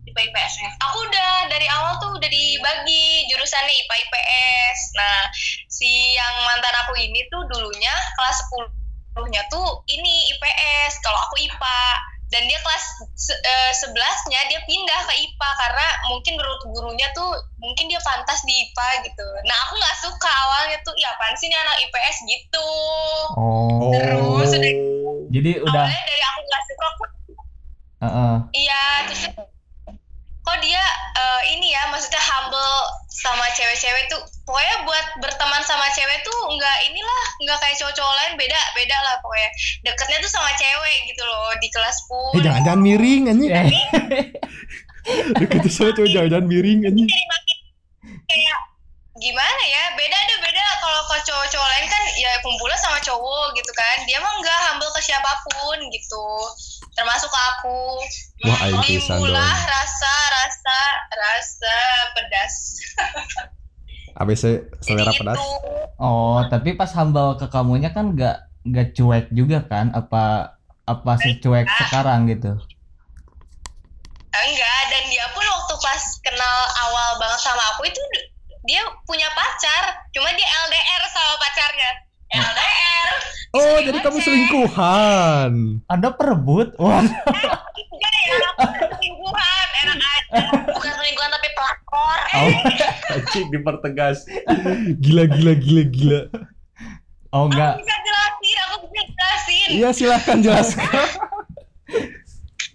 IPA 0.03 0.21
IPS 0.29 0.55
nya. 0.61 0.71
Aku 0.83 0.99
udah 0.99 1.33
dari 1.47 1.67
awal 1.71 1.95
tuh 2.03 2.11
udah 2.19 2.27
dibagi 2.27 3.29
jurusannya 3.31 3.71
IPA 3.71 3.95
IPS. 4.03 4.79
Nah, 4.99 5.19
si 5.71 6.17
yang 6.19 6.35
mantan 6.43 6.75
aku 6.85 6.93
ini 6.99 7.23
tuh 7.31 7.47
dulunya 7.47 7.95
kelas 8.19 8.39
10-nya 9.15 9.43
tuh 9.47 9.87
ini 9.87 10.27
IPS, 10.37 11.01
kalau 11.07 11.19
aku 11.23 11.39
IPA. 11.39 11.83
Dan 12.33 12.49
dia 12.49 12.57
kelas 12.65 12.85
se- 13.13 13.37
eh, 13.37 13.73
11-nya 13.77 14.41
dia 14.49 14.61
pindah 14.65 15.01
ke 15.05 15.13
IPA 15.21 15.51
karena 15.61 15.87
mungkin 16.09 16.33
menurut 16.41 16.63
gurunya 16.65 17.09
tuh 17.13 17.29
mungkin 17.61 17.93
dia 17.93 18.01
pantas 18.01 18.41
di 18.49 18.57
IPA 18.57 18.89
gitu. 19.05 19.27
Nah, 19.45 19.57
aku 19.69 19.77
nggak 19.77 19.97
suka 20.01 20.33
awalnya 20.49 20.81
tuh, 20.81 20.97
ya 20.97 21.13
apaan 21.13 21.37
sih 21.37 21.53
ini 21.53 21.57
anak 21.61 21.77
IPS 21.85 22.17
gitu. 22.25 22.69
Oh. 23.37 23.93
Terus 23.93 24.49
udah 24.49 24.73
Jadi 25.29 25.51
udah 25.61 25.85
awalnya 25.85 26.03
dari 26.09 26.23
aku 26.25 26.41
nggak 26.49 26.63
suka 26.73 26.87
kok 26.97 27.11
Heeh. 28.03 28.35
Iya, 28.51 28.83
terus 29.07 29.23
kok 30.43 30.59
dia 30.59 30.83
eh, 31.15 31.43
ini 31.55 31.71
ya, 31.71 31.87
maksudnya 31.95 32.19
humble 32.19 32.75
sama 33.11 33.47
cewek-cewek 33.55 34.11
tuh. 34.11 34.23
Pokoknya 34.43 34.83
buat 34.83 35.07
berteman 35.23 35.63
sama 35.63 35.87
cewek 35.95 36.27
tuh 36.27 36.39
nggak 36.51 36.79
inilah, 36.91 37.25
nggak 37.47 37.59
kayak 37.63 37.77
cowok-cowok 37.79 38.15
lain 38.19 38.33
beda, 38.35 38.61
beda 38.75 38.97
lah 39.07 39.15
pokoknya. 39.23 39.51
Deketnya 39.87 40.19
tuh 40.19 40.33
sama 40.33 40.51
cewek 40.59 40.97
gitu 41.07 41.23
loh 41.23 41.55
di 41.63 41.69
kelas 41.71 41.99
pun. 42.11 42.35
Eh 42.39 42.43
jangan-jangan 42.43 42.81
miring 42.83 43.23
anjing. 43.31 43.53
Ya, 45.03 45.35
Deket 45.35 45.67
sama 45.67 45.91
cowok 45.99 46.11
jangan-jangan 46.15 46.47
miring 46.47 46.81
anjing. 46.87 47.11
Jadi 47.11 47.27
makin 47.27 47.59
kayak 48.31 48.59
gimana 49.19 49.63
ya, 49.67 49.85
beda 49.99 50.19
deh 50.31 50.39
beda. 50.39 50.65
Kalau 50.79 51.01
ke 51.11 51.17
cowok-cowok 51.27 51.69
lain 51.75 51.87
kan 51.91 52.03
ya 52.15 52.31
kumpulnya 52.47 52.79
sama 52.79 52.99
cowok 53.03 53.51
gitu 53.59 53.73
kan. 53.75 53.97
Dia 54.07 54.23
mah 54.23 54.31
nggak 54.39 54.59
humble 54.71 54.91
ke 54.95 55.01
siapa 55.03 55.43
pun 55.51 55.79
gitu. 55.91 56.27
Termasuk 56.93 57.33
aku. 57.33 57.79
Wah. 58.45 58.59
Timbulah 58.85 59.57
rasa, 59.65 60.15
rasa, 60.31 60.79
rasa 61.13 61.77
pedas. 62.13 62.55
ABC 64.21 64.69
selera 64.85 65.13
Jadi 65.13 65.21
pedas. 65.25 65.37
gitu. 65.41 65.47
Oh, 65.97 66.45
tapi 66.53 66.77
pas 66.77 66.93
hambal 66.93 67.41
ke 67.41 67.49
kamunya 67.49 67.95
kan 67.97 68.13
nggak 68.13 68.37
nggak 68.69 68.89
cuek 68.93 69.27
juga 69.33 69.65
kan? 69.65 69.89
Apa 69.97 70.57
apa 70.85 71.13
secuek 71.17 71.65
sekarang 71.87 72.29
gitu? 72.29 72.53
Enggak, 74.33 74.81
dan 74.89 75.05
dia 75.13 75.27
pun 75.37 75.45
waktu 75.45 75.75
pas 75.81 76.03
kenal 76.25 76.59
awal 76.89 77.21
banget 77.21 77.41
sama 77.41 77.63
aku 77.77 77.85
itu 77.85 78.01
dia 78.65 78.81
punya 79.05 79.29
pacar, 79.37 79.93
cuma 80.15 80.33
dia 80.33 80.49
LDR 80.49 81.03
sama 81.13 81.35
pacarnya. 81.37 81.91
LDR. 82.33 83.11
Oh, 83.53 83.77
jadi 83.79 83.99
kamu 84.01 84.19
selingkuhan. 84.19 85.51
Anda 85.85 86.09
perebut? 86.11 86.73
Wah, 86.81 87.05
Enggak 87.05 88.15
ya, 88.25 88.37
aku 88.57 88.85
selingkuhan, 88.97 89.67
enak 89.85 89.99
aja. 90.01 90.41
bukan 90.73 90.93
selingkuhan 90.97 91.31
tapi 91.31 91.49
pelakor 91.53 92.19
oh, 92.33 92.51
Anjing 93.13 93.47
dipertegas. 93.51 94.25
Gila 94.99 95.29
gila 95.29 95.53
gila 95.55 95.83
gila. 95.85 96.21
oh 97.31 97.45
enggak. 97.47 97.77
Bisa 97.79 97.97
jelasin, 98.01 98.57
aku 98.65 98.77
bisa 98.89 99.03
jelasin. 99.07 99.69
Iya, 99.69 99.89
silahkan 99.93 100.39
jelaskan. 100.41 101.05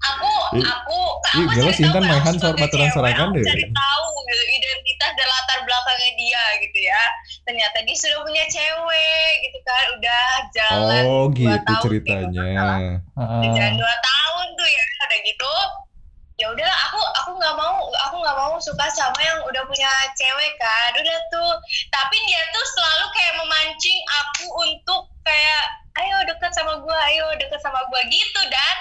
aku 0.03 0.33
Ih, 0.53 0.65
aku 0.65 0.99
ih, 1.31 1.45
aku 1.45 1.51
gila 1.51 1.63
cari 1.63 1.77
Sintan 1.77 2.01
tahu, 2.01 2.11
maihan 2.11 2.35
soal 2.35 2.55
baturan 2.55 2.89
sorangan 2.91 3.29
deh. 3.31 3.45
cari 3.45 3.65
tahu 3.67 4.07
gitu 4.25 4.45
identitas 4.51 5.11
dan 5.13 5.27
latar 5.27 5.59
belakangnya 5.61 6.11
dia 6.17 6.43
gitu 6.59 6.79
ya 6.81 7.03
ternyata 7.43 7.77
dia 7.81 7.97
sudah 7.97 8.19
punya 8.21 8.45
cewek 8.47 9.33
gitu 9.43 9.59
kan 9.61 9.85
udah 9.95 10.27
jalan 10.51 11.03
Oh, 11.05 11.27
dua 11.29 11.37
gitu 11.55 11.65
tahun 11.65 11.83
ceritanya. 11.85 12.43
udah 12.47 12.79
Heeh. 13.15 13.53
jalan 13.53 13.75
dua 13.77 13.95
tahun 13.97 14.47
tuh 14.55 14.69
ya 14.69 14.83
udah 15.01 15.21
gitu 15.23 15.53
ya 16.41 16.49
udahlah 16.49 16.79
aku 16.89 17.01
aku 17.21 17.31
nggak 17.37 17.55
mau 17.61 17.77
aku 18.09 18.17
nggak 18.25 18.39
mau 18.41 18.57
suka 18.57 18.89
sama 18.89 19.21
yang 19.21 19.45
udah 19.45 19.63
punya 19.69 19.93
cewek 20.17 20.53
kan 20.57 20.91
udah 20.97 21.19
tuh. 21.29 21.53
Tapi 21.93 22.17
dia 22.25 22.43
tuh 22.57 22.65
selalu 22.65 23.07
kayak 23.13 23.35
memancing 23.45 24.01
aku 24.25 24.47
untuk 24.65 25.13
kayak 25.21 25.65
ayo 26.01 26.17
deket 26.25 26.49
sama 26.57 26.81
gua 26.81 26.97
ayo 27.13 27.29
deket 27.37 27.61
sama 27.61 27.85
gua 27.93 28.01
gitu. 28.09 28.41
Dan 28.49 28.75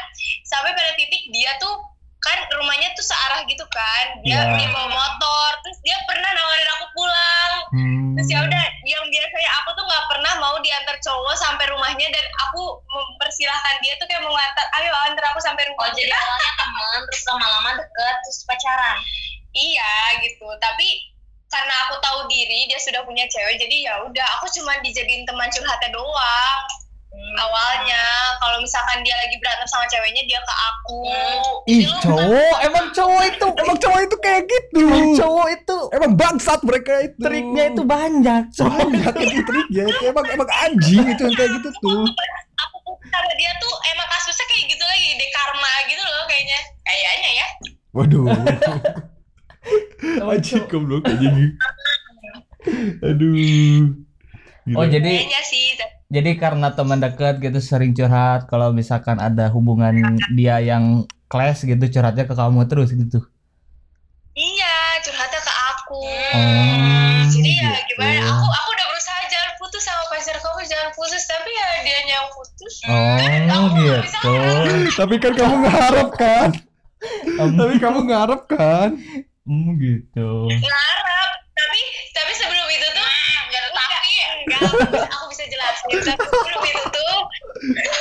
sampai 0.48 0.72
pada 0.72 0.96
titik 0.96 1.24
dia 1.36 1.52
tuh 1.60 1.84
kan 2.24 2.40
rumahnya 2.56 2.96
tuh 2.96 3.04
searah 3.04 3.44
gitu 3.44 3.68
kan. 3.76 4.06
Dia 4.24 4.40
Iya. 4.40 4.56
dia 4.56 4.70
bawa 4.72 4.88
motor. 4.88 5.52
Terus 5.68 5.80
dia 5.84 6.00
pernah 6.08 6.32
nawarin 6.32 6.70
aku 6.80 6.86
pulang. 6.96 7.54
Hmm. 7.70 8.00
terus 8.18 8.36
ya 8.36 8.44
udah 8.44 8.66
yang 8.84 9.06
biasanya 9.08 9.52
aku 9.64 9.70
tuh 9.80 9.86
nggak 9.86 10.06
pernah 10.12 10.34
mau 10.44 10.58
diantar 10.60 10.98
cowok 11.00 11.36
sampai 11.40 11.70
rumahnya 11.72 12.10
dan 12.12 12.26
aku 12.50 12.82
mempersilahkan 13.30 13.76
dia 13.86 13.94
tuh 14.02 14.08
kayak 14.10 14.26
mau 14.26 14.34
ngantar 14.34 14.66
ayo 14.82 14.92
antar 15.06 15.26
aku 15.30 15.40
sampai 15.46 15.62
rumah 15.70 15.86
oh 15.86 15.94
jadi 15.94 16.10
awalnya 16.10 16.52
temen 16.58 17.00
terus 17.06 17.24
lama-lama 17.30 17.70
deket 17.78 18.16
terus 18.26 18.40
pacaran 18.50 18.98
iya 19.54 19.94
gitu 20.26 20.50
tapi 20.58 21.14
karena 21.46 21.74
aku 21.86 22.02
tahu 22.02 22.26
diri 22.26 22.66
dia 22.66 22.82
sudah 22.82 23.06
punya 23.06 23.30
cewek 23.30 23.62
jadi 23.62 23.76
ya 23.86 23.94
udah 24.02 24.28
aku 24.42 24.50
cuma 24.58 24.74
dijadiin 24.82 25.30
teman 25.30 25.46
curhatnya 25.54 25.94
doang 25.94 26.62
awalnya 27.38 28.02
kalau 28.42 28.58
misalkan 28.62 29.02
dia 29.06 29.14
lagi 29.14 29.38
berantem 29.38 29.68
sama 29.70 29.86
ceweknya 29.90 30.24
dia 30.26 30.40
ke 30.42 30.54
aku 30.54 31.02
Ih, 31.70 31.86
Jadi 31.86 31.86
lu 31.86 31.98
cowok, 32.02 32.56
emang 32.66 32.86
cowok 32.96 33.24
itu, 33.30 33.48
Emang 33.60 33.78
cowok 33.78 34.00
itu 34.02 34.16
kayak 34.24 34.44
gitu. 34.50 34.82
emang 34.82 35.14
cowok 35.14 35.48
itu 35.54 35.78
Emang 35.94 36.12
bangsat 36.18 36.60
mereka 36.66 36.94
itu. 37.06 37.20
triknya 37.22 37.64
itu 37.70 37.82
banyak. 37.86 38.44
Cowok. 38.56 38.88
banyak 38.90 39.16
itu 39.22 39.42
triknya 39.46 39.84
itu 39.86 40.02
emang 40.10 40.26
emang 40.34 40.50
anjing 40.66 41.06
itu 41.14 41.22
yang 41.30 41.36
kayak 41.38 41.52
gitu 41.62 41.70
tuh. 41.78 42.02
Sama 43.10 43.34
dia 43.36 43.52
tuh 43.58 43.74
emang 43.94 44.08
kasusnya 44.08 44.46
kayak 44.48 44.66
gitu 44.72 44.84
lagi 44.86 45.10
deh 45.18 45.30
karma 45.34 45.74
gitu 45.90 46.04
loh 46.06 46.24
kayaknya 46.30 46.60
kayaknya 46.86 47.32
ya 47.36 47.48
Waduh. 47.90 48.30
Cowok. 50.46 50.66
goblok 50.70 51.04
anjing. 51.10 51.58
Aduh. 53.02 53.34
Gila. 54.70 54.78
Oh 54.78 54.86
jadi 54.86 55.26
kayaknya 55.26 55.42
sih 55.42 55.74
jadi 56.10 56.42
karena 56.42 56.74
teman 56.74 56.98
dekat 56.98 57.38
gitu 57.38 57.62
sering 57.62 57.94
curhat 57.94 58.50
kalau 58.50 58.74
misalkan 58.74 59.22
ada 59.22 59.46
hubungan 59.54 60.18
dia 60.34 60.58
yang 60.58 61.06
clash 61.30 61.62
gitu 61.70 61.86
curhatnya 61.86 62.26
ke 62.26 62.34
kamu 62.34 62.66
terus 62.66 62.90
gitu. 62.90 63.22
Iya, 64.34 65.06
curhatnya 65.06 65.42
ke 65.42 65.54
aku. 65.54 66.02
Oh, 66.10 67.22
Jadi 67.30 67.52
ya 67.62 67.78
gitu. 67.86 67.94
gimana? 67.94 68.26
Aku 68.26 68.48
aku 68.50 68.72
jangan 70.90 70.98
putus, 70.98 71.24
tapi 71.30 71.50
ya 71.54 71.68
dia 71.86 71.98
yang 72.10 72.28
putus. 72.34 72.76
Oh 72.90 73.66
gitu. 73.78 74.36
Tapi 74.98 75.16
kan 75.22 75.34
kamu 75.38 75.56
ngarep 75.62 76.10
kan? 76.18 76.50
Tapi 77.38 77.76
kamu 77.78 78.00
ngarep 78.10 78.42
kan? 78.50 78.90
hmm, 79.46 79.70
gitu. 79.78 80.30
Ngarep, 80.50 81.32
tapi 81.54 81.82
tapi 82.14 82.32
sebelum 82.34 82.68
itu 82.70 82.88
tuh 82.90 83.06
nggak 83.50 83.62
ada 83.62 83.70
tapi 83.74 84.12
enggak, 84.46 84.60
aku 84.66 84.78
bisa, 84.82 85.08
aku 85.14 85.26
bisa 85.30 85.44
jelasin. 85.46 85.90
Tapi 85.90 86.26
sebelum 86.26 86.62
itu 86.66 86.84
tuh, 86.90 87.18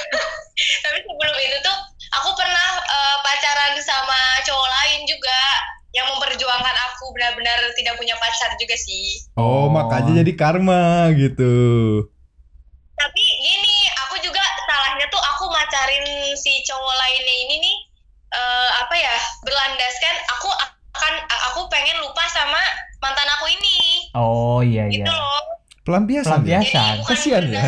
tapi 0.84 0.98
sebelum 1.04 1.36
itu 1.36 1.56
tuh 1.60 1.76
aku 2.16 2.30
pernah 2.36 2.68
eh, 2.80 3.16
pacaran 3.20 3.72
sama 3.84 4.20
cowok 4.44 4.68
lain 4.68 5.00
juga 5.04 5.40
yang 5.92 6.04
memperjuangkan 6.12 6.76
aku 6.92 7.04
benar-benar 7.16 7.58
tidak 7.76 7.96
punya 7.96 8.16
pacar 8.20 8.52
juga 8.60 8.76
sih. 8.76 9.24
Oh, 9.36 9.68
Oh. 9.68 9.72
makanya 9.72 10.20
jadi 10.24 10.32
karma 10.36 11.12
gitu. 11.16 11.52
Tapi 12.98 13.22
gini 13.40 13.76
aku 14.06 14.18
juga 14.20 14.42
salahnya 14.66 15.06
tuh 15.08 15.22
aku 15.22 15.48
macarin 15.48 16.04
si 16.34 16.60
cowok 16.62 16.94
lainnya 16.94 17.34
ini 17.46 17.56
nih 17.62 17.76
eh, 18.30 18.68
apa 18.82 18.94
ya 18.94 19.14
berlandaskan 19.42 20.14
aku 20.36 20.50
akan 20.50 21.14
aku 21.50 21.70
pengen 21.70 21.96
lupa 22.02 22.26
sama 22.28 22.58
mantan 22.98 23.28
aku 23.38 23.46
ini 23.48 23.78
Oh 24.12 24.58
iya 24.60 24.90
gitu 24.90 25.06
iya. 25.06 25.14
loh 25.14 25.42
Pelampiasan. 25.86 26.44
ya? 26.44 26.60
Pelampiasan. 26.60 26.94
Kasihan 27.06 27.44
ya. 27.48 27.64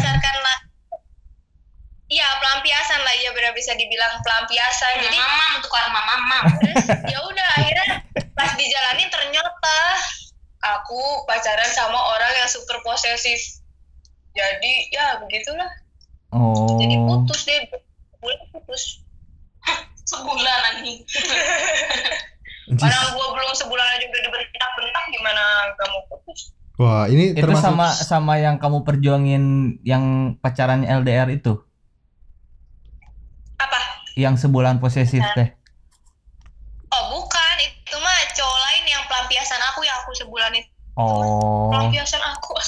Iya 2.10 2.26
pelampiasan 2.42 3.00
lah 3.06 3.14
ya 3.16 3.30
benar 3.30 3.54
bisa 3.54 3.70
dibilang 3.78 4.18
pelampiasan 4.26 4.98
jadi 4.98 5.14
mamam 5.14 5.62
tuh 5.62 5.70
karma 5.70 6.02
mamam 6.02 6.42
terus 6.58 6.84
ya 7.14 7.18
udah 7.22 7.48
akhirnya 7.54 7.86
pas 8.34 8.50
dijalanin 8.58 9.06
ternyata 9.06 9.78
aku 10.58 11.22
pacaran 11.24 11.70
sama 11.70 11.94
orang 11.96 12.34
yang 12.34 12.50
super 12.50 12.82
posesif 12.82 13.59
jadi 14.34 14.72
ya 14.94 15.06
begitulah. 15.22 15.70
Oh. 16.30 16.78
jadi 16.78 16.94
putus 16.94 17.40
deh. 17.46 17.60
Bulan 18.22 18.40
putus. 18.54 19.02
Sebulan 20.06 20.58
anjing. 20.74 21.02
Orang 22.70 23.18
gua 23.18 23.26
belum 23.34 23.50
sebulan 23.50 23.86
aja 23.98 24.04
udah 24.06 24.22
dibentak-bentak 24.30 25.04
gimana 25.10 25.42
gak 25.74 25.88
mau 25.90 26.02
putus? 26.06 26.54
Wah, 26.78 27.04
ini 27.10 27.34
Itu 27.34 27.44
termasuk 27.44 27.66
sama 27.66 27.86
sama 27.92 28.34
yang 28.38 28.56
kamu 28.56 28.86
perjuangin 28.86 29.76
yang 29.84 30.34
pacarannya 30.40 30.88
LDR 30.88 31.28
itu, 31.28 31.60
apa? 33.60 33.80
Yang 34.16 34.48
sebulan 34.48 34.80
posesif 34.80 35.20
teh. 35.36 35.48
oh 36.94 37.04
bukan. 37.12 37.56
Itu 37.60 38.00
mah 38.00 38.18
cowok 38.32 38.58
lain 38.64 38.84
yang 38.86 39.02
pelampiasan 39.10 39.60
aku 39.74 39.84
yang 39.84 39.98
aku 40.00 40.14
sebulan 40.14 40.56
itu. 40.56 40.70
Oh. 40.96 41.68
pelampiasan 41.68 42.22
aku. 42.22 42.56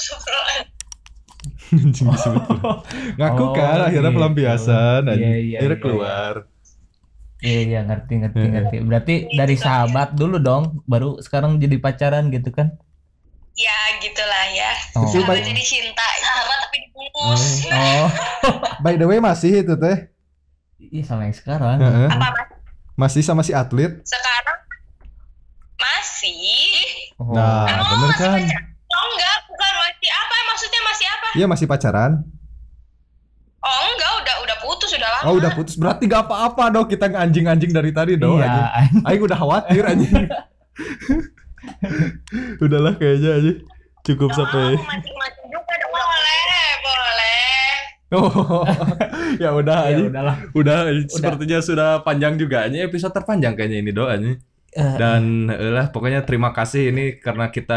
Anjing 1.74 2.07
disebut. 2.07 2.43
Ngaku 3.19 3.43
Oh, 3.43 3.53
kan 3.53 3.78
akhirnya 3.82 4.07
gitu. 4.07 4.19
pelampiasan 4.19 5.01
Iya, 5.03 5.11
anjing. 5.11 5.32
iya, 5.43 5.57
Akhirnya 5.57 5.70
iya, 5.70 5.82
keluar. 5.82 6.35
Iya 7.40 7.61
iya 7.61 7.81
ngerti 7.82 8.12
ngerti 8.16 8.39
Heeh. 8.39 8.53
ngerti. 8.53 8.77
Berarti 8.82 9.15
dari 9.32 9.57
sahabat 9.57 10.09
dulu 10.12 10.36
dong, 10.39 10.62
baru 10.85 11.19
sekarang 11.19 11.57
jadi 11.57 11.77
pacaran 11.77 12.28
gitu 12.28 12.51
kan? 12.51 12.70
ya 13.53 13.69
gitulah 13.99 14.44
ya 14.51 14.73
Oh. 14.94 15.05
Sahabat 15.05 15.36
baik- 15.36 15.44
jadi 15.44 15.61
cinta 15.62 16.07
sahabat 16.19 16.57
tapi 16.62 16.77
dibungkus 16.81 17.43
Oh. 17.69 18.09
By 18.81 18.94
the 18.94 19.05
way 19.05 19.19
masih 19.19 19.61
itu 19.61 19.74
teh. 19.74 20.09
Iya 20.81 21.03
sama 21.05 21.24
yang 21.24 21.35
sekarang. 21.35 21.77
Heeh. 21.77 22.09
apa 22.09 22.28
mas 22.31 22.49
Masih 22.94 23.20
sama 23.20 23.40
si 23.40 23.53
atlet. 23.53 23.93
sekarang 24.03 24.57
masih 25.74 26.81
Oh. 27.15 27.31
Nah, 27.31 27.69
Emang 27.69 27.86
bener 27.93 28.09
masih 28.09 28.19
kan? 28.19 28.39
pacaran? 28.40 28.65
oh 28.90 29.05
enggak 29.11 29.36
bukan 29.47 29.73
masih 29.78 30.11
apa 30.11 30.36
maksudnya 30.44 30.81
masih 30.82 31.07
apa 31.07 31.20
Iya 31.32 31.46
masih 31.46 31.64
pacaran. 31.64 32.24
oh 33.59 33.84
enggak 33.88 34.12
udah 34.16 34.34
udah 34.42 34.56
putus 34.59 34.90
udah 34.90 35.06
lama 35.09 35.24
Oh 35.24 35.34
udah 35.36 35.50
putus 35.52 35.74
berarti 35.76 36.04
gak 36.04 36.26
apa-apa 36.26 36.64
dong 36.68 36.86
kita 36.86 37.06
anjing-anjing 37.09 37.70
dari 37.70 37.90
tadi 37.90 38.12
dong 38.16 38.36
Iya. 38.36 38.50
anjing. 38.74 39.06
Aing 39.06 39.22
udah 39.22 39.38
khawatir 39.38 39.82
anjing. 39.82 40.12
Udahlah 42.59 42.94
kayaknya 42.96 43.30
aja 43.32 43.52
cukup 44.02 44.30
sampai. 44.32 44.74
Oh, 44.74 44.82
mancing-mancing 44.82 45.46
juga 45.48 45.74
dong 45.78 45.92
boleh 45.92 46.42
boleh 46.82 47.40
Oh, 48.12 48.66
ya 49.42 49.50
udah 49.54 49.78
Ya 49.86 49.94
aja. 49.94 50.02
udahlah. 50.04 50.36
Udah, 50.52 50.76
sepertinya 51.06 51.59
sudah 51.60 51.88
panjang 52.02 52.36
juga. 52.36 52.66
Ini 52.66 52.84
episode 52.84 53.09
terpanjang 53.10 53.54
kayaknya 53.54 53.78
ini 53.78 53.88
doanya. 53.90 54.32
Eh, 54.73 54.97
Dan 54.97 55.53
lah 55.53 55.93
pokoknya 55.93 56.24
terima 56.24 56.49
kasih 56.49 56.97
ini 56.97 57.20
karena 57.20 57.53
kita 57.53 57.77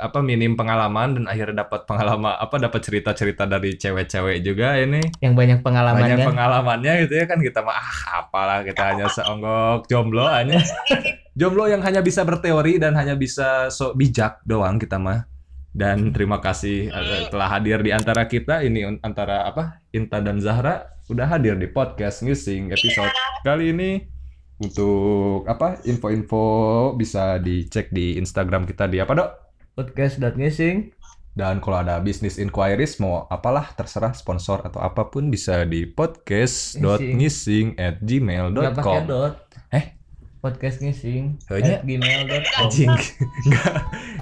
apa 0.00 0.24
minim 0.24 0.56
pengalaman 0.56 1.20
dan 1.20 1.24
akhirnya 1.28 1.68
dapat 1.68 1.84
pengalaman 1.84 2.32
apa 2.32 2.56
dapat 2.56 2.80
cerita-cerita 2.80 3.44
dari 3.44 3.76
cewek-cewek 3.76 4.40
juga 4.40 4.72
ini. 4.74 5.04
yang 5.20 5.36
banyak 5.36 5.60
pengalaman 5.60 6.00
Banyak 6.00 6.18
kan? 6.24 6.28
pengalamannya 6.32 6.92
gitu 7.04 7.20
ya 7.20 7.28
kan 7.28 7.38
kita 7.38 7.60
mah 7.60 7.76
ah 7.76 7.92
apalah 8.18 8.64
kita 8.64 8.82
hanya 8.88 9.06
seonggok 9.06 9.84
jomblo 9.86 10.24
hanya. 10.24 10.64
jomblo 11.38 11.68
yang 11.68 11.84
hanya 11.84 12.00
bisa 12.00 12.24
berteori 12.24 12.80
dan 12.80 12.96
hanya 12.96 13.12
bisa 13.14 13.68
so 13.68 13.92
bijak 13.92 14.40
doang 14.42 14.80
kita 14.80 14.96
mah. 14.96 15.28
Dan 15.70 16.08
terima 16.10 16.40
kasih 16.40 16.88
eh, 16.88 17.28
telah 17.28 17.52
hadir 17.52 17.78
di 17.78 17.92
antara 17.92 18.24
kita 18.24 18.64
ini 18.64 18.88
un- 18.88 19.00
antara 19.00 19.44
apa? 19.44 19.84
Intan 19.92 20.24
dan 20.24 20.40
Zahra 20.40 20.88
udah 21.06 21.28
hadir 21.28 21.52
di 21.54 21.68
podcast 21.68 22.24
Ngising 22.24 22.72
episode 22.72 23.12
kali 23.44 23.70
ini. 23.70 24.19
Untuk 24.60 25.48
apa? 25.48 25.80
Info-info 25.82 26.44
bisa 26.92 27.36
dicek 27.36 27.88
di 27.88 28.14
Instagram 28.14 28.68
kita 28.68 28.84
di 28.84 29.00
apa, 29.00 29.16
Dok? 29.16 29.30
podcast.ngising 29.72 30.92
Dan 31.30 31.62
kalau 31.62 31.80
ada 31.80 31.96
business 31.96 32.36
inquiries 32.36 32.98
mau 32.98 33.24
apalah 33.26 33.72
terserah 33.72 34.12
sponsor 34.12 34.60
atau 34.60 34.76
apa 34.78 35.08
pun 35.08 35.30
bisa 35.30 35.64
di 35.64 35.86
podcast.ngising 35.86 37.78
at 37.78 38.02
gmail.com 38.02 39.08
dot 39.08 39.38
Eh? 39.70 39.96
podcast 40.40 40.80
ngising 40.80 41.36
Hanya? 41.48 41.80
at 41.80 41.84
gmail.com 41.84 42.60
Anjing. 42.66 42.92
Nggak 43.48 43.72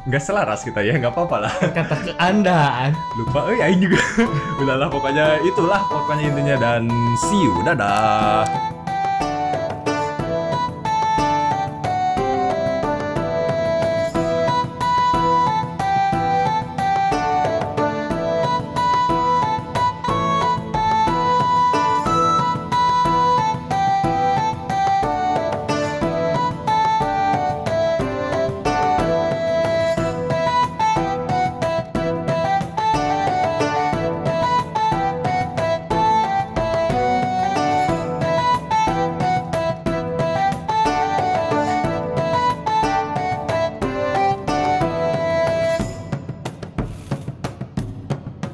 nggak 0.04 0.22
selaras 0.22 0.62
kita 0.62 0.82
ya 0.82 0.94
nggak 0.94 1.10
apa-apa 1.10 1.36
lah. 1.46 1.52
Kata 1.72 1.94
ke 1.96 2.12
anda. 2.18 2.90
Lupa. 3.16 3.50
Eh 3.50 3.58
aing 3.58 3.82
juga. 3.82 3.98
Udahlah 4.62 4.86
pokoknya 4.86 5.42
itulah 5.42 5.80
pokoknya 5.86 6.24
intinya. 6.28 6.56
Dan 6.58 6.82
see 7.24 7.38
you. 7.40 7.54
Dadah 7.64 8.44